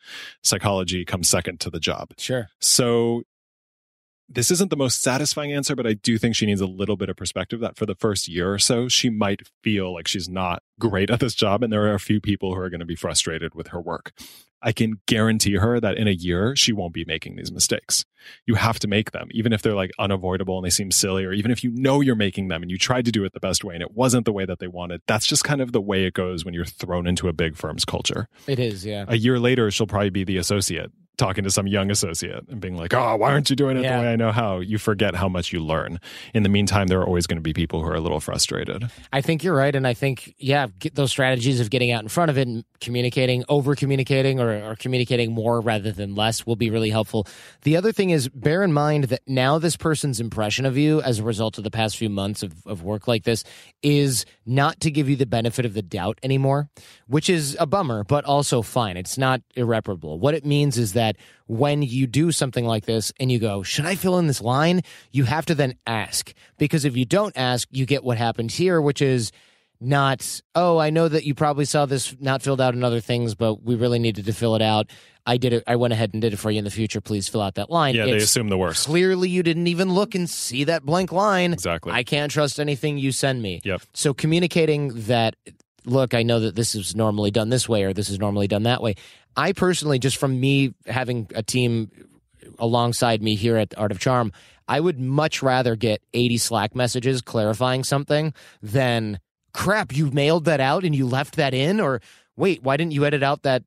Psychology 0.43 1.03
comes 1.03 1.28
second 1.28 1.59
to 1.59 1.69
the 1.69 1.82
job. 1.82 2.11
Sure. 2.17 2.47
So 2.61 3.23
this 4.30 4.51
isn't 4.51 4.69
the 4.69 4.78
most 4.78 5.01
satisfying 5.01 5.53
answer, 5.53 5.75
but 5.75 5.88
I 5.88 5.93
do 5.93 6.17
think 6.17 6.36
she 6.36 6.45
needs 6.45 6.61
a 6.61 6.67
little 6.67 6.97
bit 6.97 7.09
of 7.09 7.15
perspective 7.15 7.59
that 7.61 7.78
for 7.78 7.86
the 7.86 7.95
first 7.95 8.28
year 8.28 8.53
or 8.53 8.59
so, 8.59 8.88
she 8.88 9.09
might 9.09 9.47
feel 9.63 9.93
like 9.93 10.07
she's 10.07 10.28
not 10.28 10.63
great 10.80 11.09
at 11.09 11.19
this 11.19 11.34
job. 11.34 11.63
And 11.63 11.71
there 11.71 11.84
are 11.84 11.93
a 11.93 11.99
few 11.99 12.19
people 12.19 12.53
who 12.53 12.61
are 12.61 12.69
going 12.69 12.82
to 12.82 12.86
be 12.86 12.95
frustrated 12.95 13.55
with 13.55 13.67
her 13.67 13.80
work. 13.80 14.11
I 14.61 14.71
can 14.71 14.99
guarantee 15.05 15.55
her 15.55 15.80
that 15.80 15.97
in 15.97 16.07
a 16.07 16.11
year, 16.11 16.55
she 16.55 16.73
won't 16.73 16.93
be 16.93 17.05
making 17.05 17.36
these 17.36 17.51
mistakes. 17.51 18.05
You 18.45 18.55
have 18.55 18.80
to 18.80 18.88
make 18.88 19.11
them, 19.11 19.28
even 19.32 19.53
if 19.53 19.61
they're 19.61 19.75
like 19.75 19.91
unavoidable 19.99 20.57
and 20.57 20.65
they 20.65 20.71
seem 20.71 20.91
silly, 20.91 21.23
or 21.25 21.32
even 21.32 21.51
if 21.51 21.63
you 21.63 21.71
know 21.71 22.01
you're 22.01 22.15
making 22.15 22.47
them 22.47 22.63
and 22.63 22.71
you 22.71 22.78
tried 22.78 23.05
to 23.05 23.11
do 23.11 23.23
it 23.23 23.34
the 23.34 23.39
best 23.39 23.63
way 23.63 23.75
and 23.75 23.84
it 23.84 23.91
wasn't 23.91 24.25
the 24.25 24.34
way 24.34 24.45
that 24.45 24.57
they 24.57 24.67
wanted. 24.67 25.01
That's 25.07 25.28
just 25.28 25.43
kind 25.43 25.61
of 25.61 25.73
the 25.73 25.82
way 25.82 26.05
it 26.05 26.15
goes 26.15 26.43
when 26.43 26.55
you're 26.55 26.65
thrown 26.65 27.05
into 27.05 27.28
a 27.28 27.34
big 27.34 27.55
firm's 27.55 27.86
culture. 27.86 28.28
It 28.47 28.59
is, 28.59 28.84
yeah. 28.84 29.05
A 29.07 29.15
year 29.15 29.39
later, 29.39 29.69
she'll 29.69 29.88
probably 29.88 30.09
be 30.09 30.23
the 30.23 30.38
associate 30.38 30.91
talking 31.18 31.43
to 31.43 31.49
some 31.49 31.68
young 31.68 31.89
associate 31.91 32.47
and 32.49 32.61
being 32.61 32.76
like, 32.78 32.93
oh, 32.93 33.15
why 33.15 33.32
aren't 33.32 33.49
you 33.49 33.55
doing 33.55 33.78
it 33.78 33.84
Yeah. 33.84 33.97
the 33.97 34.03
way 34.03 34.11
I 34.13 34.15
know 34.15 34.32
how? 34.32 34.59
You 34.59 34.78
forget 34.78 35.15
how 35.15 35.28
much 35.28 35.51
you 35.51 35.59
learn. 35.59 35.99
In 36.34 36.43
the 36.43 36.49
meantime, 36.49 36.88
there 36.88 36.99
are 36.99 37.05
always 37.05 37.26
going 37.28 37.38
to 37.38 37.41
be 37.41 37.53
people 37.53 37.82
who 37.82 37.88
are 37.89 37.95
a 37.95 37.99
little 37.99 38.20
frustrated. 38.20 38.89
I 39.11 39.22
think 39.22 39.43
you're 39.43 39.55
right, 39.55 39.76
and 39.76 39.88
I 39.88 39.93
think 39.93 40.36
yeah, 40.38 40.68
get 40.80 40.95
those 40.95 41.11
strategies 41.11 41.59
of 41.59 41.70
getting 41.70 41.91
out 41.91 42.03
in 42.03 42.09
front 42.09 42.30
of 42.30 42.38
it 42.38 42.47
and 42.47 42.63
communicating, 42.82 43.43
over 43.49 43.76
communicating, 43.76 44.39
or, 44.39 44.51
or 44.72 44.76
communicating 44.76 45.32
more 45.34 45.59
rather 45.61 45.91
than 45.91 46.13
less 46.15 46.45
will 46.45 46.55
be 46.55 46.70
really 46.70 46.89
helpful. 46.91 47.26
The 47.63 47.78
other 47.78 47.91
thing 47.91 48.11
is 48.11 48.30
bear 48.30 48.63
in 48.63 48.72
mind 48.74 49.05
that 49.05 49.22
now 49.26 49.57
this 49.57 49.76
person's 49.76 50.20
impression 50.20 50.65
of 50.65 50.78
you 50.78 51.01
as 51.01 51.20
a 51.20 51.24
result 51.24 51.57
of 51.57 51.63
the 51.63 51.72
past 51.72 51.97
few 51.97 52.09
months 52.09 52.43
of, 52.43 52.53
of 52.68 52.84
work 52.84 53.07
like 53.07 53.24
this 53.24 53.43
is 53.82 54.26
not 54.45 54.80
to 54.82 54.91
give 54.91 55.09
you 55.09 55.15
the 55.15 55.26
benefit 55.26 55.65
of 55.65 55.74
the 55.74 55.82
doubt 55.82 56.20
anymore, 56.22 56.70
which 57.07 57.30
is 57.30 57.57
a 57.59 57.65
bummer, 57.65 58.03
but 58.03 58.24
also 58.26 58.61
fine. 58.61 58.97
It's 58.97 59.18
not 59.18 59.41
irreparable. 59.55 60.20
What 60.20 60.34
it 60.36 60.45
means 60.45 60.78
is 60.78 60.93
that 60.93 61.07
when 61.45 61.82
you 61.82 62.08
do 62.08 62.32
something 62.32 62.66
like 62.66 62.86
this 62.86 63.14
and 63.20 63.32
you 63.32 63.39
go, 63.39 63.64
should 63.64 63.86
I 63.86 63.95
fill 63.95 64.18
in 64.18 64.28
this 64.28 64.41
line? 64.41 64.82
You 65.12 65.24
have 65.24 65.45
to 65.45 65.55
then 65.55 65.76
ask 65.86 66.34
because 66.58 66.84
if 66.84 66.97
you 66.97 67.05
don't 67.05 67.38
ask, 67.38 67.68
you 67.72 67.86
get 67.86 68.03
what 68.03 68.18
happened 68.18 68.51
here, 68.51 68.82
which 68.82 69.01
is 69.01 69.32
not, 69.80 70.41
oh, 70.55 70.80
I 70.80 70.89
know 70.89 71.08
that 71.08 71.24
you 71.24 71.36
probably 71.36 71.66
saw 71.66 71.86
this 71.86 72.16
not 72.20 72.41
filled 72.41 72.60
out 72.60 72.74
in 72.74 72.84
other 72.84 72.99
things, 72.99 73.36
but 73.36 73.64
we 73.64 73.76
really 73.76 73.99
needed 73.99 74.26
to 74.26 74.34
fill 74.34 74.55
it 74.55 74.62
out. 74.62 74.89
I 75.26 75.38
did 75.38 75.53
it. 75.53 75.64
I 75.68 75.76
went 75.76 75.93
ahead 75.93 76.14
and 76.14 76.22
did 76.22 76.34
it 76.34 76.38
for 76.38 76.49
you 76.49 76.58
in 76.58 76.64
the 76.64 76.72
future. 76.72 77.01
Please 77.01 77.28
fill 77.28 77.41
out 77.41 77.55
that 77.55 77.70
line. 77.70 77.93
Yeah, 77.93 78.05
they 78.05 78.16
assume 78.16 78.47
the 78.49 78.58
worst. 78.58 78.88
Clearly, 78.88 79.30
you 79.30 79.43
didn't 79.43 79.68
even 79.68 79.93
look 79.93 80.16
and 80.16 80.30
see 80.30 80.64
that 80.64 80.84
blank 80.86 81.12
line. 81.12 81.53
Exactly. 81.53 81.91
I 81.91 82.03
can't 82.03 82.32
trust 82.32 82.60
anything 82.60 82.97
you 82.97 83.12
send 83.12 83.41
me. 83.41 83.60
Yep. 83.66 83.82
So 83.93 84.14
communicating 84.14 84.93
that, 85.08 85.36
look, 85.88 86.13
I 86.13 86.23
know 86.23 86.39
that 86.41 86.55
this 86.55 86.75
is 86.75 86.95
normally 86.95 87.31
done 87.31 87.49
this 87.49 87.67
way 87.67 87.83
or 87.83 87.93
this 87.93 88.09
is 88.09 88.19
normally 88.19 88.47
done 88.47 88.63
that 88.63 88.81
way. 88.81 88.95
I 89.35 89.53
personally, 89.53 89.99
just 89.99 90.17
from 90.17 90.39
me 90.39 90.73
having 90.85 91.29
a 91.33 91.43
team 91.43 91.91
alongside 92.59 93.21
me 93.21 93.35
here 93.35 93.57
at 93.57 93.77
Art 93.77 93.91
of 93.91 93.99
Charm, 93.99 94.31
I 94.67 94.79
would 94.79 94.99
much 94.99 95.41
rather 95.41 95.75
get 95.75 96.01
80 96.13 96.38
Slack 96.38 96.75
messages 96.75 97.21
clarifying 97.21 97.83
something 97.83 98.33
than 98.61 99.19
crap, 99.53 99.95
you 99.95 100.11
mailed 100.11 100.45
that 100.45 100.59
out 100.59 100.83
and 100.83 100.95
you 100.95 101.07
left 101.07 101.35
that 101.35 101.53
in? 101.53 101.79
Or 101.79 102.01
wait, 102.35 102.63
why 102.63 102.77
didn't 102.77 102.93
you 102.93 103.05
edit 103.05 103.23
out 103.23 103.43
that 103.43 103.63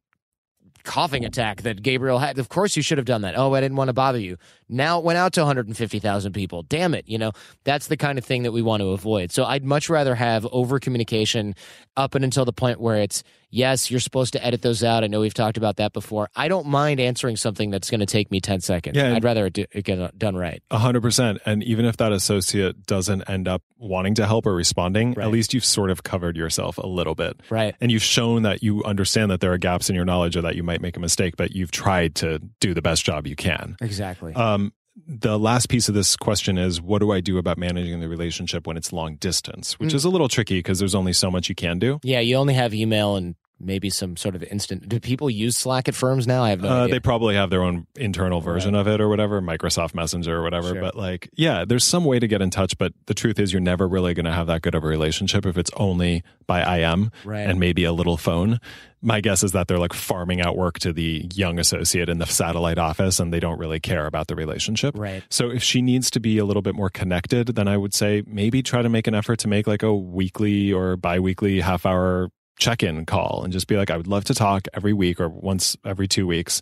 coughing 0.85 1.25
attack 1.25 1.63
that 1.63 1.83
Gabriel 1.83 2.19
had? 2.19 2.39
Of 2.39 2.49
course 2.49 2.77
you 2.77 2.83
should 2.83 2.99
have 2.99 3.07
done 3.07 3.23
that. 3.23 3.37
Oh, 3.37 3.55
I 3.55 3.61
didn't 3.61 3.77
want 3.77 3.89
to 3.89 3.95
bother 3.95 4.19
you. 4.19 4.37
Now 4.71 4.99
it 4.99 5.05
went 5.05 5.19
out 5.19 5.33
to 5.35 5.41
150,000 5.41 6.33
people. 6.33 6.63
Damn 6.63 6.95
it. 6.95 7.09
You 7.09 7.19
know, 7.19 7.33
that's 7.65 7.89
the 7.89 7.97
kind 7.97 8.19
of 8.19 8.25
thing 8.25 8.45
that 8.45 8.53
we 8.53 8.63
want 8.63 8.81
to 8.83 8.91
avoid. 8.91 9.33
So 9.33 9.45
I'd 9.45 9.65
much 9.65 9.89
rather 9.91 10.15
have 10.15 10.47
over 10.53 10.79
communication 10.79 11.55
up 11.97 12.15
and 12.15 12.25
until 12.25 12.45
the 12.45 12.53
point 12.53 12.81
where 12.81 12.97
it's, 12.97 13.23
yes, 13.51 13.91
you're 13.91 14.01
supposed 14.01 14.33
to 14.35 14.45
edit 14.45 14.63
those 14.63 14.85
out. 14.85 15.03
I 15.03 15.09
know 15.09 15.21
we've 15.21 15.35
talked 15.35 15.57
about 15.57 15.77
that 15.77 15.93
before. 15.93 16.31
I 16.37 16.49
don't 16.49 16.67
mind 16.67 17.01
answering 17.01 17.37
something 17.37 17.71
that's 17.71 17.91
going 17.91 18.01
to 18.01 18.07
take 18.07 18.31
me 18.31 18.41
10 18.41 18.61
seconds. 18.61 18.97
Yeah, 18.97 19.13
I'd 19.15 19.25
rather 19.25 19.47
it, 19.47 19.53
do, 19.53 19.67
it 19.73 19.85
get 19.85 20.17
done 20.19 20.37
right. 20.37 20.63
Hundred 20.71 21.01
percent. 21.03 21.39
And 21.45 21.63
even 21.65 21.85
if 21.85 21.97
that 21.99 22.13
associate 22.13 22.87
doesn't 22.87 23.29
end 23.29 23.49
up 23.49 23.63
wanting 23.77 24.15
to 24.17 24.27
help 24.27 24.47
or 24.47 24.55
responding, 24.55 25.15
Right. 25.15 25.25
at 25.25 25.33
least 25.33 25.53
you've 25.53 25.65
sort 25.65 25.91
of 25.91 26.03
covered 26.05 26.37
yourself 26.37 26.79
a 26.79 26.87
little 26.87 27.15
bit. 27.15 27.41
Right. 27.51 27.75
And 27.81 27.91
you've 27.91 28.03
shown 28.03 28.43
that 28.43 28.63
you 28.63 28.85
understand 28.85 29.31
that 29.31 29.41
there 29.41 29.53
are 29.53 29.59
gaps 29.59 29.89
in 29.91 29.97
your 29.97 30.05
knowledge 30.05 30.37
or 30.37 30.43
that 30.43 30.55
you 30.55 30.63
might 30.63 30.81
make 30.81 30.97
a 30.97 31.01
mistake, 31.01 31.37
but 31.37 31.51
you've 31.53 31.71
tried 31.73 32.15
to 32.17 32.39
do 32.61 32.73
the 32.75 32.83
best 32.83 33.05
job 33.05 33.27
you 33.27 33.37
can. 33.37 33.77
Exactly. 33.81 34.33
Um, 34.35 34.60
the 35.07 35.39
last 35.39 35.69
piece 35.69 35.89
of 35.89 35.95
this 35.95 36.17
question 36.17 36.59
is 36.59 36.81
what 36.81 37.01
do 37.01 37.11
I 37.13 37.21
do 37.21 37.39
about 37.39 37.59
managing 37.59 38.01
the 38.01 38.09
relationship 38.09 38.67
when 38.67 38.77
it's 38.77 38.93
long 38.93 39.17
distance, 39.17 39.79
which 39.79 39.91
Mm. 39.91 39.95
is 39.95 40.05
a 40.05 40.09
little 40.11 40.29
tricky 40.29 40.59
because 40.59 40.79
there's 40.79 40.95
only 40.95 41.13
so 41.13 41.31
much 41.31 41.49
you 41.49 41.55
can 41.55 41.79
do. 41.79 41.99
yeah, 42.03 42.21
you 42.21 42.37
only 42.37 42.55
have 42.55 42.75
email 42.75 43.17
and 43.17 43.35
maybe 43.63 43.91
some 43.91 44.17
sort 44.17 44.35
of 44.35 44.43
instant. 44.45 44.89
Do 44.89 44.99
people 44.99 45.29
use 45.29 45.55
Slack 45.59 45.87
at 45.87 45.95
firms 45.95 46.27
now? 46.27 46.43
I 46.43 46.49
have 46.49 46.63
no 46.63 46.69
Uh, 46.69 46.87
they 46.87 46.99
probably 46.99 47.35
have 47.35 47.51
their 47.51 47.63
own 47.63 47.87
internal 47.95 48.41
version 48.41 48.75
of 48.75 48.89
it 48.89 49.03
or 49.03 49.09
whatever, 49.11 49.43
Microsoft 49.43 49.95
Messenger 49.95 50.35
or 50.39 50.43
whatever. 50.43 50.69
Sure. 50.69 50.81
But 50.81 50.97
like, 50.97 51.29
yeah, 51.35 51.67
there's 51.67 51.85
some 51.85 52.07
way 52.07 52.19
to 52.19 52.27
get 52.27 52.41
in 52.41 52.49
touch. 52.49 52.79
But 52.79 52.95
the 53.05 53.13
truth 53.13 53.39
is, 53.39 53.53
you're 53.53 53.61
never 53.61 53.87
really 53.87 54.15
going 54.15 54.25
to 54.25 54.33
have 54.33 54.47
that 54.47 54.63
good 54.63 54.75
of 54.75 54.83
a 54.83 54.87
relationship 54.87 55.45
if 55.45 55.59
it's 55.59 55.71
only 55.77 56.23
by 56.47 56.63
IM 56.79 57.11
Right. 57.23 57.41
and 57.47 57.61
maybe 57.61 57.85
a 57.85 57.93
little 57.93 58.17
phone. 58.17 58.61
My 59.03 59.21
guess 59.21 59.43
is 59.43 59.53
that 59.53 59.67
they're 59.67 59.79
like 59.79 59.95
farming 59.95 60.43
out 60.43 60.57
work 60.57 60.79
to 60.81 60.93
the 60.93 61.27
young 61.35 61.59
associate 61.59 62.09
in 62.09 62.19
the 62.19 62.27
satellite 62.27 62.79
office 62.79 63.19
and 63.19 63.33
they 63.33 63.41
don't 63.41 63.59
really 63.59 63.81
care 63.81 64.07
about 64.07 64.27
the 64.27 64.35
relationship. 64.35 64.97
Right. 64.97 65.23
So 65.31 65.51
if 65.51 65.63
she 65.63 65.81
needs 65.81 66.11
to 66.11 66.21
be 66.21 66.37
a 66.39 66.45
little 66.45 66.63
bit 66.63 66.75
more 66.75 66.91
connected, 66.91 67.49
then 67.49 67.67
I 67.67 67.77
would 67.77 67.95
say 67.95 68.23
maybe 68.27 68.63
try 68.63 68.83
to 68.83 68.89
make 68.89 69.07
an 69.07 69.15
effort 69.15 69.39
to 69.41 69.49
make 69.49 69.67
like 69.67 69.83
a 69.83 69.95
weekly 69.95 70.73
or 70.73 70.97
bi-weekly 70.97 71.61
half 71.61 71.87
hour 71.87 72.31
check-in 72.59 73.07
call 73.07 73.43
and 73.43 73.53
just 73.53 73.67
be 73.67 73.77
like, 73.77 73.91
I 73.91 73.97
would 73.97 74.07
love 74.07 74.25
to 74.25 74.35
talk 74.35 74.69
every 74.75 74.93
week 74.93 75.19
or 75.19 75.29
once 75.29 75.77
every 75.85 76.07
two 76.07 76.27
weeks. 76.27 76.61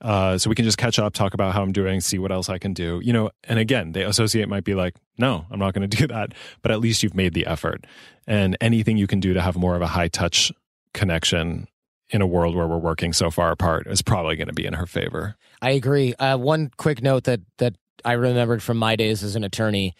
Uh, 0.00 0.36
so 0.36 0.50
we 0.50 0.56
can 0.56 0.64
just 0.64 0.78
catch 0.78 0.98
up, 0.98 1.14
talk 1.14 1.34
about 1.34 1.54
how 1.54 1.62
I'm 1.62 1.72
doing, 1.72 2.00
see 2.00 2.18
what 2.18 2.32
else 2.32 2.48
I 2.48 2.58
can 2.58 2.72
do. 2.72 3.00
You 3.02 3.12
know, 3.12 3.30
and 3.44 3.58
again, 3.58 3.92
the 3.92 4.06
associate 4.06 4.48
might 4.48 4.64
be 4.64 4.74
like, 4.74 4.96
no, 5.18 5.46
I'm 5.50 5.58
not 5.58 5.74
going 5.74 5.88
to 5.88 5.96
do 5.96 6.06
that. 6.08 6.32
But 6.62 6.72
at 6.72 6.80
least 6.80 7.02
you've 7.02 7.14
made 7.14 7.34
the 7.34 7.46
effort. 7.46 7.86
And 8.26 8.56
anything 8.60 8.96
you 8.96 9.06
can 9.06 9.20
do 9.20 9.34
to 9.34 9.42
have 9.42 9.56
more 9.56 9.76
of 9.76 9.82
a 9.82 9.86
high 9.86 10.08
touch 10.08 10.50
connection 10.92 11.68
in 12.14 12.22
a 12.22 12.26
world 12.26 12.54
where 12.54 12.68
we're 12.68 12.78
working 12.78 13.12
so 13.12 13.28
far 13.28 13.50
apart 13.50 13.88
is 13.88 14.00
probably 14.00 14.36
going 14.36 14.46
to 14.46 14.54
be 14.54 14.64
in 14.64 14.74
her 14.74 14.86
favor. 14.86 15.34
I 15.60 15.70
agree. 15.70 16.14
Uh, 16.14 16.38
one 16.38 16.70
quick 16.76 17.02
note 17.02 17.24
that 17.24 17.40
that 17.58 17.74
I 18.04 18.12
remembered 18.12 18.62
from 18.62 18.76
my 18.76 18.94
days 18.94 19.24
as 19.24 19.34
an 19.34 19.42
attorney: 19.42 19.94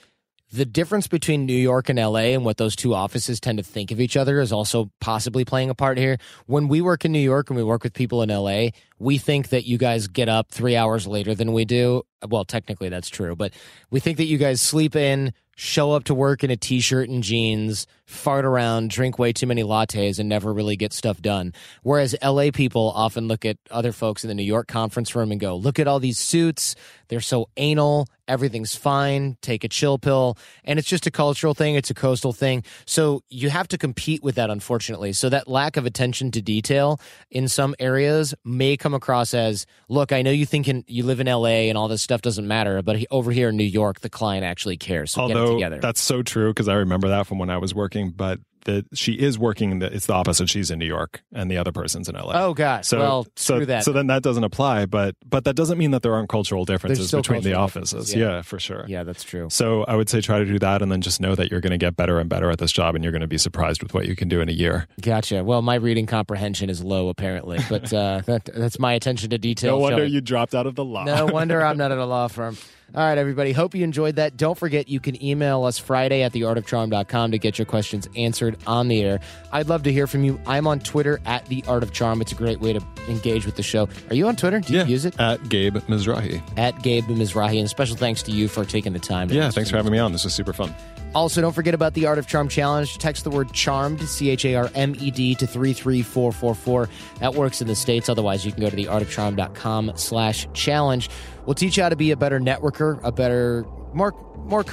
the 0.53 0.65
difference 0.65 1.09
between 1.09 1.45
New 1.45 1.53
York 1.53 1.89
and 1.89 1.99
LA 1.99 2.31
and 2.37 2.45
what 2.45 2.57
those 2.57 2.77
two 2.77 2.95
offices 2.95 3.41
tend 3.41 3.59
to 3.59 3.65
think 3.65 3.91
of 3.91 4.01
each 4.01 4.17
other 4.17 4.41
is 4.41 4.53
also 4.53 4.93
possibly 5.01 5.45
playing 5.45 5.71
a 5.71 5.75
part 5.75 5.99
here. 5.99 6.19
When 6.47 6.69
we 6.69 6.81
work 6.81 7.05
in 7.05 7.11
New 7.11 7.19
York 7.19 7.51
and 7.51 7.57
we 7.57 7.65
work 7.65 7.83
with 7.83 7.93
people 7.93 8.23
in 8.23 8.29
LA, 8.29 8.69
we 9.05 9.19
think 9.19 9.51
that 9.51 9.67
you 9.67 9.77
guys 9.77 10.09
get 10.09 10.29
up 10.29 10.51
three 10.51 10.77
hours 10.77 11.07
later 11.07 11.35
than 11.35 11.53
we 11.53 11.67
do. 11.67 12.03
Well, 12.27 12.47
technically 12.47 12.89
that's 12.89 13.11
true, 13.11 13.37
but 13.37 13.53
we 13.91 14.01
think 14.01 14.17
that 14.17 14.25
you 14.25 14.39
guys 14.39 14.63
sleep 14.63 14.97
in, 14.97 15.35
show 15.57 15.93
up 15.93 16.05
to 16.05 16.15
work 16.15 16.43
in 16.43 16.51
a 16.51 16.57
t-shirt 16.57 17.09
and 17.09 17.23
jeans, 17.23 17.87
fart 18.07 18.45
around, 18.45 18.91
drink 18.91 19.19
way 19.19 19.33
too 19.33 19.47
many 19.47 19.63
lattes, 19.63 20.19
and 20.19 20.29
never 20.29 20.53
really 20.53 20.77
get 20.77 20.93
stuff 20.93 21.21
done. 21.21 21.53
Whereas 21.83 22.17
LA 22.23 22.51
people 22.51 22.93
often 22.95 23.29
look 23.29 23.45
at 23.45 23.59
other 23.71 23.93
folks 23.93 24.25
in 24.25 24.29
the 24.29 24.35
New 24.35 24.43
York 24.43 24.69
conference 24.69 25.15
room 25.15 25.31
and 25.31 25.41
go, 25.41 25.57
"Look 25.57 25.79
at 25.79 25.87
all 25.87 26.01
these 26.01 26.19
suits. 26.19 26.75
They're 27.09 27.21
so 27.21 27.49
anal. 27.57 28.09
Everything's 28.27 28.75
fine. 28.75 29.37
Take 29.43 29.65
a 29.65 29.69
chill 29.69 29.99
pill." 29.99 30.37
And 30.65 30.79
it's 30.79 30.89
just 30.89 31.07
a 31.07 31.11
cultural 31.11 31.55
thing. 31.55 31.77
It's 31.77 31.91
a 31.91 31.95
coastal 31.95 32.33
thing. 32.33 32.65
So 32.87 33.23
you 33.29 33.51
have 33.51 33.69
to 33.69 33.79
compete 33.79 34.23
with 34.23 34.35
that, 34.35 34.51
unfortunately. 34.51 35.13
So 35.13 35.29
that 35.29 35.47
lack 35.47 35.77
of 35.77 35.87
attention 35.87 36.31
to 36.33 36.43
detail 36.43 37.01
in 37.31 37.49
some 37.49 37.75
areas 37.79 38.35
may 38.45 38.77
come 38.77 38.94
across 38.95 39.35
as, 39.35 39.67
"Look, 39.89 40.13
I 40.13 40.23
know 40.23 40.31
you 40.31 40.47
think 40.47 40.69
in, 40.69 40.85
you 40.87 41.05
live 41.05 41.21
in 41.21 41.29
LA 41.29 41.69
and 41.69 41.77
all 41.77 41.89
this 41.89 42.03
stuff 42.03 42.23
doesn't 42.23 42.47
matter, 42.47 42.83
but 42.83 42.99
he, 42.99 43.07
over 43.11 43.31
here 43.31 43.49
in 43.51 43.57
New 43.57 43.65
York, 43.65 44.01
the 44.01 44.11
client 44.11 44.45
actually 44.45 44.77
cares." 44.77 45.13
So 45.13 45.27
get 45.29 45.37
it 45.37 45.41
Although 45.41 45.55
together. 45.55 45.79
that's 45.81 46.01
so 46.01 46.23
true 46.23 46.51
because 46.51 46.69
I 46.69 46.75
remember 46.75 47.09
that 47.09 47.27
from 47.27 47.39
when 47.39 47.51
I 47.51 47.59
was 47.59 47.75
working, 47.75 48.11
but 48.11 48.41
that 48.65 48.87
she 48.95 49.13
is 49.15 49.39
working. 49.39 49.71
In 49.71 49.79
the, 49.79 49.93
it's 49.95 50.07
the 50.07 50.15
opposite. 50.15 50.49
She's 50.49 50.71
in 50.71 50.79
New 50.79 50.87
York, 50.87 51.23
and 51.33 51.51
the 51.51 51.57
other 51.57 51.73
person's 51.73 52.09
in 52.09 52.15
LA. 52.15 52.33
Oh 52.35 52.55
gosh. 52.55 52.87
So, 52.87 52.99
well, 52.99 53.27
so, 53.37 53.65
that. 53.65 53.85
so 53.85 53.93
then 53.93 54.07
that 54.09 54.23
doesn't 54.23 54.45
apply, 54.45 54.87
but 54.87 55.17
but 55.25 55.45
that 55.45 55.55
doesn't 55.55 55.79
mean 55.79 55.91
that 55.93 56.03
there 56.03 56.15
aren't 56.15 56.29
cultural 56.29 56.65
differences 56.65 57.11
between 57.11 57.43
the 57.43 57.55
offices. 57.55 57.91
differences, 57.91 58.15
Yeah. 58.15 58.27
yeah. 58.37 58.43
for 58.43 58.59
sure. 58.59 58.85
yeah, 58.89 59.05
that's 59.05 59.25
true. 59.25 59.49
So 59.51 59.85
I 59.85 59.97
would 59.97 60.09
say 60.09 60.21
try 60.21 60.39
to 60.39 60.45
do 60.45 60.59
that, 60.59 60.83
and 60.83 60.91
then 60.91 61.01
just 61.01 61.21
know 61.21 61.35
that 61.35 61.51
you're 61.51 61.61
going 61.61 61.71
to 61.73 61.79
get 61.79 61.97
better 61.97 62.19
and 62.19 62.29
better 62.29 62.51
at 62.51 62.59
this 62.59 62.73
job, 62.73 62.95
and 62.95 63.05
you're 63.05 63.13
going 63.13 63.21
to 63.23 63.27
be 63.27 63.39
surprised 63.39 63.83
with 63.83 63.95
what 63.95 64.07
you 64.07 64.17
can 64.17 64.29
do 64.29 64.41
in 64.41 64.49
a 64.49 64.53
year. 64.53 64.87
Gotcha. 65.01 65.45
Well, 65.45 65.63
my 65.63 65.77
reading 65.77 66.07
comprehension 66.07 66.71
is 66.71 66.83
low, 66.83 67.09
apparently, 67.09 67.59
but 67.69 67.93
uh, 67.93 68.23
that, 68.27 68.45
that's 68.55 68.79
my 68.79 68.93
attention 68.95 69.31
to 69.31 69.39
detail. 69.39 69.73
No 69.77 69.79
wonder 69.79 69.99
showing. 70.03 70.13
you 70.13 70.21
dropped 70.21 70.55
out 70.55 70.67
of 70.67 70.75
the 70.75 70.85
law. 70.85 71.05
No 71.05 71.27
wonder 71.27 71.63
I'm 71.65 71.77
not 71.85 71.93
at 71.93 71.99
a 71.99 72.05
law 72.07 72.29
firm. 72.29 72.57
All 72.97 73.03
right, 73.03 73.19
everybody. 73.19 73.51
Hope 73.51 73.75
you 73.75 73.83
enjoyed 73.83 74.17
that. 74.17 74.37
Don't 74.37 74.57
forget, 74.57 74.89
you 74.89 75.01
can 75.01 75.21
email 75.23 75.65
us 75.65 75.79
Friday 75.79 76.23
at 76.23 76.33
theartofcharm.com 76.33 77.33
to 77.33 77.39
get 77.39 77.59
your 77.59 77.67
questions 77.67 78.09
answered 78.17 78.57
on 78.69 78.87
the 78.87 79.03
air. 79.03 79.19
I'd 79.51 79.69
love 79.69 79.83
to 79.83 79.93
hear 79.93 80.07
from 80.07 80.23
you. 80.23 80.41
I'm 80.47 80.69
on 80.69 80.79
Twitter 80.79 81.21
at 81.27 81.45
The 81.47 81.65
Art 81.67 81.83
of 81.83 81.93
Charm. 81.93 82.21
It's 82.21 82.31
a 82.31 82.37
great 82.37 82.61
way 82.61 82.73
to 82.73 82.81
engage 83.09 83.47
with 83.47 83.57
the 83.57 83.65
show. 83.65 83.89
Are 84.11 84.15
you 84.15 84.29
on 84.29 84.37
Twitter? 84.37 84.61
Do 84.61 84.73
you 84.73 84.79
yeah, 84.79 84.85
use 84.85 85.05
it? 85.05 85.19
at 85.19 85.49
Gabe 85.49 85.79
Mizrahi. 85.79 86.41
At 86.57 86.83
Gabe 86.83 87.05
Mizrahi. 87.07 87.59
And 87.59 87.69
special 87.69 87.97
thanks 87.97 88.23
to 88.25 88.31
you 88.31 88.47
for 88.47 88.65
taking 88.65 88.93
the 88.93 89.01
time. 89.01 89.29
Yeah, 89.29 89.51
thanks 89.51 89.71
for 89.71 89.77
having 89.77 89.91
me 89.91 89.99
on. 89.99 90.13
This 90.13 90.23
was 90.23 90.33
super 90.33 90.53
fun. 90.53 90.73
Also, 91.17 91.41
don't 91.41 91.53
forget 91.53 91.75
about 91.75 91.95
the 91.95 92.07
Art 92.07 92.19
of 92.19 92.27
Charm 92.27 92.49
Challenge. 92.49 92.99
Text 92.99 93.23
the 93.23 93.31
word 93.31 93.53
charmed, 93.53 94.01
C 94.03 94.31
H 94.31 94.45
A 94.45 94.55
R 94.57 94.71
M 94.75 94.97
E 94.99 95.11
D, 95.13 95.35
to 95.37 95.47
33444. 95.47 96.89
That 97.21 97.35
works 97.35 97.61
in 97.61 97.69
the 97.69 97.77
States. 97.77 98.09
Otherwise, 98.09 98.45
you 98.45 98.51
can 98.51 98.61
go 98.63 98.71
to 98.71 98.77
theartofcharm.com 98.77 99.93
slash 99.95 100.49
challenge. 100.55 101.09
We'll 101.47 101.55
teach 101.55 101.77
you 101.77 101.83
how 101.83 101.89
to 101.89 101.97
be 101.97 102.11
a 102.11 102.17
better 102.17 102.41
networker, 102.41 103.01
a 103.03 103.13
better, 103.13 103.65
more, 103.93 104.13
more, 104.47 104.65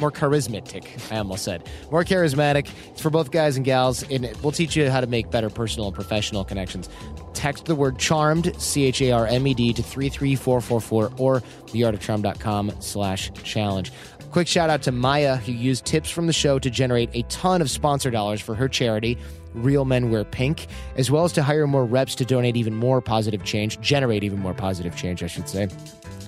more 0.00 0.10
charismatic, 0.10 1.12
I 1.12 1.18
almost 1.18 1.44
said. 1.44 1.68
More 1.90 2.04
charismatic. 2.04 2.68
It's 2.88 3.00
for 3.00 3.10
both 3.10 3.30
guys 3.30 3.56
and 3.56 3.64
gals. 3.64 4.02
And 4.10 4.30
we'll 4.42 4.52
teach 4.52 4.76
you 4.76 4.90
how 4.90 5.00
to 5.00 5.06
make 5.06 5.30
better 5.30 5.50
personal 5.50 5.88
and 5.88 5.94
professional 5.94 6.44
connections. 6.44 6.88
Text 7.34 7.66
the 7.66 7.74
word 7.74 7.98
charmed, 7.98 8.54
C 8.60 8.84
H 8.84 9.02
A 9.02 9.12
R 9.12 9.26
M 9.26 9.46
E 9.46 9.54
D, 9.54 9.72
to 9.72 9.82
33444 9.82 11.12
or 11.18 11.40
theartofcharm.com 11.66 12.72
slash 12.80 13.30
challenge. 13.44 13.92
Quick 14.30 14.46
shout 14.46 14.70
out 14.70 14.82
to 14.82 14.92
Maya, 14.92 15.36
who 15.36 15.52
used 15.52 15.84
tips 15.84 16.08
from 16.08 16.28
the 16.28 16.32
show 16.32 16.58
to 16.60 16.70
generate 16.70 17.10
a 17.14 17.22
ton 17.22 17.60
of 17.60 17.68
sponsor 17.68 18.10
dollars 18.10 18.40
for 18.40 18.54
her 18.54 18.68
charity, 18.68 19.18
Real 19.54 19.84
Men 19.84 20.10
Wear 20.10 20.24
Pink, 20.24 20.68
as 20.96 21.10
well 21.10 21.24
as 21.24 21.32
to 21.32 21.42
hire 21.42 21.66
more 21.66 21.84
reps 21.84 22.14
to 22.16 22.24
donate 22.24 22.56
even 22.56 22.74
more 22.74 23.00
positive 23.00 23.42
change, 23.42 23.80
generate 23.80 24.22
even 24.22 24.38
more 24.38 24.54
positive 24.54 24.94
change, 24.96 25.24
I 25.24 25.26
should 25.26 25.48
say. 25.48 25.68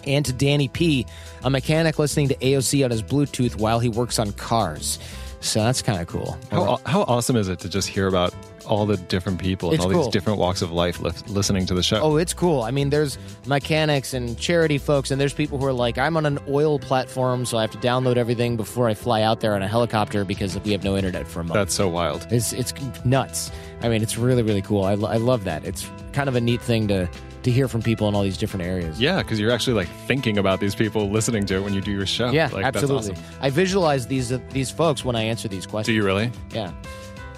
And 0.06 0.24
to 0.26 0.32
Danny 0.32 0.68
P., 0.68 1.06
a 1.44 1.50
mechanic 1.50 1.98
listening 1.98 2.28
to 2.28 2.34
AOC 2.36 2.84
on 2.84 2.90
his 2.90 3.02
Bluetooth 3.02 3.56
while 3.56 3.80
he 3.80 3.88
works 3.88 4.18
on 4.18 4.32
cars. 4.32 4.98
So 5.40 5.60
that's 5.60 5.82
kind 5.82 6.00
of 6.00 6.06
cool. 6.06 6.38
How, 6.50 6.80
how 6.86 7.02
awesome 7.02 7.36
is 7.36 7.48
it 7.48 7.58
to 7.60 7.68
just 7.68 7.88
hear 7.88 8.06
about 8.06 8.32
all 8.66 8.86
the 8.86 8.96
different 8.96 9.38
people 9.40 9.70
and 9.70 9.76
It's 9.76 9.84
all 9.84 9.90
cool. 9.90 10.02
these 10.04 10.12
different 10.12 10.38
walks 10.38 10.62
of 10.62 10.70
life 10.72 11.00
li- 11.00 11.12
listening 11.28 11.66
to 11.66 11.74
the 11.74 11.82
show? 11.82 12.00
Oh, 12.00 12.16
it's 12.16 12.32
cool. 12.34 12.62
I 12.62 12.70
mean, 12.70 12.90
there's 12.90 13.18
mechanics 13.46 14.14
and 14.14 14.38
charity 14.38 14.78
folks, 14.78 15.10
and 15.10 15.20
there's 15.20 15.34
people 15.34 15.58
who 15.58 15.66
are 15.66 15.72
like, 15.72 15.98
I'm 15.98 16.16
on 16.16 16.26
an 16.26 16.38
oil 16.48 16.78
platform, 16.78 17.44
so 17.46 17.58
I 17.58 17.62
have 17.62 17.70
to 17.72 17.78
download 17.78 18.16
everything 18.16 18.56
before 18.56 18.88
I 18.88 18.94
fly 18.94 19.22
out 19.22 19.40
there 19.40 19.54
on 19.54 19.62
a 19.62 19.68
helicopter 19.68 20.24
because 20.24 20.58
we 20.60 20.72
have 20.72 20.84
no 20.84 20.96
internet 20.96 21.26
for 21.28 21.40
a 21.40 21.44
month. 21.44 21.54
That's 21.54 21.74
so 21.74 21.88
wild. 21.88 22.26
It's 22.30 22.52
it's 22.52 22.72
nuts. 23.04 23.50
I 23.82 23.88
mean, 23.88 24.02
it's 24.02 24.16
really 24.16 24.42
really 24.42 24.62
cool. 24.62 24.84
I, 24.84 24.94
lo- 24.94 25.08
I 25.08 25.16
love 25.16 25.44
that. 25.44 25.64
It's 25.64 25.88
kind 26.12 26.28
of 26.28 26.36
a 26.36 26.40
neat 26.40 26.60
thing 26.62 26.88
to 26.88 27.08
to 27.42 27.50
hear 27.50 27.66
from 27.66 27.82
people 27.82 28.06
in 28.08 28.14
all 28.14 28.22
these 28.22 28.38
different 28.38 28.64
areas. 28.64 29.00
Yeah, 29.00 29.20
because 29.20 29.40
you're 29.40 29.50
actually 29.50 29.74
like 29.74 29.88
thinking 30.06 30.38
about 30.38 30.60
these 30.60 30.76
people 30.76 31.10
listening 31.10 31.44
to 31.46 31.56
it 31.56 31.60
when 31.64 31.74
you 31.74 31.80
do 31.80 31.90
your 31.90 32.06
show. 32.06 32.30
Yeah, 32.30 32.48
like, 32.52 32.62
that's 32.62 32.76
absolutely. 32.76 33.12
awesome. 33.14 33.24
I 33.40 33.50
visualize 33.50 34.06
these 34.06 34.30
uh, 34.30 34.38
these 34.50 34.70
folks 34.70 35.04
when 35.04 35.16
I 35.16 35.22
answer 35.22 35.48
these 35.48 35.66
questions. 35.66 35.86
Do 35.86 35.92
you 35.92 36.04
really? 36.04 36.30
Yeah. 36.54 36.70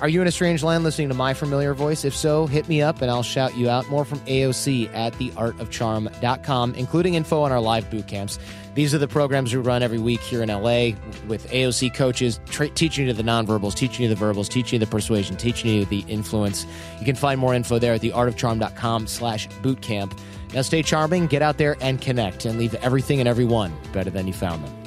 Are 0.04 0.08
you 0.10 0.20
in 0.20 0.28
a 0.28 0.32
strange 0.32 0.62
land 0.62 0.84
listening 0.84 1.08
to 1.08 1.14
my 1.14 1.32
familiar 1.32 1.72
voice? 1.72 2.04
If 2.04 2.14
so, 2.14 2.46
hit 2.46 2.68
me 2.68 2.82
up 2.82 3.00
and 3.00 3.10
I'll 3.10 3.22
shout 3.22 3.56
you 3.56 3.70
out. 3.70 3.88
More 3.88 4.04
from 4.04 4.18
AOC 4.26 4.94
at 4.94 5.14
theartofcharm.com, 5.14 6.74
including 6.74 7.14
info 7.14 7.40
on 7.40 7.50
our 7.50 7.60
live 7.62 7.88
boot 7.90 8.06
camps. 8.06 8.38
These 8.74 8.94
are 8.94 8.98
the 8.98 9.08
programs 9.08 9.54
we 9.54 9.62
run 9.62 9.82
every 9.82 9.98
week 9.98 10.20
here 10.20 10.42
in 10.42 10.50
LA 10.50 10.90
with 11.26 11.48
AOC 11.50 11.94
coaches, 11.94 12.38
tra- 12.50 12.68
teaching 12.68 13.06
you 13.06 13.14
the 13.14 13.22
nonverbals, 13.22 13.72
teaching 13.72 14.02
you 14.02 14.10
the 14.10 14.14
verbals, 14.14 14.46
teaching 14.46 14.78
you 14.78 14.84
the 14.84 14.90
persuasion, 14.90 15.36
teaching 15.36 15.70
you 15.70 15.86
the 15.86 16.04
influence. 16.06 16.66
You 16.98 17.06
can 17.06 17.16
find 17.16 17.40
more 17.40 17.54
info 17.54 17.78
there 17.78 17.94
at 17.94 18.02
theartofcharm.com 18.02 19.06
slash 19.06 19.48
bootcamp. 19.62 20.18
Now 20.52 20.60
stay 20.60 20.82
charming, 20.82 21.28
get 21.28 21.40
out 21.40 21.56
there 21.56 21.78
and 21.80 21.98
connect, 21.98 22.44
and 22.44 22.58
leave 22.58 22.74
everything 22.74 23.20
and 23.20 23.28
everyone 23.28 23.74
better 23.94 24.10
than 24.10 24.26
you 24.26 24.34
found 24.34 24.64
them. 24.64 24.83